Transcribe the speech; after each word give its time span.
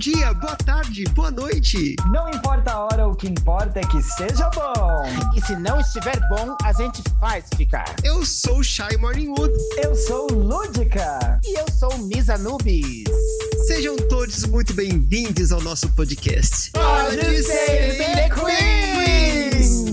dia, 0.00 0.32
boa 0.32 0.56
tarde, 0.56 1.04
boa 1.14 1.30
noite. 1.30 1.94
Não 2.10 2.26
importa 2.30 2.72
a 2.72 2.84
hora, 2.84 3.06
o 3.06 3.14
que 3.14 3.28
importa 3.28 3.80
é 3.80 3.82
que 3.82 4.02
seja 4.02 4.48
bom. 4.48 5.02
E 5.36 5.42
se 5.42 5.54
não 5.56 5.78
estiver 5.78 6.18
bom, 6.30 6.56
a 6.64 6.72
gente 6.72 7.02
faz 7.20 7.44
ficar. 7.54 7.84
Eu 8.02 8.24
sou 8.24 8.62
Shy 8.62 8.96
Morningwood. 8.98 9.52
Eu 9.76 9.94
sou 9.94 10.26
Lúdica. 10.32 11.38
E 11.44 11.60
eu 11.60 11.66
sou 11.78 11.98
Misa 11.98 12.38
Nubes. 12.38 13.04
Sejam 13.66 13.94
todos 14.08 14.46
muito 14.46 14.72
bem-vindos 14.72 15.52
ao 15.52 15.60
nosso 15.60 15.86
podcast. 15.90 16.70
Pode 16.70 17.42
ser 17.42 17.98
The 17.98 18.30
Queens! 18.30 19.84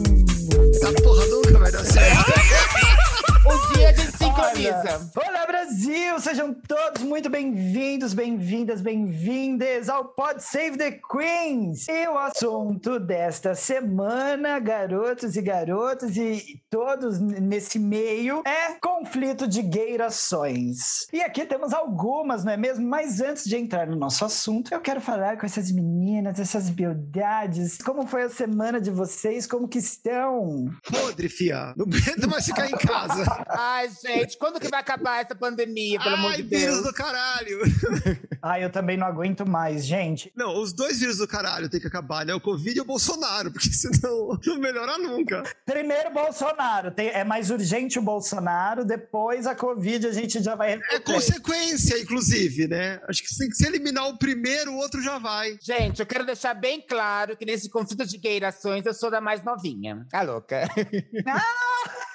Essa 0.73 0.93
porra 1.03 1.25
nunca 1.25 1.59
vai 1.59 1.71
dar 1.71 1.83
certo. 1.83 2.77
Dia 4.37 4.45
a 4.45 4.53
gente 4.53 4.67
sincroniza. 4.67 5.11
Olha, 5.15 5.29
olá, 5.29 5.47
Brasil! 5.47 6.19
Sejam 6.19 6.53
todos 6.53 7.01
muito 7.01 7.27
bem-vindos, 7.27 8.13
bem-vindas, 8.13 8.81
bem-vindes 8.81 9.89
ao 9.89 10.05
Pod 10.05 10.41
Save 10.43 10.77
the 10.77 10.99
Queens! 11.11 11.87
E 11.87 12.07
o 12.07 12.17
assunto 12.17 12.99
desta 12.99 13.55
semana, 13.55 14.59
garotos 14.59 15.35
e 15.35 15.41
garotas, 15.41 16.15
e 16.17 16.61
todos 16.69 17.19
nesse 17.19 17.79
meio, 17.79 18.43
é 18.45 18.73
conflito 18.79 19.47
de 19.47 19.63
gueirações. 19.63 21.07
E 21.11 21.21
aqui 21.21 21.43
temos 21.45 21.73
algumas, 21.73 22.45
não 22.45 22.51
é 22.51 22.57
mesmo? 22.57 22.87
Mas 22.87 23.19
antes 23.19 23.43
de 23.45 23.57
entrar 23.57 23.87
no 23.87 23.95
nosso 23.95 24.23
assunto, 24.23 24.71
eu 24.71 24.81
quero 24.81 25.01
falar 25.01 25.37
com 25.37 25.47
essas 25.47 25.71
meninas, 25.71 26.39
essas 26.39 26.69
beldades. 26.69 27.79
Como 27.79 28.05
foi 28.05 28.23
a 28.23 28.29
semana 28.29 28.79
de 28.79 28.91
vocês? 28.91 29.47
Como 29.47 29.67
que 29.67 29.79
estão? 29.79 30.69
Podre, 30.91 31.27
fia. 31.27 31.73
Não 31.75 31.85
aguento 31.85 32.29
mais 32.29 32.45
ficar 32.45 32.67
em 32.67 32.77
casa. 32.77 33.25
Ai, 33.49 33.89
gente, 33.89 34.26
quando 34.35 34.59
que 34.59 34.67
vai 34.69 34.79
acabar 34.79 35.21
essa 35.23 35.35
pandemia, 35.35 35.99
pelo 35.99 36.15
amor 36.15 36.31
Ai, 36.31 36.37
de 36.37 36.43
vírus 36.43 36.75
Deus? 36.75 36.83
do 36.87 36.93
caralho. 36.93 37.59
Ai, 38.41 38.63
eu 38.63 38.71
também 38.71 38.97
não 38.97 39.07
aguento 39.07 39.47
mais, 39.47 39.85
gente. 39.85 40.31
Não, 40.35 40.59
os 40.59 40.73
dois 40.73 40.99
vírus 40.99 41.17
do 41.17 41.27
caralho 41.27 41.69
tem 41.69 41.79
que 41.79 41.87
acabar, 41.87 42.25
né? 42.25 42.33
O 42.33 42.41
Covid 42.41 42.77
e 42.77 42.81
o 42.81 42.85
Bolsonaro, 42.85 43.51
porque 43.53 43.69
senão 43.69 44.37
não 44.45 44.57
melhora 44.59 44.97
nunca. 44.97 45.43
Primeiro 45.65 46.11
Bolsonaro, 46.11 46.91
tem- 46.91 47.09
é 47.09 47.23
mais 47.23 47.49
urgente 47.49 47.99
o 47.99 48.01
Bolsonaro, 48.01 48.83
depois 48.85 49.45
a 49.47 49.55
Covid 49.55 50.07
a 50.07 50.11
gente 50.11 50.41
já 50.41 50.55
vai 50.55 50.73
É 50.91 50.99
consequência, 50.99 51.99
inclusive, 51.99 52.67
né? 52.67 52.99
Acho 53.07 53.21
que 53.23 53.29
se, 53.33 53.51
se 53.53 53.65
eliminar 53.67 54.07
o 54.07 54.17
primeiro, 54.17 54.71
o 54.71 54.77
outro 54.77 55.01
já 55.01 55.17
vai. 55.19 55.57
Gente, 55.61 55.99
eu 55.99 56.05
quero 56.05 56.25
deixar 56.25 56.53
bem 56.53 56.81
claro 56.81 57.35
que 57.37 57.45
nesse 57.45 57.69
conflito 57.69 58.05
de 58.05 58.17
gueirações 58.17 58.85
eu 58.85 58.93
sou 58.93 59.09
da 59.11 59.19
mais 59.21 59.43
novinha. 59.43 60.05
Tá 60.09 60.21
louca? 60.21 60.67
Ai, 60.77 60.85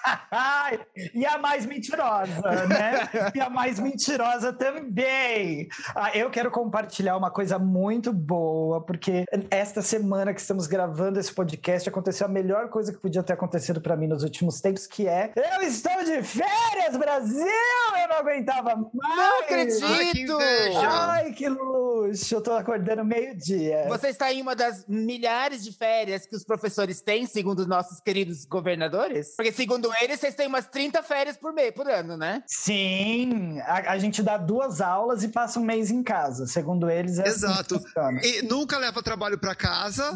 e 1.15 1.25
a 1.25 1.39
mais 1.39 1.67
mentirosa, 1.67 2.67
né? 2.67 3.09
E 3.35 3.41
a 3.41 3.49
mais 3.49 3.79
mentirosa 3.79 4.53
também. 4.53 5.69
Ah, 5.95 6.17
eu 6.17 6.31
quero 6.31 6.51
compartilhar 6.51 7.17
uma 7.17 7.31
coisa 7.31 7.59
muito 7.59 8.13
boa, 8.13 8.81
porque 8.81 9.25
esta 9.51 9.83
semana 9.83 10.35
que 10.35 10.41
estamos 10.41 10.67
gravando 10.67 11.21
esse 11.21 11.33
podcast 11.33 11.89
aconteceu 11.89 12.27
a 12.27 12.31
melhor 12.31 12.69
coisa 12.69 12.93
que 12.93 12.99
podia 12.99 13.23
ter 13.23 13.33
acontecido 13.33 13.81
para 13.81 13.97
mim 13.97 14.07
nos 14.07 14.23
últimos 14.23 14.61
tempos, 14.61 14.87
que 14.87 15.07
é 15.07 15.33
eu 15.37 15.63
estou 15.63 16.05
de 16.05 16.23
férias, 16.23 16.97
Brasil! 16.97 17.47
Eu 17.47 18.09
não 18.09 18.17
aguentava 18.17 18.77
mais! 18.77 19.17
Não 19.17 19.41
acredito! 19.41 19.85
Ai, 19.85 20.11
que 20.13 20.21
inveja! 20.23 20.89
Ai, 20.89 21.33
que 21.33 21.49
luxo! 21.49 22.35
Eu 22.35 22.43
tô 22.43 22.53
acordando 22.53 23.05
meio-dia. 23.05 23.87
Você 23.89 24.09
está 24.09 24.33
em 24.33 24.43
uma 24.43 24.55
das 24.57 24.87
milhares 24.87 25.63
de 25.63 25.73
férias 25.73 26.27
que 26.27 26.35
os 26.35 26.45
professores 26.45 27.01
têm, 27.01 27.27
segundo 27.27 27.67
nossos 27.67 28.01
queridos 28.01 28.45
governadores? 28.45 29.35
Porque, 29.37 29.53
segundo 29.53 29.92
eles, 30.01 30.21
vocês 30.21 30.35
têm 30.35 30.47
umas 30.47 30.67
30 30.67 31.03
férias 31.03 31.37
por 31.37 31.53
mês, 31.53 31.73
por 31.73 31.89
ano, 31.89 32.17
né? 32.17 32.43
Sim, 32.47 33.61
a, 33.61 33.93
a 33.93 33.99
gente 33.99 34.23
dá 34.23 34.37
duas 34.37 34.81
aulas 34.81 35.23
e 35.23 35.29
passa 35.29 35.59
um 35.59 35.65
mês 35.65 35.91
em 35.91 36.03
casa. 36.03 36.47
Segundo 36.47 36.91
eles, 36.91 37.19
é 37.19 37.23
assim 37.23 37.47
Exato. 37.47 37.79
que 37.79 37.85
funciona. 37.87 38.21
E 38.25 38.43
nunca 38.43 38.79
leva 38.79 39.03
trabalho 39.03 39.39
pra 39.39 39.55
casa. 39.55 40.13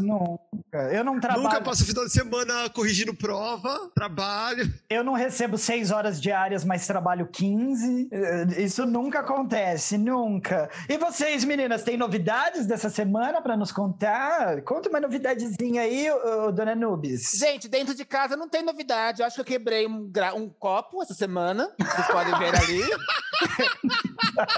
Nunca. 0.76 0.94
Eu 0.94 1.04
não 1.04 1.18
trabalho. 1.20 1.42
Nunca 1.44 1.60
passa 1.60 1.82
o 1.82 1.86
final 1.86 2.04
de 2.04 2.12
semana 2.12 2.68
corrigindo 2.70 3.14
prova, 3.14 3.90
trabalho. 3.94 4.72
Eu 4.90 5.02
não 5.02 5.14
recebo 5.14 5.56
seis 5.56 5.90
horas 5.90 6.20
diárias, 6.20 6.64
mas 6.64 6.86
trabalho 6.86 7.26
15. 7.26 8.08
Eh, 8.12 8.46
Isso 8.62 8.84
nunca 8.86 9.20
acontece, 9.20 9.96
nunca. 9.98 10.68
E 10.88 10.98
vocês, 10.98 11.44
meninas, 11.44 11.82
têm 11.82 11.96
novidades 11.96 12.66
dessa 12.66 12.90
semana 12.90 13.40
para 13.40 13.56
nos 13.56 13.72
contar? 13.72 14.60
Conta 14.62 14.88
uma 14.88 15.00
novidadezinha 15.00 15.82
aí, 15.82 16.10
ô, 16.10 16.46
ô, 16.48 16.52
dona 16.52 16.74
Nubes. 16.74 17.32
Gente, 17.34 17.68
dentro 17.68 17.94
de 17.94 18.04
casa 18.04 18.36
não 18.36 18.48
tem 18.48 18.62
novidade. 18.62 19.20
Eu 19.20 19.26
acho 19.26 19.36
que 19.36 19.40
eu 19.40 19.44
quebrei 19.44 19.86
um, 19.86 20.08
gra- 20.10 20.34
um 20.34 20.48
copo 20.48 21.02
essa 21.02 21.14
semana. 21.14 21.70
Vocês 21.78 22.06
podem 22.08 22.38
ver 22.38 22.54
ali. 22.56 22.82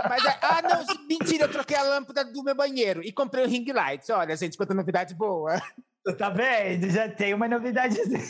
Mas, 0.08 0.24
é- 0.24 0.38
ah, 0.42 0.62
não, 0.62 1.06
mentira, 1.06 1.44
eu 1.44 1.50
troquei 1.50 1.76
a 1.76 1.82
lâmpada 1.82 2.24
do 2.24 2.42
meu 2.42 2.54
banheiro 2.54 3.02
e 3.02 3.12
comprei 3.12 3.44
um 3.44 3.48
ring 3.48 3.70
light. 3.72 4.10
Olha, 4.10 4.36
gente, 4.36 4.56
quanta 4.56 4.74
novidade 4.74 5.14
boa. 5.14 5.60
Tá 6.16 6.30
vendo? 6.30 6.88
Já 6.90 7.08
tem 7.08 7.34
uma 7.34 7.48
novidadezinha. 7.48 8.20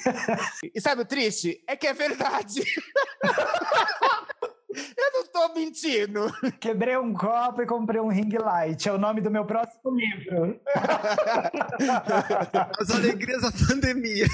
E 0.74 0.80
sabe 0.80 1.02
o 1.02 1.04
triste? 1.04 1.62
É 1.66 1.76
que 1.76 1.86
é 1.86 1.92
verdade. 1.94 2.62
eu 4.96 5.12
não 5.12 5.26
tô 5.26 5.54
mentindo. 5.54 6.32
Quebrei 6.60 6.96
um 6.96 7.12
copo 7.14 7.62
e 7.62 7.66
comprei 7.66 8.00
um 8.00 8.08
ring 8.08 8.36
light. 8.38 8.88
É 8.88 8.92
o 8.92 8.98
nome 8.98 9.20
do 9.20 9.30
meu 9.30 9.44
próximo 9.44 9.90
livro. 9.94 10.60
As 12.78 12.90
alegrias 12.90 13.42
da 13.42 13.52
pandemia. 13.66 14.26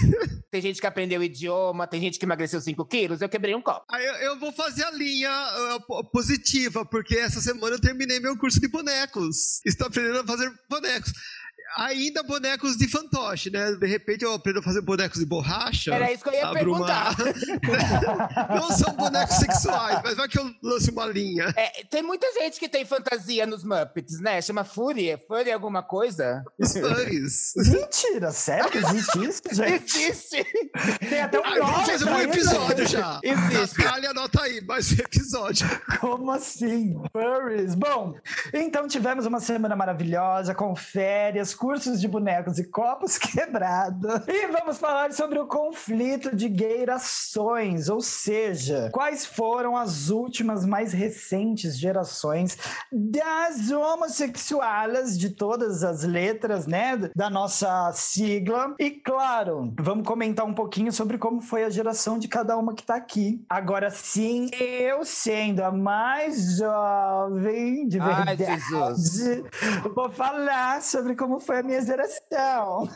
Tem 0.50 0.60
gente 0.60 0.80
que 0.80 0.86
aprendeu 0.86 1.20
o 1.20 1.24
idioma, 1.24 1.86
tem 1.86 2.00
gente 2.00 2.18
que 2.18 2.24
emagreceu 2.24 2.60
5 2.60 2.84
quilos. 2.86 3.20
Eu 3.20 3.28
quebrei 3.28 3.54
um 3.54 3.62
copo. 3.62 3.84
Aí 3.90 4.04
eu, 4.04 4.14
eu 4.14 4.38
vou 4.38 4.52
fazer 4.52 4.84
a 4.84 4.90
linha 4.90 5.30
ah, 5.30 5.78
po- 5.86 6.04
positiva, 6.04 6.84
porque 6.84 7.16
essa 7.16 7.40
semana 7.40 7.76
eu 7.76 7.80
terminei 7.80 8.20
meu 8.20 8.36
curso 8.38 8.60
de 8.60 8.68
bonecos. 8.68 9.60
Estou 9.64 9.86
aprendendo 9.88 10.20
a 10.20 10.26
fazer 10.26 10.52
bonecos. 10.68 11.12
Ainda 11.76 12.22
bonecos 12.22 12.76
de 12.76 12.88
fantoche, 12.88 13.50
né? 13.50 13.72
De 13.72 13.86
repente 13.86 14.24
eu 14.24 14.32
aprendo 14.32 14.60
a 14.60 14.62
fazer 14.62 14.80
bonecos 14.80 15.18
de 15.18 15.26
borracha. 15.26 15.94
Era 15.94 16.12
isso 16.12 16.22
que 16.22 16.30
eu 16.30 16.34
ia 16.34 16.46
abro 16.46 16.72
uma- 16.74 16.86
perguntar. 16.86 17.16
Não 18.54 18.70
são 18.70 18.92
bonecos 18.94 19.36
sexuais, 19.36 20.00
mas 20.04 20.14
vai 20.14 20.28
que 20.28 20.38
eu 20.38 20.50
lance 20.62 20.90
uma 20.90 21.06
linha. 21.06 21.52
É, 21.56 21.84
tem 21.84 22.02
muita 22.02 22.30
gente 22.34 22.58
que 22.60 22.68
tem 22.68 22.84
fantasia 22.84 23.46
nos 23.46 23.64
Muppets, 23.64 24.20
né? 24.20 24.40
Chama 24.40 24.64
Fúria. 24.64 25.18
Fúria 25.26 25.54
alguma 25.54 25.82
coisa? 25.82 26.44
Os 26.58 26.72
fãs. 26.72 27.52
Mentira, 27.56 28.30
sério 28.30 28.70
que 28.70 28.78
existe 28.78 29.24
isso, 29.24 29.42
gente? 29.52 29.98
Existe! 30.02 30.44
Tem 31.08 31.22
até 31.22 31.38
um 31.38 31.44
Ah, 31.44 31.50
vamos 31.58 31.72
nome 31.72 31.86
fazer 31.86 32.04
pra 32.04 32.14
um 32.14 32.20
episódio 32.20 32.86
já. 32.86 33.20
Existe. 33.22 33.78
Natália, 33.84 34.10
anota 34.10 34.42
aí, 34.42 34.60
mais 34.64 34.92
um 34.92 34.96
episódio. 34.96 35.66
Como 36.00 36.30
assim? 36.30 36.94
Furries. 37.12 37.74
Bom, 37.74 38.14
então 38.52 38.86
tivemos 38.88 39.26
uma 39.26 39.40
semana 39.40 39.74
maravilhosa, 39.76 40.54
com 40.54 40.74
férias, 40.76 41.53
cursos 41.54 42.00
de 42.00 42.08
bonecos 42.08 42.58
e 42.58 42.64
copos 42.64 43.16
quebrados. 43.18 44.26
E 44.26 44.46
vamos 44.48 44.78
falar 44.78 45.12
sobre 45.12 45.38
o 45.38 45.46
conflito 45.46 46.34
de 46.34 46.48
gueirações, 46.48 47.88
ou 47.88 48.00
seja, 48.00 48.90
quais 48.92 49.24
foram 49.24 49.76
as 49.76 50.10
últimas 50.10 50.64
mais 50.64 50.92
recentes 50.92 51.78
gerações 51.78 52.56
das 52.92 53.70
homossexuais 53.70 55.18
de 55.18 55.30
todas 55.30 55.82
as 55.82 56.04
letras, 56.04 56.66
né, 56.66 56.96
da 57.14 57.30
nossa 57.30 57.92
sigla. 57.92 58.74
E 58.78 58.90
claro, 58.90 59.72
vamos 59.78 60.06
comentar 60.06 60.44
um 60.46 60.54
pouquinho 60.54 60.92
sobre 60.92 61.18
como 61.18 61.40
foi 61.40 61.64
a 61.64 61.70
geração 61.70 62.18
de 62.18 62.28
cada 62.28 62.56
uma 62.56 62.74
que 62.74 62.82
tá 62.82 62.96
aqui. 62.96 63.44
Agora 63.48 63.90
sim, 63.90 64.50
eu 64.58 65.04
sendo 65.04 65.62
a 65.62 65.70
mais 65.70 66.58
jovem 66.58 67.86
de 67.88 67.98
Ai, 68.00 68.36
verdade, 68.36 68.44
Jesus. 68.44 69.42
vou 69.94 70.10
falar 70.10 70.82
sobre 70.82 71.14
como 71.14 71.40
foi 71.44 71.58
a 71.58 71.62
minha 71.62 71.80
geração. 71.82 72.88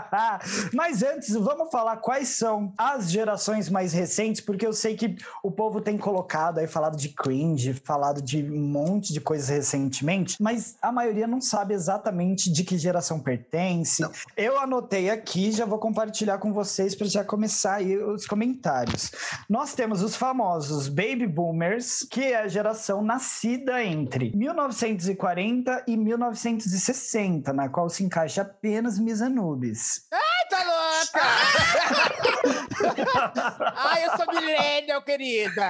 Mas 0.74 1.02
antes, 1.02 1.34
vamos 1.34 1.70
falar 1.70 1.96
quais 1.98 2.28
são 2.28 2.72
as 2.76 3.10
gerações 3.10 3.68
mais 3.68 3.92
recentes, 3.92 4.40
porque 4.40 4.66
eu 4.66 4.72
sei 4.72 4.96
que 4.96 5.16
o 5.42 5.50
povo 5.50 5.80
tem 5.80 5.96
colocado 5.96 6.58
aí, 6.58 6.66
falado 6.66 6.96
de 6.96 7.08
cringe, 7.08 7.72
falado 7.72 8.20
de 8.20 8.42
um 8.42 8.66
monte 8.66 9.12
de 9.12 9.20
coisas 9.20 9.48
recentemente, 9.48 10.36
mas 10.40 10.76
a 10.80 10.90
maioria 10.92 11.26
não 11.26 11.40
sabe 11.40 11.74
exatamente 11.74 12.50
de 12.50 12.64
que 12.64 12.78
geração 12.78 13.20
pertence. 13.20 14.02
Não. 14.02 14.10
Eu 14.36 14.58
anotei 14.58 15.10
aqui, 15.10 15.52
já 15.52 15.64
vou 15.64 15.78
compartilhar 15.78 16.38
com 16.38 16.52
vocês 16.52 16.94
para 16.94 17.06
já 17.06 17.24
começar 17.24 17.76
aí 17.76 17.96
os 17.96 18.26
comentários. 18.26 19.10
Nós 19.48 19.74
temos 19.74 20.02
os 20.02 20.16
famosos 20.16 20.88
Baby 20.88 21.26
Boomers, 21.26 22.06
que 22.10 22.22
é 22.22 22.36
a 22.36 22.48
geração 22.48 23.02
nascida 23.02 23.82
entre 23.84 24.32
1940 24.34 25.84
e 25.86 25.96
1960, 25.96 27.52
na 27.52 27.68
qual 27.76 27.90
se 27.90 28.02
encaixa 28.02 28.40
apenas 28.40 28.98
Miss 28.98 29.20
Anubis. 29.20 30.08
Ai, 30.10 30.48
tá 30.48 30.64
louca! 30.64 32.06
Ai, 33.76 34.06
eu 34.06 34.16
sou 34.16 34.26
millennial, 34.26 35.02
querida. 35.02 35.64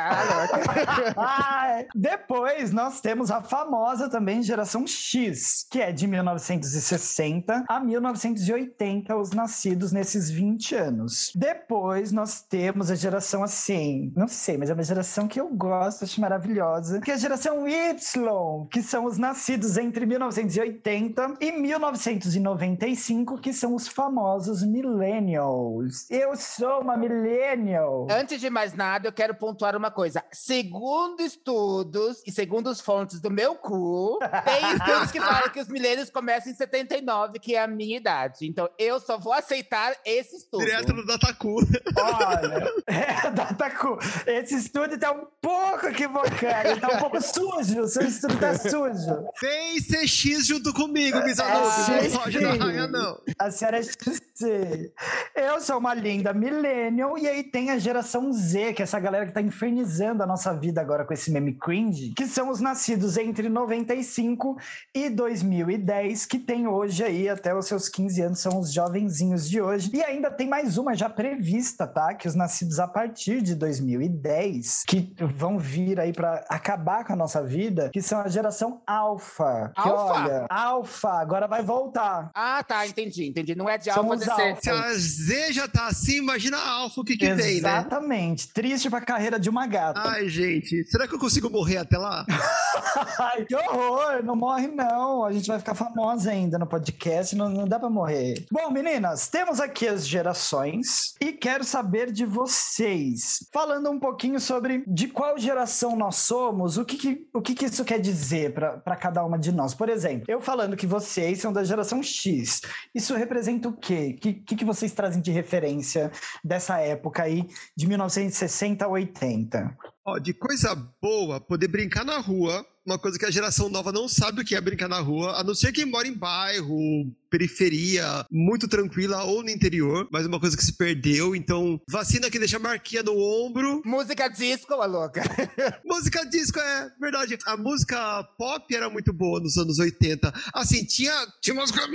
Ai, 1.17 1.87
Depois 1.95 2.73
nós 2.73 3.01
temos 3.01 3.31
a 3.31 3.43
famosa 3.43 4.09
também 4.09 4.43
geração 4.43 4.87
X, 4.87 5.67
que 5.71 5.81
é 5.81 5.93
de 5.93 6.07
1960 6.07 7.65
a 7.69 7.81
1980, 7.81 9.17
os 9.17 9.31
nascidos 9.31 9.93
nesses 9.93 10.31
20 10.31 10.75
anos. 10.75 11.33
Depois 11.35 12.13
nós 12.13 12.43
temos 12.43 12.91
a 12.91 12.95
geração 12.95 13.43
assim, 13.43 14.13
não 14.17 14.29
sei, 14.29 14.57
mas 14.57 14.71
é 14.71 14.75
uma 14.75 14.83
geração 14.83 15.29
que 15.29 15.41
eu 15.41 15.49
gosto, 15.49 16.05
acho 16.05 16.21
maravilhosa, 16.21 17.01
que 17.01 17.11
é 17.11 17.15
a 17.15 17.19
geração 17.19 17.69
Y, 17.69 18.67
que 18.71 18.83
são 18.83 19.05
os 19.05 19.19
nascidos 19.19 19.77
entre 19.77 20.07
1980 20.07 21.35
e 21.41 21.53
1995, 21.53 23.39
que 23.39 23.53
são 23.53 23.75
os 23.75 23.89
famosos 23.89 24.63
millennials. 24.63 26.07
Eu 26.11 26.37
sou 26.37 26.66
uma 26.67 26.97
millennial. 26.97 28.07
Antes 28.11 28.41
de 28.41 28.51
mais 28.51 28.75
nada, 28.75 29.09
eu 29.09 29.13
quero 29.13 29.35
pontuar 29.35 29.77
uma 29.77 29.91
coisa. 29.91 30.25
Segundo 30.33 31.21
estudos 31.23 32.23
e 32.27 32.33
segundo 32.33 32.69
as 32.69 32.81
fontes 32.81 33.21
do 33.21 33.31
meu 33.31 33.55
cu, 33.55 34.19
tem 34.45 34.73
estudos 34.75 35.11
que 35.11 35.21
falam 35.21 35.49
que 35.51 35.61
os 35.61 35.69
milênios 35.69 36.11
começam 36.11 36.53
em 36.53 36.55
79, 36.55 37.39
que 37.39 37.55
é 37.55 37.63
a 37.63 37.67
minha 37.67 37.97
idade. 37.97 38.47
Então, 38.47 38.69
eu 38.79 38.99
só 39.01 39.19
vou 39.19 39.33
aceitar 39.33 39.95
esse 40.05 40.37
estudo. 40.37 40.65
Direto 40.65 40.93
no 40.93 41.07
Dataku. 41.07 41.57
Olha, 41.97 42.73
é, 42.87 43.31
Dataku, 43.31 43.99
esse 44.27 44.57
estudo 44.57 44.99
tá 44.99 45.13
um 45.13 45.27
pouco 45.41 45.87
equivocado, 45.87 46.69
ele 46.69 46.81
tá 46.81 46.89
um 46.89 46.99
pouco 46.99 47.21
sujo, 47.21 47.81
o 47.81 47.89
seu 47.89 48.03
estudo 48.03 48.39
tá 48.39 48.55
sujo. 48.55 49.29
Vem 49.41 49.81
ser 49.81 50.07
X 50.07 50.47
junto 50.47 50.73
comigo, 50.73 51.23
Miss 51.23 51.39
É. 51.39 51.45
Não 51.45 52.11
foge 52.11 52.41
da 52.41 52.53
raia, 52.55 52.87
não. 52.87 53.21
A 53.39 53.51
senhora 53.51 53.79
é 53.79 53.83
XC. 53.83 54.93
Eu 55.35 55.61
sou 55.61 55.79
uma 55.79 55.95
linda 55.95 56.33
millennial, 56.57 57.17
e 57.19 57.29
aí 57.29 57.43
tem 57.45 57.71
a 57.71 57.79
geração 57.79 58.33
Z, 58.33 58.73
que 58.73 58.83
é 58.83 58.85
essa 58.85 58.99
galera 58.99 59.27
que 59.27 59.33
tá 59.33 59.41
infernizando 59.41 60.23
a 60.23 60.27
nossa 60.27 60.53
vida 60.55 60.81
agora 60.81 61.05
com 61.05 61.13
esse 61.13 61.31
meme 61.31 61.55
cringe, 61.55 62.13
que 62.17 62.27
são 62.27 62.51
os 62.51 62.61
nascidos 62.61 63.17
entre 63.17 63.49
95 63.49 64.57
e 64.95 65.11
2010, 65.11 66.27
que 66.27 66.39
tem 66.39 66.67
hoje 66.67 67.05
aí 67.05 67.29
até 67.29 67.55
os 67.55 67.67
seus 67.67 67.89
15 67.89 68.23
anos, 68.23 68.39
são 68.41 68.59
os 68.59 68.73
jovenzinhos 68.73 69.49
de 69.49 69.61
hoje. 69.61 69.91
E 69.93 70.03
ainda 70.03 70.31
tem 70.31 70.49
mais 70.49 70.79
uma 70.79 70.95
já 70.95 71.09
prevista, 71.09 71.87
tá? 71.87 72.15
Que 72.15 72.29
os 72.29 72.35
nascidos 72.35 72.79
a 72.81 72.87
partir 72.89 73.41
de 73.43 73.55
2010, 73.55 74.85
que 74.87 75.15
vão 75.37 75.59
vir 75.59 76.01
aí 76.01 76.13
pra 76.13 76.45
acabar 76.49 77.05
com 77.05 77.13
a 77.13 77.17
nossa 77.17 77.43
vida, 77.43 77.91
que 77.93 78.01
são 78.03 78.21
a 78.21 78.29
geração 78.29 78.81
alfa. 78.87 79.73
Que 79.75 79.89
Alfa? 79.89 80.21
olha, 80.23 80.47
alfa, 80.49 81.11
agora 81.21 81.47
vai 81.47 81.63
voltar. 81.63 82.31
Ah, 82.35 82.63
tá, 82.67 82.87
entendi, 82.87 83.27
entendi. 83.29 83.55
Não 83.55 83.69
é 83.69 83.79
de 83.79 83.91
alfa 83.91 84.01
Somos 84.03 84.19
descer. 84.21 84.51
alfa. 84.51 84.61
Se 84.63 84.71
a 84.71 84.93
Z 84.95 85.53
já 85.53 85.69
tá 85.69 85.87
assim, 85.87 86.21
imagina 86.49 86.57
a 86.59 86.71
Alfa 86.83 87.01
o 87.01 87.05
que 87.05 87.17
que 87.17 87.27
vem, 87.35 87.61
né? 87.61 87.79
Exatamente. 87.79 88.49
Triste 88.49 88.89
pra 88.91 89.01
carreira 89.01 89.39
de 89.39 89.49
uma 89.51 89.67
gata. 89.67 90.01
Ai, 90.05 90.29
gente, 90.29 90.85
será 90.87 91.07
que 91.09 91.15
eu 91.15 91.19
consigo 91.19 91.51
morrer 91.51 91.79
até 91.79 91.99
lá? 91.99 92.25
Ai, 93.19 93.45
que 93.45 93.55
horror! 93.55 94.23
Não 94.25 94.37
morre, 94.37 94.69
não. 94.69 95.25
A 95.25 95.33
gente 95.33 95.47
vai 95.49 95.59
ficar 95.59 95.75
famosa 95.75 96.31
ainda 96.31 96.59
no 96.59 96.67
podcast, 96.67 97.35
não, 97.37 97.49
não 97.49 97.67
dá 97.67 97.79
pra 97.79 97.91
morrer. 97.91 98.45
Bom, 98.51 98.71
meninas, 98.71 99.29
temos 99.29 99.61
aqui 99.61 99.87
as 99.89 100.07
gerações 100.07 101.15
e 101.21 101.33
quero 101.33 101.65
saber 101.65 102.11
de 102.13 102.25
vocês. 102.25 103.47
Falando 103.53 103.91
um 103.91 103.99
pouquinho 103.99 104.41
sobre 104.41 104.85
de 104.87 105.09
qual 105.09 105.39
geração 105.39 105.97
nós 105.97 106.17
somos, 106.17 106.77
o 106.79 106.85
que, 106.85 106.97
que- 106.97 107.27
o 107.33 107.41
que, 107.41 107.55
que 107.55 107.65
isso 107.67 107.85
quer 107.85 108.01
dizer 108.01 108.53
pra 108.55 108.77
pra 108.79 108.97
cada 108.97 109.25
uma 109.25 109.39
de 109.39 109.53
nós. 109.53 109.75
Por 109.75 109.89
exemplo, 109.89 110.25
eu 110.29 110.41
falando 110.41 110.77
que 110.77 110.87
vocês 110.87 111.41
são 111.41 111.53
da 111.53 111.65
geração 111.65 112.03
X, 112.03 112.61
isso 112.95 113.15
representa 113.15 113.69
o 113.69 113.73
quê? 113.73 114.15
O 114.17 114.21
que, 114.21 114.33
que, 114.35 114.57
que 114.57 114.65
vocês 114.65 114.93
trazem 114.93 115.21
de 115.23 115.31
referência 115.31 116.11
dessa 116.45 116.79
época 116.79 117.23
aí, 117.23 117.49
de 117.77 117.87
1960 117.87 118.85
a 118.85 118.89
80? 118.89 119.79
Ó, 120.05 120.19
de 120.19 120.33
coisa 120.33 120.75
boa, 121.01 121.41
poder 121.41 121.69
brincar 121.69 122.05
na 122.05 122.19
rua, 122.19 122.65
uma 122.87 122.99
coisa 122.99 123.19
que 123.19 123.27
a 123.27 123.31
geração 123.31 123.69
nova 123.69 123.91
não 123.91 124.09
sabe 124.09 124.41
o 124.41 124.45
que 124.45 124.55
é 124.55 124.61
brincar 124.61 124.89
na 124.89 125.01
rua, 125.01 125.39
a 125.39 125.45
não 125.45 125.55
ser 125.55 125.73
quem 125.73 125.85
mora 125.85 126.07
em 126.07 126.13
bairro, 126.13 127.13
periferia, 127.29 128.25
muito 128.31 128.69
tranquila 128.69 129.25
ou 129.25 129.43
no 129.43 129.51
interior, 129.51 130.09
mas 130.11 130.25
uma 130.25 130.41
coisa 130.41 130.57
que 130.57 130.65
se 130.65 130.73
perdeu, 130.73 131.35
então 131.35 131.81
vacina 131.89 132.31
que 132.31 132.39
deixa 132.39 132.59
marquinha 132.59 133.03
no 133.03 133.19
ombro. 133.19 133.83
Música 133.85 134.29
disco, 134.29 134.75
a 134.75 134.87
louca. 134.87 135.23
Música 135.85 136.25
disco 136.25 136.59
é 136.59 136.91
verdade. 137.01 137.37
A 137.47 137.57
música 137.57 138.23
pop 138.39 138.75
era 138.75 138.89
muito 138.89 139.13
boa 139.13 139.41
nos 139.41 139.57
anos 139.57 139.79
80. 139.79 140.33
Assim, 140.55 140.85
tinha, 140.85 141.13
tinha 141.41 141.55
umas 141.55 141.71
coisas. 141.71 141.91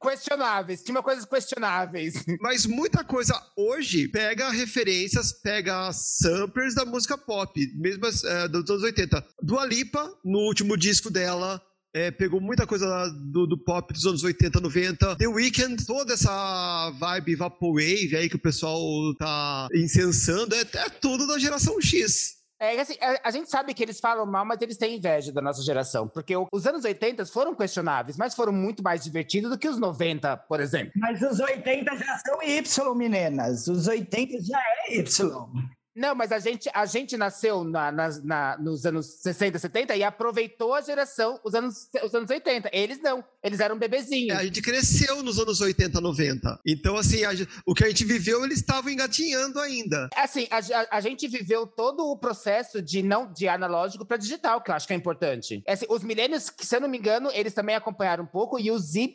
Questionáveis. 0.00 0.82
Tinha 0.82 1.02
coisas 1.02 1.24
questionáveis. 1.24 2.14
Mas 2.40 2.66
muita 2.66 3.02
coisa 3.04 3.34
hoje 3.56 4.08
pega 4.08 4.50
referências, 4.50 5.32
pega 5.32 5.92
samplers 5.92 6.74
da 6.74 6.84
música 6.84 7.18
pop, 7.18 7.60
mesmo 7.74 8.06
eh, 8.06 8.48
dos 8.48 8.70
anos 8.70 8.82
80. 8.82 9.24
Dua 9.64 9.68
Lipa, 9.68 10.12
no 10.22 10.40
último 10.40 10.76
disco 10.76 11.10
dela, 11.10 11.58
eh, 11.94 12.10
pegou 12.10 12.38
muita 12.38 12.66
coisa 12.66 13.08
do, 13.32 13.46
do 13.46 13.56
pop 13.56 13.90
dos 13.94 14.04
anos 14.04 14.22
80, 14.22 14.60
90. 14.60 15.16
The 15.16 15.26
Weeknd, 15.26 15.86
toda 15.86 16.12
essa 16.12 16.90
vibe 17.00 17.34
Vaporwave 17.36 18.14
aí 18.16 18.28
que 18.28 18.36
o 18.36 18.42
pessoal 18.42 18.78
tá 19.18 19.68
incensando, 19.74 20.54
é, 20.54 20.60
é 20.60 20.88
tudo 21.00 21.26
da 21.26 21.38
geração 21.38 21.80
X. 21.80 22.34
É 22.60 22.78
assim, 22.80 22.94
a, 23.00 23.28
a 23.28 23.30
gente 23.30 23.48
sabe 23.50 23.72
que 23.72 23.82
eles 23.82 23.98
falam 24.00 24.26
mal, 24.26 24.44
mas 24.44 24.60
eles 24.60 24.76
têm 24.76 24.96
inveja 24.98 25.32
da 25.32 25.40
nossa 25.40 25.62
geração. 25.62 26.06
Porque 26.08 26.36
o- 26.36 26.46
os 26.52 26.66
anos 26.66 26.84
80 26.84 27.24
foram 27.26 27.54
questionáveis, 27.54 28.16
mas 28.18 28.34
foram 28.34 28.52
muito 28.52 28.82
mais 28.82 29.02
divertidos 29.02 29.50
do 29.50 29.58
que 29.58 29.68
os 29.68 29.78
90, 29.78 30.36
por 30.36 30.60
exemplo. 30.60 30.92
Mas 30.96 31.20
os 31.22 31.40
80 31.40 31.96
já 31.96 32.18
são 32.18 32.42
Y, 32.42 32.94
meninas. 32.94 33.66
Os 33.66 33.88
80 33.88 34.42
já 34.42 34.60
é 34.88 34.98
Y. 34.98 35.46
Não, 35.94 36.14
mas 36.14 36.32
a 36.32 36.38
gente, 36.38 36.68
a 36.74 36.84
gente 36.86 37.16
nasceu 37.16 37.62
na- 37.64 37.92
nas- 37.92 38.22
na- 38.22 38.56
nos 38.58 38.84
anos 38.84 39.06
60, 39.22 39.58
70 39.58 39.94
e 39.96 40.02
aproveitou 40.02 40.74
a 40.74 40.80
geração, 40.80 41.38
os 41.44 41.54
anos, 41.54 41.88
os 42.04 42.14
anos 42.14 42.30
80. 42.30 42.68
Eles 42.72 43.00
não, 43.00 43.24
eles 43.42 43.60
eram 43.60 43.76
É, 43.76 43.78
bebezinhos. 43.78 44.38
a 44.38 44.44
gente 44.44 44.60
cresceu 44.60 45.22
nos 45.22 45.38
anos 45.38 45.60
80, 45.60 46.00
90. 46.00 46.58
Então, 46.66 46.96
assim, 46.96 47.24
a 47.24 47.30
o 47.66 47.74
que 47.74 47.84
a 47.84 47.88
gente 47.88 48.04
viveu, 48.04 48.44
eles 48.44 48.58
estavam 48.58 48.90
engatinhando 48.90 49.60
ainda. 49.60 50.08
Assim, 50.16 50.46
a, 50.50 50.58
a- 50.58 50.88
a 50.92 51.00
gente 51.00 51.26
viveu 51.28 51.66
todo 51.66 52.04
o 52.10 52.16
processo 52.18 52.80
de 52.82 53.02
não 53.02 53.32
de 53.32 53.48
analógico 53.48 54.04
para 54.04 54.16
digital, 54.16 54.60
que 54.62 54.70
eu 54.70 54.74
acho 54.74 54.86
que 54.86 54.92
é 54.92 54.96
importante. 54.96 55.62
É 55.66 55.72
assim, 55.74 55.86
os 55.88 56.02
milênios, 56.02 56.50
que 56.50 56.66
se 56.66 56.74
eu 56.76 56.80
não 56.80 56.88
me 56.88 56.98
engano, 56.98 57.30
eles 57.32 57.52
também 57.54 57.74
acompanharam 57.74 58.24
um 58.24 58.26
pouco, 58.26 58.58
e 58.58 58.70
os 58.70 58.94
Y, 58.94 59.14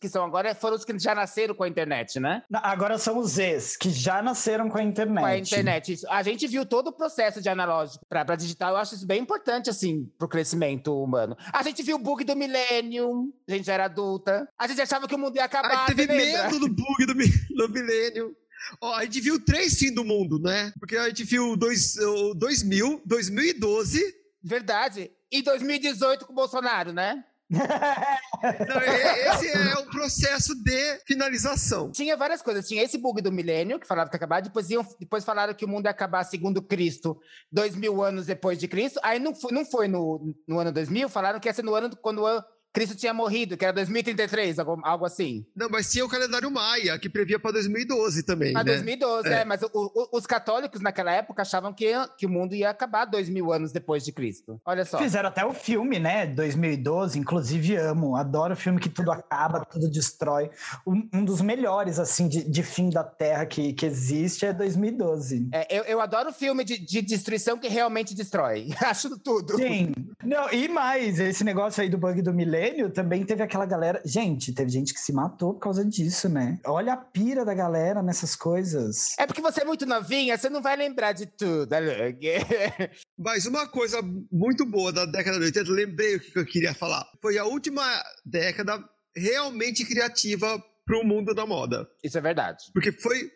que 0.00 0.08
são 0.08 0.24
agora, 0.24 0.54
foram 0.54 0.76
os 0.76 0.84
que 0.84 0.98
já 0.98 1.14
nasceram 1.14 1.54
com 1.54 1.64
a 1.64 1.68
internet, 1.68 2.18
né? 2.20 2.42
Na- 2.48 2.60
Agora 2.70 2.98
são 2.98 3.18
os 3.18 3.32
Zs, 3.32 3.76
que 3.76 3.90
já 3.90 4.22
nasceram 4.22 4.68
com 4.70 4.78
a 4.78 4.82
internet. 4.82 5.20
Com 5.20 5.26
a 5.26 5.36
internet. 5.38 5.99
Isso. 6.00 6.06
A 6.10 6.22
gente 6.22 6.46
viu 6.46 6.64
todo 6.64 6.88
o 6.88 6.92
processo 6.92 7.40
de 7.40 7.48
analógico 7.48 8.04
para 8.08 8.36
digital. 8.36 8.72
Eu 8.72 8.78
acho 8.78 8.94
isso 8.94 9.06
bem 9.06 9.20
importante, 9.20 9.68
assim, 9.68 10.10
pro 10.18 10.28
crescimento 10.28 11.02
humano. 11.02 11.36
A 11.52 11.62
gente 11.62 11.82
viu 11.82 11.96
o 11.96 11.98
bug 11.98 12.24
do 12.24 12.36
Millennium, 12.36 13.32
a 13.48 13.52
gente 13.52 13.66
já 13.66 13.74
era 13.74 13.84
adulta. 13.84 14.48
A 14.58 14.66
gente 14.66 14.80
achava 14.80 15.06
que 15.06 15.14
o 15.14 15.18
mundo 15.18 15.36
ia 15.36 15.44
acabar. 15.44 15.86
Ai, 15.88 15.94
teve 15.94 16.06
você 16.06 16.12
lembra? 16.12 16.42
medo 16.44 16.60
do 16.60 16.68
bug 16.68 17.06
do, 17.06 17.14
do 17.56 17.68
milênio. 17.68 18.36
Ó, 18.80 18.94
a 18.94 19.04
gente 19.04 19.20
viu 19.20 19.42
três 19.42 19.78
fins 19.78 19.94
do 19.94 20.04
mundo, 20.04 20.38
né? 20.38 20.72
Porque 20.78 20.96
a 20.96 21.08
gente 21.08 21.24
viu 21.24 21.56
dois, 21.56 21.96
o 21.96 22.34
2000, 22.34 23.02
2012. 23.06 24.14
Verdade. 24.42 25.10
E 25.30 25.42
2018 25.42 26.26
com 26.26 26.32
o 26.32 26.36
Bolsonaro, 26.36 26.92
né? 26.92 27.24
Não, 27.50 28.80
e- 28.80 29.28
esse 29.28 29.48
é 29.48 29.74
o 29.78 29.86
processo 29.86 30.54
de 30.62 30.98
finalização. 31.06 31.90
Tinha 31.90 32.16
várias 32.16 32.40
coisas. 32.42 32.66
Tinha 32.68 32.82
esse 32.82 32.96
bug 32.96 33.20
do 33.20 33.32
milênio, 33.32 33.78
que 33.78 33.86
falava 33.86 34.08
que 34.08 34.16
ia 34.16 34.18
acabar. 34.18 34.40
Depois, 34.40 34.70
iam, 34.70 34.86
depois 34.98 35.24
falaram 35.24 35.52
que 35.54 35.64
o 35.64 35.68
mundo 35.68 35.86
ia 35.86 35.90
acabar 35.90 36.22
segundo 36.24 36.62
Cristo, 36.62 37.20
dois 37.50 37.74
mil 37.74 38.02
anos 38.02 38.26
depois 38.26 38.58
de 38.58 38.68
Cristo. 38.68 39.00
Aí 39.02 39.18
não 39.18 39.34
foi, 39.34 39.52
não 39.52 39.64
foi 39.64 39.88
no, 39.88 40.34
no 40.46 40.58
ano 40.58 40.72
2000, 40.72 41.08
falaram 41.08 41.40
que 41.40 41.48
ia 41.48 41.52
ser 41.54 41.64
no 41.64 41.74
ano 41.74 41.88
do- 41.88 41.96
quando 41.96 42.22
o 42.22 42.42
Cristo 42.72 42.94
tinha 42.96 43.12
morrido, 43.12 43.56
que 43.56 43.64
era 43.64 43.72
2033, 43.72 44.58
algo, 44.60 44.80
algo 44.84 45.04
assim. 45.04 45.44
Não, 45.56 45.68
mas 45.68 45.90
tinha 45.90 46.04
o 46.04 46.08
calendário 46.08 46.50
Maia, 46.50 46.96
que 46.98 47.08
previa 47.08 47.38
para 47.38 47.52
2012 47.52 48.22
também, 48.22 48.52
Para 48.52 48.62
né? 48.64 48.72
2012, 48.74 49.28
É. 49.28 49.32
é. 49.40 49.44
Mas 49.44 49.60
o- 49.62 49.70
o- 49.74 50.08
os 50.16 50.24
católicos 50.26 50.80
naquela 50.80 51.10
época 51.12 51.42
achavam 51.42 51.72
que, 51.72 51.92
que 52.16 52.26
o 52.26 52.28
mundo 52.28 52.54
ia 52.54 52.70
acabar 52.70 53.04
dois 53.06 53.28
mil 53.28 53.52
anos 53.52 53.72
depois 53.72 54.04
de 54.04 54.12
Cristo. 54.12 54.60
Olha 54.64 54.84
só. 54.84 54.98
Fizeram 54.98 55.28
até 55.28 55.44
o 55.44 55.52
filme, 55.52 55.98
né? 55.98 56.26
2012, 56.26 57.18
inclusive 57.18 57.74
amo. 57.76 58.14
Adoro 58.14 58.54
filme 58.54 58.78
que 58.78 58.88
tudo 58.88 59.10
acaba, 59.10 59.64
tudo 59.64 59.90
destrói. 59.90 60.48
Um, 60.86 61.08
um 61.12 61.24
dos 61.24 61.40
melhores, 61.40 61.98
assim, 61.98 62.28
de, 62.28 62.44
de 62.48 62.62
fim 62.62 62.88
da 62.88 63.02
Terra 63.02 63.46
que, 63.46 63.72
que 63.72 63.84
existe 63.84 64.46
é 64.46 64.52
2012. 64.52 65.48
É, 65.52 65.66
eu, 65.76 65.82
eu 65.84 66.00
adoro 66.00 66.32
filme 66.32 66.62
de, 66.64 66.78
de 66.78 67.02
destruição 67.02 67.58
que 67.58 67.66
realmente 67.68 68.14
destrói. 68.14 68.68
Acho 68.86 69.18
tudo. 69.18 69.56
Sim. 69.56 69.92
Não, 70.22 70.48
e 70.52 70.68
mais, 70.68 71.18
esse 71.18 71.42
negócio 71.42 71.82
aí 71.82 71.88
do 71.88 71.98
bug 71.98 72.22
do 72.22 72.32
milênio 72.32 72.59
também 72.90 73.24
teve 73.24 73.42
aquela 73.42 73.66
galera. 73.66 74.02
Gente, 74.04 74.52
teve 74.52 74.70
gente 74.70 74.92
que 74.92 75.00
se 75.00 75.12
matou 75.12 75.54
por 75.54 75.60
causa 75.60 75.84
disso, 75.84 76.28
né? 76.28 76.58
Olha 76.64 76.94
a 76.94 76.96
pira 76.96 77.44
da 77.44 77.54
galera 77.54 78.02
nessas 78.02 78.34
coisas. 78.36 79.18
É 79.18 79.26
porque 79.26 79.40
você 79.40 79.62
é 79.62 79.64
muito 79.64 79.86
novinha, 79.86 80.36
você 80.36 80.48
não 80.48 80.62
vai 80.62 80.76
lembrar 80.76 81.12
de 81.12 81.26
tudo, 81.26 81.72
Alug. 81.72 82.20
Mas 83.18 83.46
uma 83.46 83.66
coisa 83.68 84.00
muito 84.30 84.66
boa 84.66 84.92
da 84.92 85.06
década 85.06 85.38
de 85.38 85.44
80, 85.46 85.72
lembrei 85.72 86.16
o 86.16 86.20
que 86.20 86.38
eu 86.38 86.46
queria 86.46 86.74
falar. 86.74 87.06
Foi 87.20 87.38
a 87.38 87.44
última 87.44 87.82
década 88.24 88.82
realmente 89.16 89.84
criativa 89.84 90.62
para 90.84 90.98
o 90.98 91.04
mundo 91.04 91.34
da 91.34 91.46
moda. 91.46 91.88
Isso 92.02 92.18
é 92.18 92.20
verdade. 92.20 92.64
Porque 92.72 92.92
foi, 92.92 93.30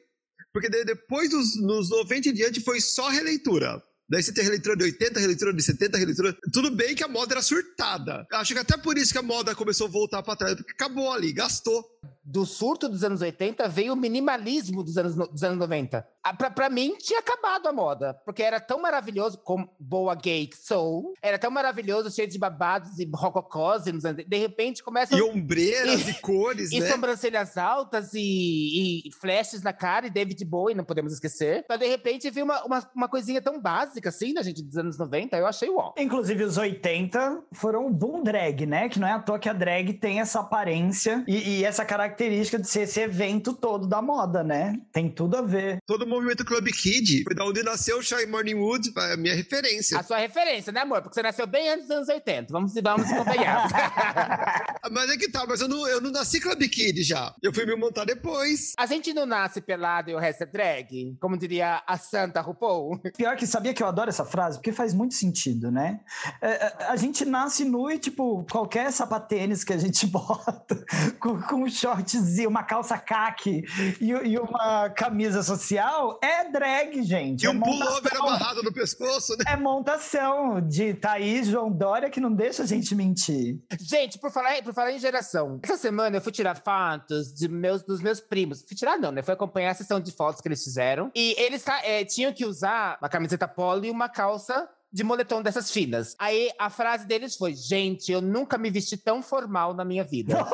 Porque 0.53 0.69
depois 0.69 1.31
dos 1.31 1.61
nos 1.61 1.91
90 1.91 2.29
em 2.29 2.33
diante 2.33 2.61
foi 2.61 2.81
só 2.81 3.09
releitura. 3.09 3.83
Daí 4.09 4.23
você 4.23 4.33
tem 4.33 4.45
releitura 4.45 4.77
de 4.77 4.85
80, 4.85 5.19
releitura 5.19 5.53
de 5.53 5.63
70, 5.63 5.99
releitura. 5.99 6.37
Tudo 6.53 6.71
bem 6.71 6.95
que 6.95 7.03
a 7.03 7.09
moda 7.09 7.35
era 7.35 7.43
surtada. 7.43 8.27
Acho 8.33 8.53
que 8.53 8.61
até 8.61 8.77
por 8.77 8.99
isso 8.99 9.13
que 9.13 9.19
a 9.19 9.23
moda 9.23 9.55
começou 9.55 9.87
a 9.87 9.91
voltar 9.91 10.23
para 10.23 10.37
trás, 10.37 10.55
porque 10.55 10.73
acabou 10.73 11.11
ali, 11.11 11.33
gastou. 11.33 11.83
Do 12.25 12.47
surto 12.47 12.89
dos 12.89 13.05
anos 13.05 13.21
80 13.21 13.69
veio 13.69 13.93
o 13.93 13.97
minimalismo 13.97 14.83
dos 14.83 14.97
anos, 14.97 15.15
dos 15.15 15.45
anos 15.45 15.59
90. 15.59 16.07
Pra, 16.39 16.51
pra 16.51 16.71
mim, 16.71 16.97
tinha 16.99 17.19
acabado 17.19 17.67
a 17.69 17.73
moda, 17.73 18.15
porque 18.25 18.43
era 18.43 18.59
tão 18.59 18.81
maravilhoso 18.81 19.39
como 19.39 19.69
Boa 19.79 20.15
Gay 20.15 20.49
Soul, 20.55 21.13
era 21.21 21.39
tão 21.39 21.51
maravilhoso, 21.51 22.11
cheio 22.11 22.27
de 22.27 22.39
babados 22.39 22.99
e 22.99 23.09
rococós, 23.15 23.87
e 23.87 23.93
de 23.93 24.37
repente 24.39 24.83
começa. 24.83 25.15
E 25.15 25.23
ombreiras 25.23 26.09
e, 26.09 26.13
e 26.13 26.15
cores, 26.15 26.73
e 26.73 26.81
né? 26.81 26.89
E 26.89 26.91
sobrancelhas 26.91 27.59
altas 27.59 28.15
e, 28.15 29.03
e, 29.07 29.13
flashes 29.21 29.63
na 29.63 29.73
cara, 29.73 30.07
e 30.07 30.11
David 30.11 30.43
Bowie, 30.47 30.75
não 30.75 30.85
podemos 30.85 31.13
esquecer. 31.13 31.65
Mas 31.69 31.79
de 31.79 31.87
repente 31.87 32.31
veio 32.31 32.47
uma, 32.47 32.65
uma, 32.65 32.91
uma 32.95 33.09
coisinha 33.09 33.43
tão 33.43 33.61
básica 33.61 34.09
assim, 34.09 34.33
né, 34.33 34.43
gente, 34.43 34.63
dos 34.63 34.79
anos 34.79 34.97
90, 34.97 35.37
eu 35.37 35.47
achei 35.47 35.69
uau. 35.69 35.95
Inclusive, 35.99 36.43
os 36.45 36.57
80 36.57 37.43
foram 37.53 37.87
o 37.87 37.91
boom 37.91 38.23
drag, 38.23 38.65
né? 38.67 38.89
Que 38.89 38.99
não 38.99 39.09
é 39.09 39.13
à 39.13 39.19
toa 39.19 39.39
que 39.39 39.49
a 39.49 39.53
drag 39.53 39.93
tem 39.95 40.21
essa 40.21 40.41
aparência 40.41 41.23
e, 41.27 41.59
e 41.59 41.65
essa 41.65 41.85
característica 41.95 42.59
de 42.59 42.69
ser 42.69 42.83
esse 42.83 43.01
evento 43.01 43.53
todo 43.53 43.87
da 43.87 44.03
moda, 44.03 44.43
né? 44.43 44.81
Tem 44.93 45.09
tudo 45.09 45.37
a 45.37 45.43
ver. 45.43 45.79
Todo 45.87 46.07
movimento 46.07 46.45
Club 46.45 46.67
Kid, 46.71 47.23
foi 47.23 47.35
da 47.35 47.45
onde 47.45 47.63
nasceu 47.63 47.99
o 47.99 48.03
Shy 48.03 48.27
Morning 48.27 48.55
Wood, 48.55 48.93
é 48.97 49.13
a 49.13 49.17
minha 49.17 49.35
referência. 49.35 49.99
A 49.99 50.03
sua 50.03 50.19
referência, 50.19 50.73
né, 50.73 50.81
amor? 50.81 51.03
Porque 51.03 51.15
você 51.15 51.23
nasceu 51.23 51.47
bem 51.47 51.69
antes 51.69 51.87
dos 51.87 51.97
anos 51.97 52.09
80. 52.09 52.53
Vamos, 52.53 52.75
vamos 52.75 53.13
acompanhar. 53.13 53.69
mas 54.91 55.11
é 55.11 55.17
que 55.17 55.31
tá, 55.31 55.45
mas 55.47 55.61
eu 55.61 55.69
não, 55.69 55.87
eu 55.87 56.01
não 56.01 56.11
nasci 56.11 56.41
Club 56.41 56.61
Kid 56.63 57.03
já. 57.05 57.33
Eu 57.41 57.53
fui 57.53 57.65
me 57.65 57.77
montar 57.77 58.05
depois. 58.05 58.73
A 58.77 58.87
gente 58.87 59.15
não 59.15 59.25
nasce 59.25 59.61
pelado 59.61 60.11
e 60.11 60.15
o 60.15 60.19
resto 60.19 60.43
é 60.43 60.47
drag? 60.47 61.17
Como 61.21 61.37
diria 61.37 61.81
a 61.87 61.97
Santa 61.97 62.41
RuPaul? 62.41 62.99
Pior 63.17 63.37
que 63.37 63.47
sabia 63.47 63.73
que 63.73 63.83
eu 63.83 63.87
adoro 63.87 64.09
essa 64.11 64.25
frase, 64.25 64.59
porque 64.59 64.73
faz 64.73 64.93
muito 64.93 65.15
sentido, 65.15 65.71
né? 65.71 66.01
É, 66.43 66.87
a 66.89 66.97
gente 66.97 67.25
nasce 67.25 67.65
nu 67.65 67.89
e, 67.89 67.99
tipo, 67.99 68.45
qualquer 68.51 68.91
sapatênis 68.91 69.63
que 69.63 69.73
a 69.73 69.79
gente 69.79 70.07
bota, 70.09 70.85
com, 71.21 71.41
com 71.43 71.69
um 71.85 71.95
shortzinho, 71.95 72.49
uma 72.49 72.63
calça 72.63 72.97
caque 72.99 73.65
e, 74.01 74.09
e 74.09 74.39
uma 74.39 74.91
camisa 74.91 75.43
social, 75.43 76.19
é 76.23 76.51
drag, 76.51 77.03
gente. 77.03 77.43
E 77.43 77.47
é 77.47 77.51
um 77.51 77.61
pullover 77.61 78.17
amarrado 78.17 78.63
no 78.63 78.73
pescoço, 78.73 79.37
né? 79.37 79.45
É 79.49 79.57
montação 79.57 80.61
de 80.61 80.95
Thaís 80.95 81.47
João 81.47 81.71
Dória 81.71 82.09
que 82.09 82.21
não 82.21 82.33
deixa 82.33 82.63
a 82.63 82.67
gente 82.67 82.95
mentir. 82.95 83.61
Gente, 83.81 84.19
por 84.19 84.31
falar, 84.31 84.63
por 84.63 84.73
falar 84.73 84.93
em 84.93 84.99
geração, 84.99 85.61
essa 85.63 85.77
semana 85.77 86.17
eu 86.17 86.21
fui 86.21 86.33
tirar 86.33 86.57
fotos 86.57 87.33
de 87.33 87.49
meus, 87.49 87.83
dos 87.83 88.01
meus 88.01 88.21
primos. 88.21 88.65
Fui 88.67 88.77
tirar, 88.77 88.97
não, 88.99 89.13
né? 89.13 89.23
Fui 89.23 89.35
acompanhar 89.35 89.71
a 89.71 89.75
sessão 89.75 90.01
de 90.01 90.13
fotos 90.13 90.41
que 90.41 90.49
eles 90.49 90.63
fizeram. 90.63 91.11
E 91.15 91.35
eles 91.39 91.65
é, 91.83 92.05
tinham 92.05 92.33
que 92.33 92.45
usar 92.45 92.99
uma 93.01 93.09
camiseta 93.09 93.47
polo 93.47 93.85
e 93.85 93.91
uma 93.91 94.09
calça 94.09 94.69
de 94.95 95.03
moletom 95.03 95.43
dessas 95.43 95.73
finas. 95.73 96.15
Aí 96.21 96.53
a 96.57 96.71
frase 96.71 97.05
deles 97.05 97.35
foi: 97.37 97.53
Gente, 97.53 98.13
eu 98.13 98.23
nunca 98.23 98.57
me 98.57 98.71
vesti 98.71 98.97
tão 98.97 99.21
formal 99.21 99.75
na 99.75 99.85
minha 99.85 100.05
vida. 100.05 100.37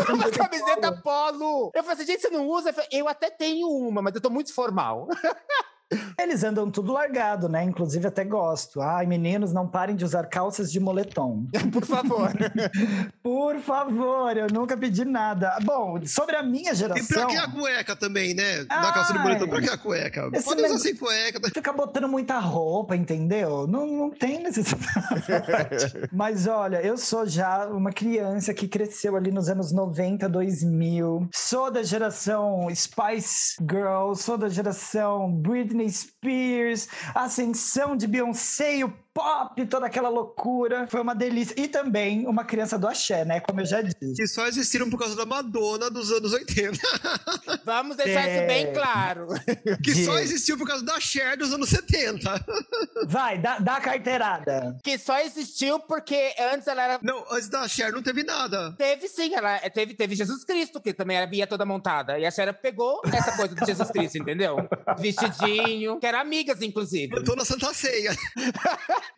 uma 0.08 0.30
camiseta 0.30 0.90
polo. 1.02 1.70
Eu 1.74 1.82
falei 1.82 1.98
assim: 1.98 2.06
Gente, 2.06 2.22
você 2.22 2.30
não 2.30 2.48
usa? 2.48 2.74
Eu, 2.90 3.06
até 3.06 3.28
tenho 3.30 3.68
uma, 3.68 4.00
mas 4.00 4.14
eu 4.14 4.20
tô 4.20 4.30
muito 4.30 4.54
formal. 4.54 5.08
Eles 6.18 6.44
andam 6.44 6.70
tudo 6.70 6.92
largado, 6.92 7.48
né? 7.48 7.64
Inclusive 7.64 8.06
até 8.06 8.24
gosto. 8.24 8.80
Ai, 8.80 9.06
meninos, 9.06 9.52
não 9.52 9.66
parem 9.66 9.96
de 9.96 10.04
usar 10.04 10.24
calças 10.26 10.70
de 10.70 10.78
moletom. 10.78 11.46
Por 11.72 11.84
favor. 11.84 12.30
Por 13.22 13.58
favor, 13.60 14.36
eu 14.36 14.46
nunca 14.52 14.76
pedi 14.76 15.04
nada. 15.04 15.58
Bom, 15.62 16.00
sobre 16.06 16.36
a 16.36 16.42
minha 16.42 16.74
geração... 16.74 17.04
E 17.04 17.08
pra 17.08 17.26
que 17.26 17.36
a 17.36 17.48
cueca 17.48 17.96
também, 17.96 18.34
né? 18.34 18.64
Na 18.68 18.92
calça 18.92 19.12
de 19.12 19.18
moletom, 19.18 19.48
pra 19.48 19.60
que 19.60 19.70
a 19.70 19.78
cueca? 19.78 20.30
Pode 20.44 20.62
usar 20.62 20.78
sem 20.78 20.94
cueca. 20.94 21.40
Fica 21.52 21.72
botando 21.72 22.08
muita 22.08 22.38
roupa, 22.38 22.94
entendeu? 22.94 23.66
Não, 23.66 23.86
não 23.86 24.10
tem 24.10 24.42
necessidade. 24.42 24.90
Mas 26.12 26.46
olha, 26.46 26.80
eu 26.82 26.96
sou 26.96 27.26
já 27.26 27.66
uma 27.66 27.92
criança 27.92 28.54
que 28.54 28.68
cresceu 28.68 29.16
ali 29.16 29.30
nos 29.30 29.48
anos 29.48 29.72
90, 29.72 30.28
2000. 30.28 31.28
Sou 31.34 31.70
da 31.70 31.82
geração 31.82 32.68
Spice 32.74 33.56
Girls, 33.60 34.22
sou 34.22 34.36
da 34.36 34.48
geração 34.48 35.32
Britney 35.32 35.79
Britney 35.80 35.90
Spears, 35.90 36.88
ascensão 37.14 37.96
de 37.96 38.06
Beyoncé 38.06 38.78
e 38.78 38.84
o 38.84 38.92
pop, 39.12 39.66
toda 39.66 39.86
aquela 39.86 40.08
loucura. 40.08 40.86
Foi 40.88 41.00
uma 41.00 41.14
delícia. 41.14 41.54
E 41.58 41.68
também 41.68 42.26
uma 42.26 42.44
criança 42.44 42.78
do 42.78 42.86
axé, 42.86 43.24
né? 43.24 43.40
Como 43.40 43.60
eu 43.60 43.66
já 43.66 43.82
disse. 43.82 44.14
Que 44.14 44.26
só 44.26 44.46
existiram 44.46 44.88
por 44.88 44.98
causa 44.98 45.16
da 45.16 45.26
Madonna 45.26 45.90
dos 45.90 46.10
anos 46.12 46.32
80. 46.32 46.78
Vamos 47.64 47.96
deixar 47.96 48.28
é... 48.28 48.38
isso 48.38 48.46
bem 48.46 48.72
claro. 48.72 49.28
Que 49.82 49.94
só 50.04 50.18
existiu 50.18 50.56
por 50.56 50.66
causa 50.66 50.84
da 50.84 50.98
Cher 51.00 51.36
dos 51.36 51.52
anos 51.52 51.68
70. 51.68 52.44
Vai, 53.06 53.38
dá, 53.38 53.58
dá 53.58 53.76
a 53.76 53.80
carteirada. 53.80 54.76
Que 54.82 54.98
só 54.98 55.18
existiu 55.20 55.80
porque 55.80 56.34
antes 56.52 56.66
ela 56.66 56.82
era. 56.82 57.00
Não, 57.02 57.24
antes 57.30 57.48
da 57.48 57.66
Cher 57.68 57.92
não 57.92 58.02
teve 58.02 58.22
nada. 58.22 58.72
Teve 58.76 59.08
sim, 59.08 59.34
ela 59.34 59.58
teve, 59.70 59.94
teve 59.94 60.14
Jesus 60.14 60.44
Cristo, 60.44 60.80
que 60.80 60.92
também 60.92 61.16
era 61.16 61.26
via 61.26 61.46
toda 61.46 61.64
montada. 61.64 62.18
E 62.18 62.26
a 62.26 62.30
Cher 62.30 62.52
pegou 62.60 63.00
essa 63.12 63.36
coisa 63.36 63.54
do 63.54 63.66
Jesus 63.66 63.90
Cristo, 63.90 64.18
entendeu? 64.18 64.56
Vestidinho, 64.98 65.98
que 65.98 66.06
eram 66.06 66.20
amigas, 66.20 66.60
inclusive. 66.62 67.16
Eu 67.16 67.24
tô 67.24 67.34
na 67.34 67.44
Santa 67.44 67.72
Ceia. 67.72 68.14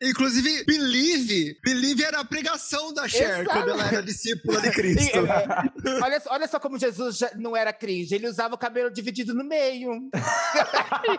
Inclusive, 0.00 0.64
Believe, 0.64 1.56
Believe 1.64 2.04
era 2.04 2.20
a 2.20 2.24
pregação 2.24 2.92
da 2.92 3.08
Cher 3.08 3.40
Exato. 3.40 3.50
quando 3.50 3.70
ela 3.70 3.86
era 3.86 4.02
discípula 4.02 4.60
de 4.60 4.70
Cristo. 4.70 5.18
É, 5.18 6.02
olha, 6.02 6.22
olha 6.26 6.48
só 6.48 6.58
como 6.58 6.78
Jesus 6.78 7.20
não 7.36 7.56
era 7.56 7.72
cringe, 7.72 8.14
ele 8.14 8.28
usava 8.28 8.54
o 8.54 8.58
cabelo 8.58 8.90
dividido 8.90 9.34
no 9.34 9.44
meio. 9.44 9.90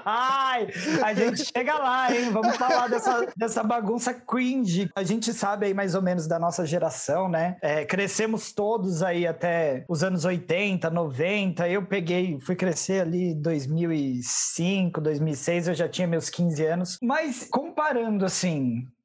Ai, 0.05 0.67
a 1.03 1.13
gente 1.13 1.45
chega 1.45 1.75
lá, 1.75 2.13
hein? 2.13 2.29
Vamos 2.31 2.55
falar 2.57 2.87
dessa, 2.87 3.27
dessa 3.35 3.63
bagunça 3.63 4.13
cringe. 4.13 4.89
A 4.95 5.03
gente 5.03 5.33
sabe 5.33 5.67
aí 5.67 5.73
mais 5.73 5.95
ou 5.95 6.01
menos 6.01 6.27
da 6.27 6.39
nossa 6.39 6.65
geração, 6.65 7.29
né? 7.29 7.57
É, 7.61 7.85
crescemos 7.85 8.51
todos 8.51 9.01
aí 9.01 9.25
até 9.25 9.85
os 9.87 10.03
anos 10.03 10.25
80, 10.25 10.89
90. 10.89 11.67
Eu 11.67 11.85
peguei, 11.85 12.39
fui 12.41 12.55
crescer 12.55 13.01
ali 13.01 13.33
2005, 13.35 15.01
2006, 15.01 15.67
eu 15.69 15.73
já 15.73 15.87
tinha 15.87 16.07
meus 16.07 16.29
15 16.29 16.65
anos. 16.65 16.97
Mas 17.01 17.47
comparando 17.49 18.25
assim, 18.25 18.52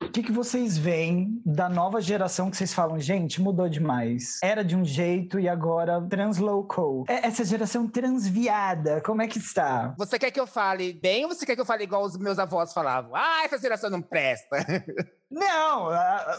o 0.03 0.11
que, 0.11 0.23
que 0.23 0.33
vocês 0.33 0.79
veem 0.79 1.43
da 1.45 1.69
nova 1.69 2.01
geração 2.01 2.51
que 2.51 2.57
vocês 2.57 2.73
falam, 2.73 2.99
gente, 2.99 3.41
mudou 3.43 3.69
demais. 3.69 4.39
Era 4.43 4.65
de 4.65 4.75
um 4.75 4.85
jeito 4.85 5.39
e 5.39 5.49
agora 5.49 6.01
translocou. 6.09 7.05
É 7.09 7.27
essa 7.27 7.45
geração 7.45 7.87
transviada, 7.87 9.01
como 9.03 9.23
é 9.23 9.29
que 9.29 9.39
está? 9.39 9.95
Você 9.99 10.19
quer 10.19 10.31
que 10.31 10.41
eu 10.41 10.47
fale 10.47 10.93
bem 10.95 11.25
ou 11.25 11.35
você 11.35 11.45
quer 11.45 11.55
que 11.55 11.61
eu 11.61 11.67
fale 11.67 11.85
igual 11.85 12.05
os 12.05 12.17
meus 12.17 12.39
avós 12.39 12.73
falavam? 12.73 13.15
Ah, 13.15 13.45
essa 13.45 13.59
geração 13.59 13.91
não 13.91 14.01
presta. 14.03 14.57
Não, 15.31 15.91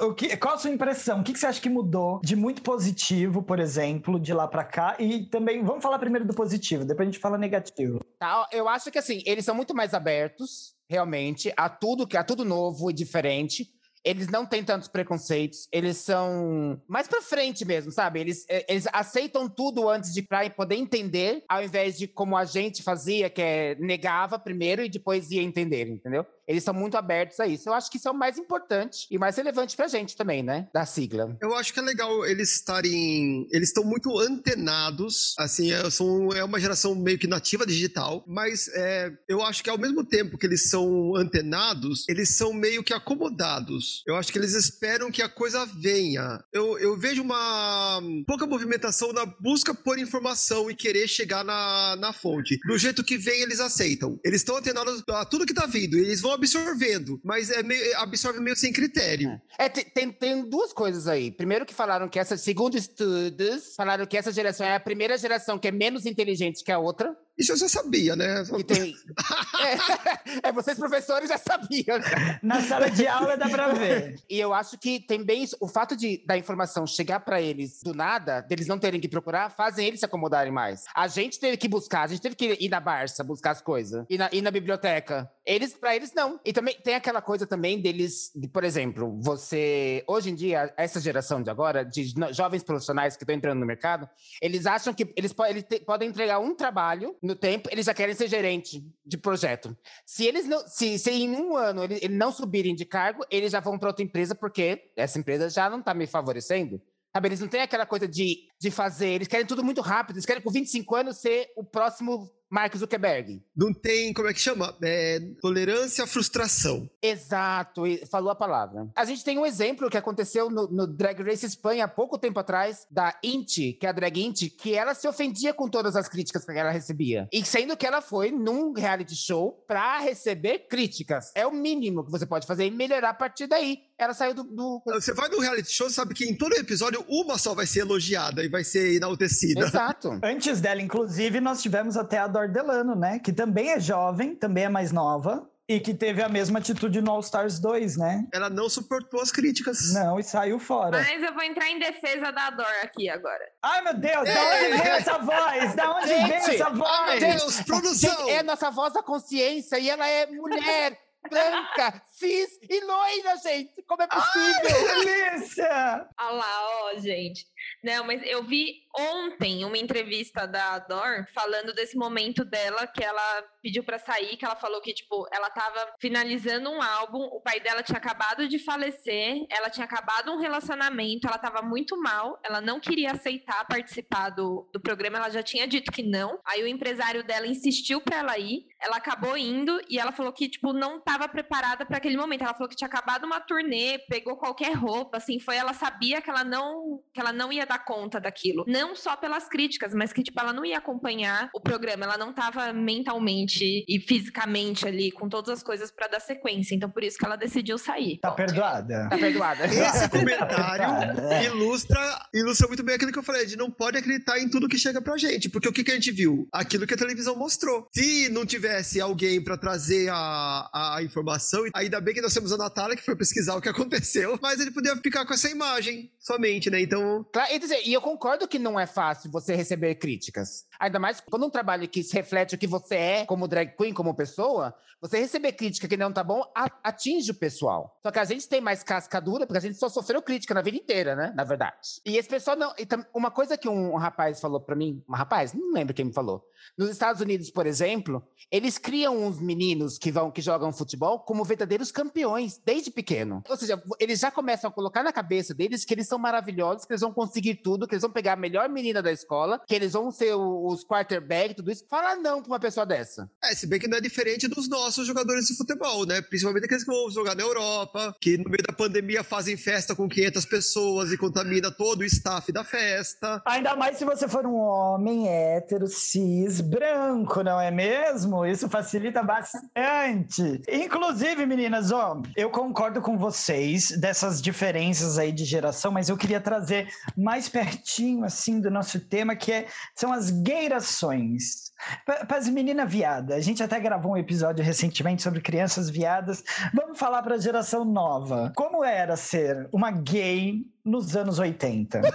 o 0.08 0.16
que, 0.16 0.36
qual 0.38 0.56
a 0.56 0.58
sua 0.58 0.72
impressão? 0.72 1.20
O 1.20 1.24
que, 1.24 1.32
que 1.32 1.38
você 1.38 1.46
acha 1.46 1.62
que 1.62 1.70
mudou 1.70 2.20
de 2.24 2.36
muito 2.36 2.64
positivo, 2.64 3.44
por 3.44 3.60
exemplo, 3.60 4.20
de 4.20 4.34
lá 4.34 4.48
para 4.48 4.64
cá? 4.64 4.96
E 4.98 5.30
também, 5.30 5.64
vamos 5.64 5.84
falar 5.84 6.00
primeiro 6.00 6.26
do 6.26 6.34
positivo, 6.34 6.84
depois 6.84 7.08
a 7.08 7.12
gente 7.12 7.22
fala 7.22 7.38
negativo. 7.38 8.04
Tá, 8.18 8.48
eu 8.52 8.68
acho 8.68 8.90
que 8.90 8.98
assim, 8.98 9.22
eles 9.28 9.46
são 9.46 9.54
muito 9.54 9.76
mais 9.76 9.94
abertos, 9.94 10.74
realmente, 10.90 11.54
a 11.56 11.70
tudo 11.70 12.08
que 12.08 12.18
a 12.18 12.24
tudo 12.24 12.44
novo 12.44 12.90
e 12.90 12.94
diferente. 12.94 13.68
Eles 14.04 14.28
não 14.30 14.46
têm 14.46 14.64
tantos 14.64 14.88
preconceitos, 14.88 15.68
eles 15.74 15.98
são 15.98 16.82
mais 16.88 17.06
pra 17.06 17.22
frente 17.22 17.66
mesmo, 17.66 17.92
sabe? 17.92 18.22
Eles, 18.22 18.46
eles 18.70 18.88
aceitam 18.94 19.50
tudo 19.50 19.90
antes 19.90 20.14
de 20.14 20.26
poder 20.56 20.76
entender, 20.78 21.44
ao 21.50 21.62
invés 21.62 21.98
de 21.98 22.08
como 22.08 22.38
a 22.38 22.46
gente 22.46 22.82
fazia, 22.82 23.30
que 23.30 23.42
é 23.42 23.76
negava 23.76 24.40
primeiro 24.40 24.82
e 24.82 24.90
depois 24.90 25.30
ia 25.32 25.44
entender, 25.44 25.90
entendeu? 25.90 26.26
Eles 26.50 26.64
são 26.64 26.74
muito 26.74 26.98
abertos 26.98 27.40
a 27.40 27.46
isso. 27.46 27.70
Eu 27.70 27.74
acho 27.76 27.92
que 27.92 27.98
isso 27.98 28.08
é 28.08 28.12
o 28.12 28.18
mais 28.18 28.40
importante 28.40 29.06
e 29.12 29.20
mais 29.20 29.38
relevante 29.38 29.76
pra 29.76 29.88
gente 29.88 30.18
também, 30.18 30.42
né? 30.42 30.68
Da 30.74 30.84
sigla. 30.84 31.38
Eu 31.40 31.54
acho 31.54 31.72
que 31.72 31.80
é 31.80 31.84
legal 31.84 32.26
eles 32.26 32.56
estarem. 32.56 33.48
Eles 33.52 33.70
estão 33.70 33.84
muito 33.84 34.18
antenados. 34.18 35.36
Assim, 35.38 35.72
é, 35.72 35.88
são, 35.92 36.34
é 36.34 36.44
uma 36.44 36.60
geração 36.60 36.96
meio 36.96 37.20
que 37.20 37.28
nativa 37.28 37.68
digital, 37.68 38.24
mas 38.28 38.68
é, 38.70 39.12
eu 39.28 39.44
acho 39.44 39.64
que 39.64 39.70
ao 39.70 39.78
mesmo 39.78 40.04
tempo 40.04 40.40
que 40.40 40.48
eles 40.48 40.72
são 40.72 41.16
antenados, 41.16 42.10
eles 42.10 42.36
são 42.36 42.52
meio 42.52 42.84
que 42.84 42.94
acomodados. 42.94 44.02
Eu 44.08 44.16
acho 44.16 44.32
que 44.32 44.40
eles 44.40 44.56
esperam 44.56 45.12
que 45.12 45.22
a 45.22 45.30
coisa 45.30 45.68
venha. 45.68 46.44
Eu, 46.52 46.80
eu 46.80 46.98
vejo 46.98 47.22
uma 47.22 48.02
pouca 48.26 48.48
movimentação 48.48 49.14
na 49.14 49.24
busca 49.24 49.76
por 49.76 50.00
informação 50.00 50.72
e 50.72 50.76
querer 50.76 51.08
chegar 51.08 51.44
na, 51.44 51.96
na 51.98 52.12
fonte. 52.12 52.58
Do 52.66 52.76
jeito 52.76 53.04
que 53.04 53.20
vem, 53.20 53.42
eles 53.42 53.60
aceitam. 53.60 54.20
Eles 54.26 54.42
estão 54.42 54.58
antenados 54.58 55.04
a 55.10 55.26
tudo 55.26 55.46
que 55.46 55.54
tá 55.54 55.68
vindo. 55.68 55.96
Eles 55.96 56.22
vão 56.22 56.39
absorvendo, 56.40 57.20
mas 57.24 57.50
é 57.50 57.62
meio, 57.62 57.98
absorve 57.98 58.40
meio 58.40 58.56
sem 58.56 58.74
critério. 58.74 59.40
É, 59.58 59.70
tem, 59.70 60.12
tem 60.12 60.50
duas 60.50 60.74
coisas 60.74 61.08
aí. 61.08 61.32
Primeiro 61.32 61.66
que 61.66 61.74
falaram 61.74 62.10
que 62.10 62.18
essa, 62.18 62.38
segundo 62.38 62.78
estudos, 62.78 63.76
falaram 63.76 64.06
que 64.06 64.18
essa 64.18 64.32
geração 64.32 64.66
é 64.66 64.76
a 64.76 64.80
primeira 64.80 65.18
geração 65.18 65.60
que 65.60 65.68
é 65.68 65.72
menos 65.72 66.06
inteligente 66.06 66.64
que 66.64 66.72
a 66.72 66.80
outra. 66.80 67.16
Isso 67.40 67.54
eu 67.54 67.58
já 67.58 67.70
sabia, 67.70 68.18
né? 68.18 68.44
Que 68.44 68.64
tem... 68.66 68.94
é, 70.44 70.50
é, 70.50 70.52
vocês 70.52 70.78
professores 70.78 71.30
já 71.30 71.38
sabiam. 71.38 71.98
Na 72.44 72.62
sala 72.62 72.92
de 72.92 73.08
aula 73.08 73.38
dá 73.38 73.48
pra 73.48 73.70
ver. 73.70 74.20
E 74.30 74.38
eu 74.38 74.54
acho 74.54 74.78
que 74.78 75.00
tem 75.00 75.24
bem 75.24 75.44
isso. 75.44 75.56
O 75.62 75.68
fato 75.68 75.96
de 75.96 76.22
da 76.26 76.38
informação 76.38 76.86
chegar 76.86 77.22
para 77.22 77.42
eles 77.42 77.82
do 77.82 77.94
nada, 77.94 78.42
deles 78.42 78.68
não 78.68 78.78
terem 78.78 79.00
que 79.00 79.08
procurar, 79.08 79.50
fazem 79.50 79.88
eles 79.88 80.02
se 80.02 80.06
acomodarem 80.06 80.52
mais. 80.52 80.84
A 80.94 81.08
gente 81.08 81.40
teve 81.40 81.56
que 81.56 81.70
buscar, 81.70 82.02
a 82.02 82.08
gente 82.08 82.22
teve 82.22 82.36
que 82.36 82.58
ir 82.60 82.70
na 82.70 82.82
Barça 82.82 83.24
buscar 83.24 83.52
as 83.52 83.62
coisas, 83.62 84.06
ir 84.10 84.18
na, 84.18 84.30
ir 84.34 84.42
na 84.42 84.52
biblioteca. 84.52 85.32
Eles, 85.46 85.74
para 85.74 85.96
eles, 85.96 86.14
não. 86.14 86.40
E 86.46 86.52
também 86.52 86.76
tem 86.84 86.94
aquela 86.94 87.22
coisa 87.22 87.48
também 87.48 87.82
deles, 87.82 88.32
de, 88.36 88.48
por 88.48 88.64
exemplo, 88.64 89.18
você. 89.22 90.04
Hoje 90.08 90.30
em 90.30 90.36
dia, 90.36 90.74
essa 90.76 91.00
geração 91.00 91.42
de 91.42 91.50
agora, 91.50 91.84
de 91.86 92.14
jovens 92.32 92.64
profissionais 92.64 93.16
que 93.16 93.24
estão 93.24 93.36
entrando 93.36 93.60
no 93.60 93.66
mercado, 93.66 94.08
eles 94.42 94.66
acham 94.66 94.94
que 94.94 95.12
eles, 95.16 95.34
eles 95.48 95.66
podem 95.86 96.10
entregar 96.10 96.40
um 96.40 96.54
trabalho 96.54 97.16
no 97.30 97.36
tempo, 97.36 97.70
eles 97.72 97.86
já 97.86 97.94
querem 97.94 98.16
ser 98.16 98.28
gerente 98.28 98.84
de 99.06 99.18
projeto. 99.18 99.78
Se 100.06 100.26
eles 100.26 100.48
não. 100.48 100.68
Se, 100.68 100.98
se 100.98 101.12
em 101.12 101.30
um 101.30 101.56
ano 101.56 101.84
eles, 101.84 102.02
eles 102.02 102.18
não 102.18 102.32
subirem 102.32 102.74
de 102.74 102.86
cargo, 102.86 103.24
eles 103.30 103.52
já 103.52 103.60
vão 103.60 103.78
para 103.78 103.90
outra 103.90 104.04
empresa, 104.04 104.34
porque 104.34 104.92
essa 104.98 105.20
empresa 105.20 105.50
já 105.50 105.70
não 105.70 105.80
está 105.80 105.94
me 105.94 106.08
favorecendo. 106.08 106.82
Sabe, 107.16 107.28
eles 107.28 107.40
não 107.40 107.48
têm 107.48 107.62
aquela 107.62 107.86
coisa 107.86 108.08
de, 108.08 108.48
de 108.60 108.70
fazer, 108.70 109.10
eles 109.10 109.28
querem 109.28 109.46
tudo 109.46 109.64
muito 109.64 109.82
rápido, 109.82 110.18
eles 110.18 110.26
querem 110.26 110.42
com 110.42 110.52
25 110.52 110.96
anos 110.96 111.18
ser 111.18 111.52
o 111.56 111.64
próximo 111.64 112.30
Mark 112.50 112.76
Zuckerberg. 112.76 113.42
Não 113.56 113.72
tem, 113.72 114.12
como 114.12 114.28
é 114.28 114.34
que 114.34 114.42
chama? 114.42 114.76
É, 114.84 115.20
tolerância 115.40 116.04
à 116.04 116.08
frustração. 116.08 116.90
Exato, 117.02 117.84
falou 118.10 118.32
a 118.32 118.36
palavra. 118.36 118.90
A 118.96 119.06
gente 119.06 119.24
tem 119.24 119.38
um 119.38 119.46
exemplo 119.46 119.90
que 119.90 119.98
aconteceu 119.98 120.50
no, 120.50 120.68
no, 120.68 120.88
Drag 120.88 121.22
Race 121.22 121.46
Espanha 121.46 121.86
há 121.86 121.88
pouco 121.88 122.18
tempo 122.18 122.40
atrás, 122.40 122.88
da 122.90 123.18
Inti, 123.24 123.74
que 123.74 123.86
é 123.86 123.90
a 123.90 123.92
drag 123.92 124.20
Inti, 124.20 124.50
que 124.50 124.74
ela 124.74 124.96
se 124.96 125.08
ofendia 125.08 125.54
com 125.54 125.70
todas 125.70 125.96
as 125.96 126.10
críticas 126.10 126.44
que 126.44 126.52
ela 126.52 126.72
recebia. 126.72 127.28
E 127.32 127.46
sendo 127.46 127.78
que 127.78 127.86
ela 127.86 128.02
foi 128.02 128.32
num 128.32 128.74
reality 128.74 129.16
show 129.16 129.64
pra 129.68 130.00
receber 130.00 130.68
críticas. 130.68 131.32
É 131.36 131.46
o 131.46 131.52
mínimo 131.52 132.04
que 132.04 132.12
você 132.12 132.26
pode 132.26 132.48
fazer 132.48 132.66
e 132.66 132.72
melhorar 132.72 133.12
a 133.12 133.14
partir 133.14 133.46
daí. 133.46 133.78
Ela 133.98 134.14
saiu 134.14 134.34
do, 134.34 134.44
do... 134.44 134.82
Você 134.88 135.14
vai 135.14 135.30
no 135.30 135.40
reality 135.40 135.72
show, 135.72 135.90
sabe 135.90 136.16
que 136.16 136.26
em 136.26 136.36
todo 136.36 136.54
episódio 136.54 137.06
uma 137.08 137.38
só 137.38 137.54
vai 137.54 137.68
ser 137.68 137.82
elogiada 137.82 138.44
vai 138.50 138.64
ser 138.64 138.96
enaltecida. 138.96 139.62
Exato. 139.62 140.20
Antes 140.24 140.60
dela, 140.62 140.82
inclusive, 140.82 141.40
nós 141.40 141.62
tivemos 141.62 141.96
até 141.98 142.18
a 142.18 142.28
Dor 142.28 142.50
Delano, 142.50 142.96
né? 142.96 143.20
Que 143.20 143.32
também 143.32 143.70
é 143.70 143.80
jovem, 143.80 144.36
também 144.36 144.66
é 144.66 144.70
mais 144.70 144.92
nova. 144.92 145.50
E 145.68 145.80
que 145.80 145.94
teve 145.94 146.24
a 146.24 146.28
mesma 146.28 146.58
atitude 146.58 147.00
no 147.00 147.12
All 147.12 147.20
Stars 147.20 147.60
2, 147.60 147.96
né? 147.96 148.26
Ela 148.34 148.50
não 148.50 148.68
suportou 148.68 149.22
as 149.22 149.32
críticas. 149.32 149.94
Não, 149.94 150.20
e 150.20 150.24
saiu 150.24 150.58
fora. 150.58 150.98
Mas 150.98 151.22
eu 151.22 151.32
vou 151.32 151.44
entrar 151.44 151.70
em 151.70 151.78
defesa 151.78 152.32
da 152.32 152.50
Dor 152.50 152.66
aqui 152.82 153.08
agora. 153.08 153.46
Ai, 153.62 153.84
meu 153.84 153.94
Deus, 153.94 154.24
da 154.24 154.42
onde 154.48 154.82
veio 154.82 154.94
essa 154.96 155.18
voz? 155.20 155.76
Da 155.76 155.96
onde 155.96 156.08
Gente, 156.08 156.28
veio 156.28 156.34
essa 156.40 156.70
voz? 156.72 156.90
Ai, 156.92 157.20
meu 157.20 157.30
Deus, 157.30 157.62
produção! 157.62 158.18
Gente, 158.18 158.32
é 158.32 158.42
nossa 158.42 158.72
voz 158.72 158.94
da 158.94 159.04
consciência 159.04 159.78
e 159.78 159.92
ela 159.92 160.08
é 160.08 160.26
mulher. 160.26 160.98
branca, 161.30 162.02
cis 162.14 162.50
e 162.70 162.84
loira, 162.86 163.36
gente. 163.44 163.84
Como 163.88 164.02
é 164.02 164.08
possível? 164.08 164.88
Ai, 164.90 165.06
delícia! 165.06 166.08
Olha 166.20 166.32
lá, 166.32 166.84
ó, 166.84 167.00
gente. 167.00 167.46
Não, 167.82 168.04
mas 168.04 168.22
eu 168.26 168.44
vi 168.44 168.84
ontem 168.94 169.64
uma 169.64 169.78
entrevista 169.78 170.46
da 170.46 170.80
Dor 170.80 171.26
falando 171.34 171.74
desse 171.74 171.96
momento 171.96 172.44
dela 172.44 172.86
que 172.86 173.04
ela 173.04 173.44
pediu 173.62 173.84
para 173.84 174.00
sair, 174.00 174.38
que 174.38 174.46
ela 174.46 174.56
falou 174.56 174.82
que 174.82 174.94
tipo, 174.94 175.28
ela 175.32 175.50
tava 175.50 175.94
finalizando 176.00 176.70
um 176.70 176.82
álbum, 176.82 177.20
o 177.20 177.42
pai 177.42 177.60
dela 177.60 177.84
tinha 177.84 177.98
acabado 177.98 178.48
de 178.48 178.60
falecer, 178.60 179.46
ela 179.50 179.70
tinha 179.70 179.86
acabado 179.86 180.32
um 180.32 180.40
relacionamento, 180.40 181.28
ela 181.28 181.38
tava 181.38 181.62
muito 181.62 182.00
mal, 182.00 182.40
ela 182.44 182.62
não 182.62 182.80
queria 182.80 183.12
aceitar 183.12 183.66
participar 183.68 184.30
do, 184.30 184.70
do 184.74 184.80
programa, 184.80 185.18
ela 185.18 185.30
já 185.30 185.44
tinha 185.44 185.68
dito 185.68 185.92
que 185.92 186.04
não. 186.04 186.40
Aí 186.46 186.64
o 186.64 186.68
empresário 186.68 187.24
dela 187.24 187.48
insistiu 187.48 188.02
para 188.02 188.18
ela 188.18 188.38
ir, 188.38 188.66
ela 188.82 188.98
acabou 188.98 189.38
indo 189.38 189.80
e 189.90 190.00
ela 190.00 190.12
falou 190.12 190.32
que 190.32 190.50
tipo 190.50 190.74
não 190.74 191.00
tava 191.00 191.28
preparada 191.28 191.86
para 191.86 191.98
aquele 191.98 192.18
momento. 192.18 192.44
Ela 192.44 192.54
falou 192.54 192.70
que 192.70 192.76
tinha 192.76 192.88
acabado 192.88 193.26
uma 193.26 193.40
turnê, 193.40 194.00
pegou 194.10 194.38
qualquer 194.38 194.74
roupa, 194.74 195.18
assim, 195.18 195.40
foi 195.40 195.56
ela 195.56 195.74
sabia 195.74 196.22
que 196.22 196.30
ela 196.30 196.44
não 196.44 197.02
que 197.14 197.20
ela 197.20 197.34
não 197.34 197.52
ia 197.52 197.66
dar 197.66 197.84
conta 197.84 198.20
daquilo. 198.20 198.64
Não 198.68 198.96
só 198.96 199.16
pelas 199.16 199.48
críticas, 199.48 199.94
mas 199.94 200.14
que, 200.14 200.24
tipo, 200.24 200.40
ela 200.40 200.54
não 200.54 200.66
ia 200.66 200.78
acompanhar 200.78 201.50
o 201.54 201.62
programa, 201.62 202.06
ela 202.06 202.18
não 202.18 202.34
tava 202.34 202.72
mentalmente 202.74 203.49
e 203.58 204.00
fisicamente 204.00 204.88
ali 204.88 205.12
com 205.12 205.28
todas 205.28 205.50
as 205.50 205.64
coisas 205.64 205.92
para 205.92 206.08
dar 206.08 206.20
sequência. 206.20 206.76
Então, 206.76 206.90
por 206.90 207.04
isso 207.04 207.18
que 207.18 207.26
ela 207.26 207.36
decidiu 207.36 207.78
sair. 207.78 208.20
Tá 208.20 208.32
perdoada. 208.32 209.08
Tá 209.10 209.18
perdoada. 209.18 209.66
Esse 209.66 210.10
comentário 210.10 211.22
é. 211.32 211.46
ilustra, 211.46 212.28
ilustra 212.34 212.68
muito 212.68 212.84
bem 212.84 212.96
aquilo 212.96 213.12
que 213.12 213.20
eu 213.20 213.24
falei, 213.24 213.46
de 213.46 213.58
não 213.58 213.72
pode 213.72 213.98
acreditar 213.98 214.40
em 214.40 214.50
tudo 214.50 214.68
que 214.68 214.78
chega 214.78 215.02
pra 215.02 215.18
gente. 215.18 215.50
Porque 215.50 215.68
o 215.68 215.74
que, 215.74 215.84
que 215.84 215.92
a 215.92 215.96
gente 215.96 216.12
viu? 216.12 216.48
Aquilo 216.52 216.86
que 216.86 216.94
a 216.94 216.98
televisão 216.98 217.36
mostrou. 217.36 217.88
Se 217.94 218.30
não 218.30 218.46
tivesse 218.46 219.02
alguém 219.02 219.44
para 219.44 219.58
trazer 219.58 220.10
a, 220.12 220.96
a 220.98 221.04
informação, 221.04 221.64
ainda 221.74 222.00
bem 222.00 222.14
que 222.14 222.22
nós 222.22 222.34
temos 222.34 222.52
a 222.52 222.58
Natália, 222.58 222.96
que 222.96 223.04
foi 223.04 223.16
pesquisar 223.16 223.56
o 223.56 223.62
que 223.62 223.70
aconteceu, 223.70 224.38
mas 224.42 224.60
ele 224.60 224.72
podia 224.72 224.96
ficar 224.98 225.26
com 225.26 225.34
essa 225.34 225.50
imagem 225.50 226.12
somente, 226.20 226.70
né? 226.70 226.82
Então. 226.82 227.26
Claro, 227.32 227.54
e, 227.54 227.60
dizer, 227.60 227.82
e 227.86 227.94
eu 227.94 228.02
concordo 228.02 228.48
que 228.48 228.60
não 228.60 228.80
é 228.80 228.86
fácil 228.86 229.32
você 229.32 229.56
receber 229.56 229.96
críticas. 229.96 230.66
Ainda 230.80 231.00
mais 231.00 231.20
quando 231.20 231.46
um 231.46 231.50
trabalho 231.50 231.88
que 231.88 232.02
reflete 232.14 232.56
o 232.56 232.58
que 232.58 232.68
você 232.68 232.96
é 232.96 233.26
como 233.26 233.48
drag 233.48 233.76
queen, 233.76 233.94
como 233.94 234.16
pessoa, 234.16 234.74
você 235.02 235.20
receber 235.20 235.54
crítica 235.54 235.88
que 235.88 235.98
não 235.98 236.12
tá 236.12 236.24
bom 236.24 236.44
atinge 236.84 237.32
o 237.32 237.36
pessoal. 237.36 237.98
Só 238.04 238.12
que 238.12 238.20
a 238.20 238.26
gente 238.26 238.48
tem 238.48 238.60
mais 238.60 238.84
casca 238.84 239.20
dura 239.20 239.46
porque 239.46 239.58
a 239.58 239.62
gente 239.62 239.78
só 239.78 239.88
sofreu 239.88 240.22
crítica 240.22 240.54
na 240.54 240.62
vida 240.62 240.78
inteira, 240.78 241.16
né? 241.16 241.34
Na 241.36 241.44
verdade. 241.44 242.02
E 242.06 242.18
esse 242.18 242.28
pessoal 242.28 242.58
não. 242.58 242.74
Uma 243.14 243.32
coisa 243.32 243.58
que 243.58 243.70
um 243.70 243.96
rapaz 243.96 244.40
falou 244.40 244.60
para 244.60 244.76
mim, 244.76 245.04
um 245.08 245.14
rapaz, 245.14 245.54
não 245.54 245.72
lembro 245.72 245.94
quem 245.94 246.06
me 246.06 246.14
falou. 246.14 246.46
Nos 246.78 246.90
Estados 246.90 247.22
Unidos, 247.22 247.50
por 247.50 247.66
exemplo, 247.66 248.26
eles 248.52 248.78
criam 248.78 249.18
uns 249.18 249.40
meninos 249.40 249.98
que 249.98 250.12
vão 250.12 250.32
que 250.32 250.42
jogam 250.42 250.72
futebol 250.74 251.20
como 251.20 251.44
verdadeiros 251.44 251.92
campeões 251.92 252.58
desde 252.64 252.92
pequeno. 252.92 253.44
Ou 253.48 253.56
seja, 253.56 253.82
eles 254.00 254.20
já 254.20 254.32
começam 254.32 254.70
a 254.70 254.74
colocar 254.74 255.04
na 255.04 255.14
cabeça 255.14 255.54
deles 255.54 255.86
que 255.86 255.94
eles 255.94 256.08
são 256.08 256.20
maravilhosos, 256.20 256.86
que 256.86 256.92
eles 256.92 257.02
vão 257.02 257.14
conseguir 257.14 257.56
tudo, 257.56 257.88
que 257.88 257.96
eles 257.96 258.02
vão 258.02 258.12
pegar 258.12 258.34
a 258.34 258.38
melhor 258.38 258.68
menina 258.70 259.02
da 259.02 259.12
escola, 259.12 259.62
que 259.66 259.76
eles 259.76 259.94
vão 259.94 260.12
ser 260.12 260.36
os 260.72 260.84
quarterback, 260.84 261.56
tudo 261.56 261.72
isso. 261.72 261.86
Fala 261.90 262.16
não 262.16 262.42
pra 262.42 262.52
uma 262.52 262.60
pessoa 262.60 262.86
dessa. 262.86 263.30
É, 263.44 263.54
se 263.56 263.68
bem 263.68 263.80
que 263.80 263.88
não 263.88 263.98
é 263.98 264.02
diferente 264.02 264.48
dos 264.48 264.70
nossos 264.70 265.08
jogadores 265.08 265.46
de 265.46 265.56
futebol, 265.56 266.06
né? 266.06 266.22
Principalmente 266.22 266.66
aqueles 266.66 266.84
que 266.84 266.92
vão 266.92 267.10
jogar 267.12 267.36
na 267.36 267.44
Europa, 267.44 268.16
que 268.20 268.38
no 268.38 268.50
meio 268.50 268.64
da 268.64 268.74
pandemia 268.74 269.24
fazem 269.24 269.58
festa 269.58 269.96
com 269.96 270.08
500 270.08 270.46
pessoas 270.46 271.12
e 271.12 271.18
contamina 271.18 271.72
todo 271.72 272.02
o 272.02 272.06
staff 272.06 272.52
da 272.52 272.64
festa. 272.64 273.42
Ainda 273.46 273.76
mais 273.76 273.98
se 273.98 274.06
você 274.06 274.28
for 274.28 274.46
um 274.46 274.56
homem 274.56 275.28
hétero, 275.28 275.88
cis, 275.88 276.62
branco, 276.62 277.44
não 277.44 277.60
é 277.60 277.72
mesmo? 277.72 278.46
Isso 278.46 278.70
facilita 278.70 279.24
bastante. 279.24 280.62
Inclusive, 280.68 281.46
meninas, 281.46 281.92
ó, 281.92 282.22
eu 282.36 282.50
concordo 282.50 283.02
com 283.02 283.18
vocês 283.18 283.92
dessas 283.92 284.42
diferenças 284.42 285.18
aí 285.18 285.32
de 285.32 285.46
geração, 285.46 285.92
mas 285.92 286.10
eu 286.10 286.18
queria 286.18 286.40
trazer 286.40 286.90
mais 287.18 287.50
pertinho, 287.50 288.24
assim, 288.24 288.60
do 288.60 288.70
nosso 288.70 289.00
tema, 289.00 289.36
que 289.36 289.52
é, 289.52 289.68
são 289.96 290.12
as 290.12 290.30
gairações. 290.60 291.72
Para 292.06 292.38
as 292.38 292.50
meninas 292.50 292.92
viadas, 292.92 293.38
a 293.38 293.40
gente 293.40 293.64
até 293.64 293.80
gravou 293.80 294.12
um 294.12 294.18
episódio 294.18 294.64
recentemente 294.64 295.22
sobre 295.22 295.40
crianças 295.40 295.90
viadas. 295.90 296.44
Vamos 296.74 297.00
falar 297.00 297.24
para 297.24 297.36
a 297.36 297.40
geração 297.40 297.86
nova. 297.86 298.52
Como 298.56 298.84
era 298.84 299.16
ser 299.16 299.70
uma 299.72 299.90
gay 299.90 300.66
nos 300.84 301.16
anos 301.16 301.40
80? 301.40 302.02
é 302.04 302.12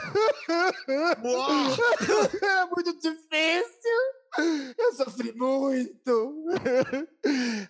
muito 2.67 2.93
difícil. 2.95 3.65
Eu 4.77 4.93
sofri 4.95 5.33
muito. 5.35 6.45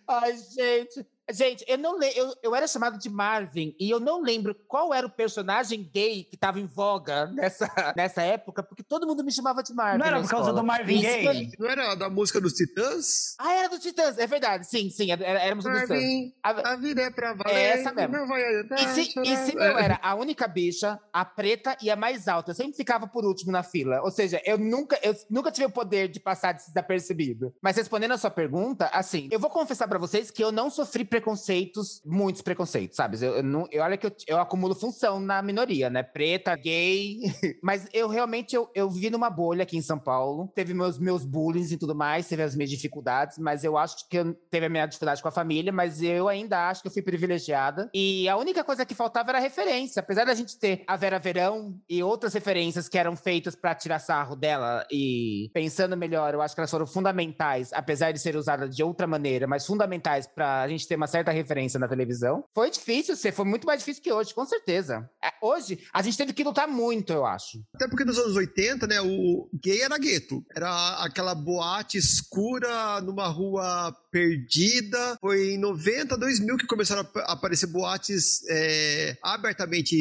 Ai, 0.09 0.37
gente. 0.37 1.07
Gente, 1.31 1.65
eu 1.67 1.79
não 1.79 1.99
lembro. 1.99 2.19
Eu, 2.19 2.35
eu 2.43 2.55
era 2.55 2.67
chamado 2.67 2.99
de 2.99 3.09
Marvin 3.09 3.75
e 3.81 3.89
eu 3.91 3.99
não 3.99 4.23
lembro 4.23 4.55
qual 4.69 4.93
era 4.93 5.07
o 5.07 5.11
personagem 5.11 5.91
gay 5.93 6.25
que 6.25 6.35
estava 6.35 6.61
em 6.61 6.67
voga 6.67 7.27
nessa, 7.27 7.67
nessa 7.97 8.23
época, 8.23 8.63
porque 8.63 8.83
todo 8.83 9.07
mundo 9.07 9.25
me 9.25 9.33
chamava 9.33 9.63
de 9.63 9.73
Marvin. 9.73 9.99
Não 9.99 10.07
era 10.07 10.21
por 10.21 10.29
causa 10.29 10.53
do 10.53 10.63
Marvin 10.63 11.01
gay? 11.01 11.51
Não 11.59 11.69
era 11.69 11.95
da 11.95 12.11
música 12.11 12.41
dos 12.41 12.53
Titãs? 12.53 13.35
Ah, 13.39 13.53
era 13.55 13.69
dos 13.69 13.81
Titãs, 13.81 14.19
é 14.19 14.27
verdade. 14.27 14.67
Sim, 14.67 14.91
sim, 14.91 15.11
era, 15.11 15.25
éramos 15.25 15.65
Marvin, 15.65 15.81
dos 15.81 15.99
Titãs. 15.99 16.33
A, 16.43 16.73
a 16.73 16.77
vida 16.77 17.03
é 17.03 17.11
pra 17.11 17.33
valer. 17.33 17.55
É 17.55 17.65
essa 17.79 17.93
mesmo. 17.93 18.17
Não 18.17 18.29
vai 18.29 18.43
e 18.45 18.89
se, 18.89 19.21
e 19.21 19.37
se 19.37 19.55
eu 19.55 19.79
era 19.79 19.99
a 20.03 20.15
única 20.15 20.47
bicha, 20.47 21.01
a 21.13 21.25
preta 21.25 21.77
e 21.81 21.91
a 21.91 21.97
mais 21.97 22.29
alta, 22.29 22.51
eu 22.51 22.55
sempre 22.55 22.77
ficava 22.77 23.07
por 23.07 23.25
último 23.25 23.51
na 23.51 23.63
fila. 23.63 24.03
Ou 24.03 24.11
seja, 24.11 24.41
eu 24.45 24.59
nunca, 24.59 24.99
eu 25.03 25.15
nunca 25.31 25.51
tive 25.51 25.67
o 25.67 25.71
poder 25.71 26.09
de 26.09 26.21
passar 26.21 26.53
desapercebido. 26.53 27.55
Mas 27.63 27.77
respondendo 27.77 28.13
a 28.13 28.19
sua 28.19 28.31
pergunta, 28.31 28.91
assim, 28.93 29.29
eu 29.31 29.41
vou 29.41 29.51
confessar 29.51 29.89
para 29.89 29.99
vocês 29.99 30.31
que 30.31 30.43
eu 30.43 30.53
não 30.53 30.69
sofri 30.69 31.05
preconceitos, 31.15 32.03
muitos 32.05 32.43
preconceitos, 32.43 32.97
sabe? 32.97 33.25
Eu, 33.25 33.37
eu, 33.37 33.43
não, 33.45 33.69
eu 33.71 33.85
olha 33.85 33.97
que 33.97 34.05
eu, 34.05 34.13
eu 34.27 34.41
acumulo 34.41 34.75
função 34.75 35.21
na 35.21 35.41
minoria, 35.41 35.89
né? 35.89 36.03
Preta, 36.03 36.57
gay. 36.57 37.21
Mas 37.63 37.87
eu 37.93 38.09
realmente 38.09 38.57
eu, 38.57 38.69
eu 38.75 38.91
vivi 38.91 39.11
numa 39.11 39.31
bolha 39.31 39.63
aqui 39.63 39.77
em 39.77 39.83
São 39.83 39.97
Paulo. 39.97 40.51
Teve 40.57 40.75
meus, 40.75 40.99
meus 40.99 41.25
bullying 41.25 41.63
e 41.71 41.77
tudo 41.77 41.95
mais, 41.95 42.27
teve 42.27 42.43
as 42.43 42.57
minhas 42.57 42.71
dificuldades, 42.71 43.39
mas 43.39 43.63
eu 43.63 43.79
acho 43.79 44.09
que 44.09 44.19
eu 44.19 44.35
teve 44.51 44.67
a 44.67 44.69
minha 44.69 44.87
dificuldade 44.87 45.23
com 45.23 45.29
a 45.29 45.31
família, 45.31 45.73
mas 45.73 46.03
eu 46.03 46.29
ainda 46.29 46.69
acho 46.69 46.83
que 46.83 46.89
eu 46.89 46.93
fui 46.93 47.01
privilegiada. 47.01 47.89
E 47.95 48.29
a 48.29 48.37
única 48.37 48.65
coisa 48.65 48.85
que 48.85 48.95
faltava 48.95 49.31
era 49.31 49.39
referência. 49.39 50.01
Apesar 50.01 50.25
da 50.25 50.35
gente 50.35 50.59
ter 50.59 50.83
a 50.87 50.97
Vera 50.97 51.21
Verão 51.21 51.79
e 51.89 52.03
outras 52.03 52.35
referências 52.35 52.89
que 52.89 52.99
eram 52.99 53.15
feitas 53.15 53.55
para 53.55 53.75
tirar 53.75 54.01
sarro 54.01 54.35
dela 54.35 54.85
e 54.91 55.49
pensando 55.55 55.97
melhor, 55.97 56.35
eu 56.35 56.43
acho 56.43 56.55
que 56.55 56.61
elas 56.61 56.71
foram 56.71 56.87
fundamentais, 56.87 57.73
apesar 57.73 58.11
de 58.11 58.19
ser 58.19 58.35
usadas 58.35 58.75
de 58.75 58.83
outra 58.83 59.07
maneira, 59.07 59.47
mas 59.47 59.65
fundamentais 59.65 60.27
para 60.27 60.63
a 60.63 60.69
gente 60.69 60.89
ter 60.89 60.97
uma 61.05 61.07
certa 61.07 61.31
referência 61.31 61.79
na 61.79 61.87
televisão. 61.87 62.45
Foi 62.55 62.71
difícil 62.71 63.15
ser, 63.15 63.33
foi 63.33 63.45
muito 63.45 63.67
mais 63.67 63.81
difícil 63.81 64.03
que 64.03 64.13
hoje, 64.13 64.35
com 64.35 64.45
certeza. 64.47 65.09
É, 65.23 65.33
hoje, 65.43 65.79
a 65.93 66.01
gente 66.01 66.17
teve 66.17 66.33
que 66.33 66.43
lutar 66.43 66.67
muito, 66.67 67.13
eu 67.13 67.27
acho. 67.27 67.63
Até 67.75 67.87
porque 67.87 68.05
nos 68.05 68.19
anos 68.19 68.35
80, 68.35 68.87
né, 68.87 69.01
o 69.03 69.49
gay 69.63 69.83
era 69.83 69.99
gueto. 69.99 70.43
Era 70.57 71.05
aquela 71.05 71.35
boate 71.35 71.99
escura 71.99 73.01
numa 73.03 73.29
rua 73.29 73.95
perdida. 74.15 75.19
Foi 75.21 75.55
em 75.55 75.59
90, 75.59 76.17
2000 76.17 76.57
que 76.57 76.67
começaram 76.69 77.05
a 77.17 77.33
aparecer 77.33 77.67
boates 77.67 78.43
é, 78.49 79.17
abertamente 79.21 79.97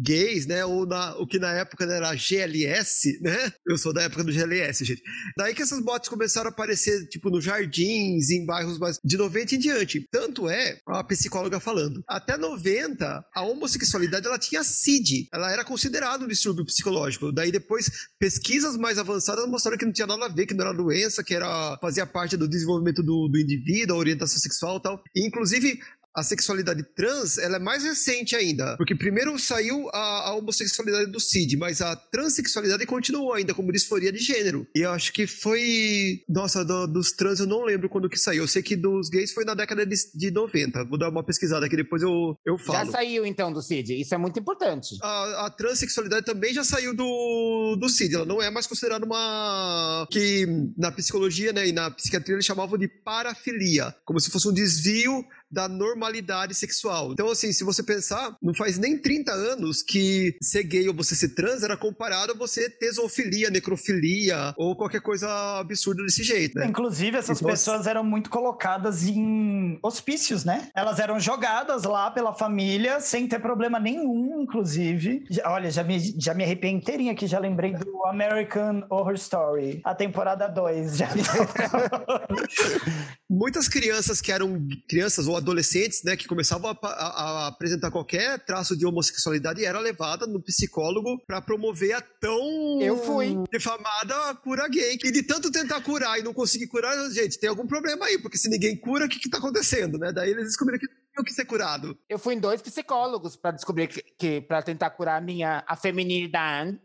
gays, 0.00 0.46
né? 0.46 0.64
Ou 0.64 0.86
na, 0.86 1.16
o 1.16 1.26
que 1.26 1.40
na 1.40 1.52
época 1.54 1.84
era 1.84 2.14
GLS, 2.14 3.18
né? 3.20 3.52
Eu 3.66 3.76
sou 3.76 3.92
da 3.92 4.02
época 4.02 4.22
do 4.22 4.30
GLS, 4.30 4.84
gente. 4.84 5.02
Daí 5.36 5.52
que 5.52 5.62
essas 5.62 5.80
boates 5.80 6.08
começaram 6.08 6.48
a 6.48 6.52
aparecer, 6.52 7.08
tipo, 7.08 7.28
nos 7.28 7.42
jardins, 7.44 8.30
em 8.30 8.46
bairros 8.46 8.78
mais 8.78 9.00
de 9.04 9.16
90 9.16 9.56
em 9.56 9.58
diante. 9.58 10.06
Tanto 10.12 10.48
é, 10.48 10.78
a 10.86 11.02
psicóloga 11.02 11.58
falando, 11.58 12.04
até 12.06 12.36
90, 12.36 13.24
a 13.34 13.42
homossexualidade 13.42 14.28
ela 14.28 14.38
tinha 14.38 14.62
CID, 14.62 15.26
ela 15.32 15.52
era 15.52 15.64
considerada 15.64 16.24
um 16.24 16.28
distúrbio 16.28 16.64
psicológico. 16.64 17.32
Daí 17.32 17.50
depois, 17.50 17.90
pesquisas 18.16 18.76
mais 18.76 18.96
avançadas 18.96 19.48
mostraram 19.48 19.76
que 19.76 19.84
não 19.84 19.92
tinha 19.92 20.06
nada 20.06 20.26
a 20.26 20.28
ver, 20.28 20.46
que 20.46 20.54
não 20.54 20.64
era 20.64 20.76
doença, 20.76 21.24
que 21.24 21.34
era 21.34 21.76
fazia 21.80 22.06
parte 22.06 22.36
do 22.36 22.48
desenvolvimento 22.48 23.02
do, 23.02 23.26
do 23.26 23.39
indivíduo, 23.40 23.96
a 23.96 23.98
orientação 23.98 24.38
sexual 24.38 24.78
e 24.78 24.82
tal. 24.82 25.02
E, 25.14 25.26
inclusive, 25.26 25.80
a 26.14 26.22
sexualidade 26.22 26.82
trans 26.94 27.38
ela 27.38 27.56
é 27.56 27.58
mais 27.58 27.84
recente 27.84 28.34
ainda. 28.34 28.76
Porque 28.76 28.94
primeiro 28.94 29.38
saiu 29.38 29.88
a, 29.92 30.28
a, 30.28 30.34
homossexualidade 30.34 31.10
do 31.10 31.20
CID, 31.20 31.56
mas 31.56 31.80
a 31.80 31.94
transexualidade 31.94 32.84
continuou 32.86 33.32
ainda 33.32 33.54
como 33.54 33.72
disforia 33.72 34.12
de 34.12 34.18
gênero. 34.18 34.66
E 34.74 34.80
eu 34.80 34.90
acho 34.90 35.12
que 35.12 35.26
foi. 35.26 36.20
Nossa, 36.28 36.64
do, 36.64 36.86
dos 36.86 37.12
trans 37.12 37.40
eu 37.40 37.46
não 37.46 37.64
lembro 37.64 37.88
quando 37.88 38.08
que 38.08 38.18
saiu. 38.18 38.42
Eu 38.42 38.48
sei 38.48 38.62
que 38.62 38.76
dos 38.76 39.08
gays 39.08 39.32
foi 39.32 39.44
na 39.44 39.54
década 39.54 39.86
de, 39.86 39.96
de 40.14 40.30
90. 40.30 40.84
Vou 40.84 40.98
dar 40.98 41.10
uma 41.10 41.24
pesquisada 41.24 41.66
aqui, 41.66 41.76
depois 41.76 42.02
eu, 42.02 42.36
eu 42.44 42.58
falo. 42.58 42.86
Já 42.86 42.92
saiu 42.92 43.24
então 43.24 43.52
do 43.52 43.62
CID, 43.62 44.00
isso 44.00 44.14
é 44.14 44.18
muito 44.18 44.38
importante. 44.38 44.96
A, 45.02 45.46
a 45.46 45.50
transexualidade 45.50 46.26
também 46.26 46.52
já 46.52 46.64
saiu 46.64 46.94
do, 46.94 47.76
do 47.80 47.88
CID. 47.88 48.16
Ela 48.16 48.24
não 48.26 48.42
é 48.42 48.50
mais 48.50 48.66
considerada 48.66 49.04
uma. 49.04 50.06
que 50.10 50.46
na 50.76 50.90
psicologia 50.90 51.52
né, 51.52 51.68
e 51.68 51.72
na 51.72 51.90
psiquiatria 51.90 52.34
eles 52.34 52.44
chamavam 52.44 52.78
de 52.78 52.88
parafilia 52.88 53.94
como 54.04 54.18
se 54.20 54.30
fosse 54.30 54.48
um 54.48 54.52
desvio 54.52 55.24
da 55.50 55.68
normalidade 55.68 56.54
sexual. 56.54 57.12
Então, 57.12 57.28
assim, 57.28 57.52
se 57.52 57.64
você 57.64 57.82
pensar, 57.82 58.36
não 58.42 58.54
faz 58.54 58.78
nem 58.78 58.96
30 58.96 59.32
anos 59.32 59.82
que 59.82 60.36
ser 60.42 60.62
gay 60.62 60.88
ou 60.88 60.94
você 60.94 61.14
ser 61.14 61.34
trans 61.34 61.62
era 61.62 61.76
comparado 61.76 62.32
a 62.32 62.36
você 62.36 62.70
ter 62.70 62.92
zoofilia, 62.92 63.50
necrofilia 63.50 64.54
ou 64.56 64.76
qualquer 64.76 65.00
coisa 65.00 65.28
absurda 65.58 66.02
desse 66.04 66.22
jeito, 66.22 66.58
né? 66.58 66.66
Inclusive, 66.66 67.16
essas 67.16 67.38
então, 67.38 67.50
pessoas 67.50 67.86
eram 67.86 68.04
muito 68.04 68.30
colocadas 68.30 69.04
em 69.04 69.78
hospícios, 69.82 70.44
né? 70.44 70.68
Elas 70.74 70.98
eram 70.98 71.18
jogadas 71.18 71.84
lá 71.84 72.10
pela 72.10 72.32
família 72.32 73.00
sem 73.00 73.26
ter 73.26 73.40
problema 73.40 73.80
nenhum, 73.80 74.42
inclusive. 74.42 75.24
Olha, 75.44 75.70
já 75.70 75.82
me, 75.82 75.98
já 76.18 76.34
me 76.34 76.44
arrepiei 76.44 76.72
inteirinha 76.72 77.12
aqui, 77.12 77.26
já 77.26 77.38
lembrei 77.38 77.74
do 77.74 78.06
American 78.06 78.84
Horror 78.90 79.14
Story, 79.14 79.80
a 79.84 79.94
temporada 79.94 80.46
2. 80.46 80.96
Já 80.96 81.08
me... 81.14 81.22
Muitas 83.28 83.68
crianças 83.68 84.20
que 84.20 84.32
eram 84.32 84.66
crianças 84.88 85.26
ou 85.26 85.39
adolescentes, 85.40 86.02
né, 86.04 86.16
que 86.16 86.26
começavam 86.26 86.70
a, 86.70 86.86
a, 86.86 86.86
a 86.86 87.46
apresentar 87.48 87.90
qualquer 87.90 88.38
traço 88.44 88.76
de 88.76 88.86
homossexualidade 88.86 89.64
era 89.64 89.78
levada 89.78 90.26
no 90.26 90.42
psicólogo 90.42 91.18
para 91.26 91.40
promover 91.40 91.92
a 91.92 92.00
tão 92.00 92.80
eu 92.80 92.96
fui 92.96 93.36
defamada 93.50 94.34
cura 94.36 94.68
gay. 94.68 94.98
E 95.02 95.12
de 95.12 95.22
tanto 95.22 95.50
tentar 95.50 95.80
curar 95.82 96.18
e 96.18 96.22
não 96.22 96.32
conseguir 96.32 96.68
curar, 96.68 96.96
gente, 97.10 97.38
tem 97.38 97.48
algum 97.48 97.66
problema 97.66 98.06
aí, 98.06 98.20
porque 98.20 98.38
se 98.38 98.48
ninguém 98.48 98.76
cura, 98.76 99.06
o 99.06 99.08
que 99.08 99.18
que 99.18 99.30
tá 99.30 99.38
acontecendo, 99.38 99.98
né? 99.98 100.12
Daí 100.12 100.30
eles 100.30 100.44
descobriram 100.44 100.78
que 100.78 100.86
tinham 100.86 101.24
que 101.24 101.32
ser 101.32 101.44
curado. 101.44 101.98
Eu 102.08 102.18
fui 102.18 102.34
em 102.34 102.40
dois 102.40 102.62
psicólogos 102.62 103.36
para 103.36 103.52
descobrir 103.52 103.88
que, 103.88 104.02
que 104.18 104.40
para 104.40 104.62
tentar 104.62 104.90
curar 104.90 105.18
a 105.18 105.20
minha 105.20 105.64
a 105.66 105.76
feminilidade 105.76 106.78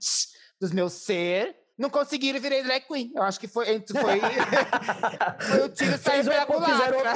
dos 0.60 0.72
meus 0.72 0.94
ser 0.94 1.56
não 1.78 1.90
conseguiram 1.90 2.40
virar 2.40 2.64
drag 2.64 2.86
queen. 2.88 3.12
Eu 3.14 3.24
acho 3.24 3.40
que 3.40 3.48
foi, 3.48 3.66
foi, 3.66 4.20
foi 5.40 5.66
o 5.66 5.70
tiro 5.70 5.98
sair 5.98 6.24
pela 6.24 6.46
culatra. 6.46 7.14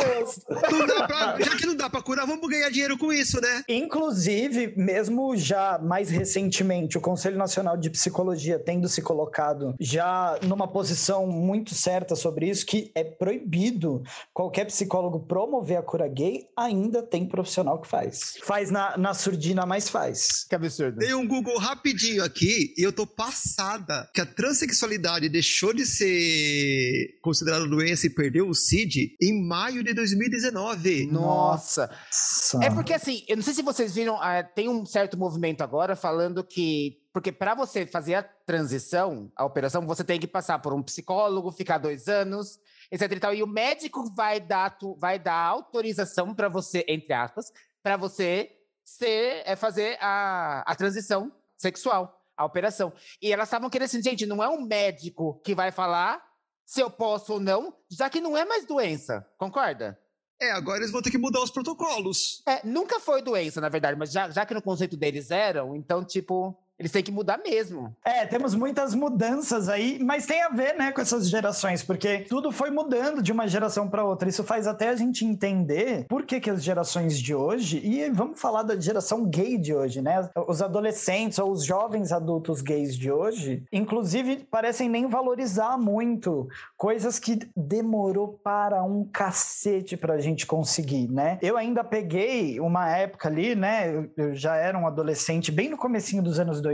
já 1.39 1.56
que 1.56 1.65
não 1.65 1.76
dá 1.76 1.89
pra 1.89 2.02
curar, 2.02 2.28
vamos 2.28 2.48
ganhar 2.50 2.69
dinheiro 2.69 2.98
com 2.98 3.12
isso, 3.12 3.39
né? 3.39 3.63
Inclusive, 3.69 4.74
mesmo 4.76 5.36
já 5.38 5.80
mais 5.80 6.10
recentemente, 6.10 6.98
o 6.98 7.02
Conselho 7.02 7.38
Nacional 7.38 7.78
de 7.78 7.89
Psicologia 7.89 8.60
tendo 8.60 8.89
se 8.89 9.02
colocado 9.02 9.76
já 9.80 10.38
numa 10.43 10.67
posição 10.67 11.26
muito 11.26 11.74
certa 11.74 12.15
sobre 12.15 12.50
isso, 12.50 12.65
que 12.65 12.91
é 12.93 13.04
proibido 13.04 14.04
qualquer 14.34 14.65
psicólogo 14.65 15.22
promover 15.22 15.78
a 15.78 15.82
cura 15.82 16.08
gay, 16.08 16.48
ainda 16.56 17.02
tem 17.02 17.26
profissional 17.26 17.80
que 17.80 17.88
faz. 17.88 18.38
Faz 18.43 18.69
na, 18.69 18.98
na 18.98 19.13
surdina, 19.13 19.65
mas 19.65 19.88
faz. 19.88 20.45
Que 20.50 20.56
absurdo. 20.56 20.98
Dei 20.98 21.13
um 21.13 21.28
Google 21.28 21.58
rapidinho 21.58 22.24
aqui 22.24 22.74
e 22.78 22.84
eu 22.84 22.91
tô 22.91 23.08
passada 23.08 24.10
que 24.13 24.22
a 24.22 24.26
trans 24.26 24.48
transexualidade 24.49 25.29
deixou 25.29 25.73
de 25.73 25.85
ser 25.85 27.19
considerada 27.21 27.67
doença 27.67 28.07
e 28.07 28.09
perdeu 28.09 28.49
o 28.49 28.55
CID 28.55 29.15
em 29.21 29.47
maio 29.47 29.83
de 29.83 29.93
2019. 29.93 31.05
Nossa! 31.12 31.88
Nossa. 31.88 32.65
É 32.65 32.69
porque 32.71 32.93
assim, 32.93 33.23
eu 33.27 33.35
não 33.35 33.43
sei 33.43 33.53
se 33.53 33.62
vocês 33.62 33.93
viram, 33.93 34.15
uh, 34.15 34.43
tem 34.55 34.67
um 34.67 34.85
certo 34.85 35.17
movimento 35.17 35.62
agora 35.62 35.95
falando 35.95 36.43
que 36.43 36.97
porque 37.13 37.31
para 37.31 37.53
você 37.53 37.85
fazer 37.85 38.15
a 38.15 38.23
transição, 38.23 39.31
a 39.35 39.43
operação, 39.45 39.85
você 39.85 40.03
tem 40.03 40.19
que 40.19 40.27
passar 40.27 40.59
por 40.59 40.73
um 40.73 40.81
psicólogo, 40.81 41.51
ficar 41.51 41.77
dois 41.77 42.07
anos, 42.07 42.59
etc. 42.91 43.12
E, 43.12 43.19
tal, 43.19 43.33
e 43.33 43.43
o 43.43 43.47
médico 43.47 44.12
vai 44.15 44.39
dar, 44.39 44.77
vai 44.97 45.19
dar 45.19 45.35
autorização 45.35 46.33
para 46.33 46.47
você, 46.47 46.85
entre 46.88 47.13
aspas, 47.13 47.51
para 47.83 47.97
você 47.97 48.51
ser, 48.83 49.43
é, 49.45 49.55
fazer 49.55 49.97
a, 49.99 50.63
a 50.65 50.75
transição 50.75 51.31
sexual 51.57 52.18
a 52.39 52.45
operação. 52.45 52.93
E 53.21 53.34
elas 53.34 53.49
estavam 53.49 53.69
querendo 53.69 53.88
assim, 53.88 54.02
gente, 54.02 54.25
não 54.25 54.41
é 54.41 54.47
um 54.47 54.62
médico 54.62 55.41
que 55.43 55.54
vai 55.54 55.71
falar 55.71 56.23
se 56.65 56.80
eu 56.80 56.89
posso 56.89 57.34
ou 57.34 57.39
não, 57.39 57.75
já 57.91 58.10
que 58.10 58.21
não 58.21 58.38
é 58.38 58.45
mais 58.45 58.65
doença, 58.65 59.28
concorda? 59.38 59.99
É, 60.41 60.52
agora 60.52 60.80
eles 60.80 60.91
vão 60.91 61.02
ter 61.02 61.12
que 61.12 61.17
mudar 61.17 61.41
os 61.41 61.52
protocolos. 61.52 62.41
É, 62.47 62.65
nunca 62.65 62.97
foi 62.99 63.21
doença, 63.21 63.60
na 63.60 63.67
verdade, 63.67 63.99
mas 63.99 64.10
já, 64.12 64.30
já 64.30 64.45
que 64.45 64.54
no 64.54 64.62
conceito 64.62 64.95
deles 64.95 65.32
eram, 65.32 65.75
então, 65.75 66.06
tipo, 66.06 66.58
eles 66.80 66.92
têm 66.94 67.04
que 67.04 67.12
mudar 67.12 67.38
mesmo. 67.38 67.94
É, 68.06 68.26
temos 68.26 68.56
muitas 68.56 68.96
mudanças 68.96 69.68
aí, 69.68 70.00
mas 70.02 70.26
tem 70.26 70.42
a 70.42 70.50
ver, 70.50 70.78
né, 70.78 70.92
com 70.94 71.02
essas 71.02 71.30
gerações, 71.30 71.84
porque 71.84 72.20
tudo 72.20 72.54
foi 72.54 72.72
mudando 72.72 73.22
de 73.22 73.34
uma 73.34 73.48
geração 73.48 73.89
para 73.89 74.06
outra. 74.06 74.30
Isso 74.30 74.46
faz 74.46 74.65
até 74.65 74.88
a 74.88 74.96
gente 74.96 75.26
entender 75.26 76.06
por 76.08 76.26
que, 76.26 76.39
que 76.39 76.50
as 76.50 76.63
gerações 76.63 77.20
de 77.20 77.36
hoje, 77.36 77.82
e 77.84 78.10
vamos 78.10 78.39
falar 78.39 78.63
da 78.63 78.80
geração 78.80 79.26
gay 79.26 79.58
de 79.58 79.76
hoje, 79.76 80.02
né? 80.02 80.30
Os 80.48 80.62
adolescentes 80.62 81.38
ou 81.38 81.52
os 81.52 81.65
jovens 81.65 82.13
adultos 82.13 82.62
gays 82.62 82.96
de 82.96 83.12
hoje, 83.12 83.63
inclusive, 83.74 84.48
parecem 84.50 84.88
nem 84.88 85.08
valorizar 85.08 85.78
muito 85.78 86.48
coisas 86.78 87.20
que 87.20 87.39
demorou 87.56 88.39
para 88.42 88.82
um 88.84 89.04
cacete 89.04 89.98
pra 89.98 90.20
gente 90.20 90.46
conseguir, 90.46 91.10
né? 91.10 91.38
Eu 91.42 91.58
ainda 91.58 91.84
peguei 91.84 92.58
uma 92.62 92.89
época 92.89 93.28
ali, 93.28 93.54
né? 93.54 94.08
Eu 94.15 94.34
já 94.34 94.56
era 94.56 94.78
um 94.78 94.88
adolescente 94.88 95.52
bem 95.52 95.70
no 95.70 95.78
comecinho 95.78 96.24
dos 96.24 96.39
anos 96.39 96.62
2000 96.62 96.68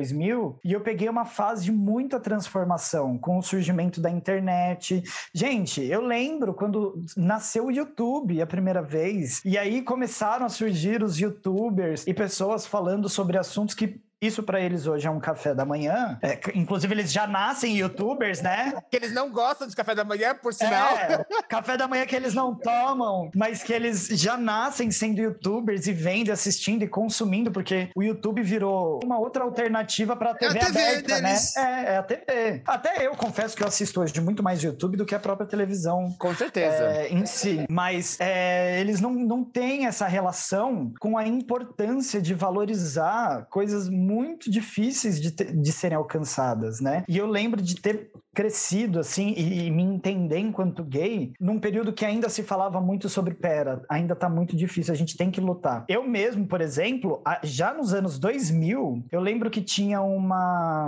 e 0.63 0.73
eu 0.73 0.81
peguei 0.81 1.09
uma 1.09 1.25
fase 1.25 1.65
de 1.65 1.71
muita 1.71 2.19
transformação 2.19 3.17
com 3.17 3.37
o 3.37 3.41
surgimento 3.41 4.01
da 4.01 4.09
internet. 4.09 5.03
Gente, 5.33 5.83
eu 5.83 6.01
lembro 6.01 6.53
quando 6.53 7.03
nasceu 7.15 7.65
o 7.65 7.71
YouTube 7.71 8.41
a 8.41 8.47
primeira 8.47 8.81
vez 8.81 9.41
e 9.43 9.57
aí 9.57 9.81
começaram 9.81 10.45
a 10.45 10.49
surgir 10.49 11.03
os 11.03 11.19
youtubers 11.19 12.05
e 12.07 12.13
pessoas 12.13 12.65
falando 12.65 13.07
sobre 13.09 13.37
assuntos 13.37 13.75
que 13.75 13.99
isso 14.21 14.41
para 14.41 14.59
eles 14.59 14.87
hoje 14.87 15.05
é 15.05 15.11
um 15.11 15.19
café 15.19 15.53
da 15.53 15.65
manhã. 15.65 16.17
É, 16.21 16.39
inclusive, 16.55 16.93
eles 16.93 17.11
já 17.11 17.27
nascem 17.27 17.77
youtubers, 17.77 18.41
né? 18.41 18.73
Que 18.89 18.95
eles 18.95 19.13
não 19.13 19.29
gostam 19.29 19.67
de 19.67 19.75
café 19.75 19.93
da 19.93 20.03
manhã, 20.03 20.33
por 20.33 20.53
sinal. 20.53 20.95
É, 20.95 21.23
café 21.47 21.77
da 21.77 21.87
manhã 21.87 22.05
que 22.05 22.15
eles 22.15 22.33
não 22.33 22.55
tomam, 22.55 23.29
mas 23.35 23.61
que 23.61 23.73
eles 23.73 24.07
já 24.07 24.37
nascem 24.37 24.89
sendo 24.89 25.19
youtubers 25.19 25.85
e 25.87 25.93
vendo, 25.93 26.31
assistindo 26.31 26.83
e 26.83 26.87
consumindo, 26.87 27.51
porque 27.51 27.89
o 27.95 28.01
YouTube 28.01 28.41
virou 28.41 28.99
uma 29.03 29.19
outra 29.19 29.43
alternativa 29.43 30.15
para 30.15 30.31
a 30.31 30.35
TV, 30.35 30.57
é 30.57 30.61
a 30.61 30.65
TV 30.65 30.79
aberta, 30.79 31.21
deles. 31.21 31.53
né? 31.55 31.63
É, 31.63 31.93
é 31.93 31.97
a 31.97 32.03
TV. 32.03 32.63
Até 32.65 33.05
eu 33.05 33.11
confesso 33.15 33.55
que 33.55 33.63
eu 33.63 33.67
assisto 33.67 34.01
hoje 34.01 34.19
muito 34.21 34.41
mais 34.41 34.63
YouTube 34.63 34.97
do 34.97 35.05
que 35.05 35.13
a 35.13 35.19
própria 35.19 35.47
televisão 35.47 36.15
Com 36.17 36.33
certeza. 36.33 36.83
é, 36.83 37.09
em 37.09 37.25
si. 37.25 37.65
Mas 37.69 38.17
é, 38.19 38.79
eles 38.79 39.01
não, 39.01 39.11
não 39.11 39.43
têm 39.43 39.85
essa 39.85 40.07
relação 40.07 40.93
com 40.99 41.17
a 41.17 41.27
importância 41.27 42.21
de 42.21 42.33
valorizar 42.33 43.45
coisas 43.49 43.89
muito 43.89 44.04
difíceis 44.49 45.19
de, 45.21 45.31
te- 45.31 45.51
de 45.55 45.71
serem 45.71 45.97
alcançadas, 45.97 46.79
né? 46.79 47.03
E 47.07 47.17
eu 47.17 47.25
lembro 47.27 47.61
de 47.61 47.75
ter 47.75 48.09
crescido 48.33 48.99
assim 48.99 49.33
e, 49.37 49.67
e 49.67 49.71
me 49.71 49.83
entender 49.83 50.37
enquanto 50.39 50.83
gay 50.83 51.31
num 51.39 51.59
período 51.59 51.93
que 51.93 52.05
ainda 52.05 52.27
se 52.29 52.43
falava 52.43 52.81
muito 52.81 53.07
sobre 53.07 53.33
pera, 53.33 53.81
ainda 53.89 54.15
tá 54.15 54.29
muito 54.29 54.55
difícil, 54.55 54.93
a 54.93 54.97
gente 54.97 55.15
tem 55.17 55.31
que 55.31 55.39
lutar. 55.41 55.85
Eu 55.87 56.07
mesmo, 56.07 56.45
por 56.45 56.61
exemplo, 56.61 57.21
já 57.43 57.73
nos 57.73 57.93
anos 57.93 58.19
2000, 58.19 59.03
eu 59.11 59.21
lembro 59.21 59.49
que 59.49 59.61
tinha 59.61 60.01
uma 60.01 60.87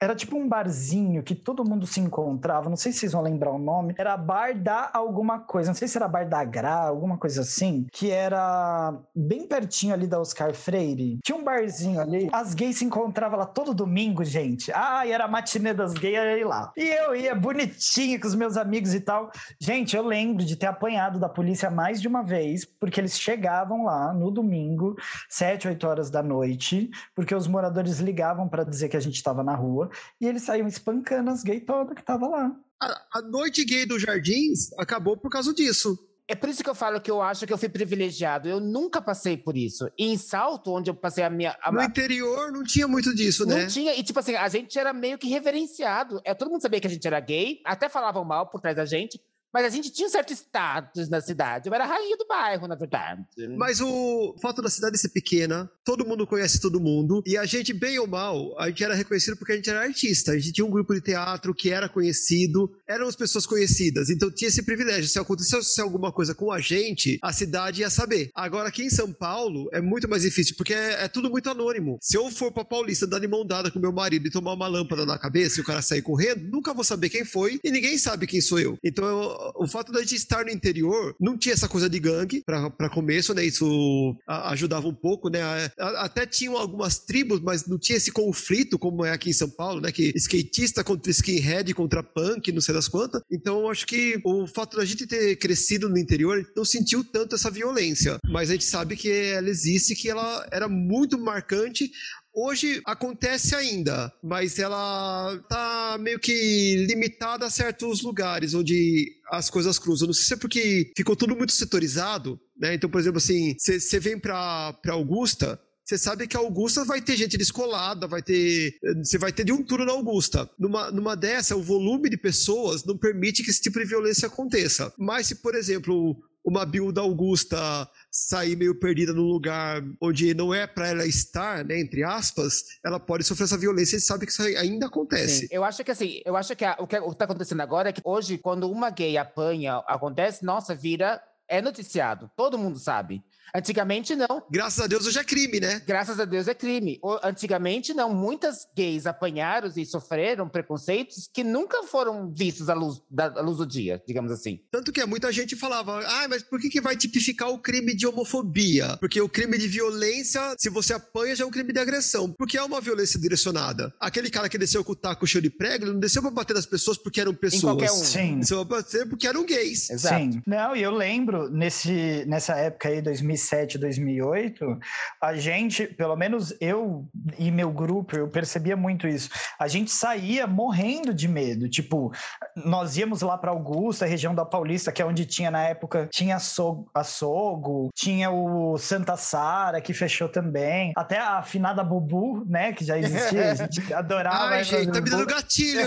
era 0.00 0.14
tipo 0.14 0.36
um 0.36 0.46
barzinho 0.46 1.22
que 1.22 1.34
todo 1.34 1.64
mundo 1.64 1.86
se 1.86 2.00
encontrava, 2.00 2.68
não 2.68 2.76
sei 2.76 2.92
se 2.92 2.98
vocês 2.98 3.12
vão 3.12 3.22
lembrar 3.22 3.50
o 3.52 3.58
nome. 3.58 3.94
Era 3.96 4.16
Bar 4.16 4.54
da 4.54 4.90
alguma 4.92 5.40
coisa, 5.40 5.70
não 5.70 5.74
sei 5.74 5.88
se 5.88 5.96
era 5.96 6.06
Bar 6.06 6.28
da 6.28 6.44
Gra, 6.44 6.74
alguma 6.74 7.16
coisa 7.16 7.40
assim, 7.40 7.86
que 7.90 8.10
era 8.10 8.94
bem 9.14 9.46
pertinho 9.46 9.94
ali 9.94 10.06
da 10.06 10.20
Oscar 10.20 10.52
Freire. 10.52 11.18
Tinha 11.24 11.36
um 11.36 11.44
barzinho 11.44 12.00
ali, 12.00 12.28
as 12.32 12.54
gays 12.54 12.76
se 12.76 12.84
encontravam 12.84 13.38
lá 13.38 13.46
todo 13.46 13.72
domingo, 13.72 14.22
gente. 14.22 14.70
Ah, 14.74 15.06
e 15.06 15.12
era 15.12 15.24
a 15.24 15.28
matinê 15.28 15.72
das 15.72 15.94
gays, 15.94 16.16
ir 16.40 16.46
lá. 16.46 16.72
E 16.76 16.82
eu 16.82 17.14
ia 17.14 17.34
bonitinho 17.34 18.20
com 18.20 18.26
os 18.26 18.34
meus 18.34 18.56
amigos 18.56 18.94
e 18.94 19.00
tal. 19.00 19.30
Gente, 19.58 19.96
eu 19.96 20.04
lembro 20.04 20.44
de 20.44 20.56
ter 20.56 20.66
apanhado 20.66 21.18
da 21.18 21.28
polícia 21.28 21.70
mais 21.70 22.00
de 22.00 22.08
uma 22.08 22.22
vez, 22.22 22.64
porque 22.64 23.00
eles 23.00 23.18
chegavam 23.18 23.84
lá 23.84 24.12
no 24.12 24.30
domingo, 24.30 24.94
7, 25.30 25.68
8 25.68 25.86
horas 25.86 26.10
da 26.10 26.22
noite, 26.22 26.90
porque 27.14 27.34
os 27.34 27.46
moradores 27.46 27.98
ligavam 27.98 28.48
para 28.48 28.64
dizer 28.64 28.88
que 28.88 28.96
a 28.96 29.00
gente 29.00 29.14
estava 29.14 29.42
na 29.42 29.54
rua 29.54 29.85
e 30.20 30.26
eles 30.26 30.42
saíam 30.42 30.66
espancando 30.68 31.30
as 31.30 31.42
gays 31.42 31.64
todas 31.66 31.94
que 31.94 32.02
tava 32.02 32.26
lá. 32.28 32.56
A, 32.80 33.18
a 33.18 33.22
noite 33.22 33.64
gay 33.64 33.86
dos 33.86 34.02
Jardins 34.02 34.72
acabou 34.78 35.16
por 35.16 35.30
causa 35.30 35.52
disso. 35.54 35.98
É 36.28 36.34
por 36.34 36.48
isso 36.48 36.62
que 36.62 36.68
eu 36.68 36.74
falo 36.74 37.00
que 37.00 37.08
eu 37.10 37.22
acho 37.22 37.46
que 37.46 37.52
eu 37.52 37.56
fui 37.58 37.68
privilegiado. 37.68 38.48
Eu 38.48 38.58
nunca 38.58 39.00
passei 39.00 39.36
por 39.36 39.56
isso. 39.56 39.88
E 39.96 40.06
em 40.12 40.18
Salto, 40.18 40.72
onde 40.72 40.90
eu 40.90 40.94
passei 40.94 41.22
a 41.22 41.30
minha. 41.30 41.56
a- 41.62 41.70
No 41.70 41.80
interior 41.82 42.50
não 42.50 42.64
tinha 42.64 42.88
muito 42.88 43.14
disso, 43.14 43.46
não 43.46 43.56
né? 43.56 43.66
tinha. 43.66 43.94
E, 43.94 44.02
tipo 44.02 44.18
assim, 44.18 44.34
a 44.34 44.48
gente 44.48 44.76
era 44.76 44.92
meio 44.92 45.18
que 45.18 45.28
reverenciado. 45.28 46.20
É, 46.24 46.34
todo 46.34 46.50
mundo 46.50 46.60
sabia 46.62 46.80
que 46.80 46.86
a 46.88 46.90
gente 46.90 47.06
era 47.06 47.20
gay, 47.20 47.60
até 47.64 47.88
falavam 47.88 48.24
mal 48.24 48.48
por 48.50 48.60
trás 48.60 48.76
da 48.76 48.84
gente, 48.84 49.20
mas 49.56 49.64
a 49.64 49.70
gente 49.70 49.90
tinha 49.90 50.06
um 50.06 50.10
certo 50.10 50.34
status 50.34 51.08
na 51.08 51.18
cidade. 51.18 51.66
Eu 51.66 51.74
era 51.74 51.84
a 51.84 51.86
rainha 51.86 52.14
do 52.18 52.26
bairro, 52.26 52.68
na 52.68 52.74
verdade. 52.74 53.22
Mas 53.56 53.80
o 53.80 54.36
fato 54.42 54.60
da 54.60 54.68
cidade 54.68 54.98
ser 54.98 55.08
pequena, 55.08 55.70
todo 55.82 56.04
mundo 56.06 56.26
conhece 56.26 56.60
todo 56.60 56.78
mundo, 56.78 57.22
e 57.26 57.38
a 57.38 57.46
gente, 57.46 57.72
bem 57.72 57.98
ou 57.98 58.06
mal, 58.06 58.54
a 58.60 58.68
gente 58.68 58.84
era 58.84 58.94
reconhecido 58.94 59.34
porque 59.38 59.52
a 59.52 59.56
gente 59.56 59.70
era 59.70 59.80
artista. 59.80 60.32
A 60.32 60.38
gente 60.38 60.52
tinha 60.52 60.66
um 60.66 60.70
grupo 60.70 60.92
de 60.94 61.00
teatro 61.00 61.54
que 61.54 61.70
era 61.70 61.88
conhecido, 61.88 62.70
eram 62.86 63.08
as 63.08 63.16
pessoas 63.16 63.46
conhecidas, 63.46 64.10
então 64.10 64.30
tinha 64.30 64.48
esse 64.48 64.62
privilégio. 64.62 65.08
Se 65.08 65.18
acontecesse 65.18 65.80
alguma 65.80 66.12
coisa 66.12 66.34
com 66.34 66.52
a 66.52 66.60
gente, 66.60 67.18
a 67.22 67.32
cidade 67.32 67.80
ia 67.80 67.88
saber. 67.88 68.28
Agora, 68.34 68.68
aqui 68.68 68.82
em 68.82 68.90
São 68.90 69.10
Paulo, 69.10 69.70
é 69.72 69.80
muito 69.80 70.06
mais 70.06 70.20
difícil, 70.20 70.54
porque 70.54 70.74
é, 70.74 71.04
é 71.04 71.08
tudo 71.08 71.30
muito 71.30 71.48
anônimo. 71.48 71.96
Se 72.02 72.18
eu 72.18 72.30
for 72.30 72.52
pra 72.52 72.62
Paulista 72.62 73.06
dar 73.06 73.20
de 73.20 73.26
mão 73.28 73.46
dada 73.46 73.70
com 73.70 73.78
meu 73.78 73.92
marido 73.92 74.26
e 74.26 74.30
tomar 74.30 74.52
uma 74.52 74.68
lâmpada 74.68 75.06
na 75.06 75.18
cabeça 75.18 75.58
e 75.58 75.62
o 75.62 75.64
cara 75.64 75.80
sair 75.80 76.02
correndo, 76.02 76.46
nunca 76.50 76.74
vou 76.74 76.84
saber 76.84 77.08
quem 77.08 77.24
foi 77.24 77.58
e 77.64 77.70
ninguém 77.70 77.96
sabe 77.96 78.26
quem 78.26 78.40
sou 78.42 78.58
eu. 78.58 78.76
Então, 78.84 79.04
eu- 79.06 79.45
o 79.54 79.66
fato 79.66 79.92
da 79.92 80.00
gente 80.00 80.16
estar 80.16 80.44
no 80.44 80.50
interior, 80.50 81.14
não 81.20 81.36
tinha 81.36 81.52
essa 81.52 81.68
coisa 81.68 81.88
de 81.88 81.98
gangue 81.98 82.42
pra 82.44 82.90
começo, 82.90 83.34
né? 83.34 83.44
Isso 83.44 84.16
ajudava 84.26 84.88
um 84.88 84.94
pouco, 84.94 85.28
né? 85.28 85.40
Até 85.78 86.26
tinham 86.26 86.56
algumas 86.56 86.98
tribos, 86.98 87.40
mas 87.40 87.66
não 87.66 87.78
tinha 87.78 87.96
esse 87.96 88.10
conflito 88.10 88.78
como 88.78 89.04
é 89.04 89.12
aqui 89.12 89.30
em 89.30 89.34
São 89.34 89.48
Paulo, 89.48 89.80
né? 89.80 89.92
Que 89.92 90.12
skatista 90.16 90.82
contra 90.82 91.10
skinhead, 91.10 91.72
contra 91.74 92.02
punk, 92.02 92.50
não 92.52 92.60
sei 92.60 92.74
das 92.74 92.88
quantas. 92.88 93.22
Então, 93.30 93.60
eu 93.60 93.70
acho 93.70 93.86
que 93.86 94.20
o 94.24 94.46
fato 94.46 94.76
da 94.76 94.84
gente 94.84 95.06
ter 95.06 95.36
crescido 95.36 95.88
no 95.88 95.98
interior, 95.98 96.44
não 96.56 96.64
sentiu 96.64 97.04
tanto 97.04 97.34
essa 97.34 97.50
violência. 97.50 98.18
Mas 98.28 98.50
a 98.50 98.52
gente 98.52 98.64
sabe 98.64 98.96
que 98.96 99.10
ela 99.10 99.48
existe, 99.48 99.94
que 99.94 100.08
ela 100.08 100.46
era 100.50 100.68
muito 100.68 101.18
marcante 101.18 101.90
Hoje 102.38 102.82
acontece 102.84 103.54
ainda, 103.54 104.12
mas 104.22 104.58
ela 104.58 105.42
tá 105.48 105.96
meio 105.98 106.20
que 106.20 106.84
limitada 106.86 107.46
a 107.46 107.50
certos 107.50 108.02
lugares 108.02 108.52
onde 108.52 109.10
as 109.30 109.48
coisas 109.48 109.78
cruzam. 109.78 110.06
Não 110.08 110.12
sei 110.12 110.24
se 110.24 110.34
é 110.34 110.36
porque 110.36 110.92
ficou 110.94 111.16
tudo 111.16 111.34
muito 111.34 111.52
setorizado, 111.52 112.38
né? 112.54 112.74
Então, 112.74 112.90
por 112.90 113.00
exemplo, 113.00 113.16
assim, 113.16 113.56
você 113.58 113.98
vem 113.98 114.18
pra, 114.18 114.74
pra 114.82 114.92
Augusta, 114.92 115.58
você 115.82 115.96
sabe 115.96 116.26
que 116.26 116.36
a 116.36 116.40
Augusta 116.40 116.84
vai 116.84 117.00
ter 117.00 117.16
gente 117.16 117.38
descolada, 117.38 118.06
vai 118.06 118.20
ter. 118.20 118.74
Você 119.02 119.16
vai 119.16 119.32
ter 119.32 119.44
de 119.44 119.52
um 119.52 119.62
turno 119.62 119.86
na 119.86 119.92
Augusta. 119.92 120.50
Numa, 120.58 120.90
numa 120.90 121.16
dessa, 121.16 121.56
o 121.56 121.62
volume 121.62 122.10
de 122.10 122.18
pessoas 122.18 122.84
não 122.84 122.98
permite 122.98 123.42
que 123.42 123.50
esse 123.50 123.62
tipo 123.62 123.78
de 123.78 123.86
violência 123.86 124.26
aconteça. 124.26 124.92
Mas 124.98 125.28
se, 125.28 125.36
por 125.36 125.54
exemplo, 125.54 126.16
uma 126.44 126.66
build 126.66 126.98
Augusta 126.98 127.88
sair 128.16 128.56
meio 128.56 128.74
perdida 128.74 129.12
num 129.12 129.24
lugar 129.24 129.82
onde 130.00 130.32
não 130.32 130.54
é 130.54 130.66
para 130.66 130.88
ela 130.88 131.06
estar, 131.06 131.62
né, 131.64 131.78
entre 131.78 132.02
aspas, 132.02 132.64
ela 132.84 132.98
pode 132.98 133.24
sofrer 133.24 133.44
essa 133.44 133.58
violência 133.58 133.96
e 133.96 134.00
sabe 134.00 134.24
que 134.24 134.32
isso 134.32 134.42
ainda 134.42 134.86
acontece. 134.86 135.40
Sim, 135.40 135.48
eu 135.50 135.62
acho 135.62 135.84
que 135.84 135.90
assim, 135.90 136.22
eu 136.24 136.34
acho 136.36 136.56
que 136.56 136.64
a- 136.64 136.76
o 136.80 136.86
que 136.86 136.96
está 136.96 137.26
acontecendo 137.26 137.60
agora 137.60 137.90
é 137.90 137.92
que 137.92 138.00
hoje, 138.04 138.38
quando 138.38 138.70
uma 138.70 138.88
gay 138.88 139.18
apanha, 139.18 139.76
acontece, 139.86 140.44
nossa, 140.44 140.74
vira. 140.74 141.20
É 141.48 141.62
noticiado, 141.62 142.28
todo 142.36 142.58
mundo 142.58 142.76
sabe. 142.76 143.22
Antigamente 143.54 144.14
não. 144.14 144.42
Graças 144.50 144.80
a 144.80 144.86
Deus 144.86 145.06
hoje 145.06 145.18
é 145.18 145.24
crime, 145.24 145.60
né? 145.60 145.82
Graças 145.86 146.18
a 146.20 146.24
Deus 146.24 146.48
é 146.48 146.54
crime. 146.54 147.00
Antigamente 147.22 147.94
não. 147.94 148.12
Muitas 148.14 148.66
gays 148.76 149.06
apanharam 149.06 149.70
e 149.76 149.86
sofreram 149.86 150.48
preconceitos 150.48 151.28
que 151.32 151.42
nunca 151.42 151.82
foram 151.84 152.32
vistos 152.32 152.68
à 152.68 152.74
luz, 152.74 153.00
da, 153.10 153.26
à 153.26 153.40
luz 153.40 153.58
do 153.58 153.66
dia, 153.66 154.02
digamos 154.06 154.30
assim. 154.30 154.60
Tanto 154.70 154.92
que 154.92 155.04
muita 155.06 155.32
gente 155.32 155.56
falava, 155.56 156.00
ah, 156.04 156.28
mas 156.28 156.42
por 156.42 156.60
que, 156.60 156.68
que 156.68 156.80
vai 156.80 156.96
tipificar 156.96 157.48
o 157.48 157.58
crime 157.58 157.94
de 157.94 158.06
homofobia? 158.06 158.96
Porque 158.98 159.20
o 159.20 159.28
crime 159.28 159.58
de 159.58 159.68
violência, 159.68 160.54
se 160.58 160.68
você 160.68 160.94
apanha, 160.94 161.34
já 161.34 161.44
é 161.44 161.46
um 161.46 161.50
crime 161.50 161.72
de 161.72 161.80
agressão. 161.80 162.34
Porque 162.36 162.56
é 162.56 162.62
uma 162.62 162.80
violência 162.80 163.18
direcionada. 163.18 163.92
Aquele 164.00 164.30
cara 164.30 164.48
que 164.48 164.58
desceu 164.58 164.84
com 164.84 164.92
o 164.92 164.96
taco 164.96 165.26
cheio 165.26 165.42
de 165.42 165.50
prego, 165.50 165.84
ele 165.84 165.92
não 165.92 166.00
desceu 166.00 166.22
pra 166.22 166.30
bater 166.30 166.54
nas 166.54 166.66
pessoas 166.66 166.98
porque 166.98 167.20
eram 167.20 167.34
pessoas. 167.34 167.62
qualquer 167.62 167.90
um. 167.90 168.04
Sim. 168.04 168.38
Desceu 168.40 168.64
pra 168.64 168.78
bater 168.78 169.08
porque 169.08 169.26
eram 169.26 169.44
gays. 169.44 169.90
Exato. 169.90 170.16
Sim. 170.16 170.42
Não, 170.46 170.74
e 170.74 170.82
eu 170.82 170.90
lembro 170.90 171.48
nesse, 171.50 172.24
nessa 172.26 172.54
época 172.56 172.88
aí, 172.88 173.00
2007, 173.36 173.78
2008, 173.78 174.78
a 175.20 175.34
gente, 175.34 175.86
pelo 175.86 176.16
menos 176.16 176.54
eu 176.60 177.06
e 177.38 177.50
meu 177.50 177.70
grupo, 177.70 178.16
eu 178.16 178.28
percebia 178.28 178.76
muito 178.76 179.06
isso. 179.06 179.30
A 179.58 179.68
gente 179.68 179.90
saía 179.90 180.46
morrendo 180.46 181.14
de 181.14 181.28
medo. 181.28 181.68
Tipo, 181.68 182.12
nós 182.56 182.96
íamos 182.96 183.22
lá 183.22 183.36
para 183.36 183.50
Augusta, 183.50 184.06
região 184.06 184.34
da 184.34 184.44
Paulista, 184.44 184.90
que 184.90 185.02
é 185.02 185.04
onde 185.04 185.26
tinha 185.26 185.50
na 185.50 185.62
época, 185.62 186.08
tinha 186.10 186.36
açougo 186.36 187.90
tinha 187.94 188.30
o 188.30 188.78
Santa 188.78 189.16
Sara, 189.16 189.80
que 189.80 189.92
fechou 189.92 190.28
também. 190.28 190.92
Até 190.96 191.18
a 191.18 191.38
afinada 191.38 191.82
Bubu, 191.84 192.44
né, 192.46 192.72
que 192.72 192.84
já 192.84 192.98
existia. 192.98 193.52
A 193.52 193.54
gente 193.54 193.80
adorava. 193.92 194.54
Ai, 194.54 194.64
gente, 194.64 194.92
tá 194.92 195.00
me 195.00 195.10
dando 195.10 195.26
gatilho 195.26 195.80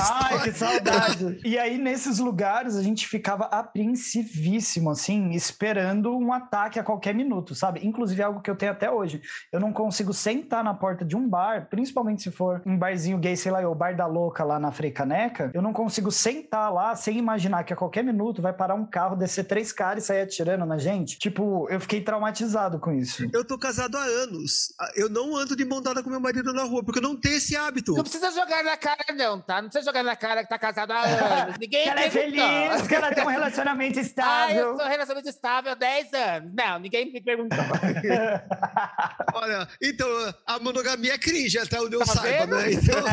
Ai, 0.00 0.42
que 0.42 0.52
saudade. 0.52 1.38
e 1.44 1.58
aí, 1.58 1.78
nesses 1.78 2.18
lugares, 2.18 2.76
a 2.76 2.82
gente 2.82 3.06
ficava 3.06 3.44
apreensivíssimo, 3.44 4.90
assim, 4.90 5.30
esperando 5.30 6.16
um 6.16 6.32
ataque 6.32 6.78
a 6.82 6.84
qualquer 6.84 7.14
minuto, 7.14 7.54
sabe? 7.54 7.80
Inclusive, 7.86 8.20
é 8.20 8.24
algo 8.24 8.40
que 8.40 8.50
eu 8.50 8.56
tenho 8.56 8.72
até 8.72 8.90
hoje. 8.90 9.22
Eu 9.50 9.58
não 9.60 9.72
consigo 9.72 10.12
sentar 10.12 10.62
na 10.62 10.74
porta 10.74 11.04
de 11.04 11.16
um 11.16 11.28
bar, 11.28 11.66
principalmente 11.70 12.22
se 12.22 12.30
for 12.30 12.60
um 12.66 12.76
barzinho 12.76 13.18
gay, 13.18 13.36
sei 13.36 13.50
lá, 13.52 13.60
o 13.68 13.74
bar 13.74 13.96
da 13.96 14.06
louca 14.06 14.44
lá 14.44 14.58
na 14.58 14.70
Freicaneca, 14.72 15.50
eu 15.54 15.62
não 15.62 15.72
consigo 15.72 16.10
sentar 16.10 16.72
lá 16.72 16.94
sem 16.94 17.16
imaginar 17.18 17.64
que 17.64 17.72
a 17.72 17.76
qualquer 17.76 18.02
minuto 18.04 18.42
vai 18.42 18.52
parar 18.52 18.74
um 18.74 18.84
carro, 18.84 19.16
descer 19.16 19.44
três 19.44 19.72
caras 19.72 20.04
e 20.04 20.06
sair 20.06 20.20
atirando 20.22 20.66
na 20.66 20.78
gente. 20.78 21.18
Tipo, 21.18 21.68
eu 21.70 21.80
fiquei 21.80 22.00
traumatizado 22.00 22.78
com 22.78 22.92
isso. 22.92 23.24
Eu 23.32 23.44
tô 23.44 23.58
casado 23.58 23.96
há 23.96 24.02
anos. 24.02 24.72
Eu 24.96 25.08
não 25.08 25.36
ando 25.36 25.54
de 25.56 25.64
mão 25.64 25.80
dada 25.80 26.02
com 26.02 26.10
meu 26.10 26.20
marido 26.20 26.52
na 26.52 26.64
rua, 26.64 26.82
porque 26.84 26.98
eu 26.98 27.02
não 27.02 27.16
tenho 27.16 27.36
esse 27.36 27.56
hábito. 27.56 27.94
Não 27.94 28.02
precisa 28.02 28.30
jogar 28.32 28.62
na 28.64 28.76
cara, 28.76 29.04
não, 29.14 29.40
tá? 29.40 29.62
Não 29.62 29.68
precisa 29.68 29.84
jogar 29.90 30.02
na 30.02 30.16
cara 30.16 30.42
que 30.42 30.48
tá 30.48 30.58
casado 30.58 30.90
há 30.92 31.00
anos. 31.02 31.58
Ninguém 31.58 31.82
Que 31.82 31.88
ela 31.88 32.00
é 32.02 32.10
feliz, 32.10 32.86
que 32.86 32.94
ela 32.94 33.12
tem 33.12 33.24
um 33.24 33.28
relacionamento 33.28 33.98
Ah, 33.98 34.02
estável. 34.02 34.56
eu 34.56 34.76
sou 34.76 34.86
relacionamento 34.86 35.28
estável 35.28 35.72
há 35.72 35.74
10 35.74 36.12
anos. 36.14 36.52
Não, 36.54 36.71
Não, 36.72 36.78
ninguém 36.80 37.12
me 37.12 37.20
perguntou. 37.20 37.58
Olha, 39.34 39.68
então, 39.82 40.08
a 40.46 40.58
monogamia 40.58 41.14
é 41.14 41.18
cringe, 41.18 41.58
até 41.58 41.80
onde 41.80 41.94
eu 41.96 42.00
Tá 42.00 42.06
saiba, 42.14 42.46
vendo? 42.46 42.56
né? 42.56 42.72
Então, 42.72 43.02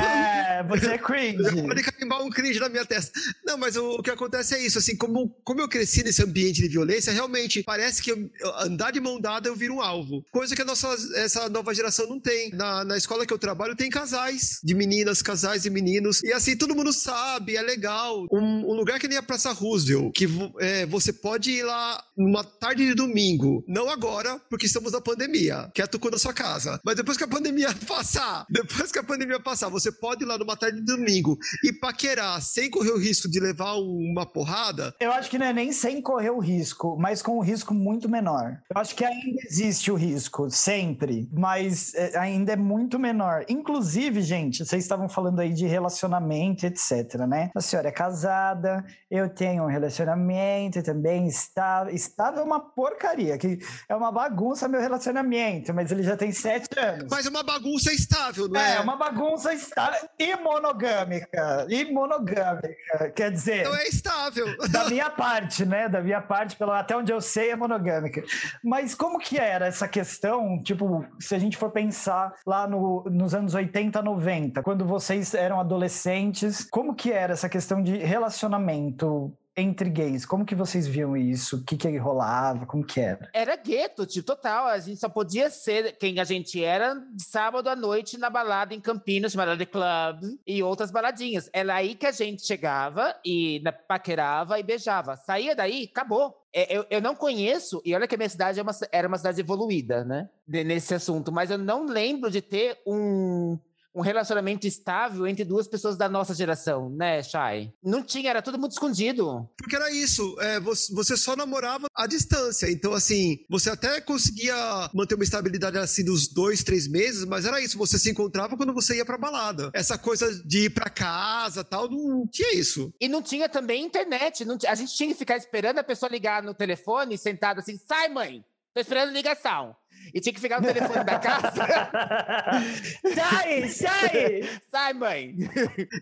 É, 0.60 0.64
você 0.64 0.88
é 0.92 0.98
cringe. 0.98 1.38
pode 1.68 1.84
carimbar 1.84 2.22
um 2.24 2.30
cringe 2.30 2.60
na 2.60 2.70
minha 2.70 2.86
testa. 2.86 3.12
Não, 3.46 3.58
mas 3.58 3.76
o, 3.76 3.92
o 3.96 4.04
que 4.04 4.10
acontece 4.10 4.56
é 4.56 4.62
isso, 4.66 4.78
assim, 4.78 4.96
como, 4.96 5.30
como 5.44 5.62
eu 5.62 5.68
cresci 5.70 6.04
nesse 6.04 6.24
ambiente 6.24 6.62
de 6.62 6.68
violência, 6.68 7.12
realmente 7.14 7.64
parece 7.64 8.02
que 8.02 8.12
eu- 8.12 8.30
andar 8.60 8.92
de 8.92 9.00
mão 9.00 9.20
dada 9.20 9.48
eu 9.48 9.56
viro 9.56 9.76
um 9.76 9.82
alvo. 9.82 10.24
Coisa 10.32 10.56
que 10.56 10.62
a 10.62 10.66
nossa, 10.66 10.88
essa 11.16 11.50
nova 11.50 11.74
geração 11.74 12.08
não 12.08 12.20
tem. 12.20 12.52
Na, 12.52 12.84
na 12.84 12.98
escola 12.98 13.26
que 13.26 13.34
eu 13.34 13.38
trabalho 13.40 13.76
tem 13.76 13.90
casais 13.90 14.60
de 14.64 14.74
meninas, 14.76 15.22
casais 15.22 15.64
de 15.64 15.70
meninos, 15.70 16.22
e 16.24 16.32
assim, 16.34 16.56
todo 16.56 16.76
mundo 16.76 16.92
sabe, 16.94 17.56
é 17.56 17.62
legal. 17.62 18.26
Um, 18.32 18.72
um 18.72 18.74
lugar 18.74 19.00
que 19.00 19.08
nem 19.08 19.18
a 19.18 19.24
Praça 19.24 19.52
Roosevelt, 19.52 20.12
que 20.14 20.28
é, 20.60 20.86
você 20.86 21.12
pode 21.14 21.52
ir 21.52 21.64
lá 21.64 22.04
numa 22.18 22.44
tarde 22.44 22.86
de 22.86 22.94
domingo, 22.94 23.49
não 23.68 23.90
agora, 23.90 24.40
porque 24.50 24.66
estamos 24.66 24.92
na 24.92 25.02
pandemia, 25.02 25.70
quieto 25.74 26.00
com 26.00 26.10
a 26.14 26.18
sua 26.18 26.34
casa. 26.34 26.80
Mas 26.84 26.96
depois 26.96 27.18
que 27.18 27.24
a 27.24 27.28
pandemia 27.28 27.70
passar, 27.88 28.46
depois 28.50 28.92
que 28.92 29.00
a 29.00 29.04
pandemia 29.04 29.40
passar, 29.40 29.70
você 29.70 29.92
pode 29.92 30.24
ir 30.24 30.28
lá 30.28 30.38
numa 30.38 30.56
tarde 30.56 30.80
de 30.80 30.86
domingo 30.86 31.38
e 31.64 31.72
paquerar 31.72 32.42
sem 32.42 32.70
correr 32.70 32.92
o 32.92 32.98
risco 32.98 33.30
de 33.30 33.40
levar 33.40 33.74
uma 33.76 34.26
porrada. 34.26 34.94
Eu 35.00 35.12
acho 35.12 35.30
que 35.30 35.38
não 35.38 35.46
é 35.46 35.54
nem 35.54 35.72
sem 35.72 36.02
correr 36.02 36.30
o 36.30 36.40
risco, 36.40 36.98
mas 37.00 37.22
com 37.22 37.38
um 37.38 37.42
risco 37.42 37.74
muito 37.74 38.10
menor. 38.10 38.60
Eu 38.74 38.82
acho 38.82 38.96
que 38.96 39.06
ainda 39.06 39.40
existe 39.46 39.92
o 39.92 39.96
risco, 39.96 40.50
sempre, 40.50 41.30
mas 41.32 41.94
é, 41.96 42.18
ainda 42.18 42.54
é 42.54 42.56
muito 42.56 43.00
menor. 43.00 43.46
Inclusive, 43.48 44.22
gente, 44.22 44.66
vocês 44.66 44.84
estavam 44.84 45.08
falando 45.08 45.40
aí 45.40 45.54
de 45.54 45.66
relacionamento, 45.66 46.66
etc, 46.66 47.16
né? 47.28 47.52
A 47.56 47.62
senhora 47.62 47.90
é 47.90 47.92
casada, 47.92 48.86
eu 49.10 49.30
tenho 49.30 49.64
um 49.64 49.68
relacionamento 49.68 50.82
também, 50.84 51.28
está, 51.28 51.88
estável 51.92 52.42
é 52.42 52.44
uma 52.44 52.60
porcaria, 52.60 53.38
que 53.40 53.60
é 53.88 53.96
uma 53.96 54.12
bagunça 54.12 54.68
meu 54.68 54.82
relacionamento, 54.82 55.74
mas 55.74 55.92
ele 55.92 56.04
já 56.04 56.16
tem 56.16 56.32
sete 56.32 56.68
anos. 56.78 57.08
Mas 57.10 57.26
é 57.26 57.30
uma 57.30 57.44
bagunça 57.44 57.92
estável, 57.92 58.48
não 58.48 58.60
é? 58.60 58.76
É, 58.76 58.80
uma 58.80 58.96
bagunça 58.96 59.54
estável 59.54 60.08
e 60.20 60.36
monogâmica. 60.36 61.66
E 61.70 61.92
monogâmica. 61.92 63.12
Quer 63.16 63.32
dizer, 63.32 63.64
Não 63.64 63.76
é 63.76 63.88
estável. 63.88 64.46
da 64.70 64.90
minha 64.90 65.10
parte, 65.12 65.66
né? 65.66 65.90
Da 65.90 66.02
minha 66.02 66.22
parte, 66.22 66.56
pelo 66.56 66.72
até 66.72 66.96
onde 66.96 67.12
eu 67.12 67.22
sei, 67.22 67.52
é 67.52 67.56
monogâmica. 67.56 68.24
Mas 68.64 68.94
como 68.94 69.18
que 69.20 69.38
era 69.38 69.66
essa 69.68 69.88
questão? 69.88 70.62
Tipo, 70.62 71.06
se 71.20 71.34
a 71.34 71.40
gente 71.40 71.58
for 71.58 71.72
pensar 71.72 72.34
lá 72.46 72.68
no, 72.68 73.04
nos 73.10 73.34
anos 73.34 73.56
80, 73.56 74.02
90, 74.02 74.62
quando 74.62 74.86
vocês 74.86 75.34
eram 75.34 75.60
adolescentes, 75.60 76.68
como 76.70 76.94
que 76.94 77.12
era 77.12 77.34
essa 77.34 77.50
questão 77.50 77.82
de 77.82 77.98
relacionamento 77.98 79.34
entre 79.60 79.90
gays? 79.90 80.26
Como 80.26 80.46
que 80.46 80.56
vocês 80.56 80.88
viam 80.88 81.16
isso? 81.16 81.58
O 81.58 81.64
que 81.64 81.78
que 81.78 81.98
rolava? 81.98 82.66
Como 82.66 82.84
que 82.84 83.00
era? 83.00 83.30
Era 83.34 83.56
gueto, 83.56 84.06
tipo, 84.06 84.26
total. 84.26 84.68
A 84.68 84.80
gente 84.80 85.00
só 85.00 85.10
podia 85.10 85.50
ser 85.50 85.98
quem 85.98 86.20
a 86.20 86.24
gente 86.24 86.64
era 86.64 86.96
sábado 87.18 87.70
à 87.70 87.76
noite 87.76 88.18
na 88.18 88.30
balada 88.30 88.74
em 88.74 88.80
Campinas, 88.82 89.32
chamada 89.32 89.58
The 89.58 89.66
Club, 89.66 90.38
e 90.46 90.62
outras 90.64 90.92
baladinhas. 90.92 91.50
Era 91.54 91.76
aí 91.76 91.96
que 91.96 92.06
a 92.06 92.12
gente 92.12 92.46
chegava 92.46 93.16
e 93.26 93.60
na- 93.64 93.72
paquerava 93.72 94.60
e 94.60 94.64
beijava. 94.64 95.16
Saía 95.16 95.56
daí, 95.56 95.90
acabou. 95.92 96.36
É, 96.54 96.76
eu, 96.76 96.84
eu 96.90 97.00
não 97.00 97.16
conheço, 97.16 97.80
e 97.86 97.94
olha 97.94 98.08
que 98.08 98.16
a 98.16 98.18
minha 98.18 98.30
cidade 98.30 98.60
é 98.60 98.64
uma 98.64 98.72
era 98.92 99.08
uma 99.08 99.18
cidade 99.18 99.40
evoluída, 99.40 100.04
né? 100.04 100.30
nesse 100.48 100.96
assunto, 100.96 101.32
mas 101.32 101.52
eu 101.52 101.60
não 101.60 101.86
lembro 101.86 102.32
de 102.32 102.42
ter 102.42 102.80
um. 102.88 103.58
Um 103.96 104.02
relacionamento 104.02 104.68
estável 104.68 105.26
entre 105.26 105.44
duas 105.44 105.68
pessoas 105.68 105.98
da 105.98 106.08
nossa 106.08 106.34
geração, 106.34 106.90
né, 106.90 107.24
Shai? 107.24 107.74
Não 107.84 108.04
tinha, 108.04 108.30
era 108.30 108.42
tudo 108.42 108.60
muito 108.60 108.74
escondido. 108.74 109.50
Porque 109.58 109.76
era 109.76 109.92
isso, 109.92 110.36
é, 110.40 110.60
você, 110.60 111.18
só 111.18 111.36
namorava 111.36 111.88
à 111.96 112.06
distância. 112.06 112.70
Então, 112.72 112.94
assim, 112.94 113.40
você 113.50 113.70
até 113.70 114.00
conseguia 114.00 114.56
manter 114.94 115.16
uma 115.16 115.24
estabilidade 115.24 115.78
assim 115.78 116.04
dos 116.04 116.28
dois, 116.28 116.64
três 116.64 116.88
meses, 116.88 117.26
mas 117.26 117.46
era 117.46 117.62
isso, 117.62 117.78
você 117.78 117.98
se 117.98 118.12
encontrava 118.12 118.56
quando 118.56 118.74
você 118.74 118.98
ia 118.98 119.06
pra 119.06 119.18
balada. 119.18 119.72
Essa 119.74 119.98
coisa 119.98 120.32
de 120.46 120.66
ir 120.66 120.70
pra 120.70 120.90
casa 120.90 121.64
tal, 121.64 121.90
não 121.90 122.28
tinha 122.28 122.54
isso. 122.56 122.94
E 123.00 123.08
não 123.08 123.22
tinha 123.22 123.50
também 123.50 123.84
internet. 123.84 124.46
não 124.46 124.58
a 124.68 124.76
gente 124.76 124.96
tinha 124.96 125.10
que 125.10 125.18
ficar 125.18 125.38
esperando 125.38 125.80
a 125.80 125.84
pessoa 125.84 126.12
ligar 126.12 126.44
no 126.44 126.54
telefone, 126.54 127.18
sentado 127.18 127.60
assim, 127.60 127.78
sai, 127.78 128.10
mãe! 128.10 128.44
Tô 128.74 128.82
esperando 128.82 129.12
ligação. 129.12 129.76
E 130.14 130.20
tinha 130.20 130.34
que 130.34 130.40
ficar 130.40 130.62
no 130.62 130.68
telefone 130.68 131.04
da 131.04 131.20
casa. 131.20 131.52
sai, 133.14 133.70
sai! 133.70 134.50
sai, 134.72 134.94
mãe! 134.94 135.36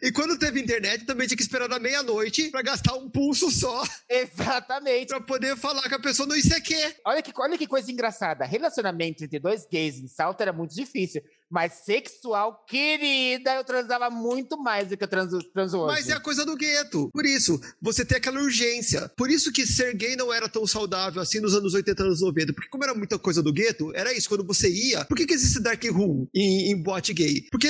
E 0.02 0.12
quando 0.12 0.38
teve 0.38 0.62
internet, 0.62 1.06
também 1.06 1.28
tinha 1.28 1.38
que 1.38 1.44
esperar 1.44 1.68
da 1.68 1.80
meia-noite 1.80 2.50
pra 2.50 2.62
gastar 2.62 2.96
um 2.96 3.10
pulso 3.10 3.52
só 3.52 3.84
Exatamente. 4.10 5.08
pra 5.08 5.22
poder 5.22 5.56
falar 5.58 5.88
com 5.90 5.96
a 5.96 6.00
pessoa 6.00 6.28
no 6.28 6.36
ICQ. 6.36 6.96
Olha 7.06 7.22
que, 7.22 7.32
olha 7.38 7.58
que 7.58 7.68
coisa 7.68 7.92
engraçada. 7.92 8.46
Relacionamento 8.46 9.24
entre 9.24 9.40
dois 9.40 9.66
gays 9.66 10.00
em 10.00 10.08
salto 10.08 10.42
era 10.42 10.54
muito 10.54 10.76
difícil. 10.76 11.22
Mas 11.50 11.74
sexual, 11.86 12.64
querida, 12.68 13.54
eu 13.56 13.64
transava 13.64 14.10
muito 14.10 14.58
mais 14.62 14.90
do 14.90 14.98
que 14.98 15.04
eu 15.04 15.08
transo, 15.08 15.40
transo 15.54 15.78
hoje. 15.80 15.96
Mas 15.96 16.10
é 16.10 16.14
a 16.14 16.20
coisa 16.20 16.46
do 16.46 16.56
gueto. 16.56 17.10
Por 17.14 17.26
isso, 17.26 17.60
você 17.82 18.04
tem 18.04 18.18
aquela 18.18 18.40
urgência. 18.42 19.10
Por 19.16 19.30
isso 19.30 19.52
que 19.52 19.66
ser 19.66 19.94
gay 19.96 20.16
não 20.16 20.34
era 20.34 20.50
tão 20.50 20.68
saudável 20.68 21.22
assim 21.22 21.40
nos 21.40 21.54
anos 21.54 21.74
80, 21.74 22.04
anos 22.04 22.22
90. 22.22 22.54
Porque 22.54 22.70
como 22.70 22.84
era 22.84 22.94
muita 22.94 23.18
coisa 23.18 23.42
do 23.42 23.54
gueto, 23.54 23.92
era 23.96 24.12
isso. 24.14 24.28
Quando 24.28 24.46
você 24.46 24.70
ia... 24.70 25.06
Por 25.06 25.16
que, 25.16 25.26
que 25.26 25.34
existe 25.34 25.62
dark 25.62 25.84
room 25.86 26.28
em, 26.34 26.72
em 26.72 26.82
boate 26.82 27.14
gay? 27.14 27.44
Porque 27.52 27.70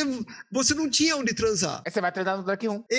você 0.51 0.73
não 0.73 0.89
tinha 0.89 1.15
onde 1.15 1.33
transar. 1.33 1.81
Aí 1.85 1.91
você 1.91 2.01
vai 2.01 2.11
treinar 2.11 2.37
no 2.37 2.43
Dark 2.43 2.61
Room. 2.63 2.83
E- 2.89 2.95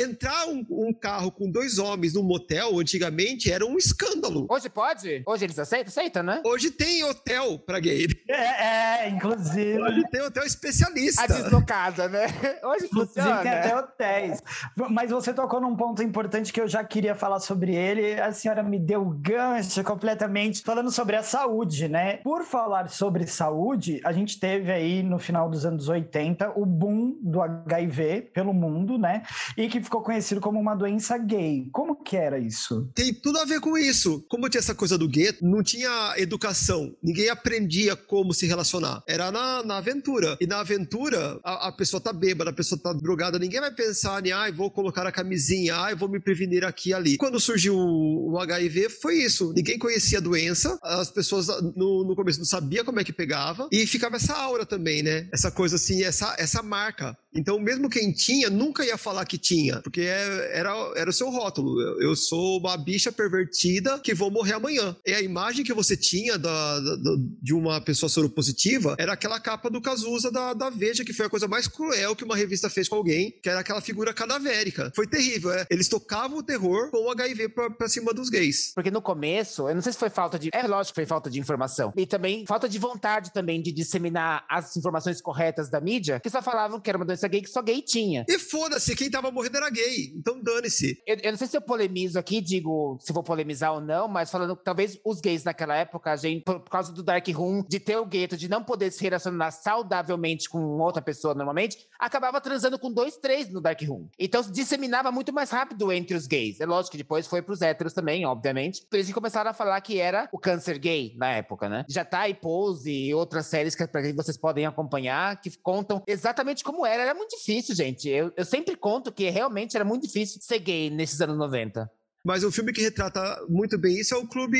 e- 0.00 0.02
entrar 0.02 0.46
um, 0.48 0.64
um 0.70 0.92
carro 0.92 1.30
com 1.30 1.50
dois 1.50 1.78
homens 1.78 2.14
num 2.14 2.22
motel, 2.22 2.78
antigamente, 2.78 3.50
era 3.52 3.66
um 3.66 3.76
escândalo. 3.76 4.46
Hoje 4.50 4.68
pode? 4.70 5.22
Hoje 5.26 5.44
eles 5.44 5.58
aceitam? 5.58 5.88
Aceitam, 5.88 6.22
né? 6.22 6.40
Hoje 6.44 6.70
tem 6.70 7.04
hotel 7.04 7.58
pra 7.58 7.78
gay. 7.80 8.06
É, 8.28 9.04
é, 9.06 9.08
inclusive. 9.10 9.80
Hoje 9.80 10.02
tem 10.10 10.21
hotel 10.26 10.44
especialista. 10.44 11.22
A 11.22 11.26
deslocada, 11.26 12.08
né? 12.08 12.26
Hoje 12.64 12.86
Inclusive, 12.86 13.14
tem 13.14 13.32
até 13.32 13.62
funciona. 13.62 13.80
hotéis. 13.80 14.42
Mas 14.90 15.10
você 15.10 15.32
tocou 15.32 15.60
num 15.60 15.76
ponto 15.76 16.02
importante 16.02 16.52
que 16.52 16.60
eu 16.60 16.68
já 16.68 16.84
queria 16.84 17.14
falar 17.14 17.40
sobre 17.40 17.74
ele. 17.74 18.20
A 18.20 18.32
senhora 18.32 18.62
me 18.62 18.78
deu 18.78 19.04
gancho 19.04 19.82
completamente 19.84 20.62
falando 20.62 20.90
sobre 20.90 21.16
a 21.16 21.22
saúde, 21.22 21.88
né? 21.88 22.18
Por 22.18 22.44
falar 22.44 22.88
sobre 22.88 23.26
saúde, 23.26 24.00
a 24.04 24.12
gente 24.12 24.38
teve 24.38 24.70
aí 24.70 25.02
no 25.02 25.18
final 25.18 25.48
dos 25.48 25.64
anos 25.64 25.88
80 25.88 26.52
o 26.56 26.64
boom 26.64 27.16
do 27.20 27.40
HIV 27.40 28.30
pelo 28.34 28.52
mundo, 28.52 28.98
né? 28.98 29.22
E 29.56 29.68
que 29.68 29.82
ficou 29.82 30.02
conhecido 30.02 30.40
como 30.40 30.58
uma 30.60 30.74
doença 30.74 31.16
gay. 31.18 31.68
Como 31.72 31.96
que 31.96 32.16
era 32.16 32.38
isso? 32.38 32.90
Tem 32.94 33.12
tudo 33.12 33.38
a 33.38 33.44
ver 33.44 33.60
com 33.60 33.76
isso. 33.76 34.24
Como 34.28 34.48
tinha 34.48 34.60
essa 34.60 34.74
coisa 34.74 34.98
do 34.98 35.08
gueto, 35.08 35.44
não 35.44 35.62
tinha 35.62 36.14
educação. 36.16 36.94
Ninguém 37.02 37.28
aprendia 37.28 37.96
como 37.96 38.34
se 38.34 38.46
relacionar. 38.46 39.02
Era 39.06 39.30
na, 39.30 39.62
na 39.62 39.78
aventura. 39.78 40.11
E 40.40 40.46
na 40.46 40.60
aventura, 40.60 41.38
a, 41.44 41.68
a 41.68 41.72
pessoa 41.72 42.00
tá 42.00 42.12
bêbada, 42.12 42.50
a 42.50 42.54
pessoa 42.54 42.78
tá 42.80 42.92
drogada. 42.92 43.38
Ninguém 43.38 43.60
vai 43.60 43.72
pensar 43.74 44.24
em, 44.26 44.32
ai, 44.32 44.52
vou 44.52 44.70
colocar 44.70 45.06
a 45.06 45.12
camisinha, 45.12 45.74
ai, 45.76 45.94
vou 45.94 46.08
me 46.08 46.20
prevenir 46.20 46.64
aqui 46.64 46.90
e 46.90 46.94
ali. 46.94 47.16
Quando 47.16 47.38
surgiu 47.40 47.74
o, 47.76 48.32
o 48.32 48.38
HIV, 48.38 48.88
foi 48.90 49.16
isso. 49.22 49.52
Ninguém 49.54 49.78
conhecia 49.78 50.18
a 50.18 50.20
doença. 50.20 50.78
As 50.82 51.10
pessoas 51.10 51.46
no, 51.76 52.04
no 52.04 52.14
começo 52.16 52.38
não 52.38 52.44
sabiam 52.46 52.84
como 52.84 53.00
é 53.00 53.04
que 53.04 53.12
pegava. 53.12 53.68
E 53.72 53.86
ficava 53.86 54.16
essa 54.16 54.34
aura 54.34 54.66
também, 54.66 55.02
né? 55.02 55.28
Essa 55.32 55.50
coisa 55.50 55.76
assim, 55.76 56.02
essa, 56.02 56.34
essa 56.38 56.62
marca. 56.62 57.16
Então, 57.34 57.58
mesmo 57.58 57.88
quem 57.88 58.12
tinha, 58.12 58.50
nunca 58.50 58.84
ia 58.84 58.98
falar 58.98 59.24
que 59.24 59.38
tinha. 59.38 59.80
Porque 59.80 60.02
é- 60.02 60.50
era, 60.58 60.70
era 60.96 61.08
o 61.10 61.12
seu 61.12 61.30
rótulo. 61.30 61.80
Eu, 62.00 62.14
sou 62.14 62.58
uma 62.58 62.76
bicha 62.76 63.10
pervertida 63.10 63.98
que 63.98 64.14
vou 64.14 64.30
morrer 64.30 64.54
amanhã. 64.54 64.94
E 65.06 65.12
a 65.12 65.20
imagem 65.22 65.64
que 65.64 65.72
você 65.72 65.96
tinha 65.96 66.36
da, 66.38 66.80
da- 66.80 66.96
de 67.42 67.54
uma 67.54 67.80
pessoa 67.80 68.08
soropositiva 68.10 68.94
era 68.98 69.12
aquela 69.14 69.40
capa 69.40 69.70
do 69.70 69.80
Cazuza 70.02 70.30
da, 70.32 70.52
da 70.52 70.68
Veja, 70.68 71.04
que 71.04 71.12
foi 71.12 71.26
a 71.26 71.30
coisa 71.30 71.46
mais 71.46 71.68
cruel 71.68 72.16
que 72.16 72.24
uma 72.24 72.36
revista 72.36 72.68
fez 72.68 72.88
com 72.88 72.96
alguém, 72.96 73.30
que 73.40 73.48
era 73.48 73.60
aquela 73.60 73.80
figura 73.80 74.12
cadavérica. 74.12 74.90
Foi 74.94 75.06
terrível, 75.06 75.52
é. 75.52 75.64
Eles 75.70 75.88
tocavam 75.88 76.38
o 76.38 76.42
terror 76.42 76.90
com 76.90 77.06
o 77.06 77.10
HIV 77.10 77.50
pra, 77.50 77.70
pra 77.70 77.88
cima 77.88 78.12
dos 78.12 78.28
gays. 78.28 78.72
Porque 78.74 78.90
no 78.90 79.00
começo, 79.00 79.68
eu 79.68 79.74
não 79.74 79.82
sei 79.82 79.92
se 79.92 79.98
foi 79.98 80.10
falta 80.10 80.38
de. 80.38 80.50
É 80.52 80.66
lógico 80.66 80.94
que 80.94 81.00
foi 81.02 81.06
falta 81.06 81.30
de 81.30 81.38
informação. 81.38 81.92
E 81.96 82.04
também 82.04 82.44
falta 82.46 82.68
de 82.68 82.78
vontade 82.78 83.32
também 83.32 83.62
de 83.62 83.70
disseminar 83.70 84.44
as 84.48 84.76
informações 84.76 85.20
corretas 85.20 85.70
da 85.70 85.80
mídia, 85.80 86.18
que 86.18 86.28
só 86.28 86.42
falavam 86.42 86.80
que 86.80 86.90
era 86.90 86.98
uma 86.98 87.04
doença 87.04 87.28
gay 87.28 87.40
que 87.40 87.50
só 87.50 87.62
gay 87.62 87.80
tinha. 87.80 88.24
E 88.28 88.38
foda-se, 88.38 88.96
quem 88.96 89.10
tava 89.10 89.30
morrendo 89.30 89.58
era 89.58 89.70
gay. 89.70 90.12
Então 90.16 90.42
dane-se. 90.42 91.00
Eu, 91.06 91.16
eu 91.22 91.30
não 91.30 91.38
sei 91.38 91.46
se 91.46 91.56
eu 91.56 91.62
polemizo 91.62 92.18
aqui, 92.18 92.40
digo 92.40 92.98
se 93.00 93.12
vou 93.12 93.22
polemizar 93.22 93.72
ou 93.72 93.80
não, 93.80 94.08
mas 94.08 94.30
falando 94.30 94.56
que 94.56 94.64
talvez 94.64 94.98
os 95.04 95.20
gays 95.20 95.44
naquela 95.44 95.76
época, 95.76 96.10
a 96.10 96.16
gente, 96.16 96.42
por, 96.42 96.60
por 96.60 96.70
causa 96.70 96.92
do 96.92 97.02
Dark 97.02 97.26
Room, 97.28 97.64
de 97.68 97.78
ter 97.78 97.96
o 97.96 98.06
gueto, 98.06 98.36
de 98.36 98.48
não 98.48 98.64
poder 98.64 98.90
se 98.90 99.02
relacionar 99.02 99.52
saudavelmente 99.92 100.48
com 100.48 100.58
outra 100.80 101.02
pessoa 101.02 101.34
normalmente, 101.34 101.76
acabava 101.98 102.40
transando 102.40 102.78
com 102.78 102.90
dois, 102.90 103.16
três 103.18 103.50
no 103.50 103.60
Dark 103.60 103.80
Room. 103.82 104.08
Então 104.18 104.42
disseminava 104.42 105.12
muito 105.12 105.32
mais 105.32 105.50
rápido 105.50 105.92
entre 105.92 106.16
os 106.16 106.26
gays. 106.26 106.60
É 106.60 106.66
lógico 106.66 106.92
que 106.92 106.98
depois 106.98 107.26
foi 107.26 107.42
pros 107.42 107.60
héteros 107.60 107.92
também, 107.92 108.24
obviamente. 108.24 108.82
Isso 108.92 109.08
que 109.08 109.12
começaram 109.12 109.50
a 109.50 109.54
falar 109.54 109.80
que 109.82 109.98
era 109.98 110.28
o 110.32 110.38
câncer 110.38 110.78
gay 110.78 111.14
na 111.18 111.32
época, 111.32 111.68
né? 111.68 111.84
Já 111.88 112.04
tá 112.04 112.20
aí 112.20 112.34
Pose 112.34 112.90
e 112.90 113.14
outras 113.14 113.46
séries 113.46 113.74
que 113.74 113.86
vocês 114.14 114.38
podem 114.38 114.64
acompanhar, 114.64 115.40
que 115.40 115.50
contam 115.58 116.02
exatamente 116.06 116.64
como 116.64 116.86
era. 116.86 117.02
Era 117.02 117.14
muito 117.14 117.36
difícil, 117.36 117.74
gente. 117.74 118.08
Eu, 118.08 118.32
eu 118.36 118.44
sempre 118.44 118.74
conto 118.74 119.12
que 119.12 119.28
realmente 119.28 119.76
era 119.76 119.84
muito 119.84 120.06
difícil 120.06 120.40
ser 120.40 120.58
gay 120.58 120.88
nesses 120.88 121.20
anos 121.20 121.36
90. 121.36 121.90
Mas 122.24 122.44
o 122.44 122.52
filme 122.52 122.72
que 122.72 122.80
retrata 122.80 123.20
muito 123.48 123.76
bem 123.76 123.98
isso 123.98 124.14
é 124.14 124.16
o 124.16 124.26
Clube 124.26 124.58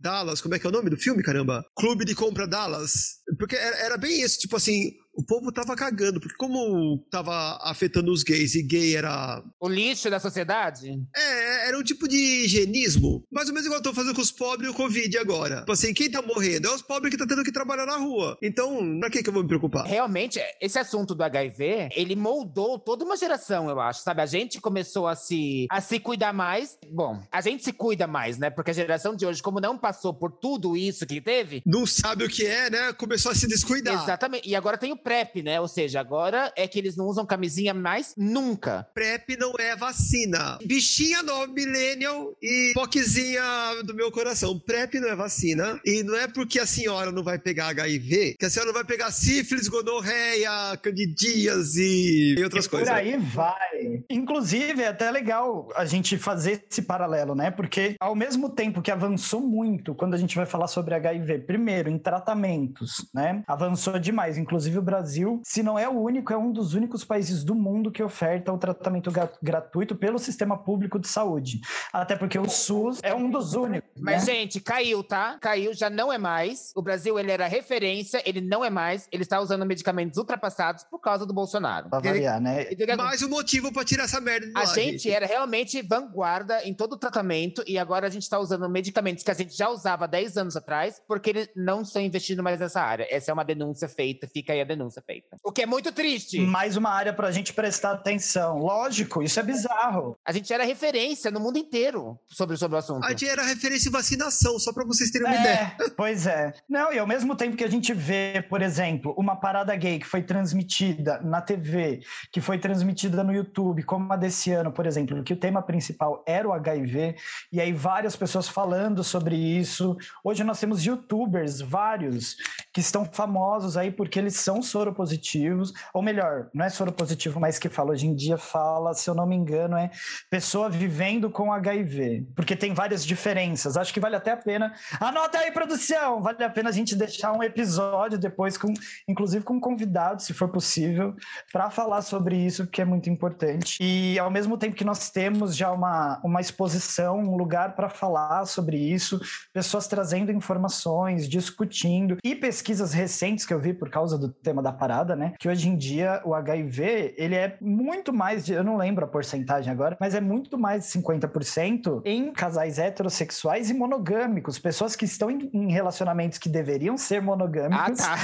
Dallas, 0.00 0.40
como 0.40 0.54
é 0.54 0.58
que 0.58 0.66
é 0.66 0.70
o 0.70 0.72
nome 0.72 0.88
do 0.88 0.96
filme, 0.96 1.22
caramba? 1.22 1.62
Clube 1.76 2.04
de 2.04 2.14
Compra 2.14 2.46
Dallas. 2.46 3.18
Porque 3.38 3.54
era, 3.54 3.76
era 3.76 3.96
bem 3.98 4.22
isso, 4.22 4.38
tipo 4.38 4.56
assim, 4.56 4.92
o 5.20 5.24
povo 5.24 5.52
tava 5.52 5.76
cagando, 5.76 6.18
porque 6.18 6.36
como 6.36 6.98
tava 7.10 7.58
afetando 7.62 8.10
os 8.10 8.22
gays 8.22 8.54
e 8.54 8.62
gay 8.62 8.96
era. 8.96 9.42
O 9.60 9.68
lixo 9.68 10.08
da 10.08 10.18
sociedade? 10.18 10.98
É, 11.14 11.68
era 11.68 11.78
um 11.78 11.82
tipo 11.82 12.08
de 12.08 12.16
higienismo. 12.16 13.22
Mais 13.30 13.48
ou 13.48 13.54
menos 13.54 13.66
igual 13.66 13.80
eu 13.80 13.82
tô 13.82 13.92
fazendo 13.92 14.14
com 14.14 14.22
os 14.22 14.32
pobres 14.32 14.68
e 14.68 14.70
o 14.70 14.74
Covid 14.74 15.18
agora. 15.18 15.60
Tipo 15.60 15.72
assim, 15.72 15.92
quem 15.92 16.10
tá 16.10 16.22
morrendo? 16.22 16.68
É 16.68 16.74
os 16.74 16.82
pobres 16.82 17.10
que 17.10 17.18
tá 17.18 17.26
tendo 17.26 17.44
que 17.44 17.52
trabalhar 17.52 17.86
na 17.86 17.96
rua. 17.96 18.38
Então, 18.42 18.98
pra 18.98 19.10
que 19.10 19.22
que 19.22 19.28
eu 19.28 19.32
vou 19.32 19.42
me 19.42 19.48
preocupar? 19.48 19.84
Realmente, 19.84 20.40
esse 20.60 20.78
assunto 20.78 21.14
do 21.14 21.22
HIV, 21.22 21.90
ele 21.94 22.16
moldou 22.16 22.78
toda 22.78 23.04
uma 23.04 23.16
geração, 23.16 23.68
eu 23.68 23.78
acho, 23.78 24.00
sabe? 24.02 24.22
A 24.22 24.26
gente 24.26 24.60
começou 24.60 25.06
a 25.06 25.14
se, 25.14 25.66
a 25.70 25.80
se 25.80 26.00
cuidar 26.00 26.32
mais. 26.32 26.78
Bom, 26.90 27.22
a 27.30 27.40
gente 27.42 27.62
se 27.62 27.72
cuida 27.72 28.06
mais, 28.06 28.38
né? 28.38 28.48
Porque 28.48 28.70
a 28.70 28.74
geração 28.74 29.14
de 29.14 29.26
hoje, 29.26 29.42
como 29.42 29.60
não 29.60 29.76
passou 29.76 30.14
por 30.14 30.32
tudo 30.32 30.76
isso 30.76 31.06
que 31.06 31.20
teve. 31.20 31.62
Não 31.66 31.84
sabe 31.86 32.24
o 32.24 32.28
que 32.28 32.46
é, 32.46 32.70
né? 32.70 32.92
Começou 32.94 33.32
a 33.32 33.34
se 33.34 33.46
descuidar. 33.46 34.02
Exatamente. 34.02 34.48
E 34.48 34.56
agora 34.56 34.78
tem 34.78 34.92
o 34.92 34.96
PrEP, 35.10 35.42
né? 35.42 35.60
Ou 35.60 35.66
seja, 35.66 35.98
agora 35.98 36.52
é 36.56 36.68
que 36.68 36.78
eles 36.78 36.96
não 36.96 37.06
usam 37.06 37.26
camisinha 37.26 37.74
mais 37.74 38.14
nunca. 38.16 38.86
PrEP 38.94 39.36
não 39.36 39.52
é 39.58 39.74
vacina. 39.74 40.56
Bichinha 40.64 41.20
nova, 41.20 41.48
millennial 41.48 42.32
e 42.40 42.70
poquezinha 42.74 43.42
do 43.84 43.92
meu 43.92 44.12
coração. 44.12 44.56
PrEP 44.56 45.00
não 45.00 45.08
é 45.08 45.16
vacina. 45.16 45.80
E 45.84 46.04
não 46.04 46.16
é 46.16 46.28
porque 46.28 46.60
a 46.60 46.66
senhora 46.66 47.10
não 47.10 47.24
vai 47.24 47.40
pegar 47.40 47.68
HIV 47.70 48.36
que 48.38 48.46
a 48.46 48.50
senhora 48.50 48.68
não 48.68 48.74
vai 48.74 48.84
pegar 48.84 49.10
sífilis, 49.10 49.66
gonorreia, 49.66 50.76
candidíase 50.80 52.36
e 52.38 52.44
outras 52.44 52.66
e 52.66 52.70
coisas. 52.70 52.88
Por 52.88 52.96
aí 52.96 53.16
vai. 53.16 54.04
Inclusive, 54.08 54.82
é 54.82 54.88
até 54.88 55.10
legal 55.10 55.68
a 55.74 55.84
gente 55.84 56.16
fazer 56.18 56.64
esse 56.70 56.82
paralelo, 56.82 57.34
né? 57.34 57.50
Porque 57.50 57.96
ao 57.98 58.14
mesmo 58.14 58.48
tempo 58.48 58.80
que 58.80 58.92
avançou 58.92 59.40
muito 59.40 59.92
quando 59.92 60.14
a 60.14 60.18
gente 60.18 60.36
vai 60.36 60.46
falar 60.46 60.68
sobre 60.68 60.94
HIV, 60.94 61.40
primeiro, 61.40 61.90
em 61.90 61.98
tratamentos, 61.98 63.08
né? 63.12 63.42
Avançou 63.48 63.98
demais. 63.98 64.38
Inclusive, 64.38 64.78
o 64.78 64.82
Brasil, 64.82 64.99
se 65.44 65.62
não 65.62 65.78
é 65.78 65.88
o 65.88 65.92
único, 66.00 66.32
é 66.32 66.36
um 66.36 66.52
dos 66.52 66.74
únicos 66.74 67.04
países 67.04 67.44
do 67.44 67.54
mundo 67.54 67.90
que 67.90 68.02
oferta 68.02 68.52
o 68.52 68.58
tratamento 68.58 69.10
gra- 69.10 69.32
gratuito 69.42 69.94
pelo 69.96 70.18
sistema 70.18 70.56
público 70.56 70.98
de 70.98 71.08
saúde. 71.08 71.60
Até 71.92 72.16
porque 72.16 72.38
o 72.38 72.48
SUS 72.48 73.00
é 73.02 73.14
um 73.14 73.30
dos 73.30 73.54
únicos. 73.54 73.88
Mas, 74.00 74.26
né? 74.26 74.34
gente, 74.34 74.60
caiu, 74.60 75.02
tá? 75.02 75.38
Caiu, 75.40 75.72
já 75.74 75.88
não 75.90 76.12
é 76.12 76.18
mais. 76.18 76.72
O 76.74 76.82
Brasil, 76.82 77.18
ele 77.18 77.30
era 77.30 77.46
referência, 77.46 78.22
ele 78.24 78.40
não 78.40 78.64
é 78.64 78.70
mais. 78.70 79.08
Ele 79.12 79.22
está 79.22 79.40
usando 79.40 79.64
medicamentos 79.66 80.18
ultrapassados 80.18 80.84
por 80.84 80.98
causa 81.00 81.24
do 81.26 81.32
Bolsonaro. 81.32 81.88
Pra 81.88 82.00
variar, 82.00 82.40
né? 82.40 82.70
E 82.70 82.76
do 82.76 82.84
que- 82.86 82.96
Mais 82.96 83.22
um 83.22 83.28
motivo 83.28 83.72
pra 83.72 83.84
tirar 83.84 84.04
essa 84.04 84.20
merda 84.20 84.46
de 84.46 84.52
A 84.56 84.60
lá, 84.60 84.64
gente 84.66 85.10
era 85.10 85.26
realmente 85.26 85.80
vanguarda 85.82 86.62
em 86.64 86.74
todo 86.74 86.94
o 86.94 86.96
tratamento 86.96 87.62
e 87.66 87.78
agora 87.78 88.06
a 88.06 88.10
gente 88.10 88.22
está 88.22 88.38
usando 88.38 88.68
medicamentos 88.68 89.22
que 89.22 89.30
a 89.30 89.34
gente 89.34 89.56
já 89.56 89.68
usava 89.68 90.04
há 90.04 90.08
10 90.08 90.36
anos 90.36 90.56
atrás 90.56 91.00
porque 91.06 91.30
eles 91.30 91.48
não 91.56 91.82
estão 91.82 92.00
investindo 92.02 92.42
mais 92.42 92.58
nessa 92.60 92.80
área. 92.80 93.06
Essa 93.10 93.30
é 93.30 93.34
uma 93.34 93.44
denúncia 93.44 93.88
feita, 93.88 94.26
fica 94.26 94.52
aí 94.52 94.60
a 94.60 94.64
denúncia 94.64 94.79
feita. 94.88 95.36
O 95.44 95.50
que 95.50 95.62
é 95.62 95.66
muito 95.66 95.90
triste. 95.92 96.40
Mais 96.40 96.76
uma 96.76 96.90
área 96.90 97.12
pra 97.12 97.30
gente 97.32 97.52
prestar 97.52 97.92
atenção. 97.92 98.58
Lógico, 98.58 99.22
isso 99.22 99.38
é 99.40 99.42
bizarro. 99.42 100.16
A 100.24 100.32
gente 100.32 100.52
era 100.52 100.64
referência 100.64 101.30
no 101.30 101.40
mundo 101.40 101.58
inteiro 101.58 102.18
sobre, 102.28 102.56
sobre 102.56 102.76
o 102.76 102.78
assunto. 102.78 103.04
A 103.04 103.10
gente 103.10 103.26
era 103.26 103.42
referência 103.42 103.88
em 103.88 103.92
vacinação, 103.92 104.58
só 104.58 104.72
pra 104.72 104.84
vocês 104.84 105.10
terem 105.10 105.26
uma 105.26 105.36
ideia. 105.36 105.76
É, 105.78 105.90
pois 105.90 106.26
é. 106.26 106.52
Não, 106.68 106.92
e 106.92 106.98
ao 106.98 107.06
mesmo 107.06 107.34
tempo 107.34 107.56
que 107.56 107.64
a 107.64 107.70
gente 107.70 107.92
vê, 107.92 108.44
por 108.48 108.62
exemplo, 108.62 109.14
uma 109.16 109.36
parada 109.36 109.74
gay 109.74 109.98
que 109.98 110.06
foi 110.06 110.22
transmitida 110.22 111.20
na 111.22 111.40
TV, 111.40 112.00
que 112.32 112.40
foi 112.40 112.58
transmitida 112.58 113.24
no 113.24 113.32
YouTube, 113.32 113.82
como 113.82 114.12
a 114.12 114.16
desse 114.16 114.52
ano, 114.52 114.70
por 114.70 114.86
exemplo, 114.86 115.22
que 115.22 115.32
o 115.32 115.36
tema 115.36 115.62
principal 115.62 116.22
era 116.26 116.48
o 116.48 116.52
HIV, 116.52 117.16
e 117.52 117.60
aí 117.60 117.72
várias 117.72 118.14
pessoas 118.14 118.48
falando 118.48 119.02
sobre 119.02 119.36
isso. 119.36 119.96
Hoje 120.22 120.44
nós 120.44 120.60
temos 120.60 120.84
youtubers, 120.84 121.60
vários, 121.60 122.36
que 122.72 122.80
estão 122.80 123.04
famosos 123.04 123.76
aí 123.76 123.90
porque 123.90 124.18
eles 124.18 124.36
são 124.36 124.62
soropositivos, 124.70 125.72
ou 125.92 126.02
melhor, 126.02 126.48
não 126.54 126.64
é 126.64 126.70
soropositivo, 126.70 127.38
mas 127.38 127.58
que 127.58 127.68
fala, 127.68 127.92
hoje 127.92 128.06
em 128.06 128.14
dia 128.14 128.38
fala, 128.38 128.94
se 128.94 129.08
eu 129.08 129.14
não 129.14 129.26
me 129.26 129.36
engano, 129.36 129.76
é 129.76 129.90
pessoa 130.28 130.70
vivendo 130.70 131.30
com 131.30 131.52
HIV, 131.52 132.26
porque 132.34 132.56
tem 132.56 132.72
várias 132.72 133.04
diferenças. 133.04 133.76
Acho 133.76 133.92
que 133.92 134.00
vale 134.00 134.16
até 134.16 134.32
a 134.32 134.36
pena. 134.36 134.72
Anota 134.98 135.38
aí, 135.38 135.50
produção! 135.50 136.22
Vale 136.22 136.42
a 136.44 136.50
pena 136.50 136.70
a 136.70 136.72
gente 136.72 136.94
deixar 136.96 137.32
um 137.32 137.42
episódio 137.42 138.18
depois, 138.18 138.56
com, 138.56 138.72
inclusive 139.08 139.44
com 139.44 139.54
um 139.54 139.60
convidado, 139.60 140.22
se 140.22 140.32
for 140.32 140.48
possível, 140.48 141.14
para 141.52 141.70
falar 141.70 142.02
sobre 142.02 142.36
isso, 142.36 142.66
que 142.66 142.80
é 142.80 142.84
muito 142.84 143.10
importante. 143.10 143.78
E 143.80 144.18
ao 144.18 144.30
mesmo 144.30 144.56
tempo 144.56 144.76
que 144.76 144.84
nós 144.84 145.10
temos 145.10 145.56
já 145.56 145.70
uma, 145.70 146.20
uma 146.24 146.40
exposição, 146.40 147.18
um 147.18 147.36
lugar 147.36 147.74
para 147.74 147.88
falar 147.88 148.46
sobre 148.46 148.76
isso, 148.76 149.20
pessoas 149.52 149.86
trazendo 149.86 150.32
informações, 150.32 151.28
discutindo, 151.28 152.16
e 152.24 152.34
pesquisas 152.34 152.92
recentes 152.92 153.44
que 153.44 153.52
eu 153.52 153.58
vi 153.58 153.72
por 153.72 153.90
causa 153.90 154.18
do 154.18 154.28
tema 154.28 154.59
da 154.62 154.72
parada, 154.72 155.14
né? 155.16 155.34
Que 155.38 155.48
hoje 155.48 155.68
em 155.68 155.76
dia 155.76 156.20
o 156.24 156.34
HIV, 156.34 157.14
ele 157.16 157.34
é 157.34 157.56
muito 157.60 158.12
mais 158.12 158.44
de, 158.44 158.52
eu 158.52 158.64
não 158.64 158.76
lembro 158.76 159.04
a 159.04 159.08
porcentagem 159.08 159.72
agora, 159.72 159.96
mas 160.00 160.14
é 160.14 160.20
muito 160.20 160.58
mais 160.58 160.84
de 160.84 160.98
50% 161.00 162.02
em 162.04 162.32
casais 162.32 162.78
heterossexuais 162.78 163.70
e 163.70 163.74
monogâmicos, 163.74 164.58
pessoas 164.58 164.94
que 164.96 165.04
estão 165.04 165.30
em, 165.30 165.50
em 165.52 165.72
relacionamentos 165.72 166.38
que 166.38 166.48
deveriam 166.48 166.96
ser 166.96 167.16
Ah, 167.18 167.22
monogâmicos. 167.22 167.98
tá. 167.98 168.16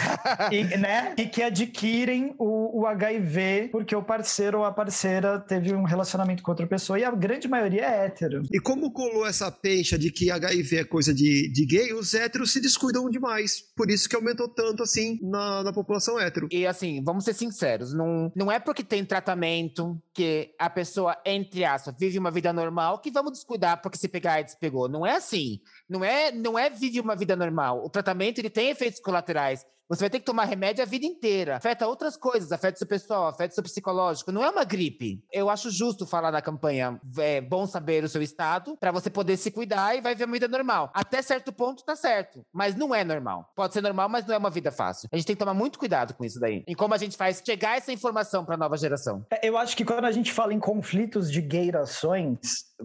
E, 0.53 0.63
né, 0.77 1.15
e 1.17 1.27
que 1.27 1.43
adquirem 1.43 2.35
o, 2.39 2.81
o 2.83 2.87
HIV 2.87 3.69
porque 3.73 3.95
o 3.95 4.03
parceiro 4.03 4.59
ou 4.59 4.65
a 4.65 4.73
parceira 4.73 5.39
teve 5.41 5.75
um 5.75 5.83
relacionamento 5.85 6.43
com 6.43 6.51
outra 6.51 6.67
pessoa 6.67 6.99
e 6.99 7.05
a 7.05 7.11
grande 7.11 7.49
maioria 7.49 7.83
é 7.85 8.07
hétero. 8.07 8.43
E 8.53 8.61
como 8.61 8.91
colou 8.93 9.27
essa 9.27 9.51
pencha 9.51 9.99
de 9.99 10.11
que 10.11 10.31
HIV 10.31 10.77
é 10.79 10.85
coisa 10.85 11.13
de, 11.13 11.51
de 11.53 11.67
gay, 11.67 11.93
os 11.93 12.15
héteros 12.15 12.53
se 12.53 12.61
descuidam 12.61 13.09
demais. 13.11 13.63
Por 13.77 13.91
isso 13.91 14.09
que 14.09 14.17
aumentou 14.17 14.49
tanto 14.49 14.83
assim 14.83 15.19
na, 15.23 15.63
na 15.65 15.73
população 15.73 16.19
hétero. 16.19 16.26
E 16.51 16.67
assim, 16.67 17.03
vamos 17.03 17.25
ser 17.25 17.35
sinceros, 17.35 17.93
não, 17.93 18.33
não 18.35 18.51
é 18.51 18.59
porque 18.59 18.83
tem 18.83 19.05
tratamento 19.05 20.01
que 20.13 20.55
a 20.59 20.69
pessoa, 20.69 21.17
entre 21.25 21.65
aspas, 21.65 21.95
vive 21.99 22.19
uma 22.19 22.31
vida 22.31 22.53
normal 22.53 22.99
que 22.99 23.11
vamos 23.11 23.33
descuidar 23.33 23.81
porque 23.81 23.99
se 23.99 24.09
pegar 24.09 24.35
AIDS 24.35 24.55
pegou. 24.55 24.89
Não 24.89 25.07
é 25.07 25.17
assim. 25.17 25.61
Não 25.89 26.05
é, 26.05 26.33
não 26.33 26.59
é 26.59 26.71
vive 26.71 27.01
uma 27.01 27.17
vida 27.17 27.37
normal. 27.37 27.85
O 27.85 27.91
tratamento 27.91 28.39
ele 28.39 28.51
tem 28.51 28.71
efeitos 28.71 29.01
colaterais. 29.01 29.65
Você 29.89 30.01
vai 30.01 30.11
ter 30.11 30.19
que 30.19 30.25
tomar 30.25 30.45
remédio 30.45 30.83
a 30.83 30.87
vida 30.87 31.07
inteira. 31.07 31.57
Afeta 31.57 31.87
outras 31.87 32.17
coisas, 32.17 32.51
afeta 32.51 32.77
seu 32.77 32.87
pessoal, 32.87 33.29
afeta 33.29 33.55
seu 33.55 33.63
psicológico. 33.63 34.33
Não 34.33 34.43
é 34.43 34.51
uma 34.51 34.65
gripe. 34.65 35.23
Eu 35.33 35.49
acho 35.49 35.71
justo 35.71 36.05
falar 36.05 36.33
na 36.33 36.43
campanha, 36.43 37.01
é 37.19 37.41
bom 37.41 37.67
saber 37.67 38.03
o 38.03 38.09
seu 38.09 38.21
estado, 38.21 38.77
para 38.79 38.91
você 38.91 39.09
poder 39.09 39.37
se 39.37 39.51
cuidar 39.51 39.97
e 39.97 40.01
vai 40.01 40.15
ver 40.15 40.25
uma 40.25 40.33
vida 40.33 40.49
normal. 40.49 40.91
Até 40.93 41.23
certo 41.23 41.53
ponto 41.53 41.85
tá 41.85 41.95
certo, 41.95 42.45
mas 42.53 42.75
não 42.75 42.93
é 42.93 43.05
normal. 43.05 43.49
Pode 43.55 43.75
ser 43.75 43.81
normal, 43.81 44.09
mas 44.09 44.27
não 44.27 44.35
é 44.35 44.39
uma 44.39 44.51
vida 44.51 44.73
fácil. 44.73 45.09
A 45.13 45.17
gente 45.17 45.27
tem 45.27 45.37
que 45.37 45.41
tomar 45.41 45.55
muito 45.55 45.79
cuidado 45.79 46.15
com 46.15 46.25
isso 46.25 46.41
daí. 46.41 46.65
Em 46.67 46.75
como 46.75 46.93
a 46.93 46.99
gente 46.99 47.17
faz 47.17 47.41
chegar 47.45 47.77
essa 47.77 47.93
informação 47.93 48.45
para 48.45 48.57
nova 48.57 48.77
geração. 48.77 49.25
É, 49.31 49.47
Eu 49.49 49.57
acho 49.57 49.77
que 49.77 49.85
quando 49.85 50.05
a 50.05 50.13
gente 50.13 50.33
fala 50.33 50.53
em 50.53 50.59
conflitos 50.59 51.31
de 51.31 51.41
gayrações, 51.41 52.41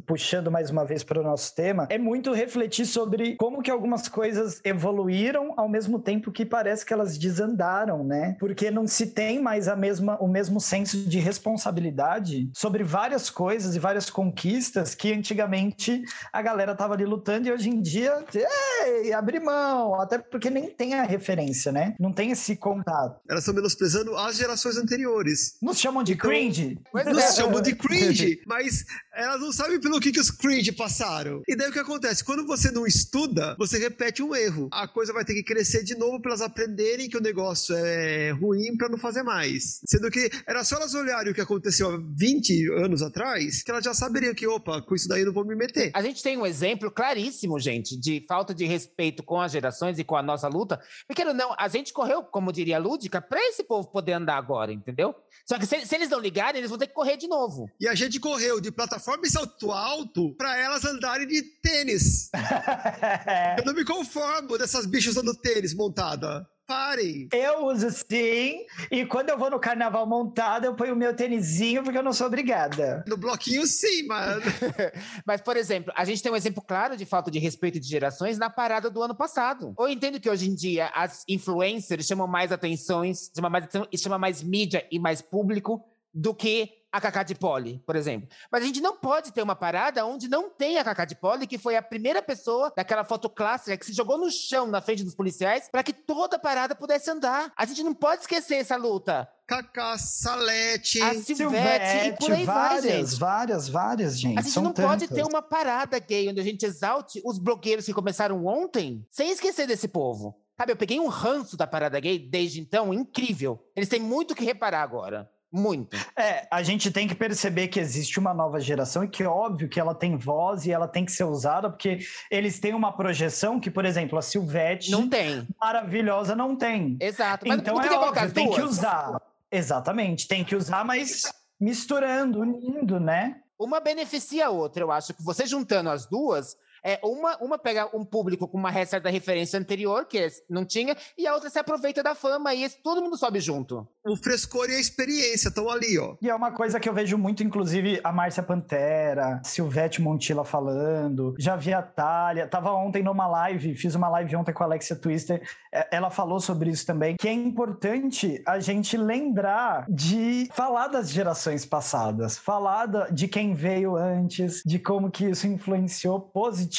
puxando 0.05 0.51
mais 0.51 0.69
uma 0.69 0.85
vez 0.85 1.03
para 1.03 1.19
o 1.19 1.23
nosso 1.23 1.53
tema, 1.55 1.87
é 1.89 1.97
muito 1.97 2.31
refletir 2.31 2.85
sobre 2.85 3.35
como 3.37 3.61
que 3.61 3.71
algumas 3.71 4.07
coisas 4.07 4.61
evoluíram 4.63 5.53
ao 5.57 5.67
mesmo 5.67 5.99
tempo 5.99 6.31
que 6.31 6.45
parece 6.45 6.85
que 6.85 6.90
elas 6.93 7.17
desandaram, 7.17 8.03
né? 8.03 8.35
Porque 8.39 8.69
não 8.71 8.87
se 8.87 9.07
tem 9.07 9.41
mais 9.41 9.67
a 9.67 9.75
mesma, 9.75 10.17
o 10.19 10.27
mesmo 10.27 10.59
senso 10.59 10.97
de 10.97 11.19
responsabilidade 11.19 12.49
sobre 12.53 12.83
várias 12.83 13.29
coisas 13.29 13.75
e 13.75 13.79
várias 13.79 14.09
conquistas 14.09 14.95
que 14.95 15.13
antigamente 15.13 16.01
a 16.33 16.41
galera 16.41 16.75
tava 16.75 16.93
ali 16.93 17.05
lutando 17.05 17.47
e 17.47 17.51
hoje 17.51 17.69
em 17.69 17.81
dia, 17.81 18.23
ei, 18.33 19.13
abre 19.13 19.39
mão, 19.39 19.99
até 19.99 20.17
porque 20.17 20.49
nem 20.49 20.69
tem 20.69 20.93
a 20.95 21.03
referência, 21.03 21.71
né? 21.71 21.95
Não 21.99 22.11
tem 22.11 22.31
esse 22.31 22.55
contato. 22.55 23.19
Elas 23.29 23.43
estão 23.43 23.53
menosprezando 23.55 24.15
as 24.17 24.35
gerações 24.37 24.77
anteriores. 24.77 25.57
Nos 25.61 25.79
chamam 25.79 26.03
de 26.03 26.13
Então- 26.13 26.29
cringe? 26.29 26.77
Pois 26.91 27.05
Nos 27.05 27.17
é. 27.17 27.31
chamam 27.33 27.61
de 27.61 27.75
cringe, 27.75 28.41
mas 28.45 28.83
elas 29.13 29.39
não 29.39 29.51
sabem 29.51 29.79
pelo 29.79 29.99
que, 29.99 30.11
que 30.11 30.19
os 30.19 30.31
cringe 30.31 30.71
passaram. 30.71 31.41
E 31.47 31.55
daí 31.55 31.69
o 31.69 31.73
que 31.73 31.79
acontece? 31.79 32.23
Quando 32.23 32.45
você 32.45 32.71
não 32.71 32.85
estuda, 32.85 33.55
você 33.57 33.77
repete 33.77 34.21
um 34.23 34.35
erro. 34.35 34.67
A 34.71 34.87
coisa 34.87 35.13
vai 35.13 35.23
ter 35.23 35.33
que 35.33 35.43
crescer 35.43 35.83
de 35.83 35.95
novo 35.95 36.19
para 36.21 36.31
elas 36.31 36.41
aprenderem 36.41 36.80
que 37.09 37.17
o 37.17 37.21
negócio 37.21 37.75
é 37.75 38.31
ruim 38.31 38.75
para 38.77 38.89
não 38.89 38.97
fazer 38.97 39.23
mais. 39.23 39.81
Sendo 39.85 40.09
que 40.09 40.29
era 40.47 40.63
só 40.63 40.77
elas 40.77 40.93
olharem 40.93 41.31
o 41.31 41.35
que 41.35 41.41
aconteceu 41.41 41.89
há 41.93 41.97
20 41.97 42.71
anos 42.83 43.01
atrás, 43.01 43.63
que 43.63 43.71
elas 43.71 43.83
já 43.83 43.93
saberiam 43.93 44.33
que, 44.33 44.47
opa, 44.47 44.81
com 44.81 44.95
isso 44.95 45.07
daí 45.07 45.21
eu 45.21 45.27
não 45.27 45.33
vou 45.33 45.45
me 45.45 45.55
meter. 45.55 45.91
A 45.93 46.01
gente 46.01 46.23
tem 46.23 46.37
um 46.37 46.45
exemplo 46.45 46.89
claríssimo, 46.91 47.59
gente, 47.59 47.99
de 47.99 48.25
falta 48.27 48.53
de 48.53 48.65
respeito 48.65 49.23
com 49.23 49.39
as 49.39 49.51
gerações 49.51 49.99
e 49.99 50.03
com 50.03 50.15
a 50.15 50.23
nossa 50.23 50.47
luta. 50.47 50.79
Porque 51.07 51.23
não, 51.23 51.55
a 51.57 51.67
gente 51.67 51.93
correu, 51.93 52.23
como 52.23 52.51
diria 52.51 52.77
a 52.77 52.79
Lúdica, 52.79 53.21
para 53.21 53.39
esse 53.47 53.63
povo 53.63 53.91
poder 53.91 54.13
andar 54.13 54.37
agora, 54.37 54.71
entendeu? 54.73 55.13
Só 55.47 55.57
que 55.57 55.65
se, 55.65 55.85
se 55.85 55.95
eles 55.95 56.09
não 56.09 56.19
ligarem, 56.19 56.59
eles 56.59 56.69
vão 56.69 56.79
ter 56.79 56.87
que 56.87 56.93
correr 56.93 57.17
de 57.17 57.27
novo. 57.27 57.67
E 57.79 57.87
a 57.87 57.95
gente 57.95 58.19
correu 58.19 58.59
de 58.59 58.71
plataforma 58.71 59.25
e 59.25 59.29
salto 59.29 59.71
alto 59.71 60.35
para 60.35 60.57
elas 60.57 60.85
andarem 60.85 61.27
de 61.27 61.41
tênis. 61.61 62.29
Eu 63.57 63.65
não 63.65 63.73
me 63.73 63.83
conformo 63.83 64.57
dessas 64.57 64.85
bichas 64.85 65.15
usando 65.15 65.35
tênis 65.35 65.73
montada. 65.73 66.47
Parem. 66.71 67.27
Eu 67.33 67.65
uso 67.65 67.89
sim, 67.91 68.65
e 68.89 69.05
quando 69.05 69.29
eu 69.29 69.37
vou 69.37 69.49
no 69.49 69.59
carnaval 69.59 70.07
montado, 70.07 70.65
eu 70.65 70.73
ponho 70.73 70.93
o 70.93 70.97
meu 70.97 71.13
tênisinho 71.15 71.83
porque 71.83 71.97
eu 71.97 72.03
não 72.03 72.13
sou 72.13 72.27
obrigada. 72.27 73.03
No 73.07 73.17
bloquinho, 73.17 73.65
sim, 73.67 74.03
mas. 74.07 74.41
Mas, 75.25 75.41
por 75.41 75.57
exemplo, 75.57 75.91
a 75.95 76.05
gente 76.05 76.21
tem 76.23 76.31
um 76.31 76.35
exemplo 76.35 76.63
claro 76.65 76.95
de 76.95 77.05
falta 77.05 77.29
de 77.29 77.39
respeito 77.39 77.79
de 77.79 77.87
gerações 77.87 78.37
na 78.37 78.49
parada 78.49 78.89
do 78.89 79.01
ano 79.01 79.15
passado. 79.15 79.73
Eu 79.77 79.87
entendo 79.89 80.19
que 80.19 80.29
hoje 80.29 80.49
em 80.49 80.55
dia 80.55 80.87
as 80.95 81.23
influencers 81.27 82.05
chamam 82.07 82.27
mais 82.27 82.51
atenções, 82.51 83.31
chamam 83.35 83.51
mais, 83.51 83.65
atenção- 83.65 83.87
e 83.91 83.97
chamam 83.97 84.19
mais 84.19 84.41
mídia 84.43 84.85
e 84.91 84.99
mais 84.99 85.21
público 85.21 85.83
do 86.13 86.33
que 86.33 86.69
a 86.91 86.99
Cacá 86.99 87.23
de 87.23 87.35
Poli, 87.35 87.81
por 87.85 87.95
exemplo. 87.95 88.27
Mas 88.51 88.63
a 88.63 88.65
gente 88.65 88.81
não 88.81 88.97
pode 88.97 89.31
ter 89.31 89.41
uma 89.41 89.55
parada 89.55 90.05
onde 90.05 90.27
não 90.27 90.49
tem 90.49 90.77
a 90.77 90.83
Cacá 90.83 91.05
de 91.05 91.15
Poli, 91.15 91.47
que 91.47 91.57
foi 91.57 91.75
a 91.75 91.81
primeira 91.81 92.21
pessoa 92.21 92.71
daquela 92.75 93.03
foto 93.03 93.29
clássica 93.29 93.77
que 93.77 93.85
se 93.85 93.93
jogou 93.93 94.17
no 94.17 94.29
chão 94.29 94.67
na 94.67 94.81
frente 94.81 95.03
dos 95.03 95.15
policiais 95.15 95.69
para 95.71 95.83
que 95.83 95.93
toda 95.93 96.35
a 96.35 96.39
parada 96.39 96.75
pudesse 96.75 97.09
andar. 97.09 97.51
A 97.55 97.65
gente 97.65 97.83
não 97.83 97.93
pode 97.93 98.21
esquecer 98.21 98.55
essa 98.55 98.75
luta. 98.75 99.27
Cacá, 99.47 99.97
Salete. 99.97 101.01
A 101.01 101.13
Silvete 101.13 102.07
e 102.07 102.17
por 102.17 102.31
aí 102.31 102.45
vai, 102.45 102.69
várias, 102.69 103.09
gente. 103.09 103.19
várias, 103.19 103.69
várias, 103.69 104.19
gente. 104.19 104.39
A 104.39 104.41
gente 104.41 104.53
São 104.53 104.63
não 104.63 104.73
pode 104.73 105.07
ter 105.07 105.15
tantas. 105.15 105.27
uma 105.27 105.41
parada 105.41 105.99
gay 105.99 106.29
onde 106.29 106.39
a 106.39 106.43
gente 106.43 106.65
exalte 106.65 107.21
os 107.25 107.37
blogueiros 107.37 107.85
que 107.85 107.93
começaram 107.93 108.45
ontem, 108.45 109.05
sem 109.09 109.29
esquecer 109.29 109.67
desse 109.67 109.87
povo. 109.87 110.37
Sabe, 110.57 110.73
eu 110.73 110.77
peguei 110.77 110.99
um 110.99 111.07
ranço 111.07 111.57
da 111.57 111.65
parada 111.65 111.99
gay 111.99 112.19
desde 112.19 112.61
então, 112.61 112.93
incrível. 112.93 113.59
Eles 113.75 113.89
têm 113.89 113.99
muito 113.99 114.35
que 114.35 114.45
reparar 114.45 114.83
agora. 114.83 115.29
Muito. 115.51 115.97
É, 116.15 116.47
a 116.49 116.63
gente 116.63 116.89
tem 116.91 117.07
que 117.07 117.13
perceber 117.13 117.67
que 117.67 117.79
existe 117.79 118.17
uma 118.19 118.33
nova 118.33 118.59
geração 118.59 119.03
e 119.03 119.07
que 119.07 119.23
óbvio 119.23 119.67
que 119.67 119.79
ela 119.79 119.93
tem 119.93 120.15
voz 120.15 120.65
e 120.65 120.71
ela 120.71 120.87
tem 120.87 121.03
que 121.03 121.11
ser 121.11 121.25
usada, 121.25 121.69
porque 121.69 121.99
eles 122.29 122.59
têm 122.59 122.73
uma 122.73 122.95
projeção 122.95 123.59
que, 123.59 123.69
por 123.69 123.83
exemplo, 123.83 124.17
a 124.17 124.21
Silvete, 124.21 124.89
Não 124.91 125.09
tem. 125.09 125.45
maravilhosa, 125.59 126.35
não 126.35 126.55
tem. 126.55 126.97
Exato. 127.01 127.45
Mas 127.47 127.59
Então 127.59 127.81
é 127.81 127.87
colocar 127.89 128.21
óbvio, 128.21 128.33
tem 128.33 128.49
que 128.49 128.61
usar. 128.61 129.21
Exatamente, 129.51 130.27
tem 130.27 130.45
que 130.45 130.55
usar, 130.55 130.85
mas 130.85 131.23
misturando, 131.59 132.39
unindo, 132.39 132.99
né? 132.99 133.41
Uma 133.59 133.79
beneficia 133.81 134.47
a 134.47 134.49
outra, 134.49 134.81
eu 134.81 134.91
acho 134.91 135.13
que 135.13 135.21
você 135.21 135.45
juntando 135.45 135.89
as 135.89 136.05
duas, 136.05 136.55
é 136.83 136.99
uma, 137.03 137.37
uma 137.37 137.57
pega 137.57 137.89
um 137.95 138.03
público 138.03 138.47
com 138.47 138.57
uma 138.57 138.71
certa 138.85 139.09
referência 139.09 139.59
anterior, 139.59 140.05
que 140.05 140.27
não 140.49 140.65
tinha, 140.65 140.95
e 141.17 141.27
a 141.27 141.33
outra 141.33 141.49
se 141.49 141.59
aproveita 141.59 142.01
da 142.01 142.15
fama 142.15 142.53
e 142.53 142.63
esse- 142.63 142.81
todo 142.81 143.01
mundo 143.01 143.17
sobe 143.17 143.39
junto. 143.39 143.87
O 144.05 144.15
frescor 144.15 144.69
e 144.69 144.75
a 144.75 144.79
experiência 144.79 145.49
estão 145.49 145.69
ali, 145.69 145.99
ó. 145.99 146.15
E 146.21 146.29
é 146.29 146.33
uma 146.35 146.51
coisa 146.51 146.79
que 146.79 146.89
eu 146.89 146.93
vejo 146.93 147.17
muito, 147.17 147.43
inclusive, 147.43 148.01
a 148.03 148.11
Márcia 148.11 148.41
Pantera, 148.41 149.41
Silvete 149.43 150.01
Montilla 150.01 150.43
falando, 150.43 151.35
já 151.37 151.55
vi 151.55 151.73
a 151.73 151.81
Thalia, 151.83 152.47
tava 152.47 152.71
ontem 152.73 153.03
numa 153.03 153.27
live, 153.27 153.75
fiz 153.75 153.93
uma 153.93 154.09
live 154.09 154.35
ontem 154.35 154.51
com 154.53 154.63
a 154.63 154.65
Alexia 154.65 154.95
Twister, 154.95 155.41
é, 155.71 155.87
ela 155.95 156.09
falou 156.09 156.39
sobre 156.39 156.69
isso 156.71 156.85
também, 156.85 157.15
que 157.15 157.27
é 157.27 157.33
importante 157.33 158.41
a 158.47 158.59
gente 158.59 158.97
lembrar 158.97 159.85
de 159.87 160.49
falar 160.53 160.87
das 160.87 161.11
gerações 161.11 161.65
passadas, 161.65 162.37
falar 162.37 162.87
de 163.11 163.27
quem 163.27 163.53
veio 163.53 163.95
antes, 163.95 164.63
de 164.65 164.79
como 164.79 165.11
que 165.11 165.25
isso 165.25 165.45
influenciou 165.45 166.19
positivamente 166.19 166.70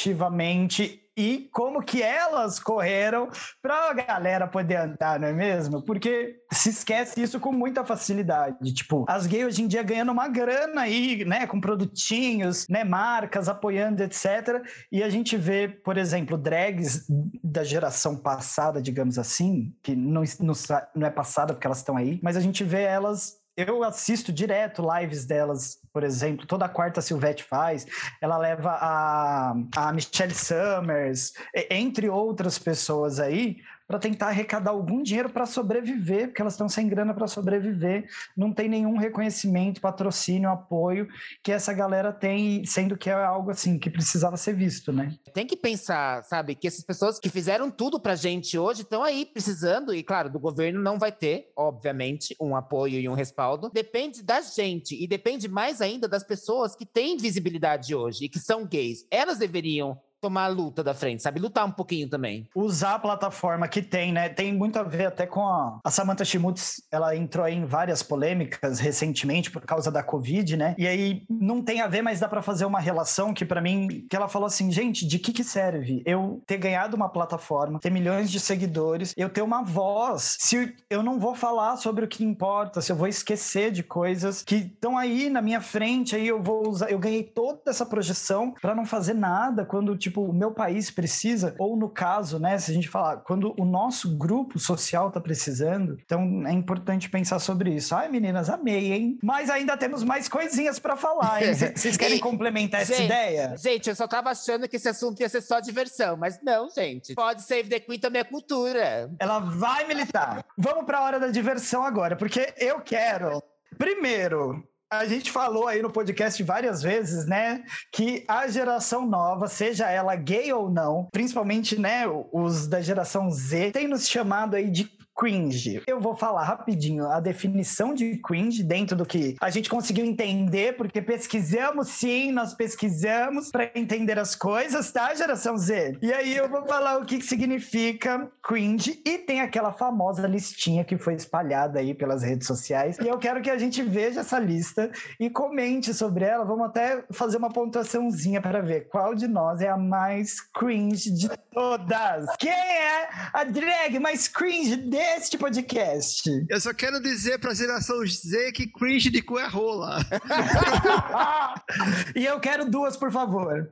e 1.15 1.47
como 1.51 1.83
que 1.83 2.01
elas 2.01 2.59
correram 2.59 3.29
pra 3.61 3.93
galera 3.93 4.47
poder 4.47 4.77
andar, 4.77 5.19
não 5.19 5.27
é 5.27 5.33
mesmo? 5.33 5.83
Porque 5.83 6.37
se 6.51 6.69
esquece 6.69 7.21
isso 7.21 7.39
com 7.39 7.51
muita 7.51 7.85
facilidade. 7.85 8.73
Tipo, 8.73 9.05
as 9.07 9.27
gays 9.27 9.45
hoje 9.45 9.61
em 9.61 9.67
dia 9.67 9.83
ganhando 9.83 10.11
uma 10.11 10.27
grana 10.27 10.81
aí, 10.81 11.23
né, 11.23 11.45
com 11.45 11.61
produtinhos, 11.61 12.65
né, 12.67 12.83
marcas 12.83 13.47
apoiando, 13.47 14.01
etc. 14.01 14.63
E 14.91 15.03
a 15.03 15.09
gente 15.09 15.37
vê, 15.37 15.67
por 15.67 15.97
exemplo, 15.97 16.37
drags 16.37 17.05
da 17.43 17.63
geração 17.63 18.17
passada, 18.17 18.81
digamos 18.81 19.19
assim, 19.19 19.71
que 19.83 19.95
não, 19.95 20.23
não, 20.39 20.53
não 20.95 21.07
é 21.07 21.11
passada 21.11 21.53
porque 21.53 21.67
elas 21.67 21.79
estão 21.79 21.95
aí, 21.95 22.19
mas 22.23 22.35
a 22.35 22.41
gente 22.41 22.63
vê 22.63 22.81
elas. 22.81 23.37
Eu 23.55 23.83
assisto 23.83 24.33
direto 24.33 24.83
lives 24.97 25.25
delas, 25.25 25.77
por 25.93 26.03
exemplo, 26.03 26.47
toda 26.47 26.67
quarta 26.67 26.99
a 26.99 27.03
Silvete 27.03 27.43
faz. 27.43 27.85
Ela 28.19 28.37
leva 28.37 28.71
a, 28.81 29.53
a 29.75 29.93
Michelle 29.93 30.33
Summers, 30.33 31.33
entre 31.69 32.09
outras 32.09 32.57
pessoas 32.57 33.19
aí, 33.19 33.57
para 33.87 33.99
tentar 33.99 34.27
arrecadar 34.27 34.71
algum 34.71 35.03
dinheiro 35.03 35.29
para 35.29 35.45
sobreviver, 35.45 36.27
porque 36.27 36.41
elas 36.41 36.53
estão 36.53 36.69
sem 36.69 36.87
grana 36.87 37.13
para 37.13 37.27
sobreviver. 37.27 38.07
Não 38.35 38.51
tem 38.53 38.69
nenhum 38.69 38.97
reconhecimento, 38.97 39.81
patrocínio, 39.81 40.49
apoio 40.49 41.07
que 41.43 41.51
essa 41.51 41.73
galera 41.73 42.11
tem, 42.11 42.65
sendo 42.65 42.97
que 42.97 43.09
é 43.09 43.13
algo 43.13 43.51
assim 43.51 43.77
que 43.77 43.89
precisava 43.89 44.37
ser 44.37 44.55
visto, 44.55 44.91
né? 44.91 45.13
Tem 45.33 45.45
que 45.45 45.57
pensar, 45.57 46.23
sabe, 46.23 46.55
que 46.55 46.67
essas 46.67 46.83
pessoas 46.83 47.19
que 47.19 47.29
fizeram 47.29 47.69
tudo 47.69 47.99
pra 47.99 48.15
gente 48.15 48.57
hoje 48.57 48.81
estão 48.81 49.03
aí 49.03 49.25
precisando, 49.25 49.93
e 49.93 50.03
claro, 50.03 50.29
do 50.29 50.39
governo 50.39 50.81
não 50.81 50.97
vai 50.97 51.11
ter, 51.11 51.51
obviamente, 51.55 52.35
um 52.39 52.55
apoio 52.55 52.99
e 52.99 53.09
um 53.09 53.13
respaldo. 53.13 53.69
Depende 53.69 54.23
da 54.23 54.41
gente 54.41 55.01
e 55.01 55.07
depende 55.07 55.47
mais 55.47 55.81
ainda 55.81 56.07
das 56.07 56.23
pessoas 56.23 56.75
que 56.75 56.85
têm 56.85 57.17
visibilidade 57.17 57.93
hoje 57.93 58.25
e 58.25 58.29
que 58.29 58.39
são 58.39 58.65
gays. 58.65 59.05
Elas 59.11 59.37
deveriam 59.37 59.99
tomar 60.23 60.45
a 60.45 60.47
luta 60.47 60.81
da 60.81 60.93
frente, 60.93 61.21
sabe? 61.21 61.41
Lutar 61.41 61.65
um 61.65 61.71
pouquinho 61.71 62.09
também. 62.09 62.47
usar 62.55 62.95
a 62.95 62.99
plataforma 62.99 63.67
que 63.67 63.81
tem, 63.81 64.13
né? 64.13 64.29
Tem 64.29 64.53
muito 64.53 64.79
a 64.79 64.83
ver 64.83 65.07
até 65.07 65.27
com 65.27 65.41
a, 65.45 65.79
a 65.83 65.91
Samantha 65.91 66.23
Schmutz, 66.23 66.81
ela 66.89 67.13
entrou 67.13 67.45
em 67.45 67.65
várias 67.65 68.01
polêmicas 68.01 68.79
recentemente 68.79 69.51
por 69.51 69.61
causa 69.63 69.91
da 69.91 70.01
Covid, 70.01 70.55
né? 70.55 70.75
E 70.77 70.87
aí 70.87 71.23
não 71.29 71.61
tem 71.61 71.81
a 71.81 71.87
ver, 71.87 72.01
mas 72.01 72.21
dá 72.21 72.29
pra 72.29 72.41
fazer 72.41 72.63
uma 72.63 72.79
relação 72.79 73.33
que 73.33 73.43
pra 73.43 73.61
mim, 73.61 74.05
que 74.09 74.15
ela 74.15 74.29
falou 74.29 74.47
assim, 74.47 74.71
gente, 74.71 75.05
de 75.05 75.19
que 75.19 75.33
que 75.33 75.43
serve 75.43 76.01
eu 76.05 76.41
ter 76.47 76.57
ganhado 76.57 76.95
uma 76.95 77.09
plataforma, 77.09 77.79
ter 77.79 77.89
milhões 77.89 78.31
de 78.31 78.39
seguidores, 78.39 79.13
eu 79.17 79.27
ter 79.27 79.41
uma 79.41 79.61
voz, 79.61 80.37
se 80.39 80.73
eu 80.89 81.03
não 81.03 81.19
vou 81.19 81.35
falar 81.35 81.75
sobre 81.75 82.05
o 82.05 82.07
que 82.07 82.23
importa, 82.23 82.79
se 82.79 82.93
eu 82.93 82.95
vou 82.95 83.07
esquecer 83.07 83.71
de 83.71 83.83
coisas 83.83 84.41
que 84.41 84.55
estão 84.55 84.97
aí 84.97 85.29
na 85.29 85.41
minha 85.41 85.59
frente, 85.59 86.15
aí 86.15 86.27
eu 86.27 86.41
vou 86.41 86.69
usar, 86.69 86.89
eu 86.89 86.99
ganhei 86.99 87.23
toda 87.23 87.61
essa 87.67 87.85
projeção 87.85 88.53
pra 88.61 88.73
não 88.73 88.85
fazer 88.85 89.13
nada 89.13 89.65
quando 89.65 89.97
tipo 89.97 90.12
o 90.21 90.33
meu 90.33 90.51
país 90.51 90.91
precisa, 90.91 91.55
ou 91.57 91.75
no 91.75 91.89
caso, 91.89 92.39
né, 92.39 92.57
se 92.57 92.71
a 92.71 92.73
gente 92.73 92.89
falar, 92.89 93.17
quando 93.17 93.53
o 93.59 93.65
nosso 93.65 94.17
grupo 94.17 94.59
social 94.59 95.11
tá 95.11 95.19
precisando, 95.19 95.97
então 96.03 96.45
é 96.45 96.51
importante 96.51 97.09
pensar 97.09 97.39
sobre 97.39 97.73
isso. 97.73 97.95
Ai, 97.95 98.09
meninas, 98.09 98.49
amei, 98.49 98.91
hein? 98.93 99.17
Mas 99.23 99.49
ainda 99.49 99.77
temos 99.77 100.03
mais 100.03 100.27
coisinhas 100.27 100.79
pra 100.79 100.95
falar, 100.95 101.43
hein? 101.43 101.53
Vocês 101.75 101.97
querem 101.97 102.19
complementar 102.19 102.81
essa 102.81 102.95
gente, 102.95 103.05
ideia? 103.05 103.55
Gente, 103.57 103.89
eu 103.89 103.95
só 103.95 104.07
tava 104.07 104.29
achando 104.29 104.67
que 104.67 104.75
esse 104.75 104.89
assunto 104.89 105.19
ia 105.19 105.29
ser 105.29 105.41
só 105.41 105.59
diversão, 105.59 106.17
mas 106.17 106.39
não, 106.43 106.69
gente. 106.69 107.13
Pode 107.13 107.43
save 107.43 107.69
the 107.69 107.79
Queen 107.79 107.99
também 107.99 108.21
é 108.21 108.23
cultura. 108.23 109.09
Ela 109.19 109.39
vai 109.39 109.87
militar. 109.87 110.45
Vamos 110.57 110.85
para 110.85 110.99
a 110.99 111.03
hora 111.03 111.19
da 111.19 111.27
diversão 111.27 111.83
agora, 111.83 112.15
porque 112.15 112.53
eu 112.57 112.81
quero. 112.81 113.41
Primeiro, 113.77 114.63
a 114.99 115.05
gente 115.05 115.31
falou 115.31 115.67
aí 115.67 115.81
no 115.81 115.91
podcast 115.91 116.41
várias 116.43 116.81
vezes, 116.81 117.25
né, 117.25 117.63
que 117.91 118.23
a 118.27 118.47
geração 118.47 119.05
nova, 119.05 119.47
seja 119.47 119.89
ela 119.89 120.15
gay 120.15 120.51
ou 120.53 120.69
não, 120.69 121.07
principalmente, 121.11 121.79
né, 121.79 122.03
os 122.31 122.67
da 122.67 122.81
geração 122.81 123.29
Z, 123.31 123.71
tem 123.71 123.87
nos 123.87 124.07
chamado 124.07 124.55
aí 124.55 124.69
de 124.69 124.91
cringe. 125.15 125.81
Eu 125.87 125.99
vou 125.99 126.15
falar 126.15 126.43
rapidinho 126.43 127.07
a 127.07 127.19
definição 127.19 127.93
de 127.93 128.17
cringe 128.17 128.63
dentro 128.63 128.95
do 128.95 129.05
que 129.05 129.35
a 129.39 129.49
gente 129.49 129.69
conseguiu 129.69 130.05
entender, 130.05 130.75
porque 130.75 131.01
pesquisamos 131.01 131.89
sim, 131.89 132.31
nós 132.31 132.53
pesquisamos 132.53 133.49
para 133.51 133.69
entender 133.75 134.17
as 134.17 134.35
coisas, 134.35 134.91
tá, 134.91 135.13
geração 135.13 135.57
Z? 135.57 135.97
E 136.01 136.11
aí 136.11 136.35
eu 136.35 136.49
vou 136.49 136.65
falar 136.65 136.97
o 136.97 137.05
que 137.05 137.21
significa 137.21 138.29
cringe 138.41 139.01
e 139.05 139.17
tem 139.17 139.41
aquela 139.41 139.71
famosa 139.71 140.27
listinha 140.27 140.83
que 140.83 140.97
foi 140.97 141.13
espalhada 141.13 141.79
aí 141.79 141.93
pelas 141.93 142.23
redes 142.23 142.47
sociais. 142.47 142.97
E 142.99 143.07
eu 143.07 143.17
quero 143.17 143.41
que 143.41 143.49
a 143.49 143.57
gente 143.57 143.81
veja 143.81 144.21
essa 144.21 144.39
lista 144.39 144.91
e 145.19 145.29
comente 145.29 145.93
sobre 145.93 146.25
ela. 146.25 146.45
Vamos 146.45 146.67
até 146.67 147.03
fazer 147.11 147.37
uma 147.37 147.51
pontuaçãozinha 147.51 148.41
para 148.41 148.61
ver 148.61 148.87
qual 148.89 149.13
de 149.15 149.27
nós 149.27 149.61
é 149.61 149.69
a 149.69 149.77
mais 149.77 150.41
cringe 150.41 151.11
de 151.11 151.29
todas. 151.51 152.25
Quem 152.37 152.51
é 152.51 153.09
a 153.31 153.43
drag 153.43 153.99
mais 153.99 154.27
cringe 154.27 154.75
deste 155.03 155.37
podcast? 155.37 156.29
Eu 156.49 156.61
só 156.61 156.73
quero 156.73 157.01
dizer 157.01 157.37
pra 157.37 157.53
geração 157.53 158.05
Z 158.07 158.53
que 158.53 158.67
cringe 158.67 159.09
de 159.09 159.21
cu 159.21 159.37
é 159.37 159.47
rola. 159.47 159.99
e 162.15 162.25
eu 162.25 162.39
quero 162.39 162.69
duas, 162.69 162.95
por 162.95 163.11
favor. 163.11 163.69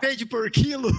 Pede 0.00 0.26
por 0.26 0.50
quilo. 0.50 0.90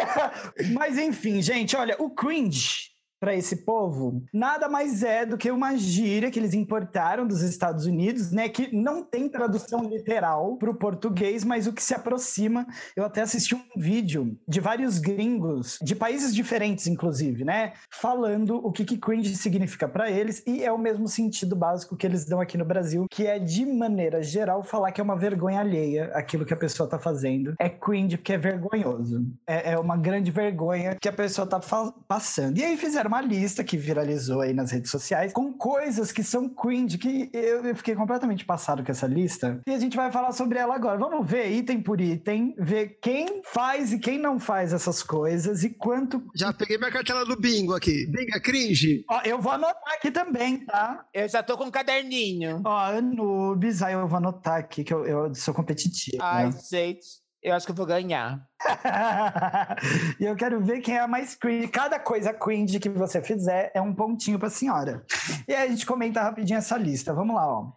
Mas 0.72 0.98
enfim, 0.98 1.42
gente, 1.42 1.76
olha, 1.76 1.96
o 1.98 2.10
cringe, 2.10 2.93
para 3.24 3.34
esse 3.34 3.56
povo 3.64 4.22
nada 4.30 4.68
mais 4.68 5.02
é 5.02 5.24
do 5.24 5.38
que 5.38 5.50
uma 5.50 5.74
gíria 5.78 6.30
que 6.30 6.38
eles 6.38 6.52
importaram 6.52 7.26
dos 7.26 7.40
Estados 7.40 7.86
Unidos, 7.86 8.30
né? 8.30 8.50
Que 8.50 8.76
não 8.76 9.02
tem 9.02 9.30
tradução 9.30 9.82
literal 9.82 10.58
para 10.58 10.70
o 10.70 10.74
português, 10.74 11.42
mas 11.42 11.66
o 11.66 11.72
que 11.72 11.82
se 11.82 11.94
aproxima. 11.94 12.66
Eu 12.94 13.02
até 13.02 13.22
assisti 13.22 13.54
um 13.54 13.80
vídeo 13.80 14.36
de 14.46 14.60
vários 14.60 14.98
gringos, 14.98 15.78
de 15.80 15.96
países 15.96 16.34
diferentes, 16.34 16.86
inclusive, 16.86 17.46
né? 17.46 17.72
Falando 17.90 18.56
o 18.56 18.70
que, 18.70 18.84
que 18.84 18.98
cringe 18.98 19.34
significa 19.36 19.88
para 19.88 20.10
eles, 20.10 20.42
e 20.46 20.62
é 20.62 20.70
o 20.70 20.76
mesmo 20.78 21.08
sentido 21.08 21.56
básico 21.56 21.96
que 21.96 22.06
eles 22.06 22.26
dão 22.26 22.42
aqui 22.42 22.58
no 22.58 22.64
Brasil, 22.66 23.06
que 23.10 23.26
é, 23.26 23.38
de 23.38 23.64
maneira 23.64 24.22
geral, 24.22 24.62
falar 24.62 24.92
que 24.92 25.00
é 25.00 25.04
uma 25.04 25.16
vergonha 25.16 25.60
alheia 25.60 26.10
aquilo 26.12 26.44
que 26.44 26.52
a 26.52 26.58
pessoa 26.58 26.86
tá 26.86 26.98
fazendo. 26.98 27.54
É 27.58 27.70
cringe 27.70 28.18
porque 28.18 28.34
é 28.34 28.38
vergonhoso. 28.38 29.24
É, 29.46 29.72
é 29.72 29.78
uma 29.78 29.96
grande 29.96 30.30
vergonha 30.30 30.94
que 31.00 31.08
a 31.08 31.12
pessoa 31.12 31.46
tá 31.46 31.58
passando. 32.06 32.58
E 32.58 32.62
aí 32.62 32.76
fizeram 32.76 33.13
uma 33.14 33.20
lista 33.20 33.62
que 33.62 33.76
viralizou 33.76 34.40
aí 34.40 34.52
nas 34.52 34.72
redes 34.72 34.90
sociais 34.90 35.32
com 35.32 35.52
coisas 35.52 36.10
que 36.10 36.24
são 36.24 36.48
cringe, 36.48 36.98
que 36.98 37.30
eu, 37.32 37.64
eu 37.64 37.76
fiquei 37.76 37.94
completamente 37.94 38.44
passado 38.44 38.84
com 38.84 38.90
essa 38.90 39.06
lista. 39.06 39.60
E 39.68 39.70
a 39.72 39.78
gente 39.78 39.96
vai 39.96 40.10
falar 40.10 40.32
sobre 40.32 40.58
ela 40.58 40.74
agora. 40.74 40.98
Vamos 40.98 41.30
ver 41.30 41.48
item 41.52 41.80
por 41.80 42.00
item, 42.00 42.56
ver 42.58 42.98
quem 43.00 43.40
faz 43.44 43.92
e 43.92 44.00
quem 44.00 44.18
não 44.18 44.40
faz 44.40 44.72
essas 44.72 45.00
coisas 45.00 45.62
e 45.62 45.70
quanto. 45.70 46.20
Já 46.34 46.52
peguei 46.52 46.76
minha 46.76 46.90
cartela 46.90 47.24
do 47.24 47.36
bingo 47.36 47.72
aqui. 47.72 48.04
Bingo 48.06 48.34
é 48.34 48.40
cringe? 48.40 49.04
Ó, 49.08 49.20
eu 49.24 49.40
vou 49.40 49.52
anotar 49.52 49.94
aqui 49.94 50.10
também, 50.10 50.64
tá? 50.66 51.06
Eu 51.14 51.28
já 51.28 51.40
tô 51.40 51.56
com 51.56 51.66
um 51.66 51.70
caderninho. 51.70 52.62
Ó, 52.64 52.76
Anubis, 52.76 53.80
aí 53.80 53.94
eu 53.94 54.08
vou 54.08 54.16
anotar 54.16 54.58
aqui 54.58 54.82
que 54.82 54.92
eu, 54.92 55.06
eu 55.06 55.34
sou 55.36 55.54
competitivo. 55.54 56.20
Ai, 56.20 56.46
né? 56.46 56.58
gente. 56.68 57.23
Eu 57.44 57.54
acho 57.54 57.66
que 57.66 57.72
eu 57.72 57.76
vou 57.76 57.84
ganhar. 57.84 58.48
e 60.18 60.24
eu 60.24 60.34
quero 60.34 60.64
ver 60.64 60.80
quem 60.80 60.96
é 60.96 61.00
a 61.00 61.06
mais 61.06 61.34
cringe. 61.36 61.68
Cada 61.68 62.00
coisa 62.00 62.32
cringe 62.32 62.80
que 62.80 62.88
você 62.88 63.20
fizer 63.20 63.70
é 63.74 63.82
um 63.82 63.94
pontinho 63.94 64.38
pra 64.38 64.48
senhora. 64.48 65.04
E 65.46 65.54
aí 65.54 65.68
a 65.68 65.70
gente 65.70 65.84
comenta 65.84 66.22
rapidinho 66.22 66.56
essa 66.56 66.78
lista. 66.78 67.12
Vamos 67.12 67.36
lá, 67.36 67.46
ó. 67.46 67.70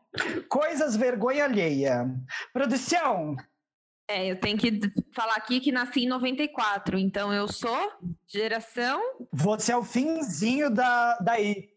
Coisas 0.48 0.96
vergonha 0.96 1.44
alheia. 1.44 2.10
Produção. 2.54 3.36
É, 4.10 4.32
eu 4.32 4.40
tenho 4.40 4.58
que 4.58 4.80
falar 5.14 5.36
aqui 5.36 5.60
que 5.60 5.70
nasci 5.70 6.06
em 6.06 6.08
94, 6.08 6.98
então 6.98 7.34
eu 7.34 7.46
sou 7.46 7.92
geração. 8.26 9.02
Você 9.34 9.74
é 9.74 9.78
o 9.78 9.84
finzinho 9.84 10.70
da, 10.70 11.18
da 11.18 11.38
Y. 11.38 11.68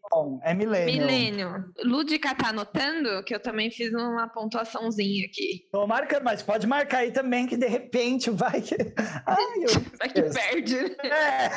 É 0.41 0.53
milênio. 0.53 0.93
Milênio. 0.93 1.73
Lúdica 1.83 2.33
tá 2.33 2.49
anotando 2.49 3.21
que 3.25 3.35
eu 3.35 3.39
também 3.41 3.69
fiz 3.69 3.93
uma 3.93 4.29
pontuaçãozinha 4.29 5.25
aqui. 5.25 5.67
Tô 5.73 5.85
marcando, 5.85 6.23
mas 6.23 6.41
pode 6.41 6.65
marcar 6.65 6.99
aí 6.99 7.11
também 7.11 7.47
que 7.47 7.57
de 7.57 7.67
repente 7.67 8.29
vai 8.29 8.61
que. 8.61 8.75
Ai, 9.27 9.63
eu... 9.63 9.81
vai 9.99 10.09
que 10.09 10.21
perde. 10.21 10.77
É. 11.05 11.49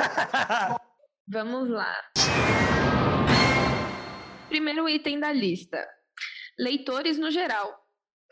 Vamos 1.29 1.71
lá. 1.71 1.95
Primeiro 4.49 4.89
item 4.89 5.21
da 5.21 5.33
lista. 5.33 5.85
Leitores 6.59 7.17
no 7.17 7.31
geral. 7.31 7.84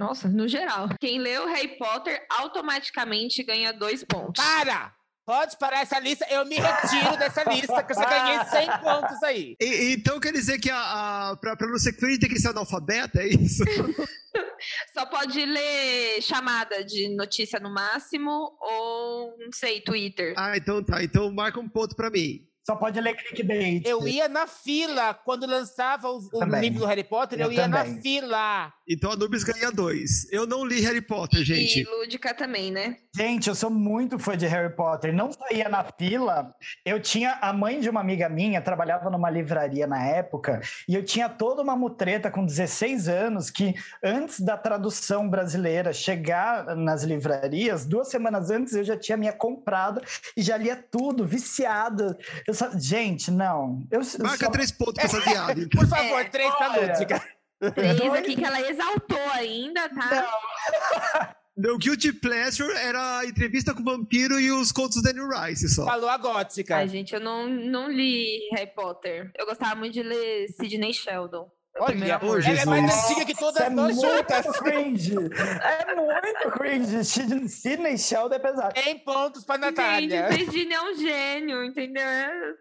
Nossa, 0.03 0.28
no 0.28 0.48
geral. 0.48 0.88
Quem 1.00 1.20
leu 1.20 1.46
Harry 1.46 1.76
Potter 1.78 2.26
automaticamente 2.28 3.42
ganha 3.44 3.72
dois 3.72 4.03
pontos. 4.03 4.42
Para! 4.44 4.92
Pode 5.24 5.57
parar 5.57 5.82
essa 5.82 6.00
lista, 6.00 6.26
eu 6.28 6.44
me 6.44 6.57
retiro 6.57 7.16
dessa 7.16 7.44
lista, 7.44 7.80
que 7.84 7.92
eu 7.92 7.96
já 7.96 8.05
ganhei 8.05 8.44
100 8.44 8.66
pontos 8.82 9.22
aí. 9.22 9.57
E, 9.61 9.92
então 9.92 10.18
quer 10.18 10.32
dizer 10.32 10.59
que 10.59 10.68
a, 10.68 11.30
a, 11.30 11.36
pra, 11.36 11.57
pra 11.57 11.68
não 11.68 11.78
ser 11.78 11.92
cringe 11.92 12.18
tem 12.18 12.28
que 12.28 12.40
ser 12.40 12.48
analfabeta, 12.48 13.22
é 13.22 13.28
isso? 13.28 13.62
Só 14.92 15.07
pode 15.07 15.44
ler 15.44 16.20
chamada 16.22 16.84
de 16.84 17.14
notícia 17.14 17.61
no 17.61 17.72
máximo, 17.72 18.30
ou, 18.61 19.36
não 19.38 19.53
sei, 19.55 19.80
Twitter. 19.80 20.34
Ah, 20.36 20.57
então 20.57 20.82
tá. 20.82 21.05
Então 21.05 21.32
marca 21.32 21.61
um 21.61 21.68
ponto 21.68 21.94
pra 21.94 22.11
mim. 22.11 22.40
Só 22.64 22.76
pode 22.76 23.00
ler 23.00 23.16
clickbait. 23.16 23.82
Eu 23.84 24.07
ia 24.07 24.28
na 24.28 24.46
fila 24.46 25.12
quando 25.12 25.46
lançava 25.46 26.09
o, 26.09 26.18
o 26.32 26.44
livro 26.61 26.80
do 26.80 26.86
Harry 26.86 27.03
Potter, 27.03 27.40
eu, 27.40 27.46
eu 27.46 27.53
ia 27.53 27.62
também. 27.68 27.94
na 27.94 28.00
fila. 28.00 28.72
Então 28.93 29.11
a 29.11 29.16
Nubis 29.16 29.43
ganha 29.43 29.70
dois. 29.70 30.30
Eu 30.30 30.47
não 30.47 30.66
li 30.66 30.80
Harry 30.82 31.01
Potter, 31.01 31.43
gente. 31.43 31.80
E 31.80 31.84
Lúdica 31.84 32.34
também, 32.34 32.70
né? 32.70 32.99
Gente, 33.16 33.49
eu 33.49 33.55
sou 33.55 33.70
muito 33.70 34.18
fã 34.18 34.36
de 34.36 34.47
Harry 34.47 34.74
Potter. 34.74 35.14
Não 35.14 35.32
só 35.32 35.47
ia 35.51 35.68
na 35.68 35.82
fila, 35.82 36.55
eu 36.84 37.01
tinha 37.01 37.38
a 37.40 37.53
mãe 37.53 37.80
de 37.80 37.88
uma 37.88 38.01
amiga 38.01 38.28
minha, 38.28 38.61
trabalhava 38.61 39.09
numa 39.09 39.30
livraria 39.30 39.86
na 39.86 40.05
época, 40.05 40.61
e 40.86 40.95
eu 40.95 41.03
tinha 41.03 41.28
toda 41.28 41.62
uma 41.62 41.74
mutreta 41.74 42.30
com 42.30 42.45
16 42.45 43.09
anos 43.09 43.51
que 43.51 43.74
antes 44.03 44.40
da 44.40 44.59
tradução 44.59 45.28
brasileira 45.28 45.93
chegar 45.93 46.76
nas 46.76 47.03
livrarias, 47.03 47.86
duas 47.86 48.09
semanas 48.09 48.51
antes 48.51 48.74
eu 48.74 48.84
já 48.84 48.97
tinha 48.97 49.16
minha 49.16 49.32
comprada 49.32 50.03
e 50.36 50.43
já 50.43 50.57
lia 50.57 50.76
tudo, 50.76 51.26
viciada. 51.26 52.18
Só... 52.53 52.70
Gente, 52.78 53.30
não. 53.30 53.86
Eu, 53.90 54.01
Marca 54.20 54.47
só... 54.47 54.51
três 54.51 54.70
pontos 54.70 54.95
pra 54.95 55.05
essa 55.05 55.20
viagem. 55.28 55.68
Por 55.68 55.86
favor, 55.86 56.20
é, 56.20 56.24
três 56.24 56.55
pra 56.55 56.76
Lúdica. 56.76 57.22
Três 57.71 58.13
aqui 58.13 58.37
que 58.37 58.45
ela 58.45 58.61
exaltou 58.61 59.31
ainda, 59.35 59.89
tá? 59.89 60.11
Não. 60.11 61.33
Meu 61.55 61.77
guilty 61.77 62.15
pleasure 62.15 62.73
era 62.79 63.19
a 63.19 63.27
entrevista 63.27 63.75
com 63.75 63.83
o 63.83 63.85
vampiro 63.85 64.41
e 64.41 64.51
os 64.51 64.73
contos 64.73 64.97
do 64.97 65.03
Daniel 65.03 65.29
Rice 65.29 65.69
só. 65.69 65.85
Falou 65.85 66.09
a 66.09 66.17
gótica. 66.17 66.77
Ai, 66.77 66.89
gente, 66.89 67.13
eu 67.13 67.21
não, 67.21 67.47
não 67.47 67.91
li 67.91 68.49
Harry 68.53 68.73
Potter. 68.75 69.31
Eu 69.37 69.45
gostava 69.45 69.75
muito 69.75 69.93
de 69.93 70.03
ler 70.03 70.49
Sidney 70.49 70.95
Sheldon. 70.95 71.51
Olha, 71.83 72.20
oh, 72.22 72.37
ela 72.37 72.61
é 72.61 72.64
mais 72.64 73.11
antiga 73.11 73.24
que 73.26 73.35
todas 73.35 73.61
é 73.61 73.70
nós 73.70 74.01
juntas. 74.01 74.47
Cringe. 74.59 75.14
É 75.16 75.95
muito 75.95 76.51
cringe. 76.59 77.05
Sidney 77.49 77.99
Sheldon 77.99 78.37
é 78.37 78.39
pesado. 78.39 78.74
Tem 78.74 78.99
pontos 79.01 79.45
pra 79.45 79.59
Natália. 79.59 80.30
Gente, 80.30 80.51
Sidney 80.53 80.74
é 80.74 80.83
um 80.83 80.95
gênio, 80.95 81.64
entendeu? 81.64 82.05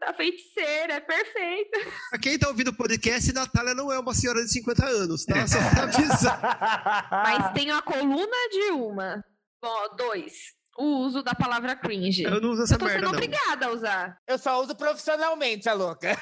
A 0.03 0.13
feiticeira, 0.13 0.93
é 0.93 0.99
perfeita. 0.99 1.79
Pra 2.09 2.19
quem 2.19 2.39
tá 2.39 2.47
ouvindo 2.47 2.69
o 2.69 2.75
podcast, 2.75 3.31
Natália 3.31 3.75
não 3.75 3.91
é 3.91 3.99
uma 3.99 4.13
senhora 4.13 4.43
de 4.43 4.51
50 4.51 4.85
anos, 4.85 5.25
tá? 5.25 5.47
Só 5.47 5.59
pra 5.69 5.83
avisar. 5.83 7.07
Mas 7.11 7.53
tem 7.53 7.69
a 7.69 7.81
coluna 7.81 8.49
de 8.51 8.71
uma. 8.71 9.23
Ó, 9.63 9.87
dois 9.95 10.60
o 10.77 10.99
uso 10.99 11.21
da 11.21 11.35
palavra 11.35 11.75
cringe. 11.75 12.23
Eu 12.23 12.39
não 12.41 12.51
uso 12.51 12.63
essa 12.63 12.75
eu 12.75 12.79
tô 12.79 12.85
merda, 12.85 13.05
sendo 13.05 13.15
obrigada 13.15 13.67
a 13.67 13.71
usar. 13.71 14.17
Eu 14.27 14.37
só 14.37 14.61
uso 14.61 14.75
profissionalmente, 14.75 15.67
a 15.67 15.73
louca. 15.73 16.17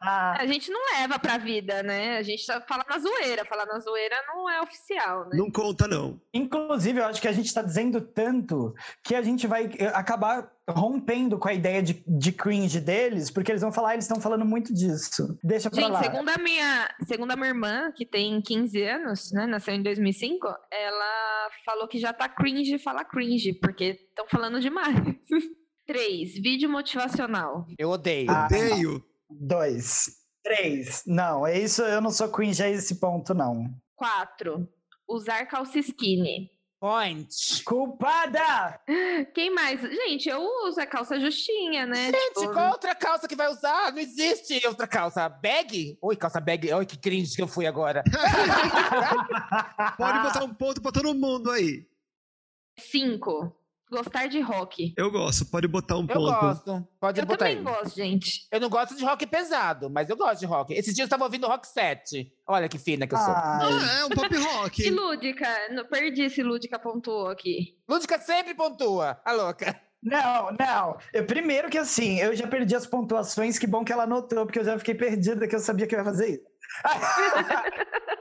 a 0.00 0.44
gente 0.46 0.70
não 0.70 0.80
leva 0.94 1.18
pra 1.18 1.38
vida, 1.38 1.82
né? 1.82 2.18
A 2.18 2.22
gente 2.22 2.44
tá 2.44 2.60
fala 2.60 2.84
na 2.88 2.98
zoeira. 2.98 3.44
Falar 3.44 3.66
na 3.66 3.78
zoeira 3.78 4.16
não 4.28 4.48
é 4.48 4.60
oficial, 4.60 5.24
né? 5.28 5.30
Não 5.36 5.50
conta, 5.50 5.86
não. 5.86 6.20
Inclusive, 6.32 7.00
eu 7.00 7.06
acho 7.06 7.20
que 7.20 7.28
a 7.28 7.32
gente 7.32 7.52
tá 7.52 7.62
dizendo 7.62 8.00
tanto 8.00 8.74
que 9.02 9.14
a 9.14 9.22
gente 9.22 9.46
vai 9.46 9.70
acabar 9.94 10.50
rompendo 10.68 11.38
com 11.38 11.48
a 11.48 11.54
ideia 11.54 11.82
de, 11.82 12.02
de 12.06 12.32
cringe 12.32 12.80
deles, 12.80 13.30
porque 13.30 13.50
eles 13.50 13.62
vão 13.62 13.72
falar, 13.72 13.94
eles 13.94 14.04
estão 14.04 14.20
falando 14.20 14.44
muito 14.44 14.72
disso. 14.72 15.38
Deixa 15.42 15.70
pra 15.70 15.80
Gente, 15.80 15.92
lá. 15.92 16.02
segundo 16.02 16.28
a 16.28 16.38
minha, 16.38 16.94
segundo 17.06 17.30
a 17.30 17.36
minha 17.36 17.48
irmã, 17.48 17.92
que 17.92 18.04
tem 18.04 18.40
15 18.40 18.82
anos, 18.82 19.32
né, 19.32 19.46
nasceu 19.46 19.74
em 19.74 19.82
2005, 19.82 20.46
ela 20.70 21.50
falou 21.64 21.88
que 21.88 21.98
já 21.98 22.12
tá 22.12 22.28
cringe 22.28 22.78
falar 22.78 23.04
cringe, 23.04 23.54
porque 23.54 24.06
estão 24.08 24.26
falando 24.28 24.60
demais. 24.60 24.94
Três, 25.86 26.34
vídeo 26.34 26.68
motivacional. 26.68 27.66
Eu 27.78 27.88
odeio. 27.90 28.30
Ah, 28.30 28.46
odeio. 28.46 29.02
Dois. 29.30 30.18
Três. 30.42 31.02
Não, 31.06 31.46
é 31.46 31.58
isso, 31.58 31.82
eu 31.82 32.00
não 32.00 32.10
sou 32.10 32.28
cringe 32.28 32.62
a 32.62 32.68
esse 32.68 33.00
ponto, 33.00 33.32
não. 33.34 33.64
Quatro, 33.96 34.68
usar 35.08 35.46
calça 35.46 35.78
skinny. 35.78 36.50
Point. 36.80 37.64
Culpada! 37.64 38.80
Quem 39.34 39.52
mais? 39.52 39.80
Gente, 39.80 40.28
eu 40.28 40.40
uso 40.66 40.80
a 40.80 40.86
calça 40.86 41.18
justinha, 41.18 41.84
né? 41.84 42.12
Gente, 42.12 42.40
tipo... 42.40 42.52
qual 42.52 42.70
outra 42.70 42.94
calça 42.94 43.26
que 43.26 43.34
vai 43.34 43.48
usar? 43.48 43.90
Não 43.90 43.98
existe 43.98 44.64
outra 44.64 44.86
calça. 44.86 45.28
Bag? 45.28 45.98
Oi, 46.00 46.16
calça 46.16 46.40
bag. 46.40 46.72
Oi, 46.72 46.86
que 46.86 46.96
cringe 46.96 47.34
que 47.34 47.42
eu 47.42 47.48
fui 47.48 47.66
agora. 47.66 48.04
Pode 49.98 50.20
botar 50.20 50.44
um 50.44 50.54
ponto 50.54 50.80
pra 50.80 50.92
todo 50.92 51.12
mundo 51.14 51.50
aí. 51.50 51.84
Cinco. 52.78 53.52
Gostar 53.90 54.26
de 54.26 54.40
rock. 54.40 54.92
Eu 54.96 55.10
gosto, 55.10 55.46
pode 55.46 55.66
botar 55.66 55.96
um 55.96 56.02
eu 56.02 56.06
ponto. 56.06 56.18
Eu 56.18 56.40
gosto, 56.40 56.88
pode 57.00 57.20
eu 57.20 57.26
botar 57.26 57.46
aí. 57.46 57.56
Eu 57.56 57.64
também 57.64 57.74
gosto, 57.74 57.96
gente. 57.96 58.46
Eu 58.52 58.60
não 58.60 58.68
gosto 58.68 58.94
de 58.94 59.04
rock 59.04 59.26
pesado, 59.26 59.88
mas 59.88 60.10
eu 60.10 60.16
gosto 60.16 60.40
de 60.40 60.46
rock. 60.46 60.74
Esses 60.74 60.94
dias 60.94 61.06
eu 61.06 61.10
tava 61.10 61.24
ouvindo 61.24 61.46
rock 61.46 61.66
7. 61.66 62.32
Olha 62.46 62.68
que 62.68 62.78
fina 62.78 63.06
que 63.06 63.14
eu 63.14 63.18
sou. 63.18 63.32
Ah, 63.34 63.60
é 64.00 64.04
um 64.04 64.08
pop 64.10 64.36
rock. 64.36 64.82
e 64.86 64.90
Lúdica? 64.90 65.48
Não 65.70 65.86
perdi 65.86 66.28
se 66.28 66.42
Lúdica 66.42 66.78
pontuou 66.78 67.28
aqui. 67.28 67.76
Lúdica 67.88 68.18
sempre 68.18 68.54
pontua, 68.54 69.20
a 69.24 69.32
louca. 69.32 69.80
Não, 70.02 70.50
não. 70.58 70.98
Eu, 71.12 71.24
primeiro 71.26 71.68
que 71.68 71.78
assim, 71.78 72.20
eu 72.20 72.34
já 72.34 72.46
perdi 72.46 72.76
as 72.76 72.86
pontuações, 72.86 73.58
que 73.58 73.66
bom 73.66 73.84
que 73.84 73.92
ela 73.92 74.04
anotou, 74.04 74.46
porque 74.46 74.60
eu 74.60 74.64
já 74.64 74.78
fiquei 74.78 74.94
perdida, 74.94 75.48
que 75.48 75.54
eu 75.54 75.60
sabia 75.60 75.86
que 75.86 75.94
eu 75.94 75.98
ia 75.98 76.04
fazer 76.04 76.28
isso. 76.28 76.44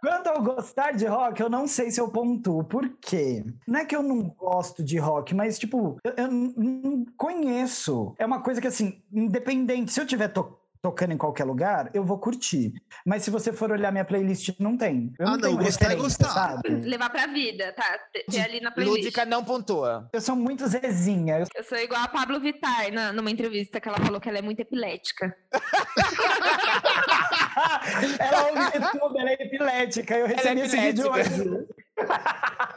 Quanto 0.00 0.28
ao 0.28 0.42
gostar 0.42 0.92
de 0.92 1.06
rock, 1.06 1.40
eu 1.40 1.50
não 1.50 1.66
sei 1.66 1.90
se 1.90 2.00
eu 2.00 2.08
pontuo. 2.08 2.64
Por 2.64 2.88
quê? 3.00 3.44
Não 3.66 3.80
é 3.80 3.84
que 3.84 3.94
eu 3.94 4.02
não 4.02 4.22
gosto 4.22 4.82
de 4.82 4.98
rock, 4.98 5.34
mas, 5.34 5.58
tipo, 5.58 5.98
eu, 6.02 6.12
eu 6.16 6.30
não 6.30 7.04
conheço. 7.16 8.14
É 8.18 8.24
uma 8.24 8.40
coisa 8.40 8.60
que, 8.60 8.66
assim, 8.66 9.02
independente, 9.12 9.92
se 9.92 10.00
eu 10.00 10.06
tiver 10.06 10.28
to 10.28 10.59
tocando 10.82 11.12
em 11.12 11.18
qualquer 11.18 11.44
lugar, 11.44 11.90
eu 11.92 12.02
vou 12.04 12.18
curtir. 12.18 12.72
Mas 13.04 13.22
se 13.22 13.30
você 13.30 13.52
for 13.52 13.70
olhar 13.70 13.92
minha 13.92 14.04
playlist, 14.04 14.50
não 14.58 14.76
tem. 14.76 15.12
Eu 15.18 15.26
Ah, 15.28 15.36
não, 15.36 15.52
não, 15.52 15.56
gostar 15.58 15.92
é 15.92 15.96
gostar. 15.96 16.28
sabe? 16.30 16.68
Levar 16.88 17.10
pra 17.10 17.26
vida, 17.26 17.72
tá? 17.72 17.98
Ter- 18.12 18.40
ali 18.40 18.60
na 18.60 18.70
playlist. 18.70 18.96
Lúdica 19.04 19.24
não 19.26 19.44
pontua. 19.44 20.08
Eu 20.12 20.20
sou 20.20 20.34
muito 20.34 20.66
Zezinha. 20.66 21.40
Eu- 21.40 21.46
Eu 21.54 21.64
sou 21.64 21.78
igual 21.78 22.02
a 22.02 22.08
Pablo 22.08 22.40
Vittar 22.40 22.90
na, 22.92 23.12
numa 23.12 23.30
entrevista 23.30 23.80
que 23.80 23.88
ela 23.88 23.98
falou 23.98 24.20
que 24.20 24.28
ela 24.28 24.38
é 24.38 24.42
muito 24.42 24.60
epilética. 24.60 25.36
ela 28.18 28.48
ouve 28.50 28.78
de 28.80 28.90
tudo, 28.98 29.20
ela 29.20 29.30
é 29.30 29.34
epilética. 29.34 30.16
Eu 30.16 30.26
é 30.26 30.28
recebi 30.28 30.60
esse 30.62 30.76
vídeo 30.80 31.10
hoje. 31.10 31.66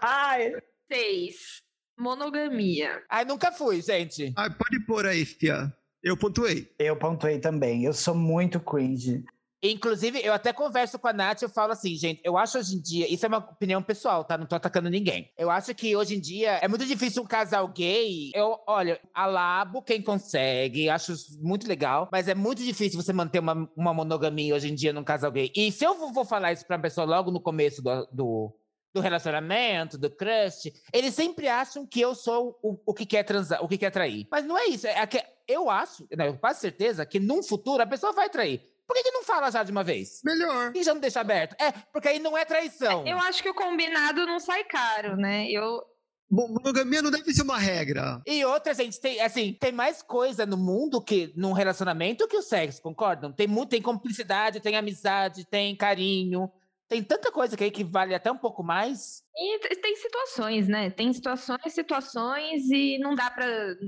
Ai, 0.01 0.51
Seis. 0.91 1.63
Monogamia. 1.97 3.01
Ai, 3.09 3.23
nunca 3.23 3.51
fui, 3.51 3.81
gente. 3.81 4.33
Ah, 4.35 4.49
pode 4.49 4.79
pôr 4.85 5.05
aí, 5.05 5.23
Fia. 5.25 5.71
Eu 6.03 6.17
pontuei. 6.17 6.69
eu 6.77 6.95
pontuei 6.97 7.39
também. 7.39 7.83
Eu 7.85 7.93
sou 7.93 8.13
muito 8.13 8.59
cringe. 8.59 9.23
Inclusive, 9.65 10.19
eu 10.21 10.33
até 10.33 10.51
converso 10.51 10.99
com 10.99 11.07
a 11.07 11.13
Nath, 11.13 11.41
eu 11.41 11.47
falo 11.47 11.71
assim, 11.71 11.95
gente, 11.95 12.19
eu 12.25 12.37
acho 12.37 12.57
hoje 12.57 12.75
em 12.75 12.81
dia, 12.81 13.07
isso 13.09 13.25
é 13.25 13.29
uma 13.29 13.37
opinião 13.37 13.81
pessoal, 13.81 14.25
tá? 14.25 14.37
Não 14.37 14.45
tô 14.45 14.57
atacando 14.57 14.89
ninguém. 14.89 15.31
Eu 15.37 15.49
acho 15.49 15.73
que 15.73 15.95
hoje 15.95 16.15
em 16.15 16.19
dia 16.19 16.55
é 16.61 16.67
muito 16.67 16.85
difícil 16.85 17.23
um 17.23 17.25
casal 17.25 17.65
gay. 17.69 18.31
Eu, 18.35 18.59
olha, 18.67 18.99
alabo 19.13 19.81
quem 19.81 20.01
consegue, 20.01 20.89
acho 20.89 21.13
muito 21.39 21.65
legal, 21.65 22.09
mas 22.11 22.27
é 22.27 22.35
muito 22.35 22.61
difícil 22.61 23.01
você 23.01 23.13
manter 23.13 23.39
uma, 23.39 23.69
uma 23.73 23.93
monogamia 23.93 24.53
hoje 24.53 24.69
em 24.69 24.75
dia 24.75 24.91
num 24.91 25.01
casal 25.01 25.31
gay. 25.31 25.49
E 25.55 25.71
se 25.71 25.85
eu 25.85 25.95
vou- 25.97 26.11
vou 26.11 26.25
falar 26.25 26.51
isso 26.51 26.67
pra 26.67 26.77
pessoa 26.77 27.07
logo 27.07 27.31
no 27.31 27.39
começo 27.39 27.81
do, 27.81 28.05
do, 28.11 28.53
do 28.93 28.99
relacionamento, 28.99 29.97
do 29.97 30.09
crush, 30.09 30.73
eles 30.91 31.13
sempre 31.13 31.47
acham 31.47 31.87
que 31.87 32.01
eu 32.01 32.13
sou 32.13 32.59
o, 32.61 32.77
o 32.85 32.93
que 32.93 33.05
quer 33.05 33.23
transar, 33.23 33.63
o 33.63 33.67
que 33.69 33.77
quer 33.77 33.91
trair. 33.91 34.27
Mas 34.29 34.43
não 34.43 34.57
é 34.57 34.65
isso. 34.65 34.85
É 34.87 35.07
que 35.07 35.23
eu 35.47 35.69
acho, 35.69 36.07
eu 36.09 36.37
quase 36.37 36.59
certeza 36.61 37.05
que 37.05 37.19
num 37.19 37.43
futuro 37.43 37.81
a 37.83 37.87
pessoa 37.87 38.11
vai 38.13 38.29
trair. 38.29 38.61
Por 38.87 38.95
que, 38.95 39.03
que 39.03 39.11
não 39.11 39.23
fala 39.23 39.49
já 39.49 39.63
de 39.63 39.71
uma 39.71 39.83
vez? 39.83 40.19
Melhor. 40.25 40.73
E 40.75 40.83
já 40.83 40.93
não 40.93 40.99
deixa 41.01 41.21
aberto? 41.21 41.55
É, 41.61 41.71
porque 41.91 42.07
aí 42.09 42.19
não 42.19 42.37
é 42.37 42.43
traição. 42.43 43.07
Eu 43.07 43.17
acho 43.19 43.41
que 43.41 43.49
o 43.49 43.53
combinado 43.53 44.25
não 44.25 44.39
sai 44.39 44.63
caro, 44.65 45.15
né? 45.15 45.49
Eu, 45.49 45.81
Mo- 46.29 46.49
Monogamia 46.49 47.01
não 47.01 47.09
deve 47.09 47.31
ser 47.33 47.43
uma 47.43 47.57
regra. 47.57 48.21
E 48.27 48.43
outra, 48.43 48.73
gente, 48.73 48.99
tem, 48.99 49.21
assim, 49.21 49.53
tem 49.53 49.71
mais 49.71 50.01
coisa 50.01 50.45
no 50.45 50.57
mundo 50.57 51.01
que 51.01 51.31
num 51.35 51.53
relacionamento 51.53 52.27
que 52.27 52.35
o 52.35 52.41
sexo, 52.41 52.81
concordam? 52.81 53.31
Tem 53.31 53.47
muito, 53.47 53.69
tem 53.69 53.81
cumplicidade, 53.81 54.59
tem 54.59 54.75
amizade, 54.75 55.45
tem 55.45 55.75
carinho. 55.77 56.51
Tem 56.89 57.01
tanta 57.01 57.31
coisa 57.31 57.55
que 57.55 57.63
aí 57.63 57.71
que 57.71 57.83
vale 57.85 58.13
até 58.13 58.31
um 58.31 58.37
pouco 58.37 58.61
mais. 58.63 59.23
E 59.35 59.59
tem 59.77 59.95
situações, 59.95 60.67
né? 60.67 60.89
Tem 60.91 61.11
situações, 61.13 61.73
situações, 61.73 62.69
e 62.69 62.97
não 62.99 63.15
dá 63.15 63.31
pra. 63.31 63.47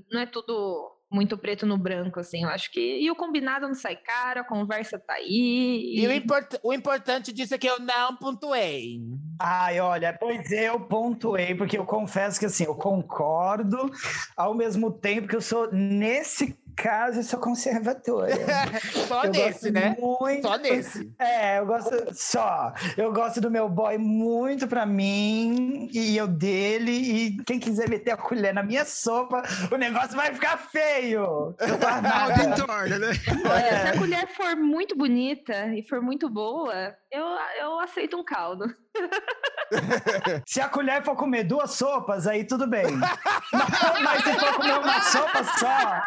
Não 0.09 0.21
é 0.21 0.25
tudo 0.25 0.94
muito 1.11 1.37
preto 1.37 1.65
no 1.65 1.77
branco, 1.77 2.19
assim. 2.19 2.43
Eu 2.43 2.49
acho 2.49 2.71
que. 2.71 2.99
E 2.99 3.09
o 3.09 3.15
combinado 3.15 3.67
não 3.67 3.75
sai 3.75 3.95
caro, 3.95 4.41
a 4.41 4.43
conversa 4.43 4.99
tá 4.99 5.13
aí. 5.13 5.93
E 5.95 6.07
o, 6.07 6.11
import, 6.11 6.55
o 6.63 6.73
importante 6.73 7.31
disso 7.31 7.53
é 7.55 7.57
que 7.57 7.67
eu 7.67 7.79
não 7.79 8.15
pontuei. 8.17 8.99
Ai, 9.39 9.79
olha, 9.79 10.13
pois 10.13 10.51
eu 10.51 10.79
pontuei, 10.79 11.55
porque 11.55 11.77
eu 11.77 11.85
confesso 11.85 12.39
que 12.39 12.45
assim, 12.45 12.65
eu 12.65 12.75
concordo, 12.75 13.89
ao 14.35 14.55
mesmo 14.55 14.91
tempo 14.91 15.27
que 15.27 15.35
eu 15.35 15.41
sou, 15.41 15.71
nesse 15.71 16.57
caso, 16.75 17.19
eu 17.19 17.23
sou 17.23 17.39
conservadora. 17.39 18.35
Só 19.07 19.23
eu 19.23 19.31
nesse, 19.31 19.71
né? 19.71 19.95
Muito, 19.99 20.47
Só 20.47 20.57
nesse. 20.57 21.11
É, 21.19 21.59
eu 21.59 21.65
gosto 21.65 21.95
só. 22.13 22.73
Eu 22.97 23.11
gosto 23.13 23.39
do 23.39 23.49
meu 23.49 23.69
boy 23.69 23.97
muito 23.97 24.67
pra 24.67 24.85
mim 24.85 25.89
e 25.93 26.17
eu 26.17 26.27
dele. 26.27 26.91
E 26.91 27.43
quem 27.43 27.59
quiser 27.59 27.89
meter 27.89 28.11
a 28.11 28.17
colher 28.17 28.53
na 28.53 28.63
minha 28.63 28.85
sopa, 28.85 29.43
o 29.71 29.77
negócio 29.77 30.15
vai 30.15 30.33
ficar 30.33 30.57
feio. 30.57 31.55
Torna, 32.65 32.99
né? 32.99 33.07
Olha, 33.49 33.81
se 33.81 33.87
a 33.87 33.97
colher 33.97 34.27
for 34.27 34.55
muito 34.55 34.95
bonita 34.95 35.67
e 35.75 35.83
for 35.83 36.01
muito 36.01 36.29
boa, 36.29 36.95
eu, 37.15 37.25
eu 37.61 37.79
aceito 37.79 38.17
um 38.17 38.23
caldo. 38.23 38.65
Se 40.47 40.61
a 40.61 40.69
colher 40.69 41.03
for 41.03 41.15
comer 41.15 41.43
duas 41.43 41.71
sopas, 41.71 42.27
aí 42.27 42.45
tudo 42.45 42.67
bem. 42.67 42.85
Mas, 42.95 44.01
mas 44.03 44.23
se 44.23 44.39
for 44.39 44.55
comer 44.55 44.79
uma 44.79 45.01
sopa 45.01 45.43
só, 45.43 46.03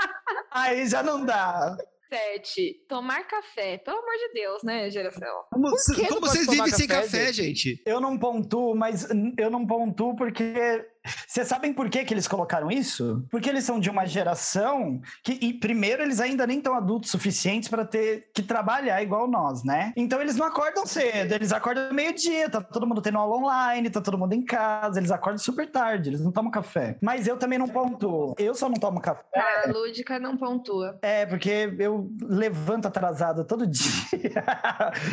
aí 0.50 0.86
já 0.86 1.02
não 1.02 1.24
dá. 1.24 1.76
Sete, 2.08 2.86
tomar 2.88 3.26
café. 3.26 3.76
Pelo 3.78 3.98
amor 3.98 4.14
de 4.14 4.32
Deus, 4.32 4.62
né, 4.62 4.88
geração? 4.90 5.44
Como, 5.52 5.68
Por 5.68 5.94
que 5.94 6.02
não 6.02 6.08
como 6.08 6.20
vocês 6.26 6.46
tomar 6.46 6.64
vivem 6.64 6.78
sem 6.78 6.88
café, 6.88 7.02
café, 7.02 7.32
gente? 7.32 7.82
Eu 7.84 8.00
não 8.00 8.18
pontuo, 8.18 8.74
mas 8.74 9.06
eu 9.36 9.50
não 9.50 9.66
pontuo 9.66 10.16
porque. 10.16 10.86
Vocês 11.26 11.46
sabem 11.48 11.72
por 11.72 11.88
que, 11.88 12.04
que 12.04 12.14
eles 12.14 12.28
colocaram 12.28 12.70
isso? 12.70 13.26
Porque 13.30 13.48
eles 13.48 13.64
são 13.64 13.80
de 13.80 13.90
uma 13.90 14.06
geração 14.06 15.00
que, 15.24 15.32
e 15.40 15.54
primeiro, 15.54 16.02
eles 16.02 16.20
ainda 16.20 16.46
nem 16.46 16.58
estão 16.58 16.74
adultos 16.74 17.10
suficientes 17.10 17.68
para 17.68 17.84
ter 17.84 18.30
que 18.34 18.42
trabalhar 18.42 19.02
igual 19.02 19.28
nós, 19.28 19.64
né? 19.64 19.92
Então 19.96 20.20
eles 20.20 20.36
não 20.36 20.46
acordam 20.46 20.86
cedo, 20.86 21.32
eles 21.32 21.52
acordam 21.52 21.92
meio-dia, 21.92 22.48
tá 22.48 22.60
todo 22.60 22.86
mundo 22.86 23.02
tendo 23.02 23.18
aula 23.18 23.36
online, 23.36 23.90
tá 23.90 24.00
todo 24.00 24.18
mundo 24.18 24.32
em 24.32 24.44
casa, 24.44 24.98
eles 24.98 25.10
acordam 25.10 25.38
super 25.38 25.70
tarde, 25.70 26.10
eles 26.10 26.20
não 26.20 26.32
tomam 26.32 26.50
café. 26.50 26.96
Mas 27.02 27.26
eu 27.26 27.36
também 27.36 27.58
não 27.58 27.68
pontuo. 27.68 28.34
Eu 28.38 28.54
só 28.54 28.68
não 28.68 28.76
tomo 28.76 29.00
café. 29.00 29.22
A 29.34 29.70
lúdica 29.70 30.18
não 30.18 30.36
pontua. 30.36 30.98
É, 31.02 31.26
porque 31.26 31.74
eu 31.78 32.10
levanto 32.22 32.86
atrasado 32.86 33.44
todo 33.44 33.66
dia. 33.68 33.88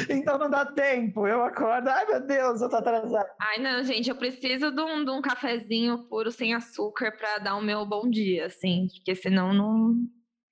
então 0.10 0.38
não 0.38 0.50
dá 0.50 0.66
tempo. 0.66 1.28
Eu 1.28 1.44
acordo, 1.44 1.90
ai 1.90 2.06
meu 2.06 2.22
Deus, 2.22 2.62
eu 2.62 2.70
tô 2.70 2.78
atrasado. 2.78 3.28
Ai, 3.40 3.60
não, 3.60 3.84
gente, 3.84 4.10
eu 4.10 4.16
preciso 4.16 4.72
de 4.72 4.82
um, 4.82 5.04
de 5.04 5.12
um 5.12 5.22
cafezinho 5.22 5.85
puro 6.08 6.32
sem 6.32 6.54
açúcar 6.54 7.12
pra 7.12 7.38
dar 7.38 7.56
o 7.56 7.62
meu 7.62 7.86
bom 7.86 8.10
dia, 8.10 8.46
assim, 8.46 8.88
porque 8.94 9.16
senão 9.16 9.54
não, 9.54 9.96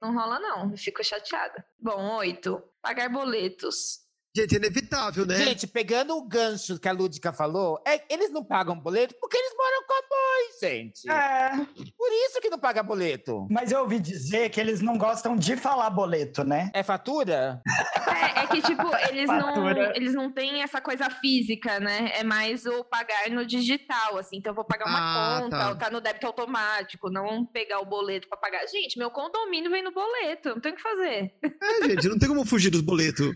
não 0.01 0.13
rola, 0.13 0.39
não. 0.39 0.71
Eu 0.71 0.77
fico 0.77 1.03
chateada. 1.03 1.65
Bom, 1.79 2.17
oito. 2.17 2.61
Pagar 2.81 3.09
boletos. 3.09 3.99
Gente, 4.35 4.55
é 4.55 4.57
inevitável, 4.57 5.27
né? 5.27 5.35
Gente, 5.35 5.67
pegando 5.67 6.17
o 6.17 6.27
gancho 6.27 6.79
que 6.79 6.87
a 6.87 6.91
Lúdica 6.91 7.31
falou, 7.31 7.79
é, 7.87 8.01
eles 8.11 8.31
não 8.31 8.43
pagam 8.43 8.75
boleto 8.79 9.13
porque 9.21 9.37
eles 9.37 9.53
moram 9.55 9.83
com 9.85 9.93
a 9.93 10.01
mãe, 10.09 10.59
gente. 10.59 11.07
É, 11.09 11.51
Por 11.95 12.11
isso 12.11 12.41
que 12.41 12.49
não 12.49 12.57
paga 12.57 12.81
boleto. 12.81 13.47
mas 13.51 13.71
eu 13.71 13.81
ouvi 13.81 13.99
dizer 13.99 14.49
que 14.49 14.59
eles 14.59 14.81
não 14.81 14.97
gostam 14.97 15.35
de 15.35 15.55
falar 15.55 15.91
boleto, 15.91 16.43
né? 16.43 16.71
É 16.73 16.81
fatura? 16.81 17.61
É, 18.07 18.39
é 18.41 18.47
que, 18.47 18.59
tipo, 18.63 18.81
eles 19.11 19.27
não, 19.27 19.69
eles 19.95 20.13
não 20.15 20.31
têm 20.31 20.63
essa 20.63 20.81
coisa 20.81 21.11
física, 21.11 21.79
né? 21.79 22.11
É 22.15 22.23
mais 22.23 22.65
o 22.65 22.83
pagar 22.85 23.29
no 23.29 23.45
digital, 23.45 24.17
assim. 24.17 24.37
Então, 24.37 24.49
eu 24.49 24.55
vou 24.55 24.65
pagar 24.65 24.87
uma 24.87 25.37
Ah, 25.37 25.41
conta, 25.41 25.57
tá. 25.59 25.69
ou 25.69 25.75
tá 25.75 25.89
no 25.91 26.01
débito 26.01 26.25
automático, 26.25 27.07
não 27.11 27.45
pegar 27.45 27.79
o 27.81 27.85
boleto 27.85 28.27
pra 28.27 28.37
pagar. 28.37 28.65
Gente, 28.67 28.97
meu 28.97 29.11
condomínio 29.11 29.69
vem 29.69 29.83
no 29.83 29.91
boleto, 29.91 30.49
não 30.49 30.59
tem 30.59 30.71
o 30.73 30.75
que 30.75 30.81
fazer. 30.81 31.31
É, 31.43 31.87
gente, 31.87 32.09
não 32.09 32.17
tem 32.17 32.27
como 32.27 32.43
fugir 32.43 32.71
dos 32.71 32.81
boletos. 32.81 33.31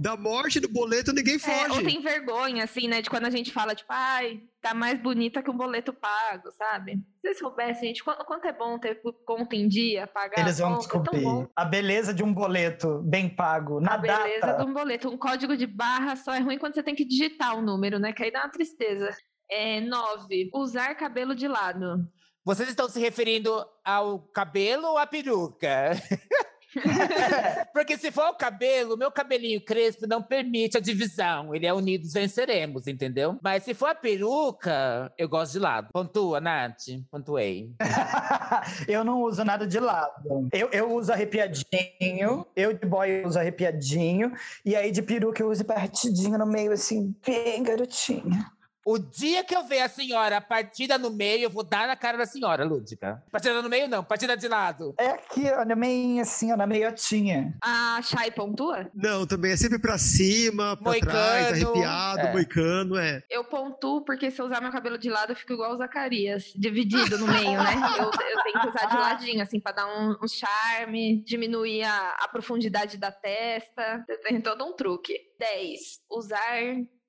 Da 0.00 0.16
morte 0.32 0.60
do 0.60 0.68
boleto, 0.68 1.12
ninguém 1.12 1.34
É, 1.44 1.62
ou 1.68 1.74
foge. 1.74 1.84
tem 1.84 2.00
vergonha, 2.00 2.64
assim, 2.64 2.88
né? 2.88 3.02
De 3.02 3.10
quando 3.10 3.26
a 3.26 3.30
gente 3.30 3.52
fala, 3.52 3.74
tipo, 3.74 3.92
ai, 3.92 4.40
tá 4.60 4.72
mais 4.74 5.00
bonita 5.00 5.42
que 5.42 5.50
um 5.50 5.56
boleto 5.56 5.92
pago, 5.92 6.50
sabe? 6.52 6.92
Se 6.94 7.20
vocês 7.22 7.38
soubessem, 7.38 7.88
gente, 7.88 8.02
quanto, 8.02 8.24
quanto 8.24 8.44
é 8.46 8.52
bom 8.52 8.78
ter 8.78 9.00
conta 9.26 9.54
em 9.56 9.68
dia, 9.68 10.06
pagar 10.06 10.38
Eles 10.40 10.58
vão 10.58 10.74
conta, 10.74 10.86
é 10.86 10.88
tão 10.90 11.00
descobrir 11.02 11.22
bom. 11.24 11.46
a 11.54 11.64
beleza 11.64 12.14
de 12.14 12.22
um 12.22 12.32
boleto 12.32 13.02
bem 13.04 13.28
pago, 13.28 13.80
na 13.80 13.94
A 13.94 13.98
beleza 13.98 14.40
data. 14.46 14.64
de 14.64 14.70
um 14.70 14.72
boleto. 14.72 15.08
Um 15.10 15.18
código 15.18 15.56
de 15.56 15.66
barra 15.66 16.16
só 16.16 16.32
é 16.34 16.40
ruim 16.40 16.58
quando 16.58 16.74
você 16.74 16.82
tem 16.82 16.94
que 16.94 17.04
digitar 17.04 17.56
o 17.56 17.62
número, 17.62 17.98
né? 17.98 18.12
Que 18.12 18.24
aí 18.24 18.30
dá 18.32 18.40
uma 18.40 18.50
tristeza. 18.50 19.10
É, 19.50 19.80
nove, 19.80 20.50
usar 20.54 20.94
cabelo 20.94 21.34
de 21.34 21.46
lado. 21.46 22.08
Vocês 22.44 22.68
estão 22.68 22.88
se 22.88 22.98
referindo 22.98 23.64
ao 23.84 24.18
cabelo 24.18 24.86
ou 24.88 24.98
à 24.98 25.06
peruca? 25.06 25.90
Porque 27.72 27.96
se 27.96 28.10
for 28.10 28.28
o 28.28 28.34
cabelo, 28.34 28.96
meu 28.96 29.10
cabelinho 29.10 29.60
crespo 29.60 30.06
não 30.06 30.22
permite 30.22 30.76
a 30.76 30.80
divisão. 30.80 31.54
Ele 31.54 31.66
é 31.66 31.72
unidos 31.72 32.12
venceremos, 32.12 32.86
entendeu? 32.86 33.38
Mas 33.42 33.64
se 33.64 33.74
for 33.74 33.86
a 33.86 33.94
peruca, 33.94 35.12
eu 35.18 35.28
gosto 35.28 35.52
de 35.52 35.58
lado. 35.58 35.88
Pontua, 35.92 36.40
Nath. 36.40 36.82
Pontuei. 37.10 37.72
eu 38.88 39.04
não 39.04 39.22
uso 39.22 39.44
nada 39.44 39.66
de 39.66 39.78
lado. 39.78 40.48
Eu, 40.52 40.68
eu 40.70 40.92
uso 40.94 41.12
arrepiadinho, 41.12 42.46
eu 42.56 42.72
de 42.72 42.86
boy 42.86 43.24
uso 43.24 43.38
arrepiadinho, 43.38 44.32
e 44.64 44.74
aí 44.74 44.90
de 44.90 45.02
peruca 45.02 45.42
eu 45.42 45.50
uso 45.50 45.64
partidinho 45.64 46.38
no 46.38 46.46
meio, 46.46 46.72
assim, 46.72 47.14
bem 47.24 47.62
garotinha. 47.62 48.50
O 48.84 48.98
dia 48.98 49.44
que 49.44 49.54
eu 49.54 49.64
ver 49.64 49.80
a 49.80 49.88
senhora 49.88 50.40
partida 50.40 50.98
no 50.98 51.10
meio, 51.10 51.44
eu 51.44 51.50
vou 51.50 51.62
dar 51.62 51.86
na 51.86 51.96
cara 51.96 52.18
da 52.18 52.26
senhora, 52.26 52.64
Lúdica. 52.64 53.22
Partida 53.30 53.62
no 53.62 53.68
meio, 53.68 53.88
não, 53.88 54.02
partida 54.02 54.36
de 54.36 54.48
lado. 54.48 54.94
É 54.98 55.08
aqui, 55.10 55.44
ó, 55.50 55.64
na 55.64 55.76
meio 55.76 56.20
assim, 56.20 56.52
ó, 56.52 56.56
na 56.56 56.66
meiotinha. 56.66 57.56
A 57.62 58.00
Chay 58.02 58.30
pontua? 58.32 58.90
Não, 58.94 59.26
também 59.26 59.52
é 59.52 59.56
sempre 59.56 59.78
pra 59.78 59.96
cima, 59.98 60.76
pra 60.76 60.90
Moicano, 60.90 61.12
trás, 61.12 61.52
arrepiado, 61.52 62.20
é. 62.20 62.32
moicano, 62.32 62.96
é. 62.96 63.22
Eu 63.30 63.44
pontuo 63.44 64.04
porque 64.04 64.30
se 64.30 64.40
eu 64.40 64.46
usar 64.46 64.60
meu 64.60 64.72
cabelo 64.72 64.98
de 64.98 65.08
lado, 65.08 65.32
eu 65.32 65.36
fico 65.36 65.52
igual 65.52 65.72
o 65.72 65.76
Zacarias, 65.76 66.52
dividido 66.56 67.18
no 67.18 67.26
meio, 67.26 67.62
né? 67.62 67.72
Eu, 68.02 68.04
eu 68.06 68.42
tenho 68.42 68.60
que 68.60 68.68
usar 68.68 68.86
de 68.86 68.96
ladinho, 68.96 69.42
assim, 69.42 69.60
pra 69.60 69.72
dar 69.72 69.86
um, 69.86 70.16
um 70.22 70.28
charme, 70.28 71.22
diminuir 71.24 71.84
a, 71.84 72.16
a 72.20 72.28
profundidade 72.28 72.96
da 72.96 73.12
testa. 73.12 74.04
Tem 74.24 74.40
todo 74.40 74.64
um 74.64 74.72
truque. 74.72 75.14
10. 75.38 76.00
Usar 76.10 76.62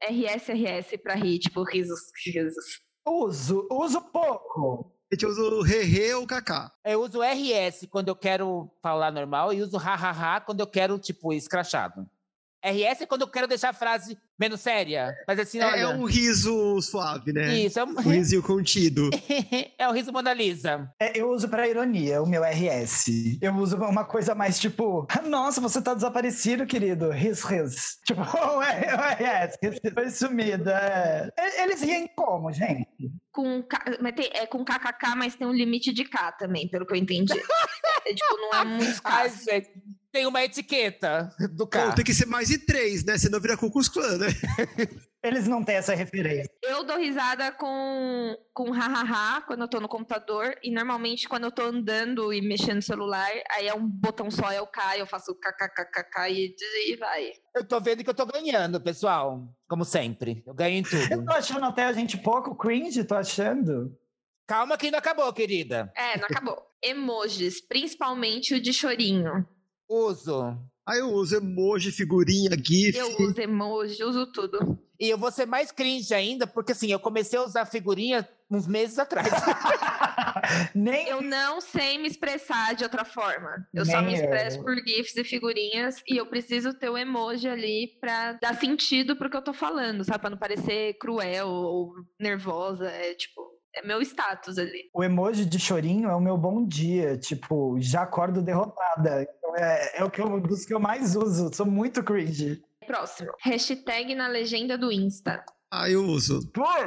RSRS 0.10 0.98
pra 1.02 1.16
rir, 1.16 1.40
tipo, 1.40 1.64
risos, 1.64 2.00
risos. 2.26 2.82
Uso, 3.06 3.68
uso 3.72 4.02
pouco. 4.12 4.94
A 5.12 5.16
gente 5.16 5.26
usa 5.26 5.42
o 5.42 5.62
Rerê 5.62 6.14
ou 6.16 6.24
o 6.24 6.28
Kaká. 6.28 6.72
Eu 6.84 7.02
uso 7.02 7.22
RS 7.22 7.88
quando 7.90 8.08
eu 8.08 8.16
quero 8.16 8.72
falar 8.82 9.12
normal 9.12 9.54
e 9.54 9.62
uso 9.62 9.78
hahaha 9.78 10.42
quando 10.42 10.62
eu 10.62 10.68
quero, 10.68 10.98
tipo, 10.98 11.32
escrachado. 11.32 12.10
RS 12.64 13.02
é 13.02 13.06
quando 13.06 13.22
eu 13.24 13.28
quero 13.28 13.48
deixar 13.48 13.70
a 13.70 13.74
frase 13.74 14.18
menos 14.40 14.62
séria. 14.62 15.14
Mas 15.28 15.38
assim, 15.40 15.60
É, 15.60 15.66
olha. 15.66 15.80
é 15.82 15.88
um 15.90 16.06
riso 16.06 16.82
suave, 16.82 17.34
né? 17.34 17.56
Isso, 17.60 17.80
é 17.80 17.84
um, 17.84 17.90
Um 17.90 18.02
risinho 18.12 18.42
contido. 18.42 19.10
é 19.78 19.88
o 19.88 19.92
riso 19.92 20.12
Mona 20.14 20.34
Lisa. 20.34 20.90
É, 21.00 21.20
eu 21.20 21.30
uso 21.30 21.48
pra 21.50 21.68
ironia 21.68 22.22
o 22.22 22.26
meu 22.28 22.42
RS. 22.44 23.38
Eu 23.42 23.54
uso 23.56 23.76
uma 23.78 24.06
coisa 24.06 24.34
mais 24.34 24.60
tipo, 24.60 25.06
nossa, 25.26 25.60
você 25.62 25.82
tá 25.82 25.94
desaparecido, 25.94 26.66
querido. 26.66 27.10
Riz, 27.12 27.44
riz. 27.44 27.98
Tipo, 28.06 28.22
o 28.24 28.62
RS, 28.62 29.58
foi 29.94 30.10
sumido. 30.10 30.70
É. 30.70 31.30
Eles 31.62 31.82
riem 31.82 32.08
como, 32.16 32.52
gente? 32.52 32.88
Com, 33.32 33.62
K- 33.64 33.98
mas 34.02 34.14
tem- 34.16 34.30
é 34.34 34.46
com 34.46 34.64
KKK, 34.64 35.16
mas 35.18 35.36
tem 35.36 35.46
um 35.48 35.54
limite 35.54 35.92
de 35.94 36.06
K 36.06 36.32
também, 36.34 36.68
pelo 36.70 36.86
que 36.86 36.94
eu 36.94 36.98
entendi. 36.98 37.34
É, 38.06 38.14
tipo, 38.14 38.36
não 38.36 38.54
é 38.60 38.66
muito 38.66 39.00
Ai, 39.06 39.30
gente, 39.30 39.70
tem 40.14 40.28
uma 40.28 40.44
etiqueta 40.44 41.36
do 41.54 41.66
Pô, 41.66 41.68
carro. 41.68 41.96
tem 41.96 42.06
que 42.06 42.14
ser 42.14 42.28
mais 42.28 42.48
de 42.48 42.60
três, 42.60 43.04
né? 43.04 43.18
Senão 43.18 43.42
vira 43.42 43.58
Klux 43.58 43.90
Klan, 43.90 44.20
né? 44.20 44.28
Eles 45.24 45.48
não 45.48 45.64
têm 45.64 45.78
essa 45.78 45.96
referência. 45.96 46.52
Eu 46.62 46.84
dou 46.84 46.98
risada 46.98 47.52
com, 47.54 48.38
com 48.54 48.72
hahaha 48.72 49.42
quando 49.42 49.62
eu 49.62 49.68
tô 49.68 49.80
no 49.80 49.88
computador. 49.88 50.56
E 50.62 50.70
normalmente 50.70 51.28
quando 51.28 51.46
eu 51.46 51.52
tô 51.52 51.64
andando 51.64 52.32
e 52.32 52.42
mexendo 52.42 52.76
no 52.76 52.82
celular, 52.82 53.28
aí 53.52 53.68
é 53.68 53.74
um 53.74 53.88
botão 53.88 54.30
só, 54.30 54.52
eu 54.52 54.68
caio, 54.68 55.00
eu 55.00 55.08
faço 55.08 55.34
kkkk 55.34 56.30
e, 56.30 56.56
e 56.92 56.96
vai. 56.98 57.32
Eu 57.56 57.66
tô 57.66 57.80
vendo 57.80 58.04
que 58.04 58.10
eu 58.10 58.14
tô 58.14 58.26
ganhando, 58.26 58.80
pessoal. 58.82 59.48
Como 59.68 59.84
sempre. 59.84 60.44
Eu 60.46 60.54
ganho 60.54 60.76
em 60.76 60.84
Eu 61.10 61.18
tudo. 61.18 61.26
tô 61.26 61.34
achando 61.34 61.66
até 61.66 61.86
a 61.86 61.94
gente 61.94 62.18
pouco 62.18 62.56
cringe, 62.56 63.04
tô 63.04 63.16
achando. 63.16 63.98
Calma 64.46 64.78
que 64.78 64.92
não 64.92 65.00
acabou, 65.00 65.32
querida. 65.34 65.92
É, 65.96 66.18
não 66.18 66.26
acabou. 66.26 66.62
Emojis, 66.84 67.66
principalmente 67.66 68.54
o 68.54 68.62
de 68.62 68.74
chorinho. 68.74 69.48
Uso. 69.94 70.58
Aí 70.86 71.00
eu 71.00 71.12
uso 71.12 71.38
emoji, 71.38 71.92
figurinha, 71.92 72.50
GIF. 72.62 72.98
Eu 72.98 73.16
uso 73.20 73.40
emoji, 73.40 74.04
uso 74.04 74.26
tudo. 74.32 74.78
E 75.00 75.10
eu 75.10 75.18
vou 75.18 75.32
ser 75.32 75.46
mais 75.46 75.72
cringe 75.72 76.14
ainda, 76.14 76.48
porque 76.48 76.72
assim, 76.72 76.92
eu 76.92 77.00
comecei 77.00 77.38
a 77.38 77.44
usar 77.44 77.66
figurinha 77.66 78.28
uns 78.50 78.68
meses 78.68 78.98
atrás. 79.00 79.28
Nem 80.76 81.08
Eu 81.08 81.22
não 81.22 81.62
sei 81.62 81.98
me 81.98 82.08
expressar 82.08 82.76
de 82.76 82.84
outra 82.84 83.06
forma. 83.06 83.68
Eu 83.74 83.86
só 83.86 84.02
Nem 84.02 84.08
me 84.08 84.14
expresso 84.16 84.58
eu. 84.60 84.64
por 84.64 84.76
GIFs 84.76 85.16
e 85.16 85.24
figurinhas 85.24 86.02
e 86.08 86.18
eu 86.18 86.26
preciso 86.26 86.74
ter 86.74 86.90
o 86.90 86.98
emoji 86.98 87.48
ali 87.48 87.98
pra 88.00 88.34
dar 88.34 88.56
sentido 88.56 89.16
pro 89.16 89.30
que 89.30 89.38
eu 89.38 89.42
tô 89.44 89.54
falando, 89.54 90.04
sabe? 90.04 90.20
Pra 90.20 90.30
não 90.30 90.38
parecer 90.38 90.96
cruel 90.96 91.48
ou 91.48 91.94
nervosa. 92.20 92.90
É 92.90 93.14
tipo, 93.14 93.42
é 93.76 93.86
meu 93.86 94.02
status 94.02 94.58
ali. 94.58 94.90
o 94.94 95.04
emoji 95.04 95.46
de 95.46 95.60
chorinho 95.60 96.10
é 96.10 96.16
o 96.16 96.20
meu 96.20 96.38
bom 96.38 96.66
dia. 96.66 97.18
Tipo, 97.18 97.78
já 97.80 98.04
acordo 98.04 98.42
derrotada. 98.42 99.24
Então 99.24 99.56
é, 99.56 100.00
é 100.00 100.04
o 100.04 100.10
que 100.10 100.22
eu, 100.22 100.40
dos 100.40 100.66
que 100.66 100.74
eu 100.74 100.80
mais 100.80 101.16
uso. 101.16 101.54
Sou 101.54 101.66
muito 101.66 102.04
cringe. 102.04 102.62
Próximo. 102.86 103.32
Hashtag 103.42 104.14
na 104.16 104.28
legenda 104.28 104.78
do 104.78 104.92
Insta. 104.92 105.44
Ah, 105.76 105.90
eu 105.90 106.06
uso. 106.06 106.40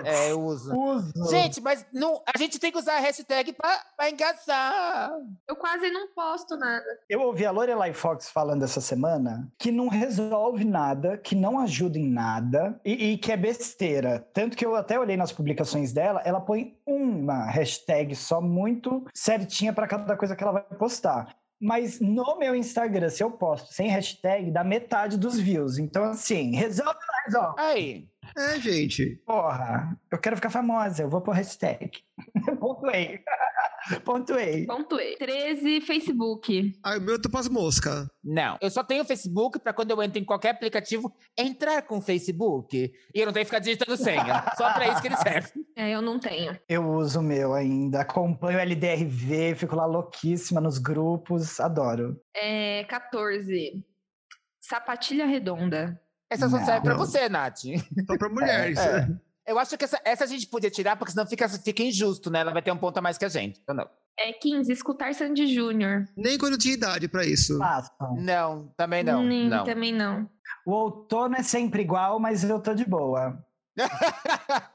É, 0.05 0.31
eu 0.31 0.41
uso. 0.41 0.73
uso. 0.73 1.29
Gente, 1.29 1.61
mas 1.61 1.85
não, 1.93 2.23
a 2.25 2.39
gente 2.39 2.57
tem 2.57 2.71
que 2.71 2.79
usar 2.79 2.99
a 2.99 3.01
hashtag 3.01 3.53
pra, 3.53 3.85
pra 3.97 4.09
engajar. 4.09 5.11
Eu 5.49 5.57
quase 5.57 5.91
não 5.91 6.07
posto 6.15 6.57
nada. 6.57 6.85
Eu 7.09 7.23
ouvi 7.23 7.45
a 7.45 7.51
Lorelai 7.51 7.93
Fox 7.93 8.31
falando 8.31 8.63
essa 8.63 8.81
semana 8.81 9.51
que 9.59 9.73
não 9.73 9.89
resolve 9.89 10.65
nada, 10.65 11.19
que 11.19 11.35
não 11.35 11.59
ajuda 11.59 11.99
em 11.99 12.09
nada 12.09 12.81
e, 12.85 13.13
e 13.13 13.19
que 13.19 13.33
é 13.33 13.37
besteira. 13.37 14.25
Tanto 14.33 14.57
que 14.57 14.65
eu 14.65 14.77
até 14.77 15.01
olhei 15.01 15.17
nas 15.17 15.33
publicações 15.33 15.93
dela, 15.93 16.23
ela 16.25 16.41
põe 16.41 16.79
uma 16.87 17.45
hashtag 17.51 18.15
só 18.15 18.41
muito 18.41 19.05
certinha 19.13 19.73
para 19.73 19.89
cada 19.89 20.17
coisa 20.17 20.37
que 20.37 20.45
ela 20.45 20.53
vai 20.53 20.63
postar. 20.63 21.35
Mas 21.61 22.01
no 22.01 22.39
meu 22.39 22.55
Instagram, 22.55 23.09
se 23.09 23.23
eu 23.23 23.31
posto 23.31 23.73
sem 23.73 23.89
hashtag, 23.89 24.51
dá 24.51 24.63
metade 24.63 25.17
dos 25.17 25.39
views. 25.39 25.79
Então, 25.79 26.05
assim, 26.05 26.55
resolve, 26.55 26.93
não 26.93 27.25
resolve. 27.25 27.61
Aí. 27.61 28.09
É, 28.37 28.61
gente. 28.61 29.23
Porra, 29.25 29.99
eu 30.11 30.19
quero 30.19 30.37
ficar 30.37 30.51
famosa, 30.51 31.03
eu 31.03 31.09
vou 31.09 31.21
pôr 31.21 31.35
hashtag. 31.35 31.91
Pontuei. 32.61 33.21
Pontuei. 34.05 34.67
Pontuei. 34.67 35.17
13, 35.17 35.81
Facebook. 35.81 36.73
Ah, 36.83 36.97
o 36.97 37.01
meu 37.01 37.15
eu 37.15 37.23
tô 37.23 37.29
pras 37.31 37.49
mosca. 37.49 38.11
Não. 38.23 38.57
Eu 38.61 38.71
só 38.71 38.83
tenho 38.83 39.05
Facebook 39.05 39.59
pra 39.59 39.73
quando 39.73 39.91
eu 39.91 40.03
entro 40.03 40.19
em 40.19 40.25
qualquer 40.25 40.51
aplicativo 40.51 41.13
entrar 41.37 41.83
com 41.83 41.99
o 41.99 42.03
Facebook. 42.03 42.93
E 43.15 43.21
eu 43.21 43.27
não 43.27 43.33
tenho 43.33 43.45
que 43.45 43.51
ficar 43.51 43.61
digitando 43.61 43.97
senha. 43.97 44.45
só 44.57 44.73
pra 44.73 44.89
isso 44.89 45.01
que 45.01 45.09
ele 45.09 45.17
serve. 45.17 45.51
É, 45.79 45.91
eu 45.91 46.01
não 46.01 46.19
tenho. 46.19 46.59
Eu 46.67 46.89
uso 46.89 47.21
o 47.21 47.23
meu 47.23 47.53
ainda, 47.53 48.01
acompanho 48.01 48.57
o 48.57 48.61
LDRV, 48.63 49.57
fico 49.57 49.77
lá 49.77 49.85
louquíssima 49.85 50.59
nos 50.59 50.79
grupos, 50.79 51.61
adoro. 51.61 52.19
É, 52.35 52.83
14. 52.85 53.85
Sapatilha 54.59 55.27
redonda. 55.27 56.01
Essa 56.31 56.49
só 56.49 56.57
Não. 56.59 56.65
serve 56.65 56.81
pra 56.81 56.95
você, 56.97 57.29
Nath. 57.29 57.59
Só 58.07 58.17
pra 58.19 58.29
mulheres. 58.33 58.79
É. 58.79 59.07
Eu 59.47 59.59
acho 59.59 59.77
que 59.79 59.85
essa, 59.85 60.01
essa 60.05 60.25
a 60.25 60.27
gente 60.27 60.47
podia 60.49 60.71
tirar, 60.71 60.97
porque 60.97 61.13
senão 61.13 61.27
fica, 61.27 61.49
fica 61.49 61.83
injusto, 61.83 62.31
né? 62.31 62.41
Ela 62.41 62.53
vai 62.53 62.63
ter 62.63 62.73
um 62.73 62.77
ponto 62.77 62.99
a 62.99 63.01
mais 63.03 63.17
que 63.17 63.25
a 63.25 63.29
gente. 63.29 63.61
Então, 63.63 63.75
não. 63.77 63.89
É 64.19 64.33
15. 64.33 64.73
Escutar 64.73 65.15
Sandy 65.15 65.47
Júnior. 65.55 66.05
Nem 66.17 66.37
quando 66.37 66.55
eu 66.55 66.59
tinha 66.59 66.75
idade 66.75 67.07
pra 67.07 67.25
isso. 67.25 67.59
Não, 68.17 68.73
também 68.77 69.05
não. 69.05 69.23
Nem- 69.23 69.49
não. 69.49 69.65
Também 69.65 69.93
não. 69.93 70.29
O 70.67 70.73
outono 70.73 71.37
é 71.37 71.43
sempre 71.43 71.83
igual, 71.83 72.19
mas 72.19 72.43
eu 72.43 72.61
tô 72.61 72.75
de 72.75 72.85
boa. 72.85 73.39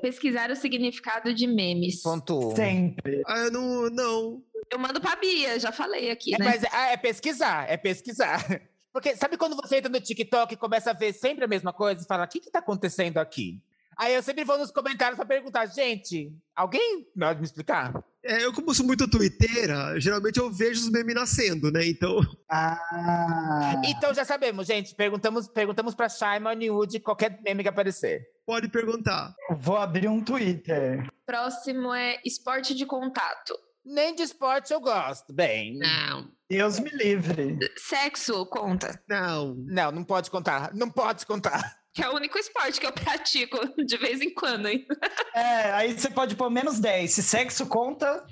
Pesquisar 0.00 0.50
o 0.50 0.56
significado 0.56 1.32
de 1.34 1.46
memes. 1.46 2.02
Ponto. 2.02 2.54
Sempre. 2.56 3.22
Ah, 3.26 3.38
eu 3.38 3.52
não. 3.52 3.90
Não. 3.90 4.42
Eu 4.70 4.78
mando 4.78 5.00
pra 5.00 5.16
Bia, 5.16 5.60
já 5.60 5.70
falei 5.70 6.10
aqui, 6.10 6.34
É, 6.34 6.38
né? 6.38 6.44
mas 6.46 6.64
ah, 6.72 6.88
é 6.88 6.96
pesquisar, 6.96 7.68
é 7.70 7.76
pesquisar. 7.76 8.44
Porque 8.92 9.16
sabe 9.16 9.36
quando 9.36 9.56
você 9.56 9.76
entra 9.76 9.90
no 9.90 10.00
TikTok 10.00 10.52
e 10.52 10.56
começa 10.56 10.90
a 10.90 10.94
ver 10.94 11.12
sempre 11.12 11.44
a 11.44 11.48
mesma 11.48 11.72
coisa 11.72 12.02
e 12.02 12.06
fala, 12.06 12.24
o 12.24 12.28
que 12.28 12.40
que 12.40 12.50
tá 12.50 12.58
acontecendo 12.58 13.18
aqui? 13.18 13.62
Aí 13.96 14.14
eu 14.14 14.22
sempre 14.22 14.44
vou 14.44 14.58
nos 14.58 14.70
comentários 14.70 15.16
pra 15.16 15.24
perguntar, 15.24 15.66
gente, 15.66 16.32
alguém 16.56 17.06
pode 17.18 17.40
me 17.40 17.44
explicar? 17.44 17.92
É, 18.24 18.44
eu, 18.44 18.52
como 18.52 18.74
sou 18.74 18.86
muito 18.86 19.08
twitteira, 19.08 19.98
geralmente 19.98 20.38
eu 20.38 20.50
vejo 20.50 20.80
os 20.80 20.90
memes 20.90 21.14
nascendo, 21.14 21.70
né? 21.70 21.86
Então. 21.86 22.20
Ah. 22.48 23.80
Então 23.84 24.14
já 24.14 24.24
sabemos, 24.24 24.66
gente, 24.66 24.94
perguntamos, 24.94 25.48
perguntamos 25.48 25.94
pra 25.94 26.08
Shaima 26.08 26.54
Newwood 26.54 27.00
qualquer 27.00 27.40
meme 27.42 27.62
que 27.62 27.68
aparecer. 27.68 28.22
Pode 28.46 28.68
perguntar. 28.68 29.34
Vou 29.50 29.76
abrir 29.76 30.08
um 30.08 30.22
Twitter. 30.22 31.08
Próximo 31.26 31.92
é 31.92 32.20
esporte 32.24 32.74
de 32.74 32.86
contato. 32.86 33.58
Nem 33.84 34.14
de 34.14 34.22
esporte 34.22 34.72
eu 34.72 34.80
gosto. 34.80 35.32
Bem, 35.32 35.78
Não. 35.78 36.30
Deus 36.48 36.78
me 36.78 36.90
livre. 36.90 37.58
Sexo, 37.76 38.44
conta. 38.46 39.02
Não. 39.08 39.54
não, 39.66 39.90
não 39.90 40.04
pode 40.04 40.30
contar. 40.30 40.72
Não 40.74 40.90
pode 40.90 41.24
contar. 41.24 41.78
Que 41.94 42.02
é 42.02 42.08
o 42.08 42.14
único 42.14 42.38
esporte 42.38 42.80
que 42.80 42.86
eu 42.86 42.92
pratico 42.92 43.58
de 43.84 43.96
vez 43.96 44.20
em 44.20 44.32
quando, 44.32 44.66
hein? 44.68 44.86
É, 45.34 45.72
aí 45.72 45.98
você 45.98 46.10
pode 46.10 46.36
pôr 46.36 46.50
menos 46.50 46.78
10. 46.78 47.10
Se 47.10 47.22
sexo 47.22 47.66
conta, 47.66 48.22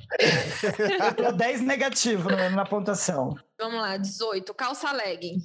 eu 0.79 1.15
tô 1.15 1.33
10 1.33 1.61
negativo 1.63 2.29
na, 2.29 2.51
na 2.51 2.65
pontuação. 2.67 3.35
Vamos 3.59 3.81
lá, 3.81 3.97
18. 3.97 4.53
Calça 4.53 4.93
legging. 4.93 5.39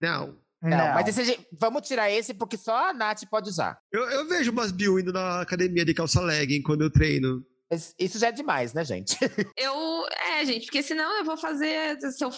Não. 0.00 0.38
Não, 0.62 0.94
mas 0.94 1.18
esse, 1.18 1.48
vamos 1.58 1.88
tirar 1.88 2.10
esse 2.10 2.34
porque 2.34 2.56
só 2.56 2.90
a 2.90 2.92
Nath 2.92 3.22
pode 3.30 3.48
usar. 3.48 3.80
Eu, 3.90 4.02
eu 4.10 4.28
vejo 4.28 4.52
umas 4.52 4.70
Bill 4.70 5.00
indo 5.00 5.12
na 5.12 5.40
academia 5.40 5.84
de 5.84 5.94
calça 5.94 6.20
legging 6.20 6.62
quando 6.62 6.82
eu 6.82 6.90
treino. 6.90 7.42
Mas 7.70 7.94
Isso 7.98 8.18
já 8.18 8.28
é 8.28 8.32
demais, 8.32 8.74
né, 8.74 8.84
gente? 8.84 9.16
Eu. 9.56 10.06
É, 10.32 10.44
gente, 10.44 10.66
porque 10.66 10.82
senão 10.82 11.18
eu 11.18 11.24
vou 11.24 11.36
fazer. 11.36 11.98
Se 12.12 12.24
eu 12.24 12.30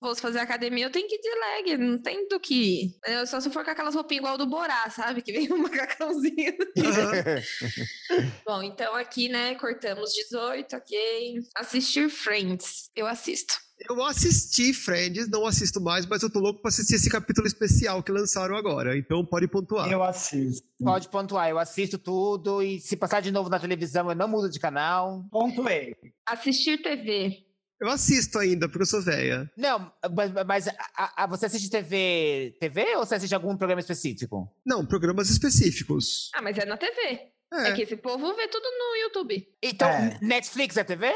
fosse 0.00 0.22
fazer 0.22 0.38
academia, 0.38 0.86
eu 0.86 0.90
tenho 0.90 1.06
que 1.06 1.14
ir 1.14 1.20
de 1.20 1.28
leg, 1.28 1.76
não 1.78 2.00
tem 2.00 2.26
do 2.26 2.40
que 2.40 2.54
ir. 2.54 2.98
Eu 3.06 3.26
só 3.26 3.38
se 3.38 3.50
for 3.50 3.62
com 3.64 3.70
aquelas 3.70 3.94
roupinhas 3.94 4.22
igual 4.22 4.38
do 4.38 4.46
Borá, 4.46 4.88
sabe? 4.90 5.20
Que 5.22 5.32
vem 5.32 5.52
um 5.52 5.58
macacãozinho. 5.62 6.56
Bom, 8.46 8.62
então 8.62 8.94
aqui, 8.96 9.28
né, 9.28 9.54
cortamos 9.56 10.12
18, 10.12 10.74
ok. 10.74 11.38
Assistir 11.54 12.08
Friends. 12.08 12.90
Eu 12.96 13.06
assisto. 13.06 13.54
Eu 13.88 14.04
assisti 14.04 14.72
Friends, 14.74 15.28
não 15.28 15.46
assisto 15.46 15.80
mais, 15.80 16.04
mas 16.06 16.22
eu 16.22 16.30
tô 16.30 16.38
louco 16.38 16.60
pra 16.60 16.68
assistir 16.68 16.94
esse 16.96 17.08
capítulo 17.10 17.46
especial 17.46 18.02
que 18.02 18.12
lançaram 18.12 18.54
agora. 18.56 18.96
Então 18.96 19.24
pode 19.24 19.48
pontuar. 19.48 19.90
Eu 19.90 20.02
assisto. 20.02 20.66
Pode 20.82 21.08
pontuar, 21.08 21.48
eu 21.48 21.58
assisto 21.58 21.98
tudo 21.98 22.62
e 22.62 22.78
se 22.80 22.96
passar 22.96 23.20
de 23.20 23.30
novo 23.30 23.48
na 23.48 23.58
televisão 23.58 24.08
eu 24.08 24.14
não 24.14 24.28
mudo 24.28 24.50
de 24.50 24.60
canal. 24.60 25.24
Pontuei. 25.30 25.94
Assistir 26.26 26.82
TV. 26.82 27.44
Eu 27.80 27.88
assisto 27.88 28.38
ainda, 28.38 28.68
porque 28.68 28.82
eu 28.82 28.86
sou 28.86 29.00
velha. 29.00 29.50
Não, 29.56 29.90
mas, 30.14 30.30
mas 30.46 30.68
a- 30.68 31.24
a- 31.24 31.26
você 31.26 31.46
assiste 31.46 31.70
TV, 31.70 32.54
TV 32.60 32.94
ou 32.96 33.06
você 33.06 33.14
assiste 33.14 33.34
algum 33.34 33.56
programa 33.56 33.80
específico? 33.80 34.46
Não, 34.66 34.84
programas 34.84 35.30
específicos. 35.30 36.30
Ah, 36.34 36.42
mas 36.42 36.58
é 36.58 36.66
na 36.66 36.76
TV. 36.76 37.30
É. 37.52 37.68
É, 37.68 37.72
que 37.72 37.82
esse 37.82 37.96
povo 37.96 38.32
vê 38.34 38.46
tudo 38.48 38.64
no 38.64 38.96
YouTube. 39.02 39.48
Então, 39.62 39.88
É. 39.88 40.18
Netflix 40.22 40.76
é 40.76 40.84
TV? 40.84 41.10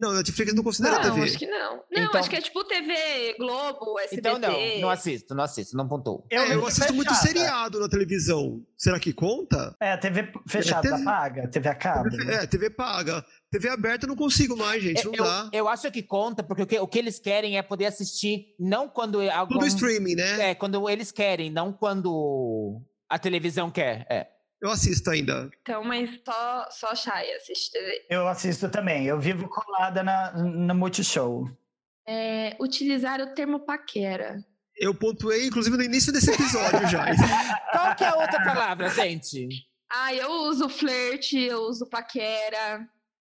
Não, 0.00 0.12
Netflix 0.14 0.54
não 0.54 0.62
considera 0.62 0.96
Não, 0.96 1.02
TV. 1.14 1.22
acho 1.22 1.38
que 1.38 1.46
não. 1.46 1.76
Não, 1.76 2.02
Então- 2.04 2.20
acho 2.20 2.30
que 2.30 2.36
é 2.36 2.40
tipo 2.40 2.64
TV 2.64 3.34
Globo, 3.38 3.98
SBT. 3.98 4.16
Então 4.18 4.38
não, 4.38 4.78
não 4.80 4.90
assisto, 4.90 5.34
não 5.34 5.44
assisto, 5.44 5.76
não 5.76 5.86
pontuo. 5.88 6.24
É, 6.30 6.54
eu 6.54 6.60
vi 6.62 6.66
assisto 6.66 6.94
muito 6.94 7.08
fechada. 7.14 7.26
seriado 7.28 7.78
na 7.80 7.88
televisão. 7.88 8.62
Será 8.76 8.98
que 8.98 9.12
conta? 9.12 9.76
É, 9.80 9.96
TV 9.96 10.32
fechada 10.48 10.88
TV 10.90 11.04
paga, 11.04 11.48
TV 11.48 11.68
a 11.68 11.74
cabo. 11.74 12.08
É, 12.30 12.46
TV 12.46 12.70
paga. 12.70 13.24
TV 13.50 13.68
aberta 13.68 14.06
eu 14.06 14.08
não 14.08 14.16
consigo 14.16 14.56
mais, 14.56 14.82
gente. 14.82 15.04
Não 15.04 15.12
eu, 15.14 15.24
dá. 15.24 15.50
eu 15.52 15.68
acho 15.68 15.90
que 15.90 16.02
conta, 16.02 16.42
porque 16.42 16.62
o 16.62 16.66
que, 16.66 16.78
o 16.78 16.86
que 16.86 16.98
eles 16.98 17.18
querem 17.18 17.58
é 17.58 17.62
poder 17.62 17.86
assistir, 17.86 18.54
não 18.58 18.88
quando 18.88 19.20
algum, 19.30 19.54
Tudo 19.54 19.66
streaming, 19.66 20.14
né? 20.14 20.50
É, 20.50 20.54
quando 20.54 20.88
eles 20.88 21.10
querem, 21.12 21.50
não 21.50 21.72
quando 21.72 22.80
a 23.08 23.18
televisão 23.18 23.70
quer. 23.70 24.06
É. 24.08 24.28
Eu 24.60 24.70
assisto 24.70 25.10
ainda. 25.10 25.50
Então, 25.62 25.82
mas 25.82 26.10
só, 26.24 26.68
só 26.70 26.94
Chay 26.94 27.32
assiste 27.34 27.72
TV. 27.72 28.06
Eu 28.10 28.28
assisto 28.28 28.68
também. 28.68 29.06
Eu 29.06 29.18
vivo 29.18 29.48
colada 29.48 30.02
na, 30.02 30.32
no 30.32 30.74
Multishow. 30.74 31.48
É, 32.06 32.56
utilizar 32.60 33.20
o 33.20 33.34
termo 33.34 33.60
paquera. 33.60 34.44
Eu 34.76 34.94
pontuei, 34.94 35.46
inclusive, 35.46 35.76
no 35.76 35.82
início 35.82 36.12
desse 36.12 36.30
episódio 36.30 36.86
já. 36.88 37.04
Qual 37.72 37.94
que 37.94 38.04
é 38.04 38.08
a 38.08 38.16
outra 38.16 38.42
palavra, 38.42 38.88
gente? 38.90 39.48
Ah, 39.90 40.14
eu 40.14 40.30
uso 40.30 40.68
flerte, 40.68 41.38
eu 41.38 41.62
uso 41.62 41.88
paquera. 41.88 42.86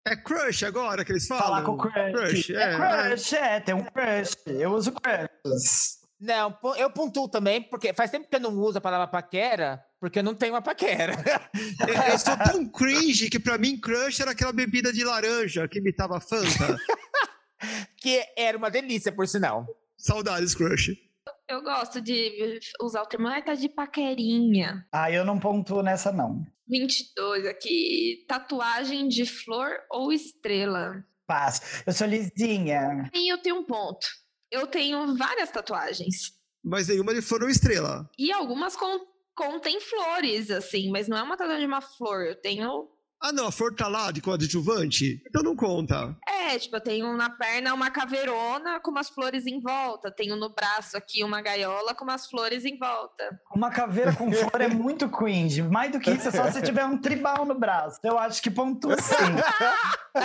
É 0.08 0.16
crush 0.16 0.64
agora 0.64 1.06
que 1.06 1.12
eles 1.12 1.28
falam? 1.28 1.44
Falar 1.44 1.64
com 1.64 1.78
crush. 1.78 2.12
Crush, 2.12 2.50
é, 2.52 2.62
é, 2.62 2.76
crush, 2.76 3.34
é, 3.34 3.60
tem 3.60 3.76
um 3.76 3.84
crush. 3.84 4.36
Eu 4.48 4.74
uso 4.74 4.92
crush. 4.92 6.00
Não, 6.20 6.58
eu 6.78 6.90
pontuo 6.90 7.30
também, 7.30 7.62
porque 7.62 7.94
faz 7.94 8.12
tempo 8.12 8.28
que 8.28 8.36
eu 8.36 8.40
não 8.40 8.52
uso 8.58 8.78
a 8.78 8.82
palavra 8.82 9.08
paquera, 9.08 9.84
porque 10.00 10.20
eu 10.20 10.24
não 10.24 10.34
tenho 10.36 10.54
uma 10.54 10.62
paquera. 10.62 11.14
Eu, 11.88 12.12
eu 12.14 12.20
sou 12.20 12.38
tão 12.38 12.66
cringe 12.68 13.30
que 13.30 13.40
pra 13.40 13.58
mim 13.58 13.78
crush 13.80 14.22
era 14.22 14.32
aquela 14.32 14.54
bebida 14.54 14.92
de 14.94 15.04
laranja 15.04 15.68
que 15.68 15.80
imitava 15.80 16.20
Fanta. 16.20 16.78
que 17.98 18.24
era 18.38 18.58
uma 18.58 18.70
delícia, 18.72 19.12
por 19.12 19.28
sinal. 19.28 19.68
Saudades, 19.98 20.56
crush. 20.56 20.96
Eu 21.48 21.62
gosto 21.62 22.00
de 22.00 22.60
usar 22.82 23.02
o 23.02 23.06
termo, 23.06 23.28
ah, 23.28 23.42
tá 23.42 23.54
de 23.56 23.68
paquerinha. 23.68 24.86
Ah, 24.92 25.12
eu 25.12 25.26
não 25.26 25.40
pontuo 25.40 25.82
nessa, 25.82 26.12
não. 26.12 26.46
22 26.68 27.46
aqui. 27.48 28.24
Tatuagem 28.28 29.08
de 29.08 29.26
flor 29.26 29.72
ou 29.90 30.14
estrela? 30.14 31.04
Passo. 31.28 31.62
Eu 31.86 31.94
sou 31.94 32.08
lisinha. 32.08 33.10
E 33.14 33.32
eu 33.32 33.40
tenho 33.40 33.58
um 33.58 33.64
ponto. 33.64 34.08
Eu 34.52 34.68
tenho 34.68 35.16
várias 35.16 35.52
tatuagens. 35.52 36.34
Mas 36.64 36.88
nenhuma 36.88 37.14
de 37.14 37.22
flor 37.22 37.44
ou 37.44 37.50
estrela. 37.50 38.10
E 38.18 38.32
algumas 38.32 38.76
con- 38.76 39.06
contêm 39.40 39.80
flores, 39.80 40.52
assim, 40.52 40.92
mas 40.92 41.08
não 41.08 41.18
é 41.18 41.24
uma 41.24 41.38
tatuagem 41.38 41.62
de 41.62 41.74
uma 41.74 41.80
flor. 41.80 42.26
Eu 42.26 42.36
tenho. 42.36 42.90
Ah, 43.22 43.32
não, 43.32 43.48
a 43.48 43.52
flor 43.52 43.74
tá 43.74 43.88
lá 43.88 44.12
de 44.12 44.22
coadjuvante? 44.22 45.22
Então 45.28 45.42
não 45.42 45.56
conta. 45.56 46.16
É, 46.28 46.58
tipo, 46.58 46.76
eu 46.76 46.82
tenho 46.82 47.18
na 47.18 47.30
perna 47.30 47.74
uma 47.74 47.90
caveirona 47.90 48.80
com 48.80 48.92
umas 48.92 49.10
flores 49.10 49.46
em 49.46 49.62
volta. 49.62 50.10
Tenho 50.12 50.36
no 50.36 50.54
braço 50.54 50.98
aqui 50.98 51.24
uma 51.24 51.42
gaiola 51.42 51.94
com 51.94 52.04
umas 52.06 52.30
flores 52.30 52.66
em 52.66 52.78
volta. 52.78 53.30
Uma 53.54 53.70
caveira 53.70 54.14
com 54.14 54.32
flor 54.32 54.62
é 54.62 54.68
muito 54.68 55.10
cringe. 55.10 55.62
Mais 55.62 55.92
do 55.92 56.00
que 56.00 56.12
isso, 56.12 56.30
é 56.30 56.32
só 56.32 56.50
se 56.52 56.62
tiver 56.62 56.86
um 56.86 56.98
tribal 56.98 57.46
no 57.46 57.58
braço. 57.58 58.00
Eu 58.04 58.18
acho 58.18 58.42
que 58.42 58.50
pontua 58.50 58.96
sim. 59.02 59.16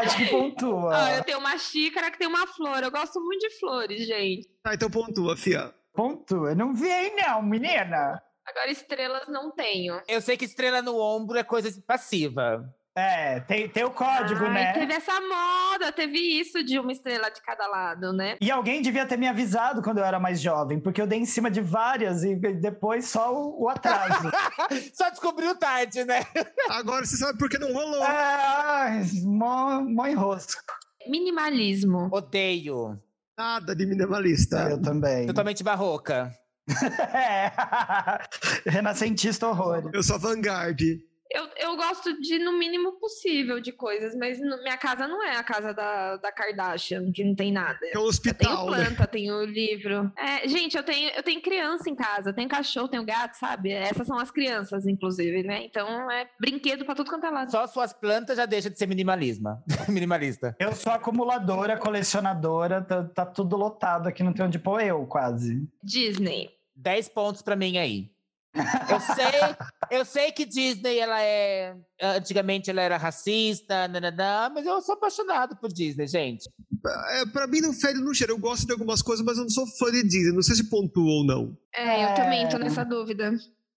acho 0.00 0.16
que 0.16 0.26
pontua. 0.28 0.94
Ah, 0.94 1.16
eu 1.16 1.24
tenho 1.24 1.38
uma 1.38 1.56
xícara 1.58 2.10
que 2.10 2.18
tem 2.18 2.28
uma 2.28 2.46
flor. 2.46 2.82
Eu 2.82 2.90
gosto 2.90 3.18
muito 3.20 3.40
de 3.40 3.58
flores, 3.58 4.06
gente. 4.06 4.48
Tá, 4.62 4.74
então 4.74 4.90
pontua, 4.90 5.36
fia. 5.36 5.74
Pontua. 5.94 6.54
Não 6.54 6.74
vi 6.74 6.90
aí 6.90 7.14
não, 7.16 7.42
menina. 7.42 8.22
Agora, 8.46 8.70
estrelas 8.70 9.28
não 9.28 9.50
tenho. 9.50 10.00
Eu 10.08 10.20
sei 10.20 10.36
que 10.36 10.44
estrela 10.44 10.80
no 10.80 10.98
ombro 11.00 11.38
é 11.38 11.42
coisa 11.44 11.70
passiva. 11.86 12.72
É, 12.98 13.40
tem, 13.40 13.68
tem 13.68 13.84
o 13.84 13.90
código, 13.90 14.42
Ai, 14.46 14.54
né? 14.54 14.72
Teve 14.72 14.94
essa 14.94 15.20
moda, 15.20 15.92
teve 15.92 16.18
isso 16.18 16.64
de 16.64 16.78
uma 16.78 16.90
estrela 16.90 17.28
de 17.28 17.42
cada 17.42 17.66
lado, 17.66 18.10
né? 18.10 18.38
E 18.40 18.50
alguém 18.50 18.80
devia 18.80 19.04
ter 19.04 19.18
me 19.18 19.28
avisado 19.28 19.82
quando 19.82 19.98
eu 19.98 20.04
era 20.04 20.18
mais 20.18 20.40
jovem, 20.40 20.80
porque 20.80 21.02
eu 21.02 21.06
dei 21.06 21.18
em 21.18 21.26
cima 21.26 21.50
de 21.50 21.60
várias 21.60 22.24
e 22.24 22.34
depois 22.34 23.06
só 23.06 23.34
o, 23.34 23.64
o 23.64 23.68
atraso. 23.68 24.30
Só 24.94 25.10
descobriu 25.10 25.54
tarde, 25.58 26.04
né? 26.04 26.22
Agora 26.70 27.04
você 27.04 27.16
sabe 27.18 27.38
por 27.38 27.50
que 27.50 27.58
não 27.58 27.72
rolou. 27.72 28.02
é, 28.02 29.02
mó, 29.24 29.82
mó 29.82 30.06
enrosco. 30.06 30.62
Minimalismo. 31.06 32.08
Odeio. 32.10 32.98
Nada 33.36 33.76
de 33.76 33.84
minimalista. 33.84 34.70
Eu 34.70 34.80
também. 34.80 35.26
Totalmente 35.26 35.62
barroca. 35.62 36.32
É. 37.14 37.52
Renascentista 38.66 39.48
horror. 39.48 39.90
Eu 39.92 40.02
sou 40.02 40.18
vanguard. 40.18 40.80
Eu, 41.30 41.48
eu 41.58 41.76
gosto 41.76 42.20
de, 42.20 42.38
no 42.38 42.52
mínimo 42.56 42.92
possível, 43.00 43.60
de 43.60 43.72
coisas, 43.72 44.14
mas 44.14 44.40
no- 44.40 44.62
minha 44.62 44.76
casa 44.76 45.08
não 45.08 45.22
é 45.22 45.36
a 45.36 45.42
casa 45.42 45.72
da, 45.74 46.16
da 46.18 46.30
Kardashian, 46.32 47.10
que 47.12 47.24
não 47.24 47.34
tem 47.34 47.52
nada. 47.52 47.78
É 47.82 47.88
Eu 47.88 47.92
tenho 47.92 48.04
hospital, 48.04 48.70
né? 48.70 48.84
planta, 48.84 49.06
tenho 49.06 49.44
livro. 49.44 50.12
É, 50.16 50.46
gente, 50.48 50.76
eu 50.76 50.82
tenho, 50.84 51.10
eu 51.10 51.22
tenho 51.22 51.40
criança 51.42 51.90
em 51.90 51.94
casa, 51.96 52.32
tenho 52.32 52.48
cachorro, 52.48 52.88
tenho 52.88 53.04
gato, 53.04 53.34
sabe? 53.34 53.72
Essas 53.72 54.06
são 54.06 54.18
as 54.18 54.30
crianças, 54.30 54.86
inclusive, 54.86 55.42
né? 55.42 55.64
Então 55.64 56.10
é 56.10 56.28
brinquedo 56.38 56.84
pra 56.84 56.94
tudo 56.94 57.10
quanto 57.10 57.26
é 57.26 57.30
lado. 57.30 57.50
Só 57.50 57.66
suas 57.66 57.92
plantas 57.92 58.36
já 58.36 58.46
deixa 58.46 58.70
de 58.70 58.78
ser 58.78 58.86
minimalismo. 58.86 59.48
Minimalista. 59.88 60.54
Eu 60.58 60.72
sou 60.74 60.92
acumuladora, 60.92 61.76
colecionadora, 61.76 62.80
tá, 62.82 63.02
tá 63.04 63.26
tudo 63.26 63.56
lotado 63.56 64.06
aqui, 64.08 64.22
não 64.22 64.32
tem 64.32 64.44
onde 64.46 64.58
pôr 64.58 64.80
eu, 64.82 65.04
quase. 65.06 65.68
Disney. 65.82 66.50
10 66.74 67.08
pontos 67.08 67.42
pra 67.42 67.56
mim 67.56 67.78
aí. 67.78 68.10
Eu 68.90 69.00
sei, 69.00 69.98
eu 69.98 70.04
sei 70.04 70.32
que 70.32 70.44
Disney 70.44 70.98
ela 70.98 71.20
é 71.22 71.74
antigamente 72.02 72.70
ela 72.70 72.80
era 72.82 72.96
racista, 72.96 73.88
nananã, 73.88 74.50
mas 74.54 74.66
eu 74.66 74.80
sou 74.82 74.94
apaixonado 74.94 75.56
por 75.56 75.72
Disney, 75.72 76.06
gente. 76.06 76.48
É, 77.10 77.26
pra 77.26 77.46
mim 77.46 77.60
não 77.60 77.72
fede 77.72 78.00
no 78.00 78.14
cheiro. 78.14 78.32
Eu 78.34 78.38
gosto 78.38 78.66
de 78.66 78.72
algumas 78.72 79.02
coisas, 79.02 79.24
mas 79.24 79.36
eu 79.38 79.44
não 79.44 79.50
sou 79.50 79.66
fã 79.66 79.90
de 79.90 80.02
Disney. 80.02 80.32
Não 80.32 80.42
sei 80.42 80.54
se 80.56 80.68
pontua 80.70 81.10
ou 81.10 81.24
não. 81.26 81.56
É, 81.74 82.04
eu 82.04 82.08
É. 82.08 82.14
também 82.14 82.48
tô 82.48 82.58
nessa 82.58 82.84
dúvida. 82.84 83.32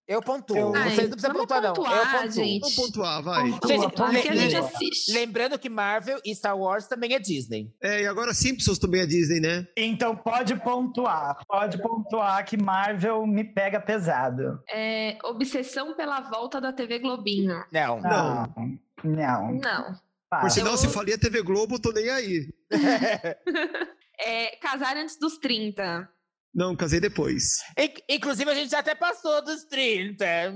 Eu 0.09 0.21
pontuo. 0.23 0.57
Eu- 0.57 0.71
Vocês 0.71 0.97
não 1.07 1.09
precisam 1.09 1.33
vamos 1.33 1.41
pontuar, 1.41 1.61
não. 1.61 1.73
pontuar, 1.73 1.97
eu 2.15 2.21
pontuo. 2.21 2.31
gente. 2.31 2.59
Vamos 2.61 2.75
pontuar, 2.75 3.21
vai. 3.23 3.51
Pontua, 3.51 3.67
Gente, 3.69 3.81
pontua. 3.83 4.05
Porque 4.09 4.27
a 4.29 4.35
gente 4.35 4.55
assiste. 4.55 5.11
Lembrando 5.13 5.59
que 5.59 5.69
Marvel 5.69 6.19
e 6.25 6.33
Star 6.35 6.57
Wars 6.57 6.87
também 6.87 7.13
é 7.13 7.19
Disney. 7.19 7.71
É, 7.79 8.01
e 8.01 8.07
agora 8.07 8.33
Simpsons 8.33 8.79
também 8.79 9.01
é 9.01 9.05
Disney, 9.05 9.39
né? 9.39 9.67
Então 9.77 10.15
pode 10.15 10.55
pontuar, 10.61 11.37
pode 11.47 11.77
pontuar 11.79 12.43
que 12.43 12.57
Marvel 12.57 13.27
me 13.27 13.43
pega 13.43 13.79
pesado. 13.79 14.59
É, 14.67 15.15
obsessão 15.23 15.95
pela 15.95 16.21
volta 16.21 16.59
da 16.59 16.73
TV 16.73 16.97
Globinho. 16.97 17.63
Não. 17.71 18.01
Não. 18.01 18.53
Não, 18.55 18.77
não. 19.03 19.51
Não. 19.53 19.83
Por 19.93 20.01
Para. 20.27 20.49
sinal, 20.49 20.73
eu- 20.73 20.77
se 20.77 20.87
falia 20.87 21.19
TV 21.19 21.43
Globo, 21.43 21.75
eu 21.75 21.79
tô 21.79 21.91
nem 21.91 22.09
aí. 22.09 22.47
É, 24.21 24.57
casar 24.57 24.97
antes 24.97 25.17
dos 25.17 25.37
30. 25.37 26.09
Não, 26.53 26.75
casei 26.75 26.99
depois. 26.99 27.59
In- 27.77 28.15
Inclusive, 28.15 28.49
a 28.49 28.55
gente 28.55 28.71
já 28.71 28.79
até 28.79 28.95
passou 28.95 29.41
dos 29.43 29.63
30. 29.65 30.25
É. 30.25 30.47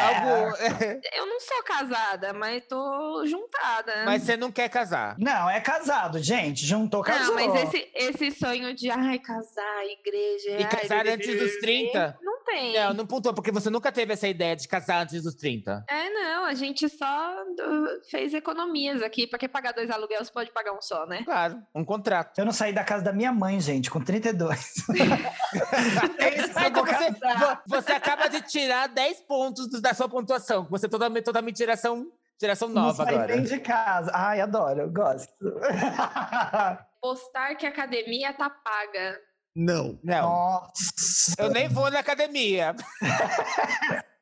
Algo... 0.00 0.56
Eu 1.16 1.26
não 1.26 1.40
sou 1.40 1.62
casada, 1.64 2.32
mas 2.32 2.62
tô 2.68 3.24
juntada. 3.26 4.04
Mas 4.04 4.22
você 4.22 4.36
não 4.36 4.52
quer 4.52 4.68
casar. 4.68 5.16
Não, 5.18 5.48
é 5.48 5.60
casado, 5.60 6.18
gente. 6.22 6.64
Juntou, 6.66 7.02
casou. 7.02 7.34
Não, 7.34 7.46
mas 7.54 7.64
esse, 7.64 7.90
esse 7.94 8.30
sonho 8.38 8.74
de 8.74 8.90
ai, 8.90 9.18
casar, 9.18 9.84
igreja. 9.86 10.50
E 10.50 10.64
ai, 10.64 10.68
casar 10.68 11.06
antes 11.06 11.38
dos 11.38 11.56
30? 11.60 12.18
Não 12.22 12.44
tem. 12.44 12.74
Não, 12.74 12.92
não 12.94 13.06
pontua, 13.06 13.32
porque 13.34 13.50
você 13.50 13.70
nunca 13.70 13.90
teve 13.90 14.12
essa 14.12 14.28
ideia 14.28 14.54
de 14.54 14.68
casar 14.68 15.02
antes 15.02 15.22
dos 15.22 15.34
30. 15.34 15.84
É, 15.88 16.10
não, 16.10 16.44
a 16.44 16.54
gente 16.54 16.88
só 16.88 17.34
do- 17.56 18.02
fez 18.10 18.34
economias 18.34 19.00
aqui. 19.02 19.26
Pra 19.26 19.38
que 19.38 19.48
pagar 19.48 19.72
dois 19.72 19.90
aluguéis, 19.90 20.28
pode 20.28 20.50
pagar 20.52 20.72
um 20.72 20.82
só, 20.82 21.06
né? 21.06 21.22
Claro, 21.24 21.62
um 21.74 21.84
contrato. 21.84 22.38
Eu 22.38 22.44
não 22.44 22.52
saí 22.52 22.72
da 22.72 22.84
casa 22.84 23.02
da 23.02 23.12
minha 23.12 23.32
mãe, 23.32 23.58
gente, 23.60 23.90
com 23.90 24.00
32. 24.00 24.74
Então 26.64 26.84
você, 26.84 27.58
você 27.66 27.92
acaba 27.92 28.28
de 28.28 28.40
tirar 28.42 28.88
10 28.88 29.20
pontos 29.22 29.68
da 29.80 29.94
sua 29.94 30.08
pontuação. 30.08 30.66
Você 30.70 30.88
totalmente, 30.88 31.24
totalmente 31.24 31.58
geração, 31.58 32.06
geração 32.40 32.68
Não 32.68 32.82
nova 32.82 33.04
saí 33.04 33.14
agora. 33.14 33.36
nem 33.36 33.44
de 33.44 33.58
casa. 33.60 34.10
Ai, 34.14 34.40
adoro, 34.40 34.80
eu 34.80 34.90
gosto. 34.90 35.32
Postar 37.00 37.54
que 37.56 37.66
a 37.66 37.70
academia 37.70 38.32
tá 38.32 38.48
paga. 38.48 39.18
Não. 39.54 39.98
Não, 40.02 40.22
Nossa. 40.22 41.34
eu 41.38 41.50
nem 41.50 41.68
vou 41.68 41.90
na 41.90 41.98
academia. 41.98 42.74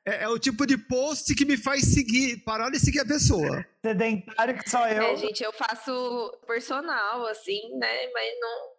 É, 0.05 0.25
é 0.25 0.29
o 0.29 0.39
tipo 0.39 0.67
de 0.67 0.77
post 0.77 1.35
que 1.35 1.45
me 1.45 1.57
faz 1.57 1.85
seguir, 1.85 2.39
parar 2.39 2.71
de 2.71 2.81
seguir 2.81 3.01
a 3.01 3.07
pessoa. 3.07 3.65
Sedentário 3.85 4.59
que 4.59 4.69
só 4.69 4.89
eu. 4.89 5.03
É, 5.03 5.17
gente, 5.17 5.43
eu 5.45 5.53
faço 5.53 6.39
personal, 6.47 7.27
assim, 7.27 7.61
né? 7.79 8.09
Mas 8.13 8.33
não, 8.41 8.70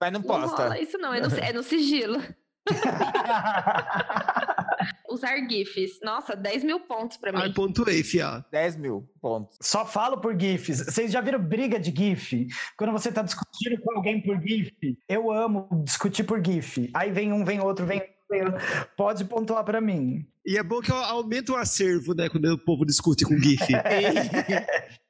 Mas 0.00 0.12
não 0.12 0.20
não 0.20 0.26
posta. 0.26 0.62
rola 0.62 0.78
isso, 0.78 0.98
não. 0.98 1.14
É 1.14 1.20
no, 1.20 1.38
é 1.38 1.52
no 1.52 1.62
sigilo. 1.62 2.20
Usar 5.08 5.36
GIFs. 5.48 6.00
Nossa, 6.02 6.34
10 6.36 6.64
mil 6.64 6.80
pontos 6.80 7.16
pra 7.16 7.32
mim. 7.32 7.38
Ai, 7.40 7.52
pontuei, 7.52 8.02
fia. 8.02 8.44
10 8.50 8.76
mil 8.76 9.08
pontos. 9.20 9.56
Só 9.62 9.86
falo 9.86 10.20
por 10.20 10.38
GIFs. 10.38 10.84
Vocês 10.84 11.10
já 11.12 11.20
viram 11.20 11.38
briga 11.38 11.78
de 11.78 11.94
GIF? 11.96 12.46
Quando 12.76 12.92
você 12.92 13.10
tá 13.12 13.22
discutindo 13.22 13.80
com 13.80 13.96
alguém 13.96 14.20
por 14.20 14.38
GIF, 14.40 14.72
eu 15.08 15.30
amo 15.30 15.68
discutir 15.84 16.24
por 16.24 16.44
GIF. 16.44 16.90
Aí 16.92 17.10
vem 17.10 17.32
um, 17.32 17.44
vem 17.44 17.60
outro, 17.60 17.86
vem 17.86 18.00
outro, 18.00 18.14
vem 18.30 18.44
outro. 18.44 18.60
Pode 18.96 19.24
pontuar 19.24 19.64
pra 19.64 19.80
mim. 19.80 20.26
E 20.44 20.58
é 20.58 20.62
bom 20.62 20.80
que 20.80 20.92
aumenta 20.92 21.52
o 21.52 21.56
acervo, 21.56 22.14
né? 22.14 22.28
Quando 22.28 22.46
o 22.52 22.58
povo 22.58 22.84
discute 22.84 23.24
com 23.24 23.36
GIF. 23.38 23.66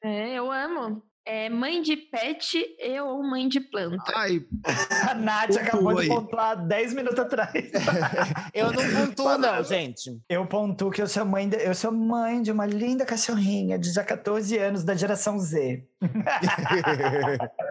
É, 0.02 0.34
eu 0.34 0.52
amo. 0.52 1.02
É 1.28 1.50
mãe 1.50 1.82
de 1.82 1.96
pet 1.96 2.56
e 2.78 3.00
ou 3.00 3.20
mãe 3.20 3.48
de 3.48 3.58
planta. 3.58 4.12
Ai, 4.14 4.46
A 5.10 5.14
Nath 5.14 5.56
acabou 5.56 6.00
de 6.00 6.06
pontuar 6.06 6.64
10 6.68 6.94
minutos 6.94 7.18
atrás. 7.18 7.52
Eu 8.54 8.72
não 8.72 9.06
pontuo, 9.06 9.36
não, 9.36 9.64
gente. 9.64 10.20
Eu 10.28 10.46
pontuo 10.46 10.90
que 10.90 11.02
eu 11.02 11.08
sou 11.08 11.24
mãe 11.24 11.48
de, 11.48 11.56
eu 11.56 11.74
sou 11.74 11.90
mãe 11.90 12.40
de 12.40 12.52
uma 12.52 12.64
linda 12.64 13.04
cachorrinha 13.04 13.76
de 13.76 13.92
já 13.92 14.04
14 14.04 14.56
anos 14.56 14.84
da 14.84 14.94
geração 14.94 15.38
Z. 15.38 15.84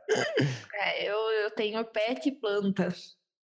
É, 0.78 1.10
eu, 1.10 1.16
eu 1.16 1.52
tenho 1.52 1.84
pet 1.86 2.28
e 2.28 2.32
planta. 2.32 2.90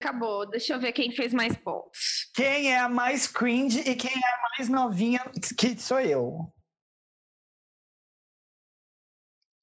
Acabou. 0.01 0.49
Deixa 0.51 0.75
eu 0.75 0.81
ver 0.81 0.93
quem 0.93 1.13
fez 1.13 1.33
mais 1.33 1.57
pontos. 1.57 2.29
Quem 2.35 2.73
é 2.73 2.79
a 2.79 2.89
mais 2.89 3.27
cringe 3.27 3.81
e 3.81 3.95
quem 3.95 4.11
é 4.11 4.15
a 4.15 4.41
mais 4.57 4.69
novinha 4.69 5.21
que 5.57 5.81
sou 5.81 6.01
eu. 6.01 6.53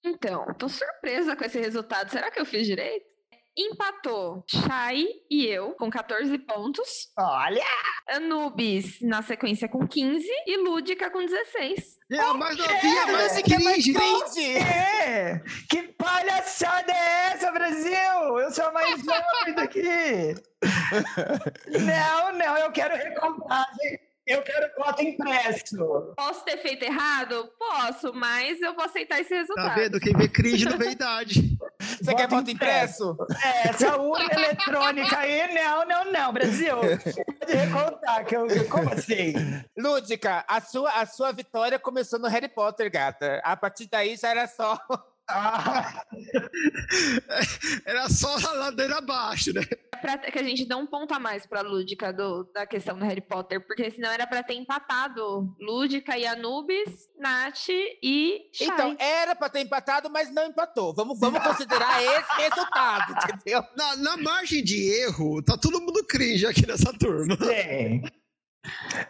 Então, 0.04 0.46
tô 0.58 0.70
surpresa 0.70 1.36
com 1.36 1.44
esse 1.44 1.60
resultado. 1.60 2.10
Será 2.10 2.32
que 2.32 2.40
eu 2.40 2.46
fiz 2.46 2.66
direito? 2.66 3.10
Empatou 3.58 4.46
Shai 4.48 5.06
e 5.30 5.46
eu 5.46 5.74
com 5.74 5.90
14 5.90 6.38
pontos. 6.40 7.12
Olha! 7.18 7.66
Anubis 8.08 9.02
na 9.02 9.22
sequência 9.22 9.68
com 9.68 9.86
15 9.86 10.26
e 10.48 10.58
Lúdica 10.58 11.12
com 11.12 11.26
16. 11.26 11.98
é 12.12 12.20
a 12.20 12.34
mais 12.34 12.58
novinha, 12.58 13.08
mais 13.08 13.38
é 13.38 13.60
mais 13.60 13.84
cringe. 13.84 14.58
É! 14.58 15.42
Que 15.70 15.84
palhaçada 15.90 16.92
é 16.92 17.32
essa, 17.34 17.52
Brasil? 17.52 18.40
Eu 18.40 18.52
sou 18.52 18.66
a 18.66 18.72
mais 18.72 19.02
jovem 19.04 19.56
daqui! 19.56 20.36
Não, 21.68 22.34
não, 22.38 22.58
eu 22.58 22.72
quero 22.72 22.96
recontagem. 22.96 24.00
Eu 24.30 24.44
quero 24.44 24.72
voto 24.78 25.02
impresso. 25.02 26.14
Posso 26.16 26.46
ter 26.46 26.58
feito 26.60 26.84
errado? 26.84 27.52
Posso, 27.58 28.14
mas 28.14 28.62
eu 28.62 28.76
vou 28.76 28.86
aceitar 28.86 29.20
esse 29.20 29.34
resultado. 29.34 29.70
Tá 29.70 29.74
vendo? 29.74 30.00
Quem 30.00 30.16
vê 30.16 30.30
cringe 30.30 30.66
não 30.66 30.78
vê 30.78 30.92
idade. 30.94 31.58
Você 31.80 32.14
quer 32.14 32.28
voto 32.28 32.52
impresso? 32.52 33.18
É, 33.44 33.70
essa 33.70 33.98
urna 33.98 34.30
eletrônica 34.32 35.18
aí, 35.18 35.52
não, 35.52 35.84
não, 35.84 36.12
não, 36.12 36.32
Brasil. 36.32 36.76
Pode 36.76 37.54
recontar, 37.54 38.24
que 38.24 38.36
eu, 38.36 38.48
como 38.70 38.94
assim? 38.94 39.34
Lúdica, 39.76 40.46
a 40.48 40.62
sua, 40.62 40.92
a 40.92 41.08
sua 41.08 41.32
vitória 41.32 41.80
começou 41.80 42.20
no 42.20 42.28
Harry 42.28 42.50
Potter, 42.50 42.92
gata. 42.92 43.42
A 43.44 43.58
partir 43.58 43.88
daí 43.90 44.16
já 44.16 44.30
era 44.30 44.48
só. 44.48 44.80
Ah, 45.28 46.04
Era 47.86 48.10
só 48.10 48.36
a 48.36 48.54
ladeira 48.54 48.98
abaixo, 48.98 49.54
né? 49.54 49.62
É 50.00 50.18
pra 50.18 50.18
que 50.32 50.40
a 50.40 50.44
gente 50.44 50.66
dê 50.66 50.74
um 50.76 50.88
ponto 50.88 51.14
a 51.14 51.20
mais 51.20 51.46
pra 51.46 51.62
Lúdica 51.62 52.14
do, 52.14 52.46
da 52.54 52.66
questão 52.66 52.98
do 52.98 53.04
Harry 53.04 53.22
Potter, 53.22 53.66
porque 53.66 53.92
senão 53.92 54.10
era 54.10 54.26
pra 54.26 54.42
ter 54.42 54.54
empatado 54.54 55.54
Lúdica 55.60 56.18
e 56.18 56.26
Anubis, 56.26 57.10
Nath 57.20 57.68
e 57.70 58.50
Shai. 58.54 58.68
Então, 58.68 58.96
era 58.98 59.36
pra 59.36 59.50
ter 59.50 59.62
empatado, 59.62 60.10
mas 60.10 60.34
não 60.34 60.46
empatou. 60.46 60.94
Vamos, 60.94 61.20
vamos 61.20 61.44
considerar 61.44 62.00
esse 62.02 62.42
resultado, 62.42 63.14
entendeu? 63.14 63.62
Na, 63.76 63.96
na 63.98 64.18
margem 64.18 64.64
de 64.64 64.90
erro, 65.02 65.44
tá 65.44 65.58
todo 65.58 65.82
mundo 65.82 66.06
cringe 66.06 66.46
aqui 66.46 66.66
nessa 66.66 66.94
turma. 66.98 67.36
tem. 67.36 68.04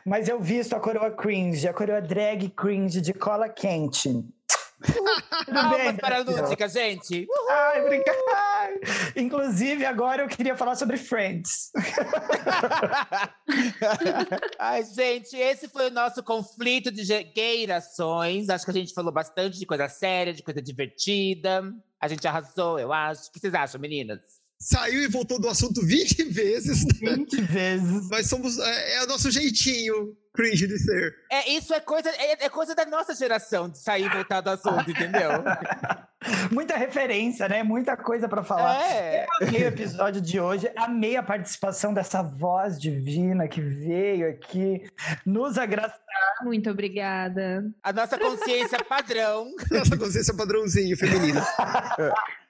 Mas 0.05 0.27
eu 0.27 0.41
visto 0.41 0.73
a 0.75 0.79
coroa 0.79 1.11
cringe, 1.11 1.67
a 1.67 1.73
coroa 1.73 2.01
drag 2.01 2.49
cringe 2.49 3.01
de 3.01 3.13
cola 3.13 3.47
quente. 3.49 4.09
Tudo 4.81 5.53
Palmas 5.53 5.97
para 5.97 6.17
a? 6.17 6.19
Lúdica, 6.19 6.67
gente. 6.69 7.27
Ai, 7.49 7.81
obrigada. 7.81 8.19
Inclusive, 9.15 9.85
agora 9.85 10.23
eu 10.23 10.27
queria 10.27 10.55
falar 10.55 10.75
sobre 10.75 10.97
Friends. 10.97 11.71
Ai, 14.57 14.83
gente, 14.83 15.35
esse 15.35 15.67
foi 15.67 15.87
o 15.87 15.91
nosso 15.93 16.23
conflito 16.23 16.91
de 16.91 17.03
ge- 17.03 17.31
gerações. 17.35 18.49
Acho 18.49 18.65
que 18.65 18.71
a 18.71 18.73
gente 18.73 18.93
falou 18.93 19.11
bastante 19.11 19.57
de 19.59 19.65
coisa 19.65 19.87
séria, 19.89 20.33
de 20.33 20.43
coisa 20.43 20.61
divertida. 20.61 21.73
A 21.99 22.07
gente 22.07 22.25
arrasou, 22.27 22.79
eu 22.79 22.93
acho. 22.93 23.29
O 23.29 23.31
que 23.31 23.39
vocês 23.39 23.53
acham, 23.53 23.79
meninas? 23.81 24.38
Saiu 24.61 25.01
e 25.01 25.07
voltou 25.07 25.39
do 25.39 25.47
assunto 25.47 25.85
20 25.85 26.23
vezes. 26.31 26.85
né? 27.01 27.15
20 27.15 27.41
vezes. 27.41 28.09
Mas 28.09 28.27
somos. 28.27 28.59
É, 28.59 28.95
é 28.97 29.03
o 29.03 29.07
nosso 29.07 29.31
jeitinho 29.31 30.17
cringe 30.33 30.67
de 30.67 30.77
ser. 30.77 31.13
É, 31.31 31.49
isso 31.49 31.73
é 31.73 31.79
coisa, 31.79 32.09
é, 32.09 32.45
é 32.45 32.49
coisa 32.49 32.75
da 32.75 32.85
nossa 32.85 33.13
geração, 33.15 33.67
de 33.67 33.77
sair 33.79 34.05
e 34.05 34.09
voltar 34.09 34.41
do 34.41 34.49
assunto, 34.49 34.89
entendeu? 34.89 35.31
Muita 36.51 36.77
referência, 36.77 37.47
né? 37.49 37.63
Muita 37.63 37.97
coisa 37.97 38.27
pra 38.27 38.43
falar. 38.43 38.81
É. 38.91 39.25
Amei 39.41 39.63
o 39.63 39.67
episódio 39.67 40.21
de 40.21 40.39
hoje, 40.39 40.69
amei 40.75 41.15
a 41.17 41.23
participação 41.23 41.93
dessa 41.93 42.21
voz 42.21 42.79
divina 42.79 43.47
que 43.47 43.61
veio 43.61 44.29
aqui 44.29 44.83
nos 45.25 45.57
agraciar. 45.57 45.99
Muito 46.43 46.69
obrigada. 46.69 47.63
A 47.83 47.91
nossa 47.91 48.17
consciência 48.17 48.83
padrão. 48.83 49.51
Nossa 49.71 49.97
consciência 49.97 50.33
padrãozinho 50.33 50.95
feminina. 50.97 51.45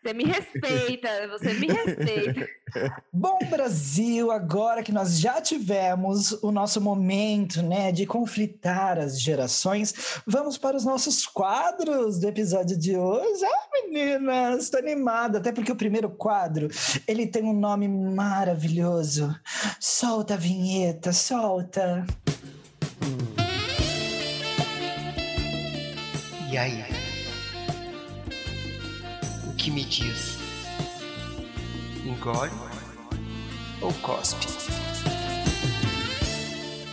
Você 0.02 0.14
me 0.14 0.24
respeita, 0.24 1.10
você 1.28 1.54
me 1.56 1.68
respeita. 1.68 2.48
Bom, 3.12 3.38
Brasil, 3.50 4.32
agora 4.32 4.82
que 4.82 4.94
nós 4.94 5.20
já 5.20 5.42
tivemos 5.42 6.32
o 6.42 6.52
nosso 6.52 6.80
momento, 6.80 7.62
né, 7.62 7.92
de 7.92 8.06
conflitar 8.06 8.98
as 8.98 9.20
gerações, 9.20 10.22
vamos 10.26 10.58
para 10.58 10.78
os 10.78 10.86
nossos 10.86 11.26
quadros 11.26 12.18
do 12.18 12.28
episódio 12.30 12.78
de 12.78 12.96
hoje. 12.96 13.44
Ah, 13.44 13.68
meninas, 13.74 14.64
estou 14.64 14.80
animada, 14.80 15.40
até 15.40 15.52
porque 15.52 15.72
o 15.72 15.76
primeiro 15.76 16.10
quadro, 16.10 16.70
ele 17.06 17.28
tem 17.28 17.44
um 17.44 17.54
nome 17.54 17.90
maravilhoso. 17.90 19.36
Solta 19.82 20.36
a 20.36 20.38
vinheta, 20.38 21.12
solta. 21.12 22.06
E 26.50 26.58
aí? 26.58 26.99
Que 29.60 29.70
me 29.70 29.84
diz? 29.84 30.38
Engole 32.06 32.50
ou 33.82 33.94
cospe? 33.96 34.48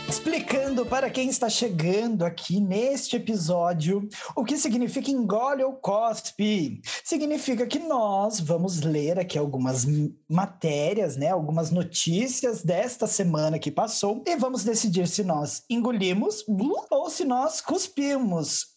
Explicando 0.08 0.84
para 0.84 1.08
quem 1.08 1.28
está 1.28 1.48
chegando 1.48 2.24
aqui 2.24 2.60
neste 2.60 3.14
episódio 3.14 4.08
o 4.34 4.44
que 4.44 4.56
significa 4.56 5.12
engole 5.12 5.62
ou 5.62 5.74
cospe. 5.74 6.80
Significa 7.04 7.68
que 7.68 7.78
nós 7.78 8.40
vamos 8.40 8.80
ler 8.80 9.16
aqui 9.16 9.38
algumas 9.38 9.86
matérias, 10.28 11.16
né, 11.16 11.30
algumas 11.30 11.70
notícias 11.70 12.64
desta 12.64 13.06
semana 13.06 13.60
que 13.60 13.70
passou 13.70 14.24
e 14.26 14.34
vamos 14.34 14.64
decidir 14.64 15.06
se 15.06 15.22
nós 15.22 15.62
engolimos 15.70 16.44
ou 16.90 17.08
se 17.10 17.24
nós 17.24 17.60
cuspimos. 17.60 18.76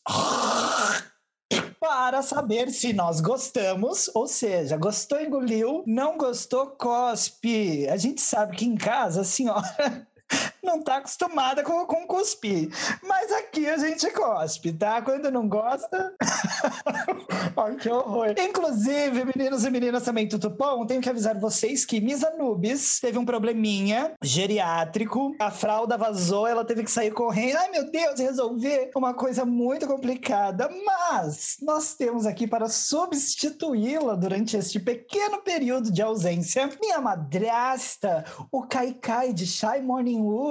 Para 1.79 2.21
saber 2.21 2.69
se 2.71 2.91
nós 2.91 3.21
gostamos, 3.21 4.11
ou 4.13 4.27
seja, 4.27 4.75
gostou, 4.75 5.21
engoliu, 5.21 5.81
não 5.87 6.17
gostou, 6.17 6.67
cospe. 6.67 7.87
A 7.87 7.95
gente 7.95 8.19
sabe 8.19 8.57
que 8.57 8.65
em 8.65 8.75
casa 8.75 9.21
a 9.21 9.23
senhora 9.23 10.05
não 10.63 10.81
tá 10.81 10.97
acostumada 10.97 11.63
com, 11.63 11.85
com 11.85 12.05
cuspir. 12.07 12.69
Mas 13.03 13.31
aqui 13.31 13.67
a 13.67 13.77
gente 13.77 14.09
cospe, 14.11 14.73
tá? 14.73 15.01
Quando 15.01 15.31
não 15.31 15.47
gosta. 15.47 16.13
Ai, 17.55 17.75
que 17.75 17.89
horror. 17.89 18.33
Inclusive, 18.37 19.25
meninos 19.25 19.65
e 19.65 19.69
meninas 19.69 20.03
também, 20.03 20.27
tudo 20.27 20.49
bom? 20.49 20.85
Tenho 20.85 21.01
que 21.01 21.09
avisar 21.09 21.39
vocês 21.39 21.85
que 21.85 22.01
Miss 22.01 22.23
Anubis 22.23 22.99
teve 22.99 23.17
um 23.17 23.25
probleminha 23.25 24.13
geriátrico. 24.21 25.35
A 25.39 25.51
fralda 25.51 25.97
vazou, 25.97 26.47
ela 26.47 26.65
teve 26.65 26.83
que 26.83 26.91
sair 26.91 27.11
correndo. 27.11 27.57
Ai, 27.57 27.69
meu 27.71 27.89
Deus, 27.91 28.19
resolver 28.19 28.91
uma 28.95 29.13
coisa 29.13 29.45
muito 29.45 29.87
complicada. 29.87 30.69
Mas 30.85 31.57
nós 31.61 31.95
temos 31.95 32.25
aqui 32.25 32.47
para 32.47 32.69
substituí-la 32.69 34.15
durante 34.15 34.57
este 34.57 34.79
pequeno 34.79 35.41
período 35.41 35.91
de 35.91 36.01
ausência 36.01 36.69
minha 36.81 36.99
madrasta, 36.99 38.25
o 38.51 38.63
Kaikai 38.63 39.33
de 39.33 39.45
Shy 39.45 39.81
Morning 39.81 40.21
Wood. 40.21 40.48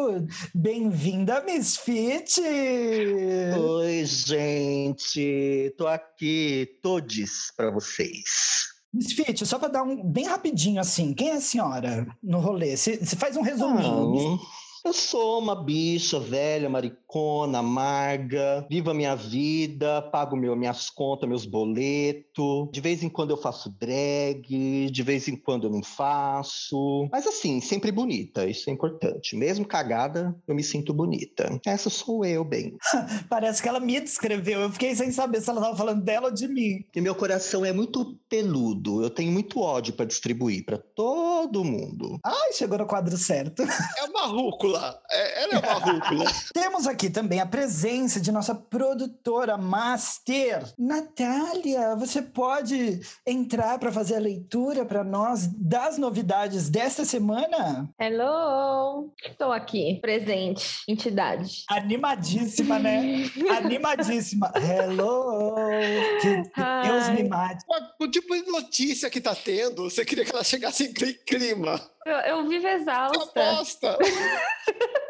Bem-vinda, 0.54 1.42
Miss 1.44 1.76
Fit! 1.76 2.40
Oi, 2.40 4.04
gente. 4.04 5.74
Tô 5.76 5.86
aqui, 5.86 6.78
todes 6.82 7.52
para 7.56 7.70
vocês. 7.70 8.68
Miss 8.92 9.12
Fit, 9.12 9.44
só 9.46 9.58
para 9.58 9.68
dar 9.68 9.82
um 9.82 10.02
bem 10.02 10.26
rapidinho 10.26 10.80
assim, 10.80 11.12
quem 11.12 11.30
é 11.30 11.34
a 11.34 11.40
senhora 11.40 12.06
no 12.22 12.38
rolê? 12.38 12.76
Você 12.76 12.98
faz 13.16 13.36
um 13.36 13.42
resuminho. 13.42 14.38
Ah, 14.40 14.88
eu 14.88 14.92
sou 14.92 15.40
uma 15.40 15.54
bicha 15.54 16.18
velha, 16.18 16.70
maricona, 16.70 16.98
amarga, 17.58 18.66
vivo 18.70 18.90
a 18.90 18.94
minha 18.94 19.14
vida, 19.14 20.02
pago 20.02 20.36
meu, 20.36 20.54
minhas 20.54 20.90
contas, 20.90 21.28
meus 21.28 21.46
boletos. 21.46 22.68
De 22.70 22.80
vez 22.80 23.02
em 23.02 23.08
quando 23.08 23.30
eu 23.30 23.36
faço 23.36 23.70
drag, 23.70 24.90
de 24.90 25.02
vez 25.02 25.26
em 25.28 25.36
quando 25.36 25.66
eu 25.66 25.70
não 25.70 25.82
faço. 25.82 27.08
Mas 27.10 27.26
assim, 27.26 27.60
sempre 27.60 27.90
bonita, 27.90 28.46
isso 28.46 28.68
é 28.68 28.72
importante. 28.72 29.36
Mesmo 29.36 29.66
cagada, 29.66 30.34
eu 30.46 30.54
me 30.54 30.62
sinto 30.62 30.92
bonita. 30.92 31.58
Essa 31.66 31.88
sou 31.88 32.24
eu, 32.24 32.44
bem. 32.44 32.76
Parece 33.28 33.62
que 33.62 33.68
ela 33.68 33.80
me 33.80 34.00
descreveu. 34.00 34.60
Eu 34.60 34.70
fiquei 34.70 34.94
sem 34.94 35.10
saber 35.10 35.40
se 35.40 35.48
ela 35.48 35.60
estava 35.60 35.76
falando 35.76 36.02
dela 36.02 36.26
ou 36.26 36.34
de 36.34 36.46
mim. 36.46 36.84
E 36.94 37.00
meu 37.00 37.14
coração 37.14 37.64
é 37.64 37.72
muito 37.72 38.18
peludo. 38.28 39.02
Eu 39.02 39.10
tenho 39.10 39.32
muito 39.32 39.60
ódio 39.60 39.94
para 39.94 40.04
distribuir 40.04 40.64
para 40.64 40.78
todo 40.78 41.64
mundo. 41.64 42.18
Ai, 42.24 42.52
chegou 42.52 42.78
no 42.78 42.86
quadro 42.86 43.16
certo. 43.16 43.62
É 43.62 44.04
uma 44.04 44.26
rúcula. 44.26 45.00
É, 45.10 45.44
ela 45.44 45.54
é 45.54 45.58
uma 45.58 45.74
rúcula. 45.78 46.24
Temos 46.52 46.86
aqui 46.86 46.97
aqui 46.98 47.08
também 47.08 47.38
a 47.38 47.46
presença 47.46 48.20
de 48.20 48.32
nossa 48.32 48.52
produtora 48.56 49.56
master, 49.56 50.64
Natália. 50.76 51.94
Você 51.94 52.20
pode 52.20 52.98
entrar 53.24 53.78
para 53.78 53.92
fazer 53.92 54.16
a 54.16 54.18
leitura 54.18 54.84
para 54.84 55.04
nós 55.04 55.46
das 55.46 55.96
novidades 55.96 56.68
desta 56.68 57.04
semana? 57.04 57.88
Hello! 58.00 59.12
Estou 59.24 59.52
aqui, 59.52 60.00
presente, 60.02 60.80
entidade. 60.88 61.62
Animadíssima, 61.70 62.80
né? 62.80 63.30
Animadíssima. 63.58 64.52
Hello! 64.56 65.54
Que 66.20 66.42
Deus 66.82 67.08
me 67.10 67.28
mate. 67.28 67.64
O 68.00 68.08
tipo 68.08 68.34
de 68.34 68.50
notícia 68.50 69.08
que 69.08 69.20
tá 69.20 69.36
tendo, 69.36 69.88
você 69.88 70.04
queria 70.04 70.24
que 70.24 70.32
ela 70.32 70.42
chegasse 70.42 70.86
em 70.88 70.92
cli- 70.92 71.14
clima. 71.24 71.80
Eu, 72.04 72.16
eu 72.16 72.48
vivo 72.48 72.62
Que 72.62 72.68
exausta. 72.68 73.50
aposta! 73.52 73.98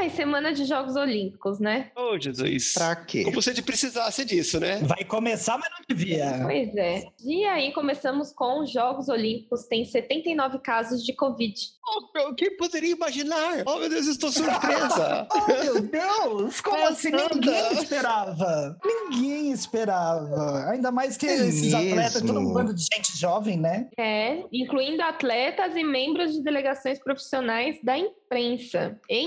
Ai, 0.00 0.10
semana 0.10 0.52
de 0.52 0.64
Jogos 0.64 0.96
Olímpicos, 0.96 1.58
né? 1.60 1.90
Ô, 1.96 2.18
Jesus. 2.18 2.74
Pra 2.74 2.96
quê? 2.96 3.24
Como 3.24 3.40
se 3.40 3.50
a 3.50 3.52
gente 3.54 3.64
precisasse 3.64 4.24
disso, 4.24 4.58
né? 4.58 4.78
Vai 4.82 5.04
começar, 5.04 5.56
mas 5.58 5.70
não 5.70 5.84
devia. 5.88 6.40
Pois 6.42 6.74
é. 6.76 7.04
E 7.24 7.44
aí 7.44 7.72
começamos 7.72 8.32
com 8.32 8.60
os 8.60 8.70
Jogos 8.72 9.08
Olímpicos. 9.08 9.64
Tem 9.66 9.84
79 9.84 10.58
casos 10.58 11.04
de 11.04 11.12
Covid. 11.14 11.54
Oh, 11.86 12.08
meu, 12.18 12.34
quem 12.34 12.56
poderia 12.56 12.92
imaginar? 12.92 13.62
Oh, 13.66 13.76
meu 13.78 13.88
Deus, 13.88 14.06
estou 14.06 14.30
surpresa. 14.32 15.28
Oh, 15.34 15.46
meu 15.64 15.80
Deus! 15.82 16.60
Como 16.60 16.76
É 16.78 16.84
assim? 16.86 17.10
nada. 17.10 17.34
Ninguém 17.34 17.72
esperava. 17.82 18.78
Ninguém 19.10 19.52
esperava. 19.52 20.70
Ainda 20.70 20.90
mais 20.90 21.16
que 21.16 21.26
É 21.26 21.34
esses 21.34 21.74
atletas, 21.74 22.22
todo 22.22 22.32
um 22.32 22.40
mesmo? 22.40 22.54
bando 22.54 22.74
de 22.74 22.82
gente 22.92 23.16
jovem, 23.18 23.58
né? 23.58 23.88
É, 23.98 24.42
incluindo 24.52 25.02
atletas 25.02 25.76
e 25.76 25.84
membros 25.84 26.32
de 26.32 26.42
delegações 26.42 26.98
profissionais 26.98 27.76
da 27.82 27.98
imprensa. 27.98 28.98
E 29.08 29.18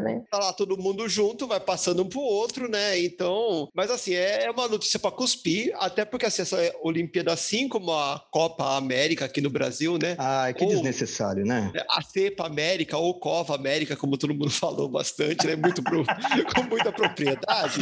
né? 0.00 0.22
tá 0.30 0.38
lá 0.38 0.52
todo 0.52 0.76
mundo 0.78 1.08
junto, 1.08 1.46
vai 1.46 1.60
passando 1.60 2.02
um 2.02 2.08
pro 2.08 2.20
outro, 2.20 2.68
né? 2.70 2.98
Então, 3.00 3.68
mas 3.74 3.90
assim, 3.90 4.14
é 4.14 4.50
uma 4.50 4.68
notícia 4.68 4.98
para 4.98 5.10
cuspir, 5.10 5.72
até 5.76 6.04
porque 6.04 6.26
assim, 6.26 6.42
essa 6.42 6.56
Olimpíada, 6.82 7.32
assim 7.32 7.68
como 7.68 7.92
a 7.92 8.22
Copa 8.30 8.76
América 8.76 9.24
aqui 9.24 9.40
no 9.40 9.50
Brasil, 9.50 9.98
né? 9.98 10.16
Ai, 10.18 10.54
que 10.54 10.64
Ou- 10.64 10.70
desnecessário, 10.70 11.44
né? 11.44 11.72
A 11.90 12.02
Cepa 12.02 12.46
América 12.46 12.96
ou 12.96 13.18
Cova 13.18 13.54
América, 13.54 13.96
como 13.96 14.16
todo 14.16 14.34
mundo 14.34 14.50
falou 14.50 14.88
bastante, 14.88 15.46
né? 15.46 15.56
Muito 15.56 15.82
pro- 15.82 16.04
com 16.54 16.62
muita 16.64 16.92
propriedade. 16.92 17.80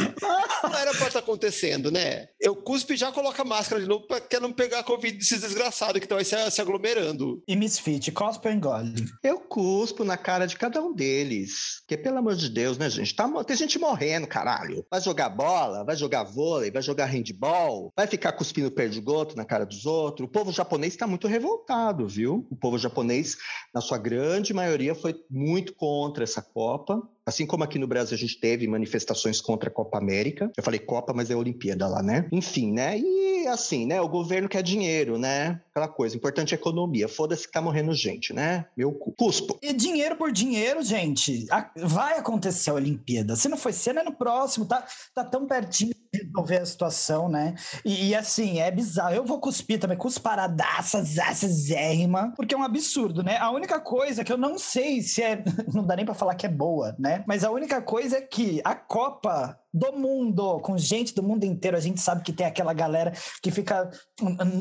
Não 0.63 0.75
era 0.77 0.91
para 0.93 1.07
estar 1.07 1.19
acontecendo, 1.19 1.91
né? 1.91 2.27
Eu 2.39 2.55
cuspe 2.55 2.93
e 2.93 2.97
já 2.97 3.11
coloca 3.11 3.41
a 3.41 3.45
máscara 3.45 3.81
de 3.81 3.87
novo 3.87 4.05
para 4.07 4.19
que 4.21 4.39
não 4.39 4.51
pegar 4.51 4.79
a 4.79 4.83
Covid 4.83 5.17
desses 5.17 5.41
desgraçados 5.41 5.99
que 5.99 6.05
estão 6.05 6.17
aí 6.17 6.25
se, 6.25 6.51
se 6.51 6.61
aglomerando. 6.61 7.41
E 7.47 7.55
Misfit, 7.55 8.11
cospe 8.11 8.47
ou 8.47 8.53
engole? 8.53 8.93
Eu 9.23 9.39
cuspo 9.39 10.03
na 10.03 10.17
cara 10.17 10.45
de 10.45 10.55
cada 10.57 10.81
um 10.81 10.93
deles. 10.93 11.79
Porque, 11.81 11.97
pelo 12.09 12.17
amor 12.17 12.35
de 12.35 12.49
Deus, 12.49 12.75
né, 12.75 12.89
gente? 12.89 13.15
Tá, 13.15 13.29
tem 13.43 13.55
gente 13.55 13.77
morrendo, 13.77 14.25
caralho. 14.25 14.83
Vai 14.89 14.99
jogar 14.99 15.29
bola, 15.29 15.83
vai 15.83 15.95
jogar 15.95 16.23
vôlei, 16.23 16.71
vai 16.71 16.81
jogar 16.81 17.05
handball, 17.05 17.93
vai 17.95 18.07
ficar 18.07 18.31
cuspindo 18.31 18.71
perdigoto 18.71 19.37
na 19.37 19.45
cara 19.45 19.63
dos 19.63 19.85
outros. 19.85 20.27
O 20.27 20.31
povo 20.31 20.51
japonês 20.51 20.95
tá 20.95 21.05
muito 21.05 21.27
revoltado, 21.27 22.07
viu? 22.07 22.47
O 22.49 22.55
povo 22.55 22.79
japonês, 22.79 23.37
na 23.71 23.79
sua 23.79 23.99
grande 23.99 24.55
maioria, 24.55 24.95
foi 24.95 25.15
muito 25.29 25.75
contra 25.75 26.23
essa 26.23 26.41
Copa. 26.41 26.99
Assim 27.29 27.45
como 27.45 27.63
aqui 27.63 27.77
no 27.77 27.85
Brasil 27.85 28.15
a 28.15 28.19
gente 28.19 28.39
teve 28.39 28.67
manifestações 28.67 29.39
contra 29.39 29.69
a 29.69 29.71
Copa 29.71 29.99
América. 29.99 30.51
Eu 30.57 30.63
falei 30.63 30.79
Copa, 30.79 31.13
mas 31.13 31.29
é 31.29 31.35
Olimpíada 31.35 31.87
lá, 31.87 32.01
né? 32.01 32.27
Enfim, 32.31 32.71
né? 32.71 32.97
E 32.97 33.45
assim, 33.45 33.85
né? 33.85 34.01
O 34.01 34.09
governo 34.09 34.49
quer 34.49 34.63
dinheiro, 34.63 35.19
né? 35.19 35.61
Aquela 35.69 35.87
coisa. 35.87 36.17
Importante 36.17 36.55
é 36.55 36.57
economia. 36.57 37.07
Foda-se 37.07 37.45
que 37.45 37.53
tá 37.53 37.61
morrendo 37.61 37.93
gente, 37.93 38.33
né? 38.33 38.65
Meu 38.75 38.91
cu. 38.91 39.13
Cuspo. 39.15 39.59
E 39.61 39.71
dinheiro 39.71 40.15
por 40.15 40.31
dinheiro, 40.31 40.81
gente. 40.81 41.45
Vai 41.75 42.17
acontecer 42.17 42.71
a 42.71 42.73
Olimpíada. 42.73 43.35
Se 43.35 43.47
não 43.47 43.57
foi 43.57 43.73
cena, 43.73 44.01
é 44.01 44.03
no 44.03 44.13
próximo. 44.13 44.65
Tá, 44.65 44.83
tá 45.13 45.23
tão 45.23 45.45
pertinho 45.45 45.93
resolver 46.13 46.57
a 46.57 46.65
situação, 46.65 47.29
né? 47.29 47.55
E, 47.85 48.09
e, 48.09 48.15
assim, 48.15 48.59
é 48.59 48.71
bizarro. 48.71 49.13
Eu 49.13 49.25
vou 49.25 49.39
cuspir 49.39 49.79
também, 49.79 49.97
cusparadaça, 49.97 51.03
zaça, 51.03 51.47
zérrima, 51.47 52.33
porque 52.35 52.55
é 52.55 52.57
um 52.57 52.63
absurdo, 52.63 53.23
né? 53.23 53.37
A 53.37 53.51
única 53.51 53.79
coisa 53.79 54.23
que 54.23 54.31
eu 54.31 54.37
não 54.37 54.57
sei 54.57 55.01
se 55.01 55.21
é. 55.21 55.43
Não 55.73 55.85
dá 55.85 55.95
nem 55.95 56.05
pra 56.05 56.15
falar 56.15 56.35
que 56.35 56.45
é 56.45 56.49
boa, 56.49 56.95
né? 56.97 57.23
Mas 57.27 57.43
a 57.43 57.51
única 57.51 57.81
coisa 57.81 58.17
é 58.17 58.21
que 58.21 58.61
a 58.63 58.75
Copa 58.75 59.57
do 59.71 59.93
mundo, 59.93 60.59
com 60.61 60.77
gente 60.77 61.13
do 61.13 61.21
mundo 61.21 61.43
inteiro, 61.43 61.77
a 61.77 61.79
gente 61.79 62.01
sabe 62.01 62.23
que 62.23 62.33
tem 62.33 62.45
aquela 62.45 62.73
galera 62.73 63.13
que 63.41 63.51
fica 63.51 63.89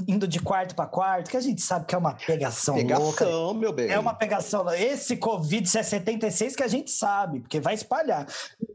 indo 0.06 0.28
de 0.28 0.38
quarto 0.38 0.74
pra 0.74 0.86
quarto, 0.86 1.30
que 1.30 1.36
a 1.36 1.40
gente 1.40 1.62
sabe 1.62 1.86
que 1.86 1.94
é 1.94 1.98
uma 1.98 2.14
pegação, 2.14 2.76
louca. 2.76 3.24
Pegação, 3.24 3.54
meu 3.54 3.72
bem. 3.72 3.88
É 3.88 3.98
uma 3.98 4.14
pegação. 4.14 4.68
Esse 4.70 5.16
Covid 5.16 5.78
é 5.78 5.82
76 5.82 6.54
que 6.54 6.62
a 6.62 6.68
gente 6.68 6.90
sabe, 6.90 7.40
porque 7.40 7.58
vai 7.58 7.74
espalhar. 7.74 8.26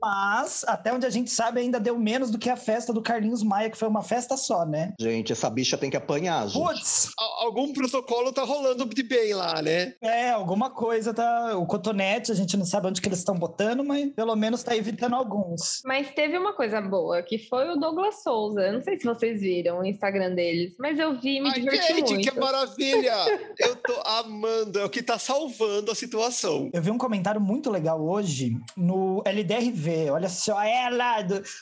Mas, 0.01 0.65
até 0.67 0.91
onde 0.91 1.05
a 1.05 1.09
gente 1.09 1.29
sabe, 1.29 1.61
ainda 1.61 1.79
deu 1.79 1.97
menos 1.99 2.31
do 2.31 2.39
que 2.39 2.49
a 2.49 2.57
festa 2.63 2.91
do 2.93 3.01
Carlinhos 3.01 3.43
Maia, 3.43 3.69
que 3.69 3.77
foi 3.77 3.87
uma 3.87 4.01
festa 4.01 4.35
só, 4.37 4.65
né? 4.65 4.93
Gente, 4.99 5.31
essa 5.31 5.49
bicha 5.49 5.77
tem 5.77 5.89
que 5.89 5.97
apanhar, 5.97 6.47
gente. 6.47 6.63
Putz, 6.63 7.11
Al- 7.17 7.43
Algum 7.47 7.73
protocolo 7.73 8.31
tá 8.31 8.43
rolando 8.43 8.85
de 8.85 9.03
bem 9.03 9.33
lá, 9.33 9.61
né? 9.61 9.93
é, 10.01 10.29
alguma 10.31 10.69
coisa 10.69 11.13
tá. 11.13 11.57
O 11.57 11.65
cotonete, 11.65 12.31
a 12.31 12.35
gente 12.35 12.55
não 12.57 12.65
sabe 12.65 12.87
onde 12.87 13.01
que 13.01 13.07
eles 13.07 13.19
estão 13.19 13.35
botando, 13.35 13.83
mas 13.83 14.09
pelo 14.13 14.35
menos 14.35 14.63
tá 14.63 14.75
evitando 14.75 15.13
alguns. 15.15 15.81
Mas 15.85 16.09
teve 16.15 16.37
uma 16.37 16.53
coisa 16.53 16.79
boa, 16.81 17.21
que 17.21 17.37
foi 17.49 17.69
o 17.69 17.75
Douglas 17.75 18.23
Souza. 18.23 18.61
Eu 18.61 18.73
não 18.73 18.81
sei 18.81 18.97
se 18.97 19.03
vocês 19.05 19.41
viram 19.41 19.79
o 19.79 19.85
Instagram 19.85 20.33
deles, 20.35 20.73
mas 20.79 20.97
eu 20.97 21.19
vi 21.19 21.37
e 21.37 21.41
me 21.41 21.49
Ai, 21.49 21.59
diverti 21.59 21.87
gente, 21.95 22.13
muito. 22.13 22.31
que 22.31 22.39
maravilha! 22.39 23.13
Eu 23.59 23.75
tô 23.75 23.93
amando, 24.05 24.79
é 24.79 24.85
o 24.85 24.89
que 24.89 25.01
tá 25.03 25.17
salvando 25.19 25.91
a 25.91 25.95
situação. 25.95 26.69
Eu 26.73 26.81
vi 26.81 26.89
um 26.91 26.97
comentário 26.97 27.39
muito 27.41 27.69
legal 27.69 28.01
hoje 28.01 28.55
no 28.75 29.21
LDRV. 29.25 30.09
Olha 30.11 30.29
só, 30.29 30.61
ela! 30.61 31.17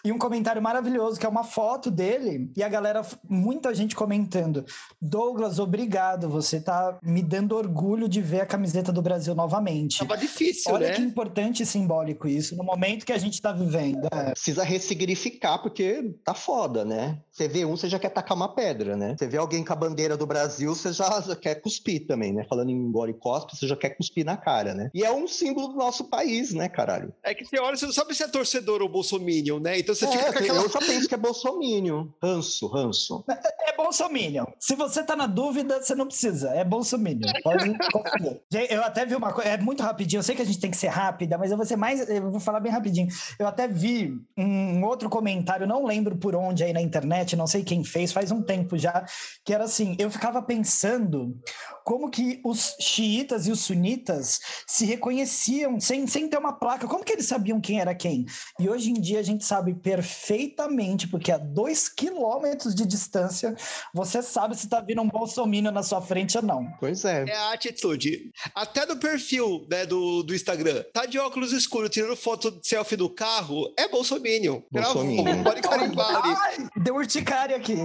E 0.06 0.12
um 0.12 0.18
comentário 0.18 0.62
maravilhoso, 0.62 0.91
que 1.20 1.26
é 1.26 1.30
uma 1.30 1.44
foto 1.44 1.92
dele, 1.92 2.52
e 2.56 2.64
a 2.64 2.70
galera, 2.70 3.02
muita 3.28 3.74
gente 3.74 3.96
comentando. 3.96 4.66
Douglas, 5.02 5.60
obrigado. 5.60 6.30
Você 6.30 6.60
tá 6.60 6.98
me 7.04 7.22
dando 7.22 7.56
orgulho 7.56 8.08
de 8.08 8.22
ver 8.22 8.42
a 8.42 8.46
camiseta 8.46 8.92
do 8.92 9.02
Brasil 9.02 9.36
novamente. 9.36 10.00
Tava 10.00 10.18
difícil, 10.18 10.74
Olha 10.74 10.90
né? 10.90 10.94
que 10.94 11.02
importante 11.02 11.64
e 11.64 11.66
simbólico 11.66 12.28
isso, 12.28 12.56
no 12.56 12.64
momento 12.64 13.06
que 13.06 13.14
a 13.14 13.18
gente 13.18 13.42
tá 13.42 13.52
vivendo. 13.52 14.08
É. 14.12 14.32
Precisa 14.32 14.64
ressignificar, 14.64 15.60
porque 15.60 16.16
tá 16.24 16.34
foda, 16.34 16.84
né? 16.86 17.20
Você 17.32 17.48
vê 17.48 17.66
um, 17.66 17.76
você 17.76 17.88
já 17.88 17.98
quer 17.98 18.10
tacar 18.10 18.36
uma 18.36 18.54
pedra, 18.54 18.96
né? 18.96 19.16
Você 19.18 19.28
vê 19.28 19.38
alguém 19.38 19.64
com 19.64 19.74
a 19.74 19.76
bandeira 19.76 20.18
do 20.18 20.26
Brasil, 20.26 20.76
você 20.76 20.92
já, 20.92 21.36
quer 21.36 21.56
cuspir 21.56 22.06
também, 22.06 22.34
né? 22.34 22.46
Falando 22.48 22.70
em 22.70 22.92
gole 22.92 23.12
e 23.12 23.16
cospe, 23.16 23.56
você 23.56 23.68
já 23.68 23.76
quer 23.76 23.92
cuspir 23.92 24.26
na 24.26 24.38
cara, 24.38 24.74
né? 24.74 24.90
E 24.94 25.04
é 25.04 25.12
um 25.12 25.28
símbolo 25.28 25.70
do 25.70 25.76
nosso 25.76 26.06
país, 26.06 26.54
né, 26.54 26.68
caralho? 26.68 27.14
É 27.24 27.34
que 27.34 27.46
você 27.46 27.60
olha, 27.60 27.76
você 27.78 27.86
não 27.86 27.94
sabe 27.94 28.14
se 28.14 28.24
é 28.24 28.28
torcedor 28.28 28.82
ou 28.82 28.90
bolsominion, 28.90 29.60
né? 29.60 29.80
Então 29.80 29.96
você 29.96 30.08
fica 30.08 30.30
É, 30.30 30.34
com 30.34 30.40
aquela... 30.40 30.62
eu 30.62 30.70
já 30.70 30.81
penso 30.86 31.08
que 31.08 31.16
é 31.16 31.18
bolsomínio. 31.18 32.14
Ranço, 32.22 32.68
ranço. 32.68 33.24
É 33.28 33.76
bolsominion. 33.76 34.46
Se 34.60 34.76
você 34.76 35.04
tá 35.04 35.16
na 35.16 35.28
dúvida, 35.28 35.82
você 35.82 35.96
não 35.96 36.08
precisa. 36.08 36.50
É 36.50 36.64
bolsominion. 36.64 37.32
Pode 37.44 37.78
confiar. 37.92 38.36
Gente, 38.52 38.74
Eu 38.74 38.84
até 38.84 39.06
vi 39.06 39.16
uma 39.16 39.34
coisa, 39.34 39.50
é 39.50 39.58
muito 39.58 39.84
rapidinho. 39.84 40.20
Eu 40.20 40.24
sei 40.24 40.36
que 40.36 40.42
a 40.42 40.46
gente 40.46 40.60
tem 40.60 40.72
que 40.72 40.78
ser 40.78 40.88
rápida, 40.88 41.38
mas 41.38 41.52
eu 41.52 41.58
vou 41.58 41.66
ser 41.66 41.76
mais, 41.76 42.08
eu 42.10 42.32
vou 42.32 42.40
falar 42.40 42.60
bem 42.60 42.72
rapidinho. 42.72 43.08
Eu 43.40 43.48
até 43.48 43.68
vi 43.68 44.14
um 44.38 44.84
outro 44.86 45.10
comentário, 45.10 45.68
não 45.68 45.86
lembro 45.86 46.18
por 46.18 46.36
onde 46.36 46.64
aí 46.64 46.74
na 46.74 46.82
internet, 46.82 47.36
não 47.36 47.48
sei 47.48 47.64
quem 47.64 47.84
fez, 47.84 48.12
faz 48.12 48.32
um 48.32 48.42
tempo 48.42 48.78
já, 48.78 49.06
que 49.46 49.54
era 49.54 49.64
assim, 49.64 49.96
eu 50.00 50.10
ficava 50.10 50.42
pensando 50.42 51.36
como 51.84 52.10
que 52.10 52.40
os 52.44 52.76
xiitas 52.80 53.48
e 53.48 53.52
os 53.52 53.62
sunitas 53.62 54.40
se 54.68 54.86
reconheciam 54.86 55.80
sem, 55.80 56.06
sem 56.08 56.28
ter 56.28 56.38
uma 56.38 56.54
placa. 56.54 56.88
Como 56.88 57.04
que 57.04 57.14
eles 57.14 57.26
sabiam 57.26 57.60
quem 57.60 57.80
era 57.80 57.96
quem? 57.96 58.26
E 58.60 58.70
hoje 58.70 58.92
em 58.92 58.94
dia 58.94 59.20
a 59.20 59.24
gente 59.24 59.46
sabe 59.46 59.74
perfeitamente, 59.74 60.71
porque 61.10 61.32
a 61.32 61.38
dois 61.38 61.88
quilômetros 61.90 62.74
de 62.74 62.86
distância, 62.86 63.56
você 63.94 64.22
sabe 64.22 64.56
se 64.56 64.68
tá 64.70 64.80
vindo 64.82 65.02
um 65.02 65.08
bolsominion 65.10 65.72
na 65.72 65.84
sua 65.84 66.02
frente 66.02 66.38
ou 66.38 66.44
não. 66.44 66.66
Pois 66.80 67.04
é. 67.06 67.26
É 67.28 67.36
a 67.36 67.54
atitude. 67.54 68.32
Até 68.56 68.86
no 68.86 68.98
perfil 68.98 69.66
né, 69.70 69.86
do, 69.86 70.24
do 70.24 70.34
Instagram. 70.34 70.84
Tá 70.94 71.06
de 71.06 71.20
óculos 71.20 71.52
escuros, 71.52 71.90
tirando 71.90 72.16
foto 72.16 72.52
de 72.52 72.68
selfie 72.68 72.96
do 72.96 73.10
carro, 73.10 73.74
é 73.78 73.88
bolsominion. 73.88 74.62
Gravou, 74.72 75.04
Bolsominion. 75.04 75.44
pode 75.44 75.62
carimbar 75.68 76.16
ali. 76.24 76.36
Ai, 76.38 76.70
deu 76.84 76.96
urticária 76.96 77.56
aqui. 77.56 77.76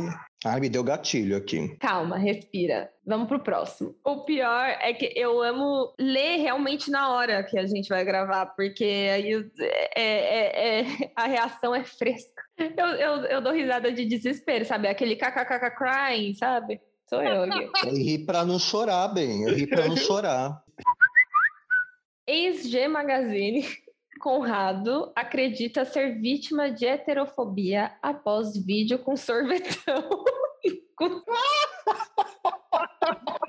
Ai, 0.45 0.61
me 0.61 0.69
deu 0.69 0.85
gatilho 0.85 1.37
aqui. 1.37 1.77
Calma, 1.81 2.17
respira. 2.19 2.91
Vamos 3.05 3.27
pro 3.27 3.41
próximo. 3.43 3.97
O 4.05 4.25
pior 4.25 4.69
é 4.81 4.93
que 4.93 5.13
eu 5.17 5.43
amo 5.43 5.93
ler 5.99 6.37
realmente 6.37 6.91
na 6.91 7.11
hora 7.13 7.43
que 7.43 7.59
a 7.59 7.67
gente 7.67 7.89
vai 7.89 8.05
gravar, 8.05 8.47
porque 8.47 8.85
aí 8.85 9.33
é- 9.97 9.97
é- 9.97 10.81
é- 10.81 11.11
a 11.17 11.27
reação 11.27 11.75
é 11.75 11.83
fresca. 11.85 12.36
Eu, 12.59 12.87
eu, 12.87 13.16
eu 13.27 13.41
dou 13.41 13.53
risada 13.53 13.93
de 13.93 14.07
desespero, 14.07 14.65
sabe? 14.65 14.89
Aquele 14.89 15.15
kkkk 15.15 15.70
crying, 15.77 16.35
sabe? 16.35 16.81
Sou 17.09 17.23
eu 17.23 17.45
aqui. 17.45 17.70
Eu 17.85 17.95
ri 17.95 18.19
pra 18.19 18.45
não 18.45 18.59
chorar, 18.59 19.09
bem. 19.09 19.45
Eu 19.45 19.55
ri 19.55 19.66
pra 19.66 19.87
não 19.87 19.97
chorar. 19.97 20.62
Ex-G 22.27 22.89
Magazine, 22.89 23.65
Conrado 24.19 25.12
acredita 25.15 25.85
ser 25.85 26.19
vítima 26.19 26.70
de 26.70 26.87
heterofobia 26.87 27.93
após 28.03 28.57
vídeo 28.57 28.99
com 28.99 29.16
sorvetão. 29.16 30.24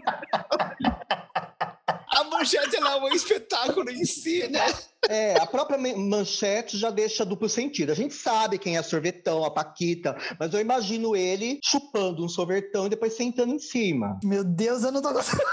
Manchete 2.37 2.77
lá 2.79 2.97
é 2.97 2.99
um 3.01 3.07
espetáculo 3.09 3.89
em 3.89 4.05
si, 4.05 4.47
né? 4.49 4.65
É, 5.09 5.39
a 5.39 5.45
própria 5.45 5.77
man- 5.77 5.95
manchete 5.97 6.77
já 6.77 6.89
deixa 6.89 7.25
duplo 7.25 7.47
sentido. 7.49 7.91
A 7.91 7.95
gente 7.95 8.13
sabe 8.13 8.57
quem 8.59 8.77
é 8.77 8.83
sorvetão, 8.83 9.43
a 9.43 9.51
Paquita, 9.51 10.15
mas 10.39 10.53
eu 10.53 10.59
imagino 10.59 11.15
ele 11.15 11.59
chupando 11.63 12.23
um 12.23 12.29
sorvetão 12.29 12.85
e 12.85 12.89
depois 12.89 13.13
sentando 13.15 13.53
em 13.53 13.59
cima. 13.59 14.19
Meu 14.23 14.43
Deus, 14.43 14.83
eu 14.83 14.91
não 14.91 15.01
tô 15.01 15.11
gostando. 15.13 15.41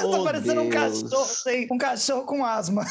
Eu 0.00 0.10
tô 0.10 0.20
Oh, 0.20 0.24
parecendo 0.24 0.60
um 0.60 0.68
Deus. 0.68 1.02
cachorro, 1.02 1.24
sei, 1.24 1.66
um 1.70 1.78
cachorro 1.78 2.24
com 2.26 2.44
asma. 2.44 2.84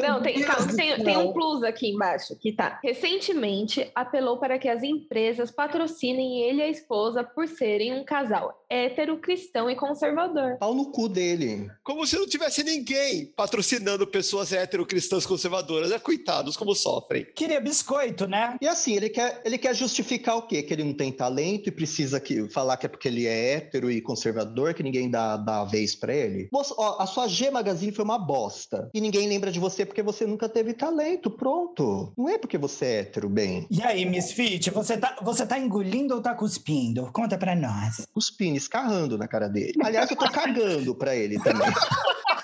Não, 0.00 0.22
tem, 0.22 0.42
calma, 0.42 0.74
tem, 0.74 1.02
tem 1.02 1.16
um 1.16 1.32
plus 1.32 1.62
aqui 1.62 1.90
embaixo, 1.90 2.36
que 2.36 2.52
tá. 2.52 2.78
Recentemente, 2.82 3.90
apelou 3.94 4.38
para 4.38 4.58
que 4.58 4.68
as 4.68 4.82
empresas 4.82 5.50
patrocinem 5.50 6.42
ele 6.42 6.58
e 6.58 6.62
a 6.62 6.68
esposa 6.68 7.24
por 7.24 7.46
serem 7.48 7.94
um 7.94 8.04
casal 8.04 8.60
hétero, 8.70 9.18
cristão 9.18 9.68
e 9.68 9.74
conservador. 9.74 10.56
Pau 10.58 10.72
no 10.72 10.92
cu 10.92 11.08
dele. 11.08 11.68
Como 11.82 12.06
se 12.06 12.16
não 12.16 12.26
tivesse 12.26 12.62
ninguém 12.62 13.26
patrocinando 13.36 14.06
pessoas 14.06 14.52
hétero-cristãs 14.52 15.26
conservadoras. 15.26 15.90
É 15.90 15.98
coitados 15.98 16.56
como 16.56 16.74
sofrem. 16.74 17.26
Queria 17.34 17.60
biscoito, 17.60 18.28
né? 18.28 18.56
E 18.60 18.68
assim, 18.68 18.94
ele 18.94 19.10
quer, 19.10 19.42
ele 19.44 19.58
quer 19.58 19.74
justificar 19.74 20.36
o 20.36 20.42
quê? 20.42 20.62
Que 20.62 20.72
ele 20.72 20.84
não 20.84 20.94
tem 20.94 21.10
talento 21.10 21.68
e 21.68 21.72
precisa 21.72 22.20
que, 22.20 22.48
falar 22.48 22.76
que 22.76 22.86
é 22.86 22.88
porque 22.88 23.08
ele 23.08 23.26
é 23.26 23.54
hétero 23.54 23.90
e 23.90 24.00
conservador, 24.00 24.72
que 24.72 24.84
ninguém 24.84 25.10
dá, 25.10 25.36
dá 25.36 25.62
a 25.62 25.64
vez 25.64 25.96
pra 25.96 26.14
ele. 26.14 26.48
Moço, 26.52 26.74
ó, 26.78 27.02
a 27.02 27.06
sua 27.06 27.26
G 27.26 27.50
Magazine 27.50 27.90
foi 27.90 28.04
uma 28.04 28.18
bosta. 28.18 28.79
E 28.94 29.00
ninguém 29.00 29.28
lembra 29.28 29.50
de 29.50 29.60
você 29.60 29.84
porque 29.84 30.02
você 30.02 30.26
nunca 30.26 30.48
teve 30.48 30.72
talento. 30.72 31.30
Pronto. 31.30 32.12
Não 32.16 32.28
é 32.28 32.38
porque 32.38 32.58
você 32.58 32.84
é 32.84 33.00
hétero, 33.00 33.28
bem. 33.28 33.66
E 33.70 33.82
aí, 33.82 34.04
Misfit, 34.04 34.70
você 34.70 34.96
tá, 34.96 35.16
você 35.22 35.46
tá 35.46 35.58
engolindo 35.58 36.14
ou 36.14 36.22
tá 36.22 36.34
cuspindo? 36.34 37.10
Conta 37.12 37.36
pra 37.36 37.54
nós. 37.54 38.06
Cuspindo, 38.12 38.56
escarrando 38.56 39.18
na 39.18 39.28
cara 39.28 39.48
dele. 39.48 39.74
Aliás, 39.82 40.10
eu 40.10 40.16
tô 40.16 40.30
cagando 40.30 40.94
pra 40.94 41.14
ele 41.14 41.38
também. 41.40 41.68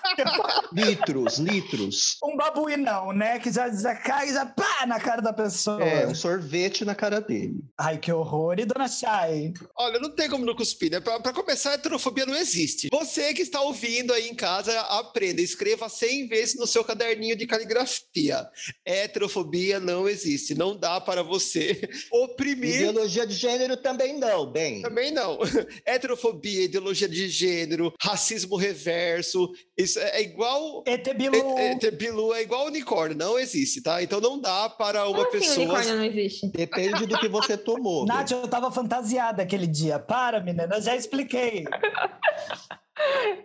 litros, 0.72 1.38
litros. 1.38 2.16
Um 2.22 2.36
babuinão, 2.36 3.12
né? 3.12 3.38
Que 3.38 3.50
já, 3.50 3.68
já 3.70 3.94
cai 3.94 4.32
já 4.32 4.46
pá 4.46 4.86
na 4.86 5.00
cara 5.00 5.20
da 5.22 5.32
pessoa. 5.32 5.82
É, 5.82 6.06
um 6.06 6.14
sorvete 6.14 6.84
na 6.84 6.94
cara 6.94 7.20
dele. 7.20 7.60
Ai, 7.78 7.98
que 7.98 8.12
horror. 8.12 8.58
E 8.58 8.64
dona 8.64 8.88
Chay? 8.88 9.52
Olha, 9.76 9.98
não 9.98 10.10
tem 10.10 10.28
como 10.28 10.44
não 10.44 10.54
cuspir, 10.54 10.90
né? 10.90 11.00
Pra, 11.00 11.20
pra 11.20 11.32
começar, 11.32 11.70
a 11.70 11.74
heterofobia 11.74 12.26
não 12.26 12.36
existe. 12.36 12.88
Você 12.90 13.32
que 13.34 13.42
está 13.42 13.60
ouvindo 13.60 14.12
aí 14.12 14.28
em 14.28 14.34
casa, 14.34 14.78
aprenda, 14.80 15.40
escreva 15.40 15.88
100 15.88 16.28
vezes 16.28 16.56
no 16.56 16.66
seu 16.66 16.84
caderninho 16.84 17.36
de 17.36 17.46
caligrafia. 17.46 18.48
Heterofobia 18.84 19.80
não 19.80 20.08
existe. 20.08 20.54
Não 20.54 20.76
dá 20.76 21.00
para 21.00 21.22
você 21.22 21.88
oprimir. 22.10 22.76
Ideologia 22.76 23.26
de 23.26 23.34
gênero 23.34 23.76
também 23.76 24.18
não, 24.18 24.50
bem. 24.50 24.82
Também 24.82 25.10
não. 25.10 25.38
Heterofobia, 25.84 26.64
ideologia 26.64 27.08
de 27.08 27.28
gênero, 27.28 27.92
racismo 28.00 28.56
reverso, 28.56 29.50
isso 29.76 29.98
é 30.08 30.22
igual. 30.22 30.82
ET 30.86 31.14
Bilu. 31.14 31.58
É, 31.58 31.72
é, 31.72 31.90
Bilu 31.90 32.34
é 32.34 32.42
igual 32.42 32.66
unicórnio, 32.66 33.16
não 33.16 33.38
existe, 33.38 33.82
tá? 33.82 34.02
Então 34.02 34.20
não 34.20 34.40
dá 34.40 34.68
para 34.68 35.06
uma 35.08 35.24
Como 35.24 35.28
assim 35.28 35.38
pessoa. 35.38 35.64
unicórnio 35.66 35.96
não 35.96 36.04
existe? 36.04 36.48
Depende 36.48 37.06
do 37.06 37.18
que 37.18 37.28
você 37.28 37.56
tomou. 37.56 38.04
Nath, 38.06 38.30
eu 38.30 38.48
tava 38.48 38.70
fantasiada 38.70 39.42
aquele 39.42 39.66
dia. 39.66 39.98
Para, 39.98 40.40
menina, 40.40 40.76
eu 40.76 40.82
já 40.82 40.94
expliquei. 40.96 41.64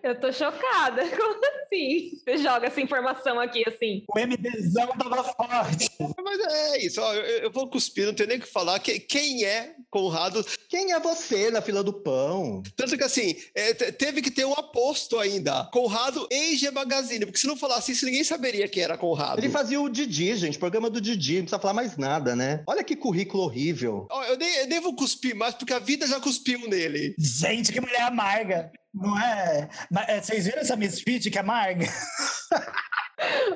Eu 0.03 0.19
tô 0.19 0.31
chocada. 0.31 1.03
Como 1.15 1.41
assim? 1.63 2.11
Você 2.23 2.37
joga 2.37 2.67
essa 2.67 2.81
informação 2.81 3.39
aqui 3.39 3.63
assim? 3.67 4.03
O 4.07 4.19
MDzão 4.19 4.87
tava 4.97 5.23
forte. 5.23 5.89
Mas 6.23 6.39
é 6.39 6.85
isso, 6.85 7.01
ó, 7.01 7.13
eu, 7.13 7.23
eu 7.43 7.51
vou 7.51 7.69
cuspir, 7.69 8.05
não 8.05 8.13
tenho 8.13 8.29
nem 8.29 8.37
o 8.37 8.41
que 8.41 8.47
falar. 8.47 8.79
Que- 8.79 8.99
Quem 8.99 9.43
é 9.43 9.73
Conrado? 9.89 10.45
Quem 10.69 10.93
é 10.93 10.99
você 10.99 11.51
na 11.51 11.61
fila 11.61 11.83
do 11.83 11.91
pão? 11.93 12.63
Tanto 12.75 12.97
que 12.97 13.03
assim, 13.03 13.35
é, 13.53 13.73
te- 13.73 13.91
teve 13.91 14.21
que 14.21 14.31
ter 14.31 14.45
um 14.45 14.53
aposto 14.53 15.19
ainda. 15.19 15.65
Conrado 15.73 16.27
em 16.31 16.55
G 16.55 16.71
Magazine, 16.71 17.25
porque 17.25 17.39
se 17.39 17.47
não 17.47 17.57
falasse 17.57 17.91
isso, 17.91 18.05
ninguém 18.05 18.23
saberia 18.23 18.67
quem 18.69 18.83
era 18.83 18.97
Conrado. 18.97 19.39
Ele 19.39 19.49
fazia 19.49 19.81
o 19.81 19.89
Didi, 19.89 20.35
gente, 20.35 20.57
programa 20.57 20.89
do 20.89 21.01
Didi, 21.01 21.35
não 21.37 21.41
precisa 21.43 21.59
falar 21.61 21.73
mais 21.73 21.97
nada, 21.97 22.35
né? 22.35 22.63
Olha 22.67 22.83
que 22.83 22.95
currículo 22.95 23.43
horrível. 23.43 24.07
Ó, 24.09 24.23
eu, 24.23 24.37
nem, 24.37 24.55
eu 24.59 24.67
nem 24.67 24.79
vou 24.79 24.95
cuspir 24.95 25.35
mais, 25.35 25.53
porque 25.55 25.73
a 25.73 25.79
vida 25.79 26.07
já 26.07 26.19
cuspiu 26.19 26.67
nele. 26.69 27.15
Gente, 27.19 27.71
que 27.73 27.81
mulher 27.81 28.01
amarga. 28.03 28.71
Não 28.93 29.17
é? 29.19 29.69
É, 30.07 30.21
Vocês 30.21 30.45
viram 30.45 30.59
essa 30.61 30.75
Misfit 30.75 31.29
que 31.29 31.37
é 31.37 31.41
amarga? 31.41 31.85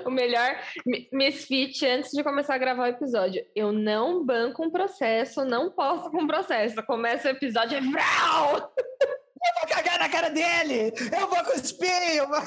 O 0.06 0.12
melhor 0.12 0.60
Mi- 0.86 1.10
Misfit 1.12 1.84
antes 1.88 2.12
de 2.12 2.24
começar 2.24 2.54
a 2.54 2.58
gravar 2.60 2.84
o 2.84 2.88
episódio. 2.88 3.44
Eu 3.56 3.72
não 3.72 4.24
banco 4.24 4.64
um 4.64 4.70
processo, 4.70 5.44
não 5.44 5.72
posso 5.72 6.12
com 6.12 6.22
um 6.22 6.28
processo. 6.28 6.76
Começa 6.84 7.28
o 7.30 7.32
episódio 7.32 7.76
e 7.80 7.92
vrau! 7.92 8.58
Eu 8.58 9.54
vou 9.60 9.70
cagar 9.76 9.98
na 9.98 10.08
cara 10.08 10.30
dele! 10.30 10.94
Eu 11.20 11.28
vou 11.28 11.44
cuspir! 11.46 12.16
Eu 12.16 12.28
vou... 12.28 12.38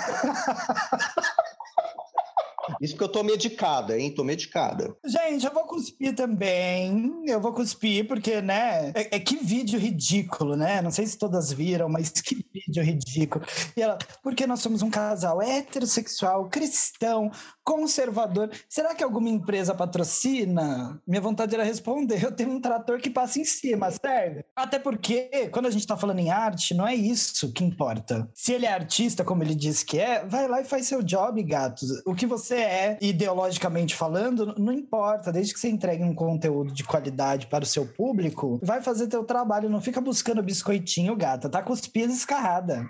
Isso 2.81 2.95
porque 2.95 3.05
eu 3.05 3.13
tô 3.13 3.23
medicada, 3.23 3.99
hein? 3.99 4.15
Tô 4.15 4.25
medicada. 4.25 4.97
Gente, 5.05 5.47
eu 5.47 5.53
vou 5.53 5.65
cuspir 5.65 6.15
também. 6.15 7.23
Eu 7.27 7.41
vou 7.41 7.53
cuspir 7.53 8.07
porque, 8.07 8.41
né? 8.41 8.91
É, 8.95 9.17
é 9.17 9.21
que 9.21 9.37
vídeo 9.37 9.79
ridículo, 9.79 10.57
né? 10.57 10.83
Não 10.83 10.91
sei 10.91 11.07
se 11.07 11.19
todas 11.19 11.53
viram, 11.53 11.89
mas 11.89 12.11
que 12.11 12.45
vídeo 12.53 12.83
ridículo. 12.83 13.45
E 13.77 13.83
ela, 13.83 13.99
porque 14.23 14.47
nós 14.47 14.61
somos 14.61 14.83
um 14.83 14.91
casal 14.91 15.41
heterossexual, 15.43 16.49
cristão, 16.49 17.31
conservador. 17.69 18.51
Será 18.67 18.95
que 18.95 19.05
alguma 19.05 19.29
empresa 19.29 19.75
patrocina? 19.75 20.99
Minha 21.07 21.21
vontade 21.21 21.55
era 21.55 21.63
responder. 21.63 22.25
Eu 22.25 22.33
tenho 22.33 22.51
um 22.51 22.61
trator 22.63 22.99
que 22.99 23.11
passa 23.11 23.39
em 23.39 23.45
cima, 23.45 23.91
serve? 23.91 24.43
Até 24.57 24.79
porque, 24.79 25.51
quando 25.53 25.67
a 25.67 25.71
gente 25.71 25.87
tá 25.87 25.95
falando 25.95 26.19
em 26.19 26.31
arte, 26.31 26.73
não 26.73 26.89
é 26.89 26.95
isso 26.95 27.53
que 27.53 27.63
importa. 27.63 28.27
Se 28.33 28.55
ele 28.55 28.65
é 28.65 28.73
artista, 28.73 29.23
como 29.23 29.43
ele 29.43 29.55
diz 29.55 29.83
que 29.83 29.99
é, 29.99 30.25
vai 30.25 30.49
lá 30.49 30.63
e 30.63 30.65
faz 30.65 30.87
seu 30.87 31.03
job, 31.03 31.43
gatos. 31.43 31.91
O 32.07 32.15
que 32.15 32.25
você 32.25 32.55
é, 32.55 32.99
ideologicamente 33.03 33.95
falando, 33.95 34.55
não 34.59 34.73
importa. 34.73 35.31
Desde 35.31 35.53
que 35.53 35.61
você 35.61 35.69
entregue 35.69 36.03
um 36.03 36.15
conteúdo 36.15 36.73
de 36.73 36.85
qualidade 36.85 37.49
para 37.49 37.65
o 37.65 37.67
seu 37.67 37.87
público, 37.87 38.59
vai 38.63 38.81
fazer 38.81 39.09
teu 39.09 39.25
trabalho. 39.25 39.69
Não 39.69 39.83
fica 39.83 40.01
buscando 40.01 40.43
biscoitinho, 40.43 41.15
gata. 41.15 41.51
Tá 41.51 41.63
cuspindo 41.63 42.15
escarrada. 42.15 42.89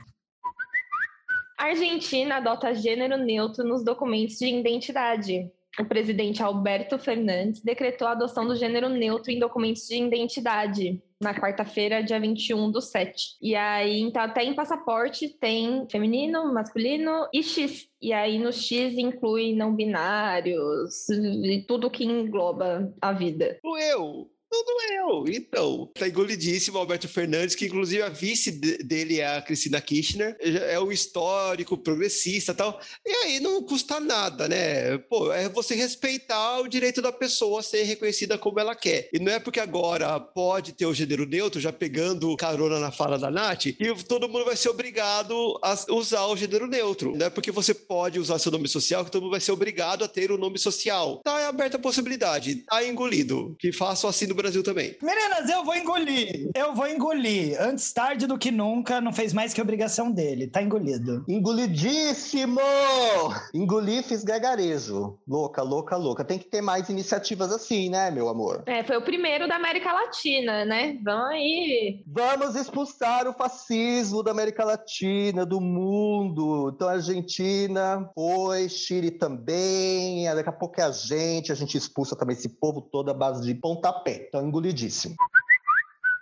A 1.58 1.64
Argentina 1.64 2.36
adota 2.36 2.72
gênero 2.72 3.16
neutro 3.16 3.64
nos 3.64 3.82
documentos 3.82 4.38
de 4.38 4.46
identidade. 4.46 5.50
O 5.76 5.84
presidente 5.84 6.40
Alberto 6.40 6.96
Fernandes 7.00 7.60
decretou 7.60 8.06
a 8.06 8.12
adoção 8.12 8.46
do 8.46 8.54
gênero 8.54 8.88
neutro 8.88 9.32
em 9.32 9.40
documentos 9.40 9.88
de 9.88 9.96
identidade 9.96 11.02
na 11.20 11.34
quarta-feira, 11.34 12.00
dia 12.00 12.20
21 12.20 12.70
do 12.70 12.80
7. 12.80 13.36
E 13.42 13.56
aí, 13.56 14.00
então, 14.00 14.22
até 14.22 14.44
em 14.44 14.54
passaporte 14.54 15.28
tem 15.28 15.84
feminino, 15.90 16.54
masculino 16.54 17.28
e 17.34 17.42
X. 17.42 17.88
E 18.00 18.12
aí, 18.12 18.38
no 18.38 18.52
X 18.52 18.96
inclui 18.96 19.52
não 19.52 19.74
binários 19.74 21.08
e 21.08 21.64
tudo 21.66 21.90
que 21.90 22.04
engloba 22.04 22.94
a 23.00 23.12
vida. 23.12 23.58
Doeu. 23.64 24.30
Não 24.50 24.64
doeu. 24.64 25.24
Então, 25.28 25.90
tá 25.94 26.08
engolidíssimo 26.08 26.78
Alberto 26.78 27.06
Fernandes, 27.08 27.54
que 27.54 27.66
inclusive 27.66 28.02
a 28.02 28.08
vice 28.08 28.50
de- 28.50 28.78
dele 28.78 29.20
é 29.20 29.36
a 29.36 29.42
Cristina 29.42 29.80
Kirchner, 29.80 30.36
é 30.40 30.78
um 30.80 30.90
histórico, 30.90 31.76
progressista 31.76 32.54
tal. 32.54 32.80
E 33.06 33.10
aí 33.10 33.40
não 33.40 33.62
custa 33.62 34.00
nada, 34.00 34.48
né? 34.48 34.96
Pô, 34.98 35.32
é 35.32 35.48
você 35.48 35.74
respeitar 35.74 36.60
o 36.60 36.68
direito 36.68 37.02
da 37.02 37.12
pessoa 37.12 37.60
a 37.60 37.62
ser 37.62 37.82
reconhecida 37.82 38.38
como 38.38 38.58
ela 38.58 38.74
quer. 38.74 39.08
E 39.12 39.18
não 39.18 39.32
é 39.32 39.38
porque 39.38 39.60
agora 39.60 40.18
pode 40.18 40.72
ter 40.72 40.86
o 40.86 40.94
gênero 40.94 41.26
neutro, 41.26 41.60
já 41.60 41.72
pegando 41.72 42.34
carona 42.36 42.78
na 42.80 42.90
fala 42.90 43.18
da 43.18 43.30
Nath, 43.30 43.66
e 43.66 43.74
todo 44.06 44.28
mundo 44.28 44.44
vai 44.46 44.56
ser 44.56 44.70
obrigado 44.70 45.58
a 45.62 45.76
usar 45.90 46.26
o 46.26 46.36
gênero 46.36 46.66
neutro. 46.66 47.14
Não 47.16 47.26
é 47.26 47.30
porque 47.30 47.50
você 47.50 47.74
pode 47.74 48.18
usar 48.18 48.38
seu 48.38 48.50
nome 48.52 48.68
social 48.68 49.04
que 49.04 49.10
todo 49.10 49.22
mundo 49.22 49.32
vai 49.32 49.40
ser 49.40 49.52
obrigado 49.52 50.04
a 50.04 50.08
ter 50.08 50.30
o 50.32 50.38
nome 50.38 50.58
social. 50.58 51.20
Tá 51.24 51.48
aberta 51.48 51.76
a 51.76 51.80
possibilidade. 51.80 52.64
Tá 52.68 52.84
engolido. 52.84 53.56
Que 53.58 53.72
façam 53.72 54.08
assim 54.08 54.26
no 54.26 54.34
Brasil 54.38 54.62
também. 54.62 54.96
Meninas, 55.02 55.50
eu 55.50 55.64
vou 55.64 55.74
engolir. 55.74 56.50
Eu 56.54 56.74
vou 56.74 56.86
engolir. 56.86 57.60
Antes 57.60 57.92
tarde 57.92 58.26
do 58.26 58.38
que 58.38 58.50
nunca, 58.50 59.00
não 59.00 59.12
fez 59.12 59.32
mais 59.32 59.52
que 59.52 59.60
obrigação 59.60 60.10
dele. 60.10 60.46
Tá 60.46 60.62
engolido. 60.62 61.24
Engolidíssimo! 61.28 62.60
Engoli, 63.52 64.02
fiz 64.02 64.22
gargarejo. 64.22 65.18
Louca, 65.26 65.62
louca, 65.62 65.96
louca. 65.96 66.24
Tem 66.24 66.38
que 66.38 66.46
ter 66.46 66.60
mais 66.60 66.88
iniciativas 66.88 67.52
assim, 67.52 67.90
né, 67.90 68.10
meu 68.10 68.28
amor? 68.28 68.62
É, 68.66 68.84
foi 68.84 68.96
o 68.96 69.02
primeiro 69.02 69.48
da 69.48 69.56
América 69.56 69.92
Latina, 69.92 70.64
né? 70.64 70.96
Vamos 71.02 71.30
aí. 71.30 72.02
Vamos 72.06 72.54
expulsar 72.54 73.26
o 73.26 73.32
fascismo 73.32 74.22
da 74.22 74.30
América 74.30 74.64
Latina, 74.64 75.44
do 75.44 75.60
mundo. 75.60 76.72
Então, 76.74 76.88
a 76.88 76.92
Argentina 76.92 78.08
foi, 78.14 78.68
Chile 78.68 79.10
também. 79.10 80.24
Daqui 80.32 80.48
a 80.48 80.52
pouco 80.52 80.80
é 80.80 80.84
a 80.84 80.92
gente. 80.92 81.50
A 81.50 81.54
gente 81.54 81.76
expulsa 81.76 82.14
também 82.14 82.36
esse 82.36 82.48
povo 82.48 82.80
todo 82.80 83.10
à 83.10 83.14
base 83.14 83.44
de 83.44 83.54
pontapé. 83.54 84.27
Então, 84.28 84.46
engolidíssimo. 84.46 85.16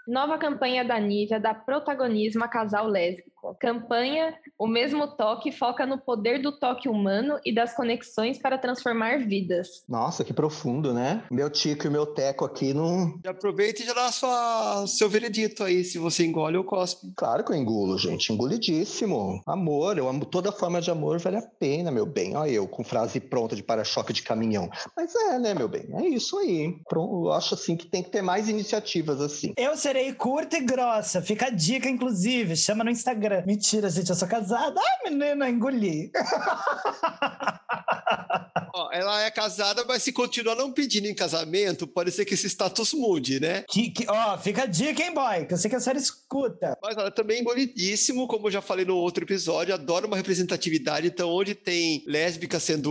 Nova 0.06 0.38
campanha 0.38 0.84
da 0.84 0.98
Nívea 1.00 1.40
dá 1.40 1.52
protagonismo 1.52 2.44
a 2.44 2.48
casal 2.48 2.86
lésbico. 2.86 3.35
Campanha 3.60 4.34
O 4.58 4.66
Mesmo 4.66 5.06
Toque 5.16 5.52
foca 5.52 5.86
no 5.86 5.98
poder 5.98 6.40
do 6.40 6.58
toque 6.58 6.88
humano 6.88 7.38
e 7.44 7.54
das 7.54 7.74
conexões 7.74 8.38
para 8.38 8.58
transformar 8.58 9.18
vidas. 9.18 9.84
Nossa, 9.88 10.24
que 10.24 10.32
profundo, 10.32 10.92
né? 10.92 11.22
Meu 11.30 11.48
tico 11.50 11.86
e 11.86 11.90
meu 11.90 12.06
teco 12.06 12.44
aqui 12.44 12.74
não. 12.74 13.18
Já 13.24 13.30
aproveita 13.30 13.82
e 13.82 13.86
já 13.86 13.94
dá 13.94 14.10
sua, 14.10 14.86
seu 14.86 15.08
veredito 15.08 15.62
aí, 15.62 15.84
se 15.84 15.98
você 15.98 16.24
engole 16.24 16.56
ou 16.56 16.64
cospe. 16.64 17.12
Claro 17.16 17.44
que 17.44 17.52
eu 17.52 17.56
engulo, 17.56 17.98
gente. 17.98 18.32
Engolidíssimo. 18.32 19.40
Amor, 19.46 19.98
eu 19.98 20.08
amo 20.08 20.24
toda 20.24 20.50
forma 20.52 20.80
de 20.80 20.90
amor, 20.90 21.18
vale 21.18 21.36
a 21.36 21.42
pena, 21.42 21.90
meu 21.90 22.06
bem. 22.06 22.36
Olha 22.36 22.50
eu 22.50 22.66
com 22.66 22.82
frase 22.82 23.20
pronta 23.20 23.54
de 23.54 23.62
para-choque 23.62 24.12
de 24.12 24.22
caminhão. 24.22 24.68
Mas 24.96 25.14
é, 25.14 25.38
né, 25.38 25.54
meu 25.54 25.68
bem? 25.68 25.86
É 25.94 26.08
isso 26.08 26.38
aí. 26.38 26.76
Eu 26.92 27.32
acho 27.32 27.54
assim 27.54 27.76
que 27.76 27.86
tem 27.86 28.02
que 28.02 28.10
ter 28.10 28.22
mais 28.22 28.48
iniciativas 28.48 29.20
assim. 29.20 29.52
Eu 29.56 29.76
serei 29.76 30.12
curta 30.12 30.56
e 30.56 30.60
grossa. 30.60 31.22
Fica 31.22 31.46
a 31.46 31.50
dica, 31.50 31.88
inclusive. 31.88 32.56
Chama 32.56 32.84
no 32.84 32.90
Instagram. 32.90 33.35
Mentira, 33.44 33.90
gente, 33.90 34.10
eu 34.10 34.16
sou 34.16 34.28
casada. 34.28 34.80
Ai, 34.80 35.10
menina, 35.10 35.48
engoli. 35.48 36.10
Ó, 38.74 38.85
ela 39.00 39.24
é 39.24 39.30
casada, 39.30 39.84
mas 39.84 40.02
se 40.02 40.12
continuar 40.12 40.54
não 40.54 40.72
pedindo 40.72 41.06
em 41.06 41.14
casamento, 41.14 41.86
pode 41.86 42.10
ser 42.10 42.24
que 42.24 42.34
esse 42.34 42.48
status 42.48 42.92
mude, 42.92 43.40
né? 43.40 43.64
Que, 43.68 43.90
que- 43.90 44.06
ó, 44.08 44.38
fica 44.38 44.62
a 44.62 44.66
dica, 44.66 45.02
hein, 45.02 45.12
boy? 45.14 45.44
Que 45.46 45.54
eu 45.54 45.58
sei 45.58 45.68
que 45.70 45.76
a 45.76 45.80
senhora 45.80 45.98
escuta. 45.98 46.76
Mas 46.82 46.96
ela 46.96 47.10
também 47.10 47.40
é 47.40 48.26
como 48.26 48.46
eu 48.48 48.50
já 48.50 48.60
falei 48.60 48.84
no 48.84 48.96
outro 48.96 49.24
episódio, 49.24 49.74
adora 49.74 50.06
uma 50.06 50.16
representatividade. 50.16 51.06
Então, 51.06 51.30
onde 51.30 51.54
tem 51.54 52.02
lésbica 52.06 52.58
sendo 52.60 52.90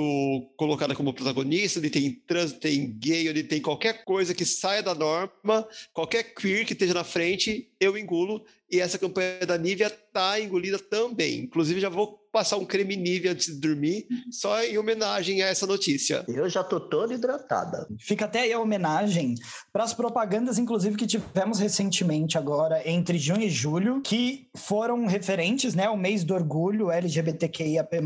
colocada 0.56 0.96
como 0.96 1.14
protagonista, 1.14 1.80
onde 1.80 1.90
tem 1.90 2.12
trans, 2.12 2.54
tem 2.54 2.92
gay, 2.98 3.30
onde 3.30 3.44
tem 3.44 3.62
qualquer 3.62 4.04
coisa 4.04 4.34
que 4.34 4.46
saia 4.46 4.82
da 4.84 4.94
norma, 4.96 5.68
qualquer 5.94 6.24
queer 6.24 6.66
que 6.66 6.74
esteja 6.74 6.94
na 6.94 7.04
frente, 7.04 7.70
eu 7.80 7.98
engulo. 7.98 8.44
E 8.70 8.80
essa 8.80 8.98
campanha 8.98 9.46
da 9.46 9.58
Nivea 9.58 9.90
tá 10.12 10.40
engolida 10.40 10.80
também. 10.80 11.42
Inclusive, 11.42 11.80
já 11.80 11.88
vou 11.88 12.20
passar 12.32 12.58
um 12.58 12.66
creme 12.66 12.98
Nivea 12.98 13.32
antes 13.32 13.46
de 13.48 13.62
dormir, 13.62 14.08
só 14.32 14.62
em 14.64 14.78
homenagem 14.78 15.42
a 15.42 15.48
essa 15.48 15.66
notícia. 15.68 15.95
Eu 16.28 16.50
já 16.50 16.64
tô 16.64 16.80
toda 16.80 17.14
hidratada. 17.14 17.88
Fica 18.00 18.26
até 18.26 18.42
aí 18.42 18.54
a 18.54 18.60
homenagem 18.60 19.36
para 19.72 19.84
as 19.84 19.94
propagandas, 19.94 20.58
inclusive, 20.58 20.96
que 20.96 21.08
tivemos 21.08 21.60
recentemente 21.60 22.38
agora, 22.38 22.88
entre 22.90 23.18
junho 23.18 23.44
e 23.44 23.50
julho, 23.50 24.02
que 24.02 24.48
foram 24.56 25.06
referentes, 25.06 25.76
né, 25.76 25.86
ao 25.86 25.98
mês 25.98 26.24
do 26.24 26.34
orgulho 26.34 26.92
LGBTQIAP+. 26.92 28.02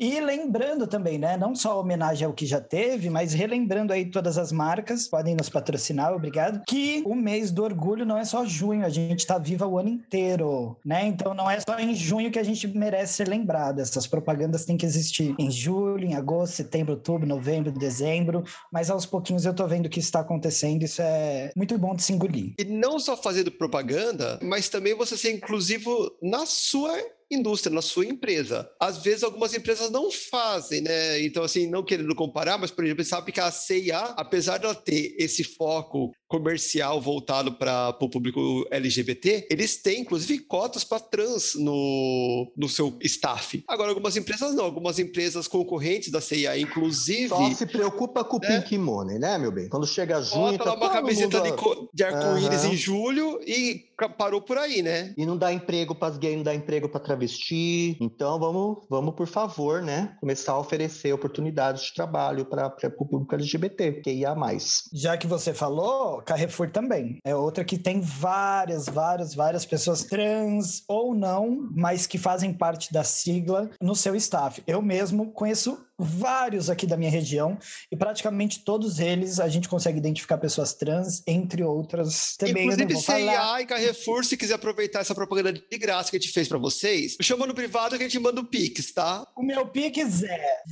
E 0.00 0.20
lembrando 0.20 0.86
também, 0.86 1.18
né, 1.18 1.36
não 1.36 1.54
só 1.54 1.72
a 1.72 1.80
homenagem 1.80 2.26
ao 2.26 2.32
que 2.32 2.46
já 2.46 2.60
teve, 2.60 3.10
mas 3.10 3.32
relembrando 3.32 3.92
aí 3.92 4.06
todas 4.06 4.38
as 4.38 4.52
marcas, 4.52 5.08
podem 5.08 5.34
nos 5.34 5.48
patrocinar, 5.48 6.12
obrigado, 6.12 6.62
que 6.66 7.02
o 7.06 7.14
mês 7.14 7.50
do 7.50 7.62
orgulho 7.62 8.04
não 8.04 8.18
é 8.18 8.24
só 8.24 8.44
junho, 8.44 8.84
a 8.84 8.88
gente 8.88 9.26
tá 9.26 9.38
viva 9.38 9.66
o 9.66 9.78
ano 9.78 9.88
inteiro, 9.88 10.76
né? 10.84 11.06
Então 11.06 11.34
não 11.34 11.50
é 11.50 11.58
só 11.60 11.78
em 11.78 11.94
junho 11.94 12.30
que 12.30 12.38
a 12.38 12.42
gente 12.42 12.66
merece 12.68 13.14
ser 13.14 13.28
lembrado. 13.28 13.80
Essas 13.80 14.06
propagandas 14.06 14.64
têm 14.64 14.76
que 14.76 14.86
existir 14.86 15.34
em 15.38 15.50
julho, 15.50 16.04
em 16.04 16.14
agosto, 16.14 16.54
setembro, 16.54 16.94
outubro, 16.94 17.17
novembro, 17.26 17.72
dezembro, 17.72 18.44
mas 18.72 18.90
aos 18.90 19.06
pouquinhos 19.06 19.44
eu 19.44 19.54
tô 19.54 19.66
vendo 19.66 19.88
que 19.88 20.00
está 20.00 20.20
acontecendo, 20.20 20.82
isso 20.84 21.02
é 21.02 21.50
muito 21.56 21.76
bom 21.78 21.94
de 21.94 22.02
se 22.02 22.12
engolir. 22.12 22.54
E 22.58 22.64
não 22.64 22.98
só 22.98 23.16
fazendo 23.16 23.50
propaganda, 23.50 24.38
mas 24.42 24.68
também 24.68 24.94
você 24.94 25.16
ser 25.16 25.32
inclusivo 25.32 26.10
na 26.22 26.46
sua 26.46 26.96
indústria, 27.30 27.74
na 27.74 27.82
sua 27.82 28.06
empresa. 28.06 28.68
Às 28.80 28.98
vezes 28.98 29.22
algumas 29.22 29.54
empresas 29.54 29.90
não 29.90 30.10
fazem, 30.10 30.80
né? 30.80 31.20
Então, 31.22 31.42
assim, 31.42 31.66
não 31.66 31.84
querendo 31.84 32.14
comparar, 32.14 32.58
mas, 32.58 32.70
por 32.70 32.84
exemplo, 32.84 33.04
sabe 33.04 33.32
que 33.32 33.40
a 33.40 33.50
CIA, 33.50 34.00
apesar 34.16 34.58
dela 34.58 34.74
ter 34.74 35.14
esse 35.18 35.44
foco 35.44 36.12
comercial 36.28 37.00
voltado 37.00 37.52
para 37.52 37.96
o 38.00 38.08
público 38.08 38.66
LGBT, 38.70 39.48
eles 39.50 39.76
têm, 39.78 40.02
inclusive, 40.02 40.38
cotas 40.40 40.84
para 40.84 41.00
trans 41.00 41.54
no, 41.54 42.52
no 42.56 42.68
seu 42.68 42.96
staff. 43.00 43.64
Agora, 43.66 43.88
algumas 43.88 44.16
empresas 44.16 44.54
não. 44.54 44.64
Algumas 44.64 44.98
empresas 44.98 45.48
concorrentes 45.48 46.10
da 46.10 46.20
CIA, 46.20 46.58
inclusive... 46.60 47.28
Só 47.28 47.50
se 47.50 47.66
preocupa 47.66 48.22
com 48.22 48.36
o 48.36 48.40
né? 48.40 48.60
Pink 48.60 48.76
Money, 48.76 49.18
né, 49.18 49.38
meu 49.38 49.50
bem? 49.50 49.68
Quando 49.68 49.86
chega 49.86 50.20
junho, 50.20 50.52
Bota 50.52 50.58
tá 50.58 50.64
lá 50.70 50.76
uma 50.76 50.86
todo 50.88 50.92
camiseta 50.92 51.42
mundo- 51.42 51.88
de, 51.92 51.96
de 51.96 52.04
arco-íris 52.04 52.64
Aham. 52.64 52.72
em 52.72 52.76
julho 52.76 53.40
e 53.46 53.88
parou 54.16 54.40
por 54.40 54.58
aí, 54.58 54.82
né? 54.82 55.12
E 55.16 55.26
não 55.26 55.36
dá 55.36 55.52
emprego 55.52 55.94
para 55.94 56.08
as 56.08 56.18
gays, 56.18 56.36
não 56.36 56.42
dá 56.44 56.54
emprego 56.54 56.88
para 56.88 57.00
travesti. 57.00 57.96
Então 58.00 58.38
vamos, 58.38 58.86
vamos, 58.88 59.14
por 59.14 59.26
favor, 59.26 59.82
né? 59.82 60.16
Começar 60.20 60.52
a 60.52 60.60
oferecer 60.60 61.12
oportunidades 61.12 61.84
de 61.84 61.94
trabalho 61.94 62.44
para 62.44 62.68
o 62.68 63.06
público 63.06 63.34
LGBT, 63.34 64.00
que 64.02 64.10
ia 64.12 64.34
mais. 64.34 64.82
Já 64.92 65.16
que 65.16 65.26
você 65.26 65.52
falou, 65.52 66.17
Carrefour 66.22 66.70
também. 66.70 67.18
É 67.24 67.34
outra 67.34 67.64
que 67.64 67.78
tem 67.78 68.00
várias, 68.00 68.86
várias, 68.86 69.34
várias 69.34 69.64
pessoas 69.64 70.04
trans 70.04 70.82
ou 70.86 71.14
não, 71.14 71.68
mas 71.74 72.06
que 72.06 72.18
fazem 72.18 72.52
parte 72.52 72.92
da 72.92 73.04
sigla 73.04 73.70
no 73.80 73.94
seu 73.94 74.14
staff. 74.16 74.62
Eu 74.66 74.82
mesmo 74.82 75.30
conheço 75.32 75.78
vários 75.98 76.70
aqui 76.70 76.86
da 76.86 76.96
minha 76.96 77.10
região 77.10 77.58
e 77.90 77.96
praticamente 77.96 78.60
todos 78.60 79.00
eles 79.00 79.40
a 79.40 79.48
gente 79.48 79.68
consegue 79.68 79.98
identificar 79.98 80.38
pessoas 80.38 80.72
trans, 80.72 81.22
entre 81.26 81.64
outras. 81.64 82.36
Também 82.36 82.68
Inclusive, 82.68 83.02
falar. 83.02 83.18
CIA 83.18 83.62
e 83.62 83.66
Carrefour, 83.66 84.24
se 84.24 84.36
quiser 84.36 84.54
aproveitar 84.54 85.00
essa 85.00 85.14
propaganda 85.14 85.52
de 85.52 85.78
graça 85.78 86.10
que 86.10 86.16
a 86.16 86.20
gente 86.20 86.32
fez 86.32 86.48
pra 86.48 86.58
vocês, 86.58 87.16
chama 87.20 87.46
no 87.46 87.54
privado 87.54 87.96
que 87.96 88.04
a 88.04 88.08
gente 88.08 88.20
manda 88.20 88.40
o 88.40 88.44
Pix, 88.44 88.92
tá? 88.92 89.26
O 89.36 89.42
meu 89.42 89.66
Pix 89.66 90.22
é 90.22 90.62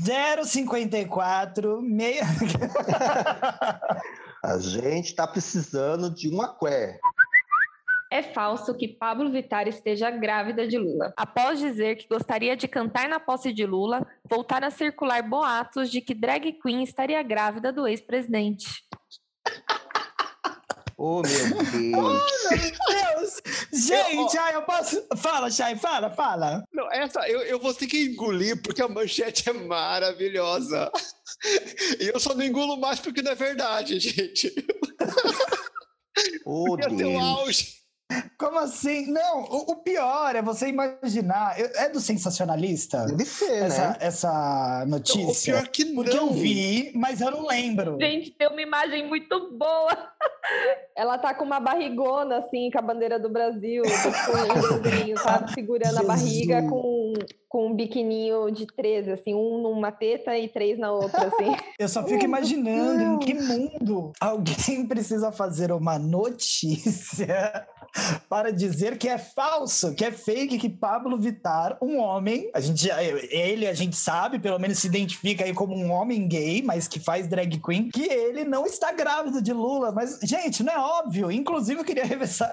054 0.44 1.82
meia... 1.82 2.24
A 4.46 4.60
gente 4.60 5.12
tá 5.12 5.26
precisando 5.26 6.08
de 6.08 6.28
uma 6.28 6.56
quer. 6.56 7.00
É 8.12 8.22
falso 8.22 8.76
que 8.76 8.86
Pablo 8.86 9.32
Vittar 9.32 9.66
esteja 9.66 10.08
grávida 10.08 10.68
de 10.68 10.78
Lula. 10.78 11.12
Após 11.16 11.58
dizer 11.58 11.96
que 11.96 12.06
gostaria 12.06 12.56
de 12.56 12.68
cantar 12.68 13.08
na 13.08 13.18
posse 13.18 13.52
de 13.52 13.66
Lula, 13.66 14.06
voltaram 14.24 14.68
a 14.68 14.70
circular 14.70 15.20
boatos 15.20 15.90
de 15.90 16.00
que 16.00 16.14
drag 16.14 16.52
queen 16.62 16.84
estaria 16.84 17.20
grávida 17.24 17.72
do 17.72 17.88
ex-presidente. 17.88 18.84
Oh, 20.98 21.20
meu 21.20 21.62
Deus. 21.62 22.22
Deus! 22.88 23.42
Gente, 23.86 24.38
ai, 24.38 24.54
eu 24.54 24.62
posso. 24.62 25.06
Fala, 25.16 25.50
Chay, 25.50 25.76
fala, 25.76 26.10
fala. 26.10 26.64
Não, 26.72 26.90
essa 26.92 27.28
eu, 27.28 27.40
eu 27.42 27.58
vou 27.58 27.72
ter 27.72 27.86
que 27.86 28.04
engolir 28.06 28.60
porque 28.62 28.82
a 28.82 28.88
manchete 28.88 29.48
é 29.48 29.52
maravilhosa. 29.52 30.90
E 32.00 32.06
eu 32.06 32.18
só 32.18 32.34
não 32.34 32.44
engulo 32.44 32.78
mais 32.78 32.98
porque 32.98 33.20
não 33.20 33.32
é 33.32 33.34
verdade, 33.34 34.00
gente. 34.00 34.54
Oh, 36.46 36.76
ter 36.76 36.90
o 36.90 36.96
Deus. 36.96 37.22
auge. 37.22 37.74
Como 38.38 38.58
assim? 38.58 39.10
Não, 39.10 39.44
o, 39.44 39.72
o 39.72 39.76
pior 39.76 40.36
é 40.36 40.42
você 40.42 40.68
imaginar. 40.68 41.58
É 41.58 41.88
do 41.88 42.00
sensacionalista 42.00 43.06
Deve 43.06 43.24
ser, 43.24 43.64
essa, 43.64 43.88
né? 43.88 43.96
essa 44.00 44.82
O 44.84 44.88
notícia? 44.88 45.54
pior 45.54 45.68
que 45.68 45.84
não. 45.86 45.94
Porque 45.96 46.16
eu 46.16 46.30
vi, 46.30 46.92
mas 46.94 47.20
eu 47.20 47.30
não 47.30 47.46
lembro. 47.46 47.96
Gente, 48.00 48.30
tem 48.32 48.46
uma 48.48 48.60
imagem 48.60 49.08
muito 49.08 49.56
boa. 49.56 50.12
Ela 50.94 51.18
tá 51.18 51.34
com 51.34 51.44
uma 51.44 51.58
barrigona, 51.58 52.38
assim, 52.38 52.70
com 52.70 52.78
a 52.78 52.82
bandeira 52.82 53.18
do 53.18 53.28
Brasil, 53.28 53.82
com 53.82 54.74
um 54.74 54.80
desenho, 54.80 55.18
sabe? 55.18 55.52
Segurando 55.54 55.98
a 55.98 56.02
barriga 56.02 56.60
Jesus. 56.60 56.70
com, 56.70 57.12
com 57.48 57.66
um 57.68 57.74
biquininho 57.74 58.50
de 58.50 58.66
três, 58.66 59.08
assim, 59.08 59.34
um 59.34 59.62
numa 59.62 59.90
teta 59.90 60.36
e 60.38 60.48
três 60.48 60.78
na 60.78 60.92
outra, 60.92 61.26
assim. 61.26 61.56
Eu 61.78 61.88
só 61.88 62.04
fico 62.04 62.24
imaginando 62.24 63.02
em 63.02 63.18
que 63.18 63.34
mundo 63.34 64.12
alguém 64.20 64.86
precisa 64.86 65.32
fazer 65.32 65.72
uma 65.72 65.98
notícia 65.98 67.66
para 68.28 68.52
dizer 68.52 68.98
que 68.98 69.08
é 69.08 69.18
falso, 69.18 69.94
que 69.94 70.04
é 70.04 70.10
fake, 70.12 70.58
que 70.58 70.68
Pablo 70.68 71.18
Vittar, 71.18 71.76
um 71.80 71.98
homem, 71.98 72.50
a 72.54 72.60
gente, 72.60 72.88
ele 73.30 73.66
a 73.66 73.74
gente 73.74 73.96
sabe, 73.96 74.38
pelo 74.38 74.58
menos 74.58 74.78
se 74.78 74.86
identifica 74.86 75.44
aí 75.44 75.52
como 75.54 75.74
um 75.76 75.90
homem 75.92 76.26
gay, 76.28 76.62
mas 76.62 76.86
que 76.88 76.98
faz 77.00 77.26
drag 77.28 77.58
queen, 77.60 77.90
que 77.90 78.02
ele 78.04 78.44
não 78.44 78.66
está 78.66 78.92
grávido 78.92 79.40
de 79.42 79.52
Lula. 79.52 79.92
Mas, 79.92 80.18
gente, 80.22 80.62
não 80.62 80.72
é 80.72 80.78
óbvio. 80.78 81.30
Inclusive, 81.30 81.80
eu 81.80 81.84
queria 81.84 82.04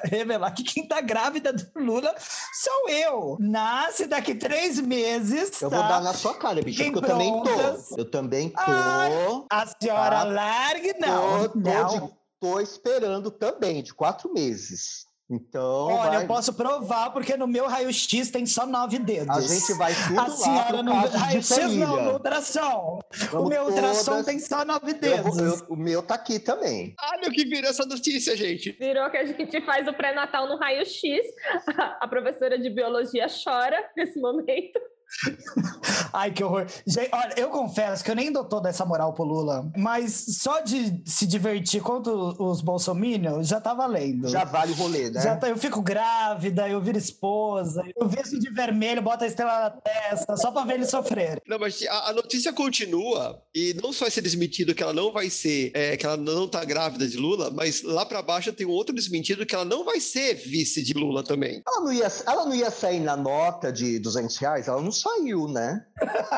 revelar, 0.03 0.51
que 0.51 0.63
quem 0.63 0.83
está 0.83 1.01
grávida 1.01 1.51
do 1.53 1.65
Lula 1.75 2.13
sou 2.53 2.89
eu. 2.89 3.37
Nasce 3.39 4.05
daqui 4.07 4.35
três 4.35 4.79
meses. 4.79 5.61
Eu 5.61 5.69
tá? 5.69 5.77
vou 5.77 5.87
dar 5.87 6.01
na 6.01 6.13
sua 6.13 6.35
cara, 6.35 6.61
bicho, 6.61 6.77
Fiquem 6.77 6.91
porque 6.91 7.05
eu 7.05 7.09
também 7.11 7.43
tô. 7.43 7.97
Eu 7.97 8.05
também 8.11 8.49
tô. 8.49 8.59
Ai, 8.59 9.11
A 9.49 9.65
senhora 9.65 10.17
Tá. 10.17 10.23
largue, 10.23 10.93
não. 10.99 11.43
tô, 11.43 11.49
tô 11.49 11.59
não. 11.59 11.87
de- 12.07 12.13
tô 12.39 12.59
esperando 12.59 13.31
também, 13.31 13.81
de 13.81 13.93
quatro 13.93 14.31
meses. 14.33 15.05
Então, 15.29 15.87
Olha, 15.87 16.09
vai- 16.11 16.23
eu 16.23 16.27
posso 16.27 16.53
provar, 16.53 17.09
porque 17.11 17.35
no 17.37 17.47
meu 17.47 17.65
raio-x 17.67 18.29
tem 18.29 18.45
só 18.45 18.65
nove 18.67 18.99
dedos. 18.99 19.35
a 19.35 19.41
gente 19.41 19.73
vai 19.77 19.93
tudo 19.95 20.19
A 20.19 20.27
lá 20.27 20.29
senhora 20.29 20.83
não. 20.83 21.01
de 21.07 21.17
Raio-x 21.17 21.57
não, 21.77 22.03
no 22.03 22.11
ultrassom. 22.13 22.99
o 22.99 23.25
Vamos 23.31 23.49
meu 23.49 23.63
ultrassom 23.63 24.11
todas- 24.11 24.25
tem 24.25 24.37
só 24.37 24.65
nove 24.65 24.91
Eu 24.91 24.99
dedos. 24.99 25.23
vou- 25.37 25.45
eu- 25.45 25.65
o 25.69 25.75
meu 25.77 26.03
tá 26.03 26.15
aqui 26.15 26.39
também. 26.39 26.93
Olha 27.13 27.29
o 27.29 27.31
que 27.31 27.45
vira 27.45 27.69
essa 27.69 27.85
notícia, 27.85 28.35
gente. 28.35 28.73
Virou 28.73 29.09
que 29.09 29.17
a 29.17 29.25
gente 29.25 29.61
faz 29.65 29.87
o 29.87 29.93
pré-natal 29.93 30.47
no 30.47 30.57
raio-x. 30.57 31.01
A 32.01 32.07
professora 32.07 32.59
de 32.59 32.69
biologia 32.69 33.25
chora 33.43 33.77
nesse 33.95 34.19
momento. 34.19 34.79
Ai, 36.11 36.31
que 36.31 36.43
horror. 36.43 36.67
Gente, 36.85 37.09
olha, 37.11 37.33
eu 37.37 37.49
confesso 37.49 38.03
que 38.03 38.11
eu 38.11 38.15
nem 38.15 38.31
dou 38.31 38.43
toda 38.43 38.69
essa 38.69 38.85
moral 38.85 39.13
pro 39.13 39.23
Lula, 39.23 39.71
mas 39.75 40.25
só 40.39 40.61
de 40.61 41.01
se 41.05 41.25
divertir 41.25 41.81
contra 41.81 42.13
os 42.13 42.61
bolsominions 42.61 43.47
já 43.47 43.59
tá 43.59 43.73
valendo. 43.73 44.29
Já 44.29 44.43
vale 44.43 44.71
o 44.73 44.75
rolê, 44.75 45.09
né? 45.09 45.21
Já 45.21 45.35
tá, 45.35 45.49
eu 45.49 45.57
fico 45.57 45.81
grávida, 45.81 46.67
eu 46.69 46.81
viro 46.81 46.97
esposa, 46.97 47.83
eu 47.95 48.07
visto 48.07 48.39
de 48.39 48.49
vermelho, 48.51 49.01
boto 49.01 49.23
a 49.23 49.27
estrela 49.27 49.59
na 49.59 49.69
testa, 49.71 50.37
só 50.37 50.51
pra 50.51 50.63
ver 50.63 50.75
ele 50.75 50.85
sofrer. 50.85 51.41
Não, 51.47 51.57
mas 51.59 51.81
a, 51.87 52.09
a 52.09 52.13
notícia 52.13 52.53
continua 52.53 53.41
e 53.53 53.73
não 53.81 53.91
só 53.91 54.05
esse 54.07 54.21
desmentido 54.21 54.75
que 54.75 54.83
ela 54.83 54.93
não 54.93 55.11
vai 55.11 55.29
ser, 55.29 55.71
é, 55.73 55.97
que 55.97 56.05
ela 56.05 56.17
não 56.17 56.47
tá 56.47 56.63
grávida 56.63 57.07
de 57.07 57.17
Lula, 57.17 57.49
mas 57.51 57.81
lá 57.81 58.05
pra 58.05 58.21
baixo 58.21 58.53
tem 58.53 58.67
um 58.67 58.71
outro 58.71 58.93
desmentido 58.93 59.45
que 59.45 59.55
ela 59.55 59.65
não 59.65 59.83
vai 59.83 59.99
ser 59.99 60.35
vice 60.35 60.83
de 60.83 60.93
Lula 60.93 61.23
também. 61.23 61.61
Ela 61.67 61.81
não 61.81 61.93
ia, 61.93 62.07
ela 62.25 62.45
não 62.45 62.55
ia 62.55 62.71
sair 62.71 62.99
na 62.99 63.15
nota 63.15 63.71
de 63.71 63.99
200 63.99 64.37
reais? 64.37 64.67
Ela 64.67 64.81
não 64.81 64.91
saiu, 65.03 65.47
né? 65.47 65.85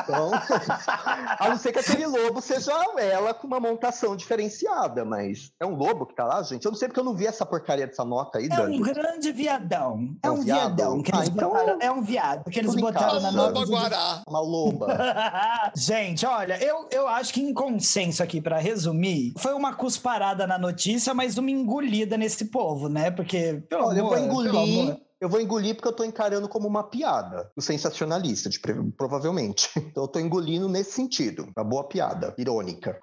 Então, 0.02 0.30
a 1.38 1.48
não 1.48 1.56
ser 1.56 1.72
que 1.72 1.78
aquele 1.78 2.06
lobo 2.06 2.40
seja 2.40 2.72
ela 2.98 3.32
com 3.34 3.46
uma 3.46 3.60
montação 3.60 4.16
diferenciada, 4.16 5.04
mas 5.04 5.52
é 5.60 5.66
um 5.66 5.74
lobo 5.74 6.06
que 6.06 6.14
tá 6.14 6.24
lá, 6.24 6.42
gente? 6.42 6.64
Eu 6.64 6.70
não 6.72 6.78
sei 6.78 6.88
porque 6.88 7.00
eu 7.00 7.04
não 7.04 7.14
vi 7.14 7.26
essa 7.26 7.44
porcaria 7.46 7.86
dessa 7.86 8.04
nota 8.04 8.38
aí, 8.38 8.46
É 8.46 8.48
Dani. 8.48 8.78
um 8.78 8.82
grande 8.82 9.32
viadão. 9.32 10.16
É 10.22 10.26
É 10.26 10.30
um 10.30 10.42
viadão 10.42 11.02
que 11.02 11.10
Ah, 11.14 11.18
eles 11.18 11.28
então- 11.30 11.50
botaram. 11.50 11.78
É 11.80 11.90
um 11.90 12.02
viado 12.02 12.50
que 12.50 12.58
eles 12.58 12.74
em 12.74 12.80
botaram 12.80 13.12
casa. 13.14 13.30
na 13.30 13.42
Loba 13.42 13.64
Guará. 13.66 14.22
Uma 14.28 14.40
loba. 14.40 14.86
Gente, 15.76 16.24
olha, 16.26 16.62
eu, 16.62 16.88
eu 16.90 17.06
acho 17.08 17.32
que 17.32 17.40
em 17.40 17.52
consenso 17.54 18.22
aqui, 18.22 18.40
pra 18.40 18.58
resumir, 18.58 19.32
foi 19.38 19.52
uma 19.54 19.74
cusparada 19.74 20.46
na 20.46 20.58
notícia, 20.58 21.14
mas 21.14 21.38
uma 21.38 21.50
engolida 21.50 22.16
nesse 22.16 22.46
povo, 22.46 22.88
né? 22.88 23.10
Porque, 23.10 23.62
pelo 23.68 23.86
Olha, 23.86 23.98
eu 23.98 24.06
amor, 24.06 24.18
vou 24.18 24.26
pelo 24.42 24.46
engolir. 24.48 24.80
amor. 24.90 25.00
Eu 25.20 25.28
vou 25.28 25.40
engolir 25.40 25.74
porque 25.74 25.88
eu 25.88 25.92
tô 25.92 26.04
encarando 26.04 26.48
como 26.48 26.68
uma 26.68 26.84
piada. 26.84 27.50
O 27.56 27.62
sensacionalista, 27.62 28.50
de, 28.50 28.60
provavelmente. 28.96 29.70
Então 29.96 30.04
eu 30.04 30.08
tô 30.08 30.18
engolindo 30.18 30.68
nesse 30.68 30.92
sentido. 30.92 31.48
Uma 31.56 31.64
boa 31.64 31.88
piada, 31.88 32.34
irônica. 32.36 32.98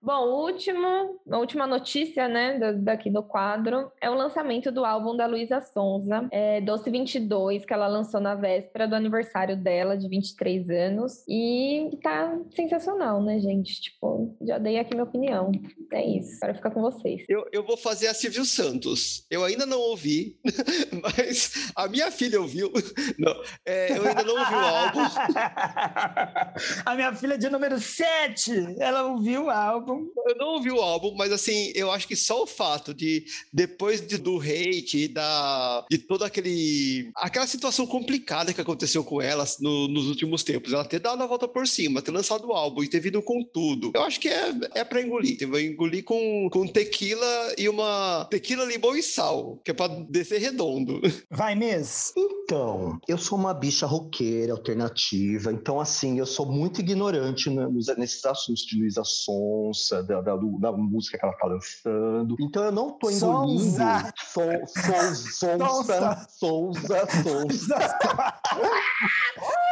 Bom, 0.00 0.28
último, 0.44 0.86
a 1.28 1.38
última 1.38 1.66
notícia, 1.66 2.28
né, 2.28 2.56
da- 2.56 2.70
daqui 2.72 3.10
do 3.10 3.20
quadro 3.20 3.90
é 4.00 4.08
o 4.08 4.14
lançamento 4.14 4.70
do 4.70 4.84
álbum 4.84 5.16
da 5.16 5.26
Luísa 5.26 5.60
Sonza, 5.60 6.28
é, 6.30 6.60
Doce 6.60 6.88
22, 6.88 7.64
que 7.64 7.72
ela 7.74 7.88
lançou 7.88 8.20
na 8.20 8.36
véspera 8.36 8.86
do 8.86 8.94
aniversário 8.94 9.56
dela, 9.56 9.98
de 9.98 10.08
23 10.08 10.70
anos. 10.70 11.24
E 11.28 11.90
tá 12.00 12.38
sensacional, 12.54 13.20
né, 13.20 13.40
gente? 13.40 13.80
Tipo, 13.80 14.36
já 14.46 14.56
dei 14.58 14.78
aqui 14.78 14.92
minha 14.94 15.02
opinião. 15.04 15.50
É 15.92 16.06
isso. 16.06 16.36
Agora 16.36 16.54
fica 16.54 16.70
com 16.70 16.80
vocês. 16.80 17.24
Eu, 17.28 17.44
eu 17.52 17.64
vou 17.66 17.76
fazer 17.76 18.06
a 18.06 18.14
Silvio 18.14 18.44
Santos. 18.44 19.26
Eu 19.28 19.42
ainda 19.42 19.66
não 19.66 19.80
ouvi, 19.80 20.38
mas 21.02 21.72
a 21.74 21.88
minha 21.88 22.10
filha 22.12 22.40
ouviu. 22.40 22.72
Não, 23.18 23.34
é, 23.66 23.98
eu 23.98 24.06
ainda 24.06 24.22
não 24.22 24.38
ouvi 24.38 24.54
o 24.54 24.58
álbum. 24.58 25.00
A 26.86 26.94
minha 26.94 27.12
filha 27.14 27.36
de 27.36 27.48
número 27.50 27.80
7, 27.80 28.76
ela 28.78 29.04
ouviu 29.08 29.46
o 29.46 29.50
álbum. 29.50 29.87
Eu 30.26 30.36
não 30.36 30.54
ouvi 30.54 30.70
o 30.70 30.80
álbum, 30.80 31.14
mas 31.16 31.32
assim, 31.32 31.72
eu 31.74 31.90
acho 31.90 32.06
que 32.06 32.16
só 32.16 32.42
o 32.42 32.46
fato 32.46 32.92
de, 32.94 33.24
depois 33.52 34.00
de- 34.06 34.18
do 34.18 34.38
hate 34.40 35.04
e 35.04 35.08
da, 35.08 35.84
de 35.90 35.98
toda 35.98 36.26
aquele, 36.26 37.10
aquela 37.16 37.46
situação 37.46 37.86
complicada 37.86 38.52
que 38.52 38.60
aconteceu 38.60 39.02
com 39.04 39.20
ela 39.22 39.44
no- 39.60 39.88
nos 39.88 40.06
últimos 40.08 40.42
tempos, 40.42 40.72
ela 40.72 40.84
ter 40.84 40.98
dado 41.00 41.22
a 41.22 41.26
volta 41.26 41.46
por 41.48 41.66
cima, 41.66 42.02
ter 42.02 42.10
lançado 42.10 42.46
o 42.48 42.52
álbum 42.52 42.82
e 42.82 42.88
ter 42.88 43.00
vindo 43.00 43.22
com 43.22 43.42
tudo, 43.42 43.92
eu 43.94 44.02
acho 44.02 44.20
que 44.20 44.28
é, 44.28 44.52
é 44.74 44.84
pra 44.84 45.00
engolir. 45.00 45.48
Vai 45.48 45.64
engolir 45.66 46.04
com, 46.04 46.48
com 46.50 46.66
tequila 46.66 47.54
e 47.56 47.68
uma 47.68 48.26
tequila, 48.30 48.64
limão 48.64 48.96
e 48.96 49.02
sal, 49.02 49.60
que 49.64 49.70
é 49.70 49.74
pra 49.74 49.88
descer 49.88 50.40
redondo. 50.40 51.00
Vai, 51.30 51.54
Miss? 51.54 52.12
Então, 52.16 52.98
eu 53.06 53.18
sou 53.18 53.38
uma 53.38 53.52
bicha 53.54 53.86
roqueira, 53.86 54.52
alternativa. 54.52 55.52
Então, 55.52 55.80
assim, 55.80 56.18
eu 56.18 56.26
sou 56.26 56.46
muito 56.50 56.80
ignorante 56.80 57.50
né, 57.50 57.66
nesses 57.96 58.24
assuntos 58.24 58.62
de 58.64 58.78
Luísa 58.78 59.02
Sonsa, 59.78 60.02
da, 60.02 60.20
da- 60.20 60.36
da 60.36 60.72
música 60.72 61.18
que 61.18 61.24
ela 61.24 61.34
tá 61.34 61.46
lançando. 61.46 62.36
Então, 62.40 62.64
eu 62.64 62.72
não 62.72 62.90
tô 62.98 63.10
engolindo. 63.10 63.60
Sonza. 63.70 64.12
Son- 64.26 64.66
Son- 64.66 65.58
Sonsa, 65.58 66.26
Souza, 66.28 67.06
Sonsa. 67.22 68.38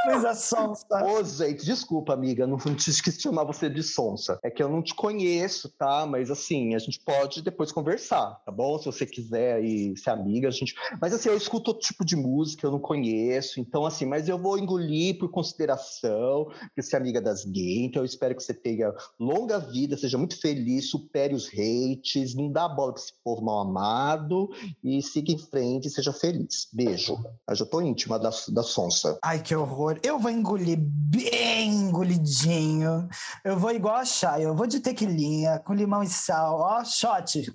Luísa 0.07 0.35
Sonsa. 0.35 1.05
Ô, 1.05 1.23
gente, 1.25 1.65
desculpa, 1.65 2.13
amiga, 2.13 2.47
não 2.47 2.57
não 2.67 2.75
quis 2.75 2.97
chamar 3.21 3.45
você 3.45 3.69
de 3.69 3.83
sonsa. 3.83 4.39
É 4.43 4.51
que 4.51 4.63
eu 4.63 4.69
não 4.69 4.83
te 4.83 4.95
conheço, 4.95 5.69
tá? 5.77 6.07
Mas 6.07 6.31
assim, 6.31 6.75
a 6.75 6.79
gente 6.79 7.01
pode 7.01 7.43
depois 7.43 7.73
conversar, 7.73 8.41
tá 8.45 8.53
bom? 8.53 8.79
Se 8.79 8.87
você 8.87 9.05
quiser 9.05 9.55
aí 9.57 9.97
ser 9.97 10.11
amiga, 10.11 10.49
a 10.49 10.51
gente. 10.51 10.75
Mas 11.01 11.13
assim, 11.13 11.29
eu 11.29 11.37
escuto 11.37 11.71
outro 11.73 11.87
tipo 11.87 12.05
de 12.05 12.15
música, 12.17 12.67
eu 12.67 12.71
não 12.71 12.79
conheço. 12.79 13.61
Então, 13.61 13.85
assim, 13.85 14.07
mas 14.07 14.29
eu 14.29 14.39
vou 14.39 14.59
engolir 14.59 15.19
por 15.19 15.29
consideração, 15.31 16.47
porque 16.47 16.83
você 16.83 16.97
é 16.97 16.99
amiga 16.99 17.21
das 17.21 17.45
gays, 17.45 17.87
então 17.87 18.03
eu 18.03 18.07
espero 18.07 18.35
que 18.35 18.43
você 18.43 18.55
tenha 18.55 18.93
longa 19.19 19.59
vida, 19.59 19.96
seja 19.97 20.19
muito 20.19 20.41
feliz, 20.41 20.91
supere 20.91 21.35
os 21.35 21.49
hates, 21.49 22.35
não 22.35 22.51
dá 22.51 22.69
bola 22.69 22.93
pra 22.93 23.03
esse 23.03 23.13
povo 23.25 23.43
mal 23.43 23.61
amado 23.61 24.51
e 24.83 25.03
siga 25.03 25.33
em 25.33 25.39
frente 25.39 25.89
e 25.89 25.91
seja 25.91 26.13
feliz. 26.13 26.69
Beijo. 26.73 27.17
Eu 27.49 27.55
já 27.55 27.65
tô 27.65 27.81
íntima 27.81 28.19
da, 28.19 28.31
da 28.49 28.63
sonsa. 28.63 29.19
Ai, 29.23 29.43
que 29.43 29.55
horror. 29.55 29.99
Eu 30.03 30.19
vou 30.19 30.31
engolir 30.31 30.79
bem 30.79 31.69
engolidinho. 31.69 33.09
Eu 33.45 33.59
vou 33.59 33.71
igual 33.71 33.97
a 33.97 34.05
Chay. 34.05 34.45
Eu 34.45 34.55
vou 34.55 34.67
de 34.67 34.81
tequilinha, 34.81 35.59
com 35.61 35.75
limão 35.75 36.03
e 36.03 36.09
sal. 36.09 36.59
Ó, 36.61 36.85
shot. 36.85 37.53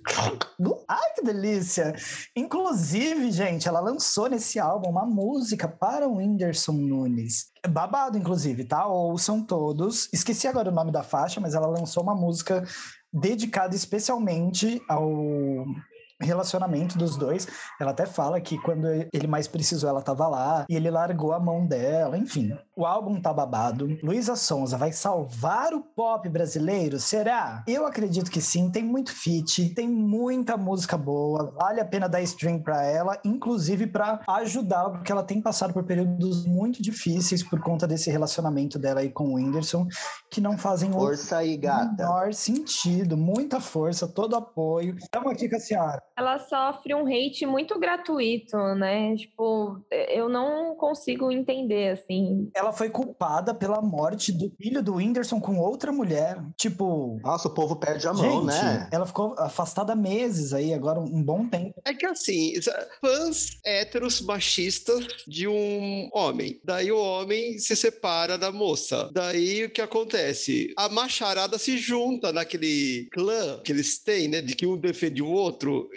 Ai, 0.87 1.13
que 1.15 1.23
delícia. 1.23 1.93
Inclusive, 2.35 3.31
gente, 3.31 3.67
ela 3.67 3.79
lançou 3.79 4.29
nesse 4.29 4.59
álbum 4.59 4.89
uma 4.89 5.05
música 5.05 5.67
para 5.67 6.07
o 6.07 6.17
Whindersson 6.17 6.73
Nunes. 6.73 7.51
É 7.63 7.67
babado, 7.67 8.17
inclusive, 8.17 8.63
tá? 8.63 8.87
Ouçam 8.87 9.43
todos. 9.43 10.09
Esqueci 10.11 10.47
agora 10.47 10.69
o 10.69 10.73
nome 10.73 10.91
da 10.91 11.03
faixa, 11.03 11.39
mas 11.39 11.53
ela 11.53 11.67
lançou 11.67 12.01
uma 12.01 12.15
música 12.15 12.63
dedicada 13.13 13.75
especialmente 13.75 14.81
ao 14.89 15.65
relacionamento 16.19 16.97
dos 16.97 17.17
dois. 17.17 17.47
Ela 17.79 17.91
até 17.91 18.05
fala 18.05 18.39
que 18.39 18.57
quando 18.59 18.87
ele 18.87 19.27
mais 19.27 19.47
precisou, 19.47 19.89
ela 19.89 20.01
tava 20.01 20.27
lá 20.27 20.65
e 20.69 20.75
ele 20.75 20.89
largou 20.89 21.33
a 21.33 21.39
mão 21.39 21.65
dela, 21.65 22.17
enfim. 22.17 22.57
O 22.81 22.85
álbum 22.87 23.21
tá 23.21 23.31
babado. 23.31 23.95
Luísa 24.01 24.35
Sonza 24.35 24.75
vai 24.75 24.91
salvar 24.91 25.71
o 25.71 25.81
pop 25.83 26.27
brasileiro? 26.27 26.97
Será? 26.99 27.63
Eu 27.67 27.85
acredito 27.85 28.31
que 28.31 28.41
sim. 28.41 28.71
Tem 28.71 28.81
muito 28.81 29.13
feat, 29.13 29.75
tem 29.75 29.87
muita 29.87 30.57
música 30.57 30.97
boa. 30.97 31.51
Vale 31.59 31.79
a 31.79 31.85
pena 31.85 32.09
dar 32.09 32.23
stream 32.23 32.57
pra 32.59 32.83
ela, 32.83 33.19
inclusive 33.23 33.85
pra 33.85 34.21
ajudá-la, 34.27 34.89
porque 34.89 35.11
ela 35.11 35.21
tem 35.21 35.39
passado 35.39 35.75
por 35.75 35.83
períodos 35.83 36.43
muito 36.47 36.81
difíceis 36.81 37.47
por 37.47 37.61
conta 37.61 37.85
desse 37.87 38.09
relacionamento 38.09 38.79
dela 38.79 39.01
aí 39.01 39.11
com 39.11 39.25
o 39.25 39.35
Whindersson, 39.35 39.85
que 40.31 40.41
não 40.41 40.57
fazem 40.57 40.89
o 40.89 40.93
Força 40.93 41.37
aí, 41.37 41.57
gata. 41.57 41.93
menor 42.03 42.33
sentido. 42.33 43.15
Muita 43.15 43.59
força, 43.59 44.07
todo 44.07 44.35
apoio. 44.35 44.95
Estamos 44.97 45.31
aqui 45.31 45.47
com 45.47 45.55
a 45.55 45.59
senhora. 45.59 46.01
ela 46.17 46.39
sofre 46.39 46.95
um 46.95 47.05
hate 47.05 47.45
muito 47.45 47.79
gratuito, 47.79 48.57
né? 48.73 49.15
Tipo, 49.15 49.79
eu 49.91 50.27
não 50.27 50.73
consigo 50.75 51.31
entender, 51.31 51.91
assim. 51.91 52.49
Ela 52.55 52.70
foi 52.71 52.89
culpada 52.89 53.53
pela 53.53 53.81
morte 53.81 54.31
do 54.31 54.51
filho 54.57 54.81
do 54.81 54.95
Whindersson 54.95 55.39
com 55.39 55.57
outra 55.59 55.91
mulher. 55.91 56.41
Tipo. 56.57 57.19
Nossa, 57.23 57.47
o 57.47 57.53
povo 57.53 57.75
perde 57.75 58.07
a 58.07 58.13
mão, 58.13 58.41
gente, 58.41 58.45
né? 58.45 58.89
ela 58.91 59.05
ficou 59.05 59.35
afastada 59.37 59.93
há 59.93 59.95
meses 59.95 60.53
aí, 60.53 60.73
agora 60.73 60.99
um 60.99 61.23
bom 61.23 61.47
tempo. 61.47 61.81
É 61.85 61.93
que 61.93 62.05
assim, 62.05 62.53
fãs 62.99 63.59
héteros 63.65 64.21
machistas 64.21 65.05
de 65.27 65.47
um 65.47 66.09
homem. 66.13 66.59
Daí 66.63 66.91
o 66.91 66.99
homem 66.99 67.57
se 67.57 67.75
separa 67.75 68.37
da 68.37 68.51
moça. 68.51 69.09
Daí 69.13 69.65
o 69.65 69.69
que 69.69 69.81
acontece? 69.81 70.73
A 70.77 70.89
macharada 70.89 71.57
se 71.57 71.77
junta 71.77 72.31
naquele 72.31 73.07
clã 73.11 73.59
que 73.63 73.71
eles 73.71 73.99
têm, 73.99 74.27
né? 74.27 74.41
De 74.41 74.55
que 74.55 74.65
um 74.65 74.77
defende 74.77 75.21
o 75.21 75.27
outro, 75.27 75.89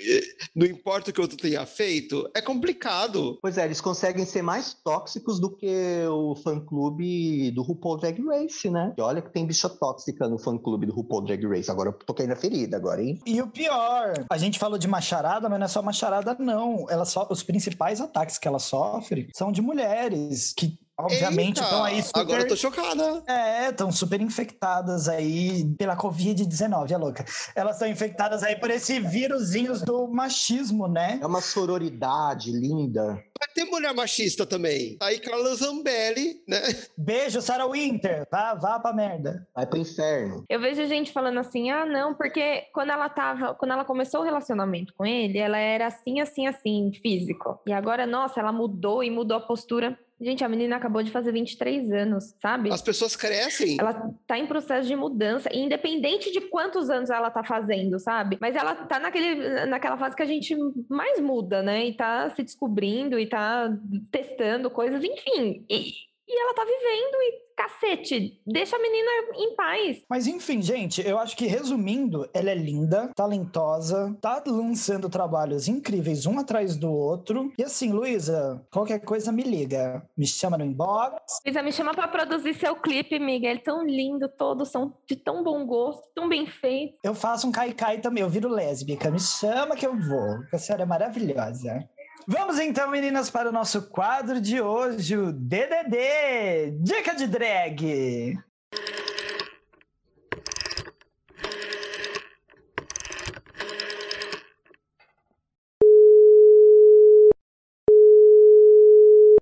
não 0.55 0.67
importa 0.67 1.11
o 1.11 1.13
que 1.13 1.21
o 1.21 1.23
outro 1.23 1.37
tenha 1.37 1.65
feito. 1.67 2.29
É 2.35 2.41
complicado. 2.41 3.39
Pois 3.41 3.59
é, 3.59 3.65
eles 3.65 3.81
conseguem 3.81 4.25
ser 4.25 4.43
mais 4.43 4.75
tóxicos 4.75 5.41
do 5.41 5.55
que 5.55 6.07
o 6.09 6.35
fã-clube 6.55 7.51
do 7.51 7.63
RuPaul 7.63 7.99
Drag 7.99 8.21
Race, 8.25 8.71
né? 8.71 8.93
E 8.97 9.01
olha 9.01 9.21
que 9.21 9.31
tem 9.31 9.47
bicha 9.47 9.69
tóxica 9.69 10.29
no 10.29 10.39
fã-clube 10.39 10.87
do 10.87 10.95
RuPaul 10.95 11.23
Drag 11.23 11.45
Race. 11.47 11.71
Agora 11.71 11.91
eu 11.91 11.93
toquei 11.93 12.27
na 12.27 12.37
ferida, 12.37 12.77
agora, 12.77 13.03
hein? 13.03 13.21
E 13.27 13.41
o 13.41 13.47
pior, 13.47 14.15
a 14.31 14.39
gente 14.39 14.59
falou 14.59 14.79
de 14.79 14.89
macharada, 14.89 15.49
mas 15.49 15.59
não 15.59 15.65
é 15.65 15.69
só 15.69 15.83
macharada, 15.83 16.37
não. 16.39 16.87
Ela 16.89 17.05
só, 17.05 17.27
os 17.31 17.43
principais 17.43 18.01
ataques 18.01 18.39
que 18.39 18.49
ela 18.49 18.59
sofre 18.59 19.29
são 19.35 19.51
de 19.51 19.61
mulheres 19.61 20.53
que, 20.53 20.79
obviamente, 20.99 21.61
estão 21.61 21.85
aí 21.85 22.03
super. 22.03 22.21
Agora 22.21 22.43
eu 22.43 22.49
tô 22.49 22.57
chocada. 22.57 23.23
É, 23.27 23.71
estão 23.71 23.91
super 23.91 24.21
infectadas 24.21 25.09
aí 25.09 25.65
pela 25.77 25.97
Covid-19, 25.97 26.91
é 26.91 26.97
louca. 26.97 27.25
Elas 27.55 27.77
estão 27.77 27.89
infectadas 27.89 28.43
aí 28.43 28.57
por 28.57 28.71
esse 28.71 29.01
vírusinhos 29.01 29.83
do 29.83 30.07
machismo, 30.09 30.89
né? 30.89 31.19
É 31.21 31.27
uma 31.27 31.41
sororidade 31.41 32.51
linda. 32.51 33.23
Mas 33.39 33.53
tem 33.53 33.71
mulher 33.71 33.93
machista 33.95 34.47
também. 34.47 34.97
Aí 35.01 35.19
Carla 35.19 35.55
Zambelli, 35.55 36.43
né? 36.49 36.61
Beijo, 36.97 37.41
Sarah 37.43 37.67
Winter. 37.67 38.27
Vá, 38.31 38.55
vá 38.55 38.79
pra 38.79 38.93
merda. 38.93 39.47
Vai 39.55 39.67
pro 39.67 39.79
inferno. 39.79 40.45
Eu 40.49 40.61
vejo 40.61 40.87
gente 40.87 41.13
falando 41.13 41.39
assim: 41.39 41.71
"Ah, 41.71 41.85
não, 41.85 42.15
porque 42.15 42.65
quando 42.73 42.91
ela 42.91 43.09
tava, 43.09 43.55
quando 43.55 43.73
ela 43.73 43.85
começou 43.85 44.21
o 44.21 44.25
relacionamento 44.25 44.95
com 44.95 45.05
ele, 45.05 45.39
ela 45.39 45.59
era 45.59 45.87
assim, 45.87 46.21
assim, 46.21 46.47
assim, 46.47 46.93
físico. 47.03 47.61
E 47.67 47.73
agora, 47.73 48.07
nossa, 48.07 48.41
ela 48.41 48.53
mudou 48.53 49.03
e 49.03 49.11
mudou 49.11 49.37
a 49.37 49.41
postura. 49.41 49.99
Gente, 50.25 50.43
a 50.43 50.49
menina 50.49 50.77
acabou 50.77 51.03
de 51.03 51.11
fazer 51.11 51.33
23 51.33 51.93
anos, 51.93 52.35
sabe? 52.41 52.73
As 52.73 52.81
pessoas 52.81 53.15
crescem. 53.15 53.77
Ela 53.79 54.11
tá 54.27 54.39
em 54.39 54.47
processo 54.47 54.89
de 54.89 54.97
mudança, 54.97 55.51
independente 55.53 56.33
de 56.33 56.41
quantos 56.41 56.89
anos 56.89 57.11
ela 57.11 57.31
tá 57.31 57.45
fazendo, 57.45 57.99
sabe? 57.99 58.39
Mas 58.41 58.57
ela 58.57 58.75
tá 58.75 58.99
naquele, 58.99 59.67
naquela 59.67 59.99
fase 59.99 60.17
que 60.17 60.23
a 60.23 60.27
gente 60.27 60.57
mais 60.89 61.21
muda, 61.21 61.63
né? 61.63 61.85
E 61.85 61.95
tá 61.95 62.31
se 62.31 62.43
descobrindo 62.43 63.19
e 63.19 63.27
tá 63.27 63.71
testando 64.11 64.71
coisas, 64.71 65.05
enfim. 65.05 65.63
E, 65.69 65.93
e 66.27 66.41
ela 66.41 66.55
tá 66.55 66.65
vivendo 66.65 67.17
e 67.23 67.45
cacete, 67.57 68.41
deixa 68.47 68.77
a 68.77 68.81
menina 68.81 69.11
em 69.37 69.55
paz. 69.55 70.03
Mas 70.09 70.27
enfim, 70.27 70.61
gente, 70.61 71.07
eu 71.07 71.19
acho 71.19 71.37
que 71.37 71.47
resumindo, 71.47 72.29
ela 72.35 72.51
é 72.51 72.55
linda, 72.55 73.11
talentosa, 73.15 74.17
tá 74.21 74.43
lançando 74.47 75.09
trabalhos 75.09 75.69
incríveis 75.69 76.27
um 76.27 76.39
atrás 76.39 76.77
do 76.77 76.91
outro. 76.93 77.53
E 77.59 77.63
assim, 77.63 77.93
Luísa, 77.93 78.65
qualquer 78.73 79.01
coisa 79.01 79.31
me 79.31 79.43
liga. 79.43 80.03
Me 80.17 80.27
chama 80.27 80.59
no 80.59 80.65
inbox. 80.65 81.41
Luísa, 81.45 81.63
me 81.63 81.73
chama 81.73 81.95
pra 81.95 82.09
produzir 82.09 82.55
seu 82.55 82.77
clipe, 82.77 83.19
Miguel. 83.19 83.63
Tão 83.63 83.85
lindo, 83.85 84.29
todos 84.29 84.71
são 84.71 84.93
de 85.09 85.17
tão 85.17 85.43
bom 85.43 85.65
gosto, 85.65 86.03
tão 86.15 86.29
bem 86.29 86.47
feito. 86.47 86.99
Eu 87.05 87.15
faço 87.15 87.47
um 87.47 87.53
cai-cai 87.53 88.01
também, 88.01 88.23
eu 88.23 88.29
viro 88.29 88.49
lésbica. 88.49 89.11
Me 89.11 89.21
chama 89.21 89.77
que 89.77 89.87
eu 89.87 89.97
vou. 89.97 90.39
A 90.53 90.59
senhora 90.59 90.83
é 90.83 90.87
maravilhosa. 90.87 91.89
Vamos 92.27 92.59
então, 92.59 92.91
meninas, 92.91 93.29
para 93.29 93.51
o 93.51 93.53
nosso 93.53 93.91
quadro 93.91 94.41
de 94.41 94.59
hoje, 94.59 95.15
o 95.15 95.31
DDD 95.31 96.71
Dica 96.81 97.15
de 97.15 97.27
Drag. 97.27 98.39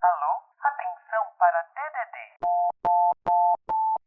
Alô, 0.02 0.32
atenção 0.60 1.24
para 1.38 1.62
DDD. 1.62 2.16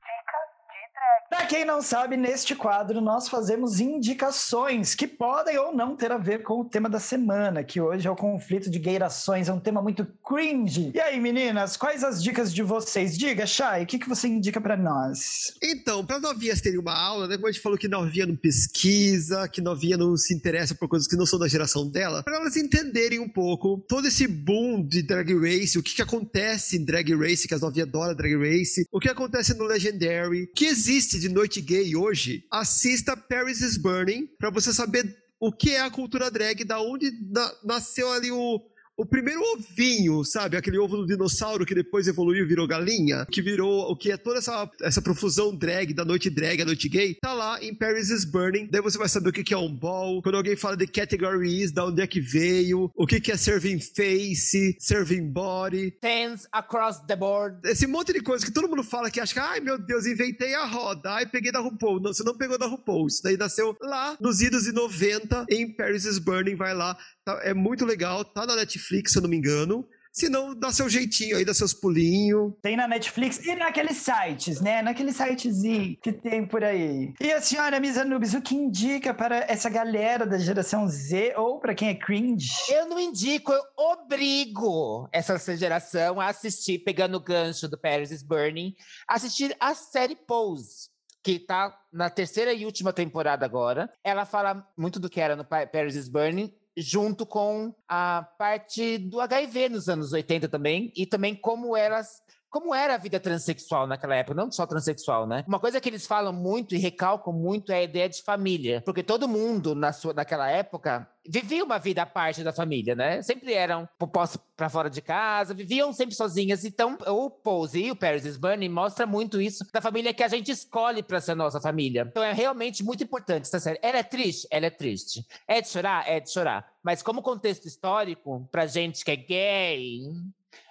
Dica 0.04 0.40
de 0.68 0.82
Drag. 0.94 1.35
Quem 1.48 1.64
não 1.64 1.80
sabe, 1.80 2.18
neste 2.18 2.56
quadro 2.56 3.00
nós 3.00 3.28
fazemos 3.28 3.80
indicações 3.80 4.96
que 4.96 5.08
podem 5.08 5.58
ou 5.60 5.76
não 5.76 5.96
ter 5.96 6.12
a 6.12 6.18
ver 6.18 6.42
com 6.42 6.62
o 6.62 6.66
tema 6.66 6.90
da 6.90 7.00
semana, 7.00 7.64
que 7.64 7.80
hoje 7.80 8.08
é 8.08 8.12
o 8.12 8.16
conflito 8.16 8.70
de 8.70 8.80
gayrações, 8.80 9.48
é 9.48 9.54
um 9.54 9.60
tema 9.60 9.80
muito 9.80 10.08
cringe. 10.28 10.92
E 10.94 11.00
aí, 11.00 11.20
meninas, 11.20 11.78
quais 11.78 12.04
as 12.04 12.24
dicas 12.24 12.52
de 12.52 12.64
vocês? 12.64 13.16
Diga, 13.16 13.46
Chay, 13.46 13.84
o 13.84 13.86
que, 13.86 14.00
que 14.00 14.10
você 14.10 14.28
indica 14.28 14.60
para 14.60 14.76
nós? 14.76 15.54
Então, 15.62 16.04
para 16.04 16.20
novinhas 16.20 16.62
terem 16.62 16.80
uma 16.80 16.98
aula, 16.98 17.28
né? 17.28 17.36
Como 17.36 17.48
a 17.48 17.52
gente 17.52 17.62
falou 17.62 17.78
que 17.78 17.88
novinha 17.88 18.26
não 18.26 18.36
pesquisa, 18.36 19.48
que 19.48 19.62
novinha 19.62 19.98
não 19.98 20.18
se 20.18 20.34
interessa 20.34 20.74
por 20.74 20.88
coisas 20.88 21.08
que 21.08 21.16
não 21.16 21.28
são 21.28 21.38
da 21.38 21.48
geração 21.48 21.88
dela, 21.88 22.24
para 22.24 22.38
elas 22.38 22.58
entenderem 22.58 23.20
um 23.20 23.30
pouco 23.30 23.84
todo 23.88 24.08
esse 24.08 24.28
boom 24.28 24.82
de 24.82 25.04
drag 25.04 25.32
race, 25.36 25.78
o 25.78 25.84
que, 25.84 25.94
que 25.94 26.02
acontece 26.02 26.78
em 26.78 26.84
drag 26.84 27.14
race, 27.16 27.48
que 27.48 27.54
as 27.54 27.62
novinhas 27.62 27.88
adoram 27.88 28.16
drag 28.16 28.36
race, 28.36 28.88
o 28.92 29.00
que 29.00 29.10
acontece 29.10 29.54
no 29.54 29.66
Legendary, 29.66 30.44
o 30.44 30.48
que 30.48 30.66
existe 30.66 31.20
de 31.20 31.35
noite 31.36 31.60
gay 31.60 31.94
hoje, 31.98 32.46
assista 32.50 33.18
Paris 33.18 33.60
is 33.60 33.76
Burning 33.76 34.26
para 34.40 34.50
você 34.50 34.72
saber 34.72 35.04
o 35.38 35.52
que 35.52 35.72
é 35.72 35.82
a 35.82 35.92
cultura 35.92 36.32
drag, 36.32 36.64
da 36.64 36.80
onde 36.80 37.12
na- 37.30 37.54
nasceu 37.62 38.10
ali 38.14 38.32
o, 38.32 38.62
o 38.98 39.06
primeiro 39.06 39.42
ovinho, 39.54 40.24
sabe? 40.24 40.56
Aquele 40.58 40.78
ovo 40.78 40.98
do 40.98 41.06
dinossauro 41.06 41.66
que 41.66 41.76
depois 41.76 42.08
evoluiu 42.08 42.46
e 42.46 42.48
virou 42.48 42.68
galinha, 42.68 43.26
que 43.32 43.42
virou 43.42 43.92
o 43.92 43.96
que 43.96 44.12
é 44.12 44.18
toda 44.18 44.40
essa, 44.40 44.70
essa 44.82 45.02
profusão 45.02 45.56
drag, 45.56 45.94
da 45.94 46.06
noite 46.06 46.30
drag, 46.30 46.62
a 46.62 46.66
noite 46.66 46.88
gay, 46.88 47.16
tá 47.22 47.34
lá 47.34 47.62
em 47.64 47.76
Paris 47.76 48.10
is 48.10 48.24
Burning. 48.24 48.68
Daí 48.72 48.82
você 48.82 48.98
vai 48.98 49.10
saber 49.10 49.30
o 49.30 49.34
que 49.34 49.44
que 49.44 49.54
é 49.54 49.58
um 49.58 49.74
ball, 49.74 50.22
quando 50.22 50.36
alguém 50.36 50.56
fala 50.56 50.78
de 50.78 50.88
categories, 50.88 51.72
da 51.72 51.86
onde 51.86 52.02
é 52.02 52.08
que 52.08 52.22
veio, 52.22 52.90
o 52.96 53.06
que 53.06 53.32
é 53.32 53.38
serving 53.38 53.80
face, 53.80 54.76
serving 54.80 55.32
body, 55.32 55.98
Fans 56.02 56.48
across 56.52 57.00
the 57.08 57.16
board. 57.16 57.60
esse 57.66 57.88
monte 57.88 58.14
de 58.14 58.22
coisa 58.22 58.46
que 58.46 58.52
todo 58.52 58.70
mundo 58.70 58.84
fala 58.84 59.10
que 59.12 59.20
acha 59.20 59.34
que, 59.34 59.40
ai 59.40 59.60
meu 59.60 59.78
Deus, 59.78 60.06
inventei 60.06 60.54
a 60.56 60.66
roda, 60.66 61.12
ai 61.14 61.26
peguei 61.26 61.52
da 61.52 61.60
RuPaul. 61.60 62.00
Não, 62.00 62.14
você 62.14 62.24
não 62.24 62.38
pegou 62.38 62.58
da 62.58 62.66
RuPaul. 62.66 63.08
Isso 63.08 63.22
daí 63.24 63.38
nasceu 63.38 63.76
lá 63.82 64.18
nos 64.20 64.42
idos 64.42 64.64
de 64.64 64.72
90 64.72 65.46
em 65.50 65.68
Paris 65.72 66.06
is 66.06 66.18
Burning, 66.18 66.56
vai 66.56 66.74
lá. 66.74 66.98
Tá- 67.26 67.40
é 67.44 67.54
muito 67.56 67.84
legal, 67.86 68.24
tá 68.24 68.46
na 68.46 68.56
Netflix, 68.56 69.12
se 69.12 69.18
eu 69.18 69.24
não 69.24 69.30
me 69.30 69.36
engano. 69.38 69.88
Se 70.14 70.30
não, 70.30 70.56
dá 70.56 70.72
seu 70.72 70.88
jeitinho 70.88 71.36
aí, 71.36 71.44
dá 71.44 71.54
seus 71.54 71.74
pulinhos. 71.74 72.54
Tem 72.62 72.78
na 72.78 72.88
Netflix 72.88 73.44
e 73.46 73.54
naqueles 73.54 73.98
sites, 73.98 74.62
né? 74.62 74.82
Naquele 74.82 75.12
sitezinho 75.12 75.98
que 76.02 76.14
tem 76.14 76.48
por 76.48 76.64
aí. 76.64 77.14
E 77.20 77.34
a 77.34 77.42
senhora 77.42 77.82
Misa 77.82 78.06
Nubes, 78.06 78.34
o 78.34 78.42
que 78.42 78.56
indica 78.56 79.14
para 79.14 79.40
essa 79.40 79.70
galera 79.70 80.26
da 80.26 80.38
geração 80.38 80.88
Z 80.88 81.34
ou 81.36 81.60
para 81.60 81.76
quem 81.76 81.90
é 81.90 81.96
cringe? 81.96 82.48
Eu 82.70 82.88
não 82.88 82.98
indico, 82.98 83.52
eu 83.52 83.62
obrigo 83.76 85.10
essa 85.12 85.38
geração 85.58 86.22
a 86.22 86.28
assistir, 86.28 86.80
pegando 86.80 87.18
o 87.18 87.20
gancho 87.20 87.68
do 87.68 87.78
Paris 87.78 88.12
is 88.12 88.24
Burning, 88.24 88.74
assistir 89.08 89.54
a 89.60 89.74
série 89.76 90.16
Pose. 90.16 90.90
Que 91.24 91.40
tá 91.40 91.76
na 91.92 92.08
terceira 92.10 92.54
e 92.54 92.66
última 92.66 92.94
temporada 92.94 93.44
agora. 93.46 93.92
Ela 94.04 94.26
fala 94.26 94.66
muito 94.78 95.00
do 95.00 95.10
que 95.10 95.20
era 95.20 95.36
no 95.36 95.44
Pa- 95.44 95.66
Paris 95.66 95.96
is 95.96 96.08
Burning, 96.08 96.54
junto 96.78 97.26
com 97.26 97.74
a 97.88 98.28
parte 98.38 98.98
do 98.98 99.20
HIV 99.22 99.70
nos 99.70 99.88
anos 99.88 100.12
80 100.12 100.48
também, 100.48 100.92
e 100.96 101.06
também 101.06 101.36
como 101.36 101.76
elas. 101.76 102.22
Como 102.56 102.74
era 102.74 102.96
a 102.96 102.98
vida 102.98 103.20
transexual 103.20 103.86
naquela 103.86 104.16
época, 104.16 104.34
não 104.34 104.50
só 104.50 104.66
transexual, 104.66 105.28
né? 105.28 105.44
Uma 105.46 105.60
coisa 105.60 105.82
que 105.82 105.90
eles 105.90 106.08
falam 106.08 106.32
muito 106.32 106.74
e 106.74 106.78
recalcam 106.78 107.34
muito 107.34 107.70
é 107.70 107.80
a 107.80 107.84
ideia 107.84 108.08
de 108.08 108.24
família. 108.24 108.82
Porque 108.86 109.04
todo 109.04 109.28
mundo, 109.28 109.76
na 109.76 109.92
sua, 109.92 110.14
naquela 110.14 110.50
época, 110.50 111.06
vivia 111.28 111.66
uma 111.66 111.78
vida 111.78 112.04
à 112.04 112.06
parte 112.06 112.46
da 112.46 112.54
família, 112.54 112.96
né? 112.96 113.22
Sempre 113.22 113.54
eram 113.54 113.90
postos 114.14 114.40
para 114.56 114.70
fora 114.70 114.90
de 114.90 115.02
casa, 115.02 115.54
viviam 115.54 115.92
sempre 115.92 116.16
sozinhas. 116.16 116.64
Então, 116.64 116.98
o 117.08 117.30
Pose 117.30 117.84
e 117.84 117.92
o 117.92 117.96
Paris 117.96 118.24
is 118.24 118.38
Burning 118.38 118.70
mostra 118.70 119.06
muito 119.06 119.42
isso 119.42 119.66
da 119.74 119.82
família 119.82 120.14
que 120.14 120.24
a 120.24 120.30
gente 120.30 120.50
escolhe 120.50 121.04
para 121.04 121.20
ser 121.20 121.36
nossa 121.36 121.60
família. 121.60 122.08
Então, 122.10 122.24
é 122.24 122.32
realmente 122.32 122.86
muito 122.86 123.04
importante 123.04 123.48
essa 123.48 123.60
série. 123.60 123.80
Ela 123.82 123.98
é 123.98 124.04
triste? 124.04 124.48
Ela 124.50 124.68
é 124.68 124.70
triste. 124.70 125.28
É 125.46 125.60
de 125.60 125.68
chorar? 125.68 126.08
É 126.08 126.22
de 126.22 126.32
chorar. 126.32 126.72
Mas 126.82 127.04
como 127.04 127.22
contexto 127.22 127.66
histórico, 127.66 128.48
pra 128.50 128.66
gente 128.66 129.04
que 129.04 129.12
é 129.12 129.16
gay, 129.18 130.04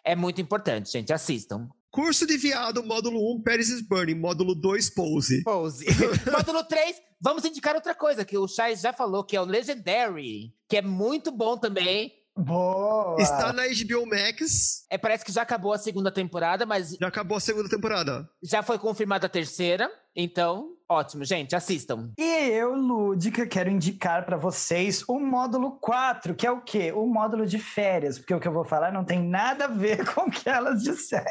é 0.05 0.15
muito 0.17 0.41
importante, 0.41 0.91
gente. 0.91 1.13
Assistam. 1.13 1.69
Curso 1.91 2.27
de 2.27 2.37
viado, 2.37 2.83
módulo 2.83 3.37
1, 3.37 3.43
Paris 3.43 3.69
is 3.69 3.81
Burning. 3.81 4.17
Módulo 4.17 4.55
2, 4.55 4.91
Pose. 4.91 5.45
Pose. 5.45 5.87
Módulo 6.31 6.65
3, 6.65 6.97
vamos 7.21 7.45
indicar 7.45 7.75
outra 7.77 7.95
coisa 7.95 8.25
que 8.25 8.37
o 8.37 8.49
Chay 8.49 8.75
já 8.75 8.93
falou, 8.93 9.23
que 9.23 9.37
é 9.37 9.41
o 9.41 9.45
Legendary, 9.45 10.53
que 10.69 10.77
é 10.79 10.83
muito 10.83 11.31
bom 11.31 11.57
também. 11.57 12.13
Boa! 12.37 13.23
Está 13.23 13.53
na 13.53 13.63
HBO 13.69 14.07
Max. 14.07 14.85
É, 14.91 14.99
parece 14.99 15.25
que 15.25 15.31
já 15.31 15.43
acabou 15.43 15.73
a 15.73 15.79
segunda 15.79 16.11
temporada, 16.11 16.67
mas 16.67 16.97
Já 17.01 17.07
acabou 17.07 17.37
a 17.37 17.41
segunda 17.41 17.69
temporada. 17.69 18.29
já 18.43 18.61
foi 18.61 18.77
confirmada 18.77 19.27
a 19.27 19.31
terceira. 19.31 19.89
Então, 20.17 20.75
ótimo, 20.89 21.25
gente, 21.25 21.57
assistam. 21.57 22.11
E 22.19 22.23
eu, 22.23 22.75
Lúdica, 22.75 23.47
quero 23.47 23.69
indicar 23.71 24.25
para 24.25 24.37
vocês 24.37 25.03
o 25.09 25.19
módulo 25.19 25.73
4, 25.81 26.35
que 26.35 26.47
é 26.47 26.51
o 26.51 26.61
quê? 26.61 26.93
O 26.93 27.07
módulo 27.07 27.45
de 27.47 27.59
férias, 27.59 28.19
porque 28.19 28.33
o 28.35 28.39
que 28.39 28.47
eu 28.47 28.53
vou 28.53 28.65
falar 28.65 28.93
não 28.93 29.05
tem 29.05 29.21
nada 29.21 29.65
a 29.65 29.69
ver 29.69 30.05
com 30.15 30.23
o 30.23 30.31
que 30.31 30.49
elas 30.49 30.83
disseram. 30.83 31.25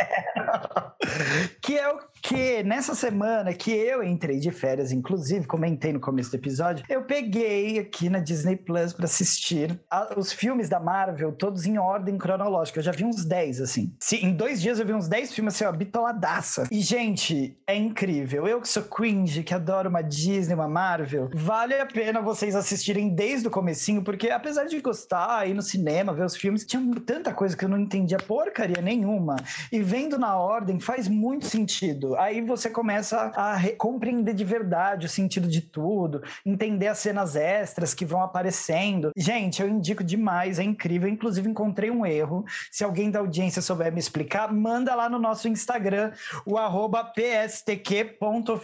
que 1.61 1.77
é 1.77 1.88
o 1.93 1.99
quê? 2.22 2.61
Nessa 2.64 2.93
semana 2.95 3.53
que 3.53 3.72
eu 3.72 4.03
entrei 4.03 4.39
de 4.39 4.51
férias, 4.51 4.91
inclusive, 4.91 5.45
comentei 5.47 5.93
no 5.93 5.99
começo 5.99 6.31
do 6.31 6.35
episódio, 6.38 6.84
eu 6.89 7.03
peguei 7.03 7.80
aqui 7.80 8.10
na 8.10 8.19
Disney 8.19 8.55
Plus 8.57 8.91
para 8.93 9.05
assistir 9.05 9.80
a- 9.89 10.14
os 10.18 10.31
filmes 10.34 10.68
da 10.68 10.80
Marvel, 10.80 11.31
todos 11.31 11.65
em 11.65 11.77
ordem 11.77 12.18
cronológica. 12.18 12.80
Eu 12.80 12.84
já 12.84 12.91
vi 12.91 13.05
uns 13.05 13.23
10, 13.23 13.61
assim. 13.61 13.95
Se, 13.99 14.18
em 14.18 14.34
dois 14.35 14.61
dias 14.61 14.80
eu 14.80 14.85
vi 14.85 14.93
uns 14.93 15.07
10 15.07 15.34
filmes, 15.34 15.55
assim, 15.55 15.65
ó, 15.65 15.72
bitoladaça. 15.72 16.68
E, 16.72 16.81
gente, 16.81 17.57
é 17.68 17.76
incrível. 17.76 18.47
Eu 18.47 18.60
que 18.61 18.68
sou 18.74 18.84
cringe, 18.84 19.44
que 19.44 19.54
adoro 19.54 19.88
uma 19.88 20.02
Disney, 20.02 20.56
uma 20.56 20.68
Marvel, 20.68 21.30
vale 21.34 21.76
a 21.80 21.86
pena 21.86 22.22
vocês 22.22 22.56
assistirem 22.56 23.10
desde 23.10 23.48
o 23.48 23.52
comecinho, 23.52 24.02
porque 24.04 24.32
apesar 24.32 24.64
de 24.66 24.80
gostar, 24.82 25.48
ir 25.48 25.54
no 25.54 25.62
cinema, 25.62 26.12
ver 26.12 26.26
os 26.26 26.36
filmes, 26.36 26.66
tinha 26.66 26.82
tanta 27.06 27.32
coisa 27.32 27.56
que 27.56 27.64
eu 27.66 27.70
não 27.70 27.78
entendia 27.78 28.18
porcaria 28.18 28.82
nenhuma. 28.82 29.36
E 29.72 29.80
vendo 29.80 30.18
na 30.18 30.36
ordem 30.38 30.80
faz 30.80 31.08
muito 31.08 31.45
sentido. 31.45 32.16
Aí 32.18 32.41
você 32.41 32.68
começa 32.70 33.32
a 33.36 33.54
re- 33.56 33.74
compreender 33.74 34.34
de 34.34 34.44
verdade 34.44 35.06
o 35.06 35.10
sentido 35.10 35.48
de 35.48 35.62
tudo, 35.62 36.24
entender 36.44 36.88
as 36.88 36.98
cenas 36.98 37.36
extras 37.36 37.94
que 37.94 38.06
vão 38.06 38.24
aparecendo. 38.24 39.12
Gente, 39.16 39.62
eu 39.62 39.70
indico 39.70 40.04
demais, 40.04 40.58
é 40.58 40.64
incrível. 40.64 41.08
Inclusive, 41.08 41.48
encontrei 41.48 41.91
um 41.91 42.04
erro. 42.06 42.44
Se 42.72 42.84
alguém 42.84 43.12
da 43.12 43.20
audiência 43.20 43.62
souber 43.62 43.91
me 43.94 44.00
explicar, 44.00 44.52
manda 44.52 44.95
lá 44.95 45.08
no 45.08 45.20
nosso 45.20 45.48
Instagram, 45.48 46.12
o 46.45 46.58
arroba 46.58 47.04
pstq.oficial, 47.04 48.62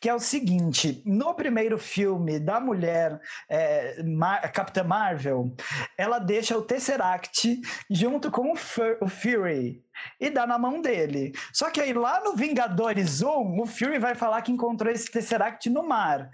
que 0.00 0.08
é 0.08 0.14
o 0.14 0.18
seguinte: 0.18 1.02
no 1.04 1.34
primeiro 1.34 1.78
filme 1.78 2.38
da 2.38 2.60
mulher 2.60 3.20
é, 3.48 4.02
Mar- 4.02 4.50
Capitã 4.52 4.84
Marvel, 4.84 5.54
ela 5.98 6.18
deixa 6.18 6.56
o 6.56 6.62
Tesseract 6.62 7.60
junto 7.90 8.30
com 8.30 8.52
o, 8.52 8.54
o 9.00 9.08
Fury 9.08 9.82
e 10.18 10.30
dá 10.30 10.46
na 10.46 10.58
mão 10.58 10.80
dele. 10.80 11.32
Só 11.52 11.70
que 11.70 11.80
aí 11.80 11.92
lá 11.92 12.22
no 12.22 12.34
Vingadores 12.34 13.22
1, 13.22 13.60
o 13.60 13.66
Fury 13.66 13.98
vai 13.98 14.14
falar 14.14 14.42
que 14.42 14.52
encontrou 14.52 14.92
esse 14.92 15.10
Tesseract 15.10 15.68
no 15.68 15.82
mar. 15.86 16.30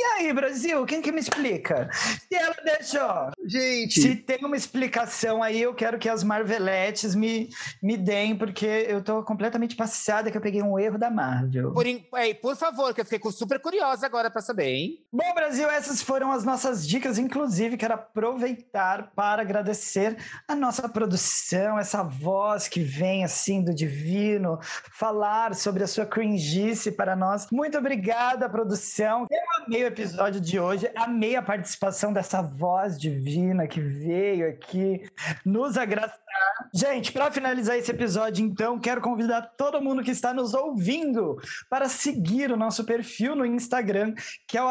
E 0.00 0.02
aí, 0.14 0.32
Brasil, 0.32 0.86
quem 0.86 1.02
que 1.02 1.10
me 1.10 1.18
explica? 1.18 1.90
Se 1.92 2.36
ela 2.36 2.54
deixou, 2.64 3.32
Gente, 3.44 4.00
se 4.00 4.14
tem 4.14 4.38
uma 4.44 4.56
explicação 4.56 5.42
aí, 5.42 5.60
eu 5.60 5.74
quero 5.74 5.98
que 5.98 6.08
as 6.08 6.22
Marveletes 6.22 7.16
me, 7.16 7.48
me 7.82 7.96
deem, 7.96 8.36
porque 8.38 8.64
eu 8.88 9.02
tô 9.02 9.24
completamente 9.24 9.74
passada 9.74 10.30
que 10.30 10.36
eu 10.36 10.40
peguei 10.40 10.62
um 10.62 10.78
erro 10.78 10.98
da 10.98 11.10
Marvel. 11.10 11.72
Por, 11.72 11.84
in- 11.84 12.06
é, 12.14 12.32
por 12.32 12.54
favor, 12.54 12.94
que 12.94 13.00
eu 13.00 13.04
fiquei 13.04 13.32
super 13.32 13.58
curiosa 13.60 14.06
agora 14.06 14.30
pra 14.30 14.40
saber, 14.40 14.68
hein? 14.68 15.04
Bom, 15.12 15.34
Brasil, 15.34 15.68
essas 15.68 16.00
foram 16.00 16.30
as 16.30 16.44
nossas 16.44 16.86
dicas. 16.86 17.18
Inclusive, 17.18 17.76
quero 17.76 17.94
aproveitar 17.94 19.10
para 19.16 19.42
agradecer 19.42 20.16
a 20.46 20.54
nossa 20.54 20.88
produção, 20.88 21.76
essa 21.76 22.04
voz 22.04 22.68
que 22.68 22.80
vem 22.80 23.24
assim 23.24 23.64
do 23.64 23.74
divino, 23.74 24.60
falar 24.92 25.56
sobre 25.56 25.82
a 25.82 25.88
sua 25.88 26.06
cringice 26.06 26.92
para 26.92 27.16
nós. 27.16 27.48
Muito 27.50 27.76
obrigada, 27.76 28.48
produção. 28.48 29.26
Eu 29.28 29.47
amei 29.68 29.84
o 29.84 29.88
episódio 29.88 30.40
de 30.40 30.58
hoje, 30.58 30.90
amei 30.96 31.36
a 31.36 31.42
participação 31.42 32.10
dessa 32.10 32.40
voz 32.40 32.98
divina 32.98 33.68
que 33.68 33.82
veio 33.82 34.48
aqui 34.48 35.06
nos 35.44 35.76
agraciar. 35.76 36.27
Gente, 36.74 37.12
para 37.12 37.30
finalizar 37.30 37.78
esse 37.78 37.90
episódio, 37.90 38.44
então, 38.44 38.78
quero 38.78 39.00
convidar 39.00 39.40
todo 39.56 39.80
mundo 39.80 40.02
que 40.02 40.10
está 40.10 40.34
nos 40.34 40.52
ouvindo 40.54 41.38
para 41.70 41.88
seguir 41.88 42.52
o 42.52 42.56
nosso 42.56 42.84
perfil 42.84 43.34
no 43.34 43.46
Instagram, 43.46 44.14
que 44.46 44.58
é 44.58 44.62
o 44.62 44.68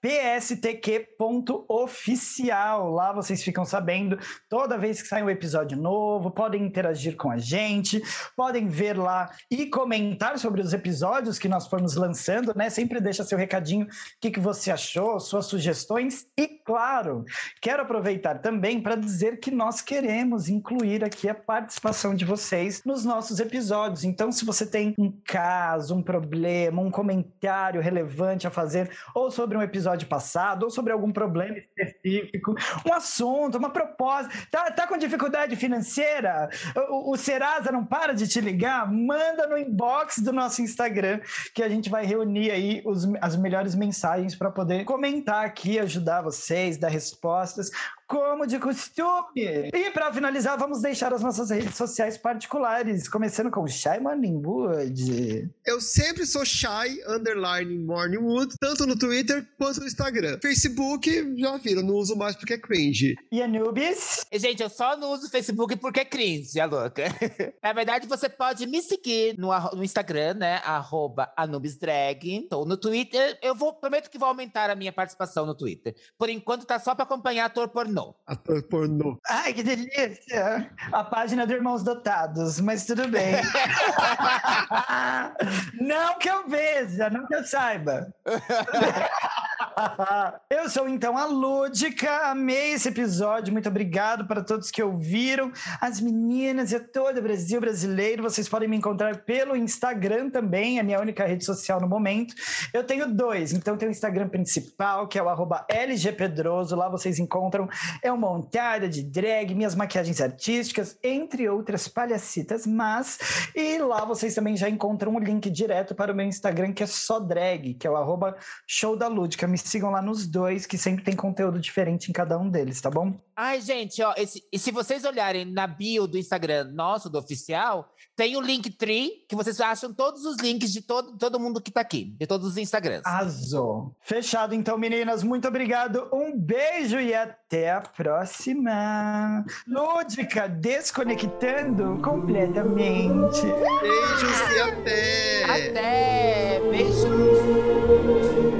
pstq.oficial. 0.00 2.90
Lá 2.90 3.12
vocês 3.12 3.40
ficam 3.42 3.64
sabendo 3.64 4.18
toda 4.48 4.76
vez 4.76 5.00
que 5.00 5.06
sai 5.06 5.22
um 5.22 5.30
episódio 5.30 5.78
novo, 5.78 6.32
podem 6.32 6.64
interagir 6.64 7.16
com 7.16 7.30
a 7.30 7.38
gente, 7.38 8.02
podem 8.36 8.66
ver 8.66 8.98
lá 8.98 9.30
e 9.48 9.66
comentar 9.66 10.40
sobre 10.40 10.60
os 10.60 10.72
episódios 10.72 11.38
que 11.38 11.48
nós 11.48 11.68
formos 11.68 11.94
lançando, 11.94 12.52
né? 12.56 12.68
Sempre 12.68 13.00
deixa 13.00 13.22
seu 13.22 13.38
recadinho, 13.38 13.86
o 13.86 13.90
que, 14.20 14.32
que 14.32 14.40
você 14.40 14.72
achou, 14.72 15.20
suas 15.20 15.46
sugestões. 15.46 16.26
E 16.36 16.48
claro, 16.48 17.24
quero 17.60 17.82
aproveitar 17.82 18.40
também 18.40 18.82
para 18.82 18.96
dizer 18.96 19.38
que 19.38 19.52
nós 19.52 19.80
queremos 19.80 20.48
incluir 20.48 20.81
aqui 20.82 21.28
a 21.28 21.34
participação 21.34 22.14
de 22.14 22.24
vocês 22.24 22.82
nos 22.84 23.04
nossos 23.04 23.38
episódios. 23.38 24.02
Então, 24.04 24.32
se 24.32 24.44
você 24.44 24.66
tem 24.66 24.94
um 24.98 25.12
caso, 25.24 25.94
um 25.94 26.02
problema, 26.02 26.82
um 26.82 26.90
comentário 26.90 27.80
relevante 27.80 28.46
a 28.46 28.50
fazer, 28.50 28.90
ou 29.14 29.30
sobre 29.30 29.56
um 29.56 29.62
episódio 29.62 30.08
passado, 30.08 30.64
ou 30.64 30.70
sobre 30.70 30.92
algum 30.92 31.12
problema 31.12 31.56
específico, 31.56 32.54
um 32.86 32.92
assunto, 32.92 33.56
uma 33.58 33.70
proposta, 33.70 34.30
tá, 34.50 34.70
tá 34.72 34.86
com 34.86 34.96
dificuldade 34.98 35.54
financeira? 35.56 36.50
O, 36.90 37.12
o 37.12 37.16
Serasa 37.16 37.70
não 37.70 37.84
para 37.84 38.12
de 38.12 38.26
te 38.26 38.40
ligar? 38.40 38.90
Manda 38.92 39.46
no 39.46 39.56
inbox 39.56 40.18
do 40.18 40.32
nosso 40.32 40.62
Instagram 40.62 41.20
que 41.54 41.62
a 41.62 41.68
gente 41.68 41.88
vai 41.88 42.04
reunir 42.04 42.50
aí 42.50 42.82
os- 42.84 43.08
as 43.20 43.36
melhores 43.36 43.74
mensagens 43.74 44.34
para 44.34 44.50
poder 44.50 44.84
comentar 44.84 45.44
aqui, 45.44 45.78
ajudar 45.78 46.22
vocês, 46.22 46.76
dar 46.76 46.88
respostas 46.88 47.70
como 48.12 48.46
de 48.46 48.58
costume. 48.58 49.70
E 49.72 49.90
para 49.90 50.12
finalizar, 50.12 50.58
vamos 50.58 50.82
deixar 50.82 51.14
as 51.14 51.22
nossas 51.22 51.48
redes 51.48 51.74
sociais 51.74 52.18
particulares, 52.18 53.08
começando 53.08 53.50
com 53.50 53.66
Shy 53.66 53.98
Morningwood. 53.98 55.50
eu 55.64 55.80
sempre 55.80 56.26
sou 56.26 56.44
shy, 56.44 57.00
underline 57.08 57.78
Morningwood, 57.78 58.54
tanto 58.60 58.86
no 58.86 58.98
Twitter 58.98 59.48
quanto 59.56 59.80
no 59.80 59.86
Instagram. 59.86 60.38
Facebook, 60.42 61.10
já 61.38 61.56
viram, 61.56 61.82
não 61.82 61.94
uso 61.94 62.14
mais 62.14 62.36
porque 62.36 62.52
é 62.52 62.58
cringe. 62.58 63.16
E 63.32 63.42
Anubis? 63.42 64.26
E, 64.30 64.38
gente, 64.38 64.62
eu 64.62 64.68
só 64.68 64.94
não 64.94 65.12
uso 65.12 65.30
Facebook 65.30 65.76
porque 65.76 66.00
é 66.00 66.04
cringe, 66.04 66.60
a 66.60 66.66
louca. 66.66 67.04
Na 67.64 67.72
verdade, 67.72 68.06
você 68.06 68.28
pode 68.28 68.66
me 68.66 68.82
seguir 68.82 69.38
no, 69.38 69.48
no 69.74 69.82
Instagram, 69.82 70.34
né? 70.34 70.60
Arroba 70.64 71.32
AnubisDrag. 71.34 72.48
Ou 72.52 72.66
no 72.66 72.76
Twitter, 72.76 73.38
eu 73.40 73.54
vou, 73.54 73.72
prometo 73.72 74.10
que 74.10 74.18
vou 74.18 74.28
aumentar 74.28 74.68
a 74.68 74.74
minha 74.74 74.92
participação 74.92 75.46
no 75.46 75.54
Twitter. 75.54 75.94
Por 76.18 76.28
enquanto, 76.28 76.66
tá 76.66 76.78
só 76.78 76.94
pra 76.94 77.04
acompanhar 77.04 77.46
ator 77.46 77.68
pornô. 77.68 78.01
Ator 78.26 78.62
pornô. 78.64 79.18
Ai, 79.28 79.52
que 79.52 79.62
delícia! 79.62 80.70
A 80.92 81.04
página 81.04 81.46
do 81.46 81.52
Irmãos 81.52 81.82
Dotados, 81.82 82.60
mas 82.60 82.86
tudo 82.86 83.08
bem. 83.08 83.34
não 85.80 86.18
que 86.18 86.28
eu 86.28 86.48
veja, 86.48 87.10
não 87.10 87.26
que 87.26 87.34
eu 87.34 87.44
saiba. 87.44 88.12
Eu 90.50 90.68
sou 90.68 90.88
então 90.88 91.16
a 91.16 91.24
Lúdica, 91.26 92.30
amei 92.30 92.72
esse 92.72 92.88
episódio, 92.88 93.52
muito 93.52 93.68
obrigado 93.68 94.26
para 94.26 94.42
todos 94.42 94.70
que 94.70 94.82
ouviram, 94.82 95.52
as 95.80 96.00
meninas 96.00 96.72
e 96.72 96.80
todo 96.80 97.18
o 97.18 97.22
Brasil 97.22 97.60
brasileiro. 97.60 98.22
Vocês 98.22 98.48
podem 98.48 98.68
me 98.68 98.76
encontrar 98.76 99.18
pelo 99.18 99.56
Instagram 99.56 100.30
também, 100.30 100.78
é 100.78 100.82
minha 100.82 101.00
única 101.00 101.24
rede 101.24 101.44
social 101.44 101.80
no 101.80 101.88
momento. 101.88 102.34
Eu 102.72 102.84
tenho 102.84 103.12
dois, 103.12 103.52
então 103.52 103.76
tem 103.76 103.88
o 103.88 103.90
Instagram 103.90 104.28
principal, 104.28 105.08
que 105.08 105.18
é 105.18 105.22
o 105.22 105.32
LGPedroso, 105.68 106.76
lá 106.76 106.88
vocês 106.88 107.18
encontram 107.18 107.68
é 108.02 108.10
uma 108.10 108.32
montada 108.32 108.88
de 108.88 109.02
drag, 109.02 109.54
minhas 109.54 109.74
maquiagens 109.74 110.20
artísticas, 110.20 110.98
entre 111.02 111.48
outras 111.48 111.88
palhacitas, 111.88 112.66
mas 112.66 113.18
e 113.54 113.78
lá 113.78 114.04
vocês 114.04 114.34
também 114.34 114.56
já 114.56 114.68
encontram 114.68 115.14
o 115.14 115.18
link 115.18 115.50
direto 115.50 115.94
para 115.94 116.12
o 116.12 116.14
meu 116.14 116.26
Instagram, 116.26 116.72
que 116.72 116.82
é 116.82 116.86
só 116.86 117.18
drag, 117.18 117.74
que 117.74 117.86
é 117.86 117.90
o 117.90 117.96
arroba 117.96 118.36
show 118.66 118.96
da 118.96 119.08
Lúdica. 119.08 119.46
Me 119.46 119.61
sigam 119.68 119.90
lá 119.90 120.00
nos 120.02 120.26
dois, 120.26 120.66
que 120.66 120.76
sempre 120.78 121.04
tem 121.04 121.14
conteúdo 121.16 121.58
diferente 121.60 122.08
em 122.08 122.12
cada 122.12 122.38
um 122.38 122.48
deles, 122.50 122.80
tá 122.80 122.90
bom? 122.90 123.18
Ai, 123.36 123.60
gente, 123.60 124.02
ó, 124.02 124.12
esse- 124.16 124.42
e 124.52 124.58
se 124.58 124.70
vocês 124.70 125.04
olharem 125.04 125.44
na 125.44 125.66
bio 125.66 126.06
do 126.06 126.18
Instagram 126.18 126.64
nosso, 126.72 127.08
do 127.08 127.18
oficial, 127.18 127.88
tem 128.14 128.36
o 128.36 128.40
Linktree, 128.40 129.10
que 129.28 129.34
vocês 129.34 129.58
acham 129.60 129.92
todos 129.92 130.24
os 130.26 130.36
links 130.38 130.70
de 130.72 130.82
todo, 130.82 131.16
todo 131.16 131.40
mundo 131.40 131.60
que 131.60 131.70
tá 131.70 131.80
aqui, 131.80 132.14
de 132.18 132.26
todos 132.26 132.46
os 132.46 132.56
Instagrams. 132.58 133.02
Arrasou. 133.06 133.96
Fechado 134.02 134.54
então, 134.54 134.76
meninas. 134.76 135.22
Muito 135.22 135.48
obrigado. 135.48 136.08
Um 136.12 136.36
beijo 136.38 137.00
e 137.00 137.14
até 137.14 137.70
a 137.72 137.80
próxima. 137.80 139.44
Lúdica, 139.66 140.46
desconectando 140.48 142.00
completamente. 142.02 143.40
Beijos 143.80 144.40
e 144.56 144.60
até! 144.60 145.44
Até! 145.44 146.60
Beijo! 146.70 148.51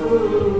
Ooh. 0.00 0.57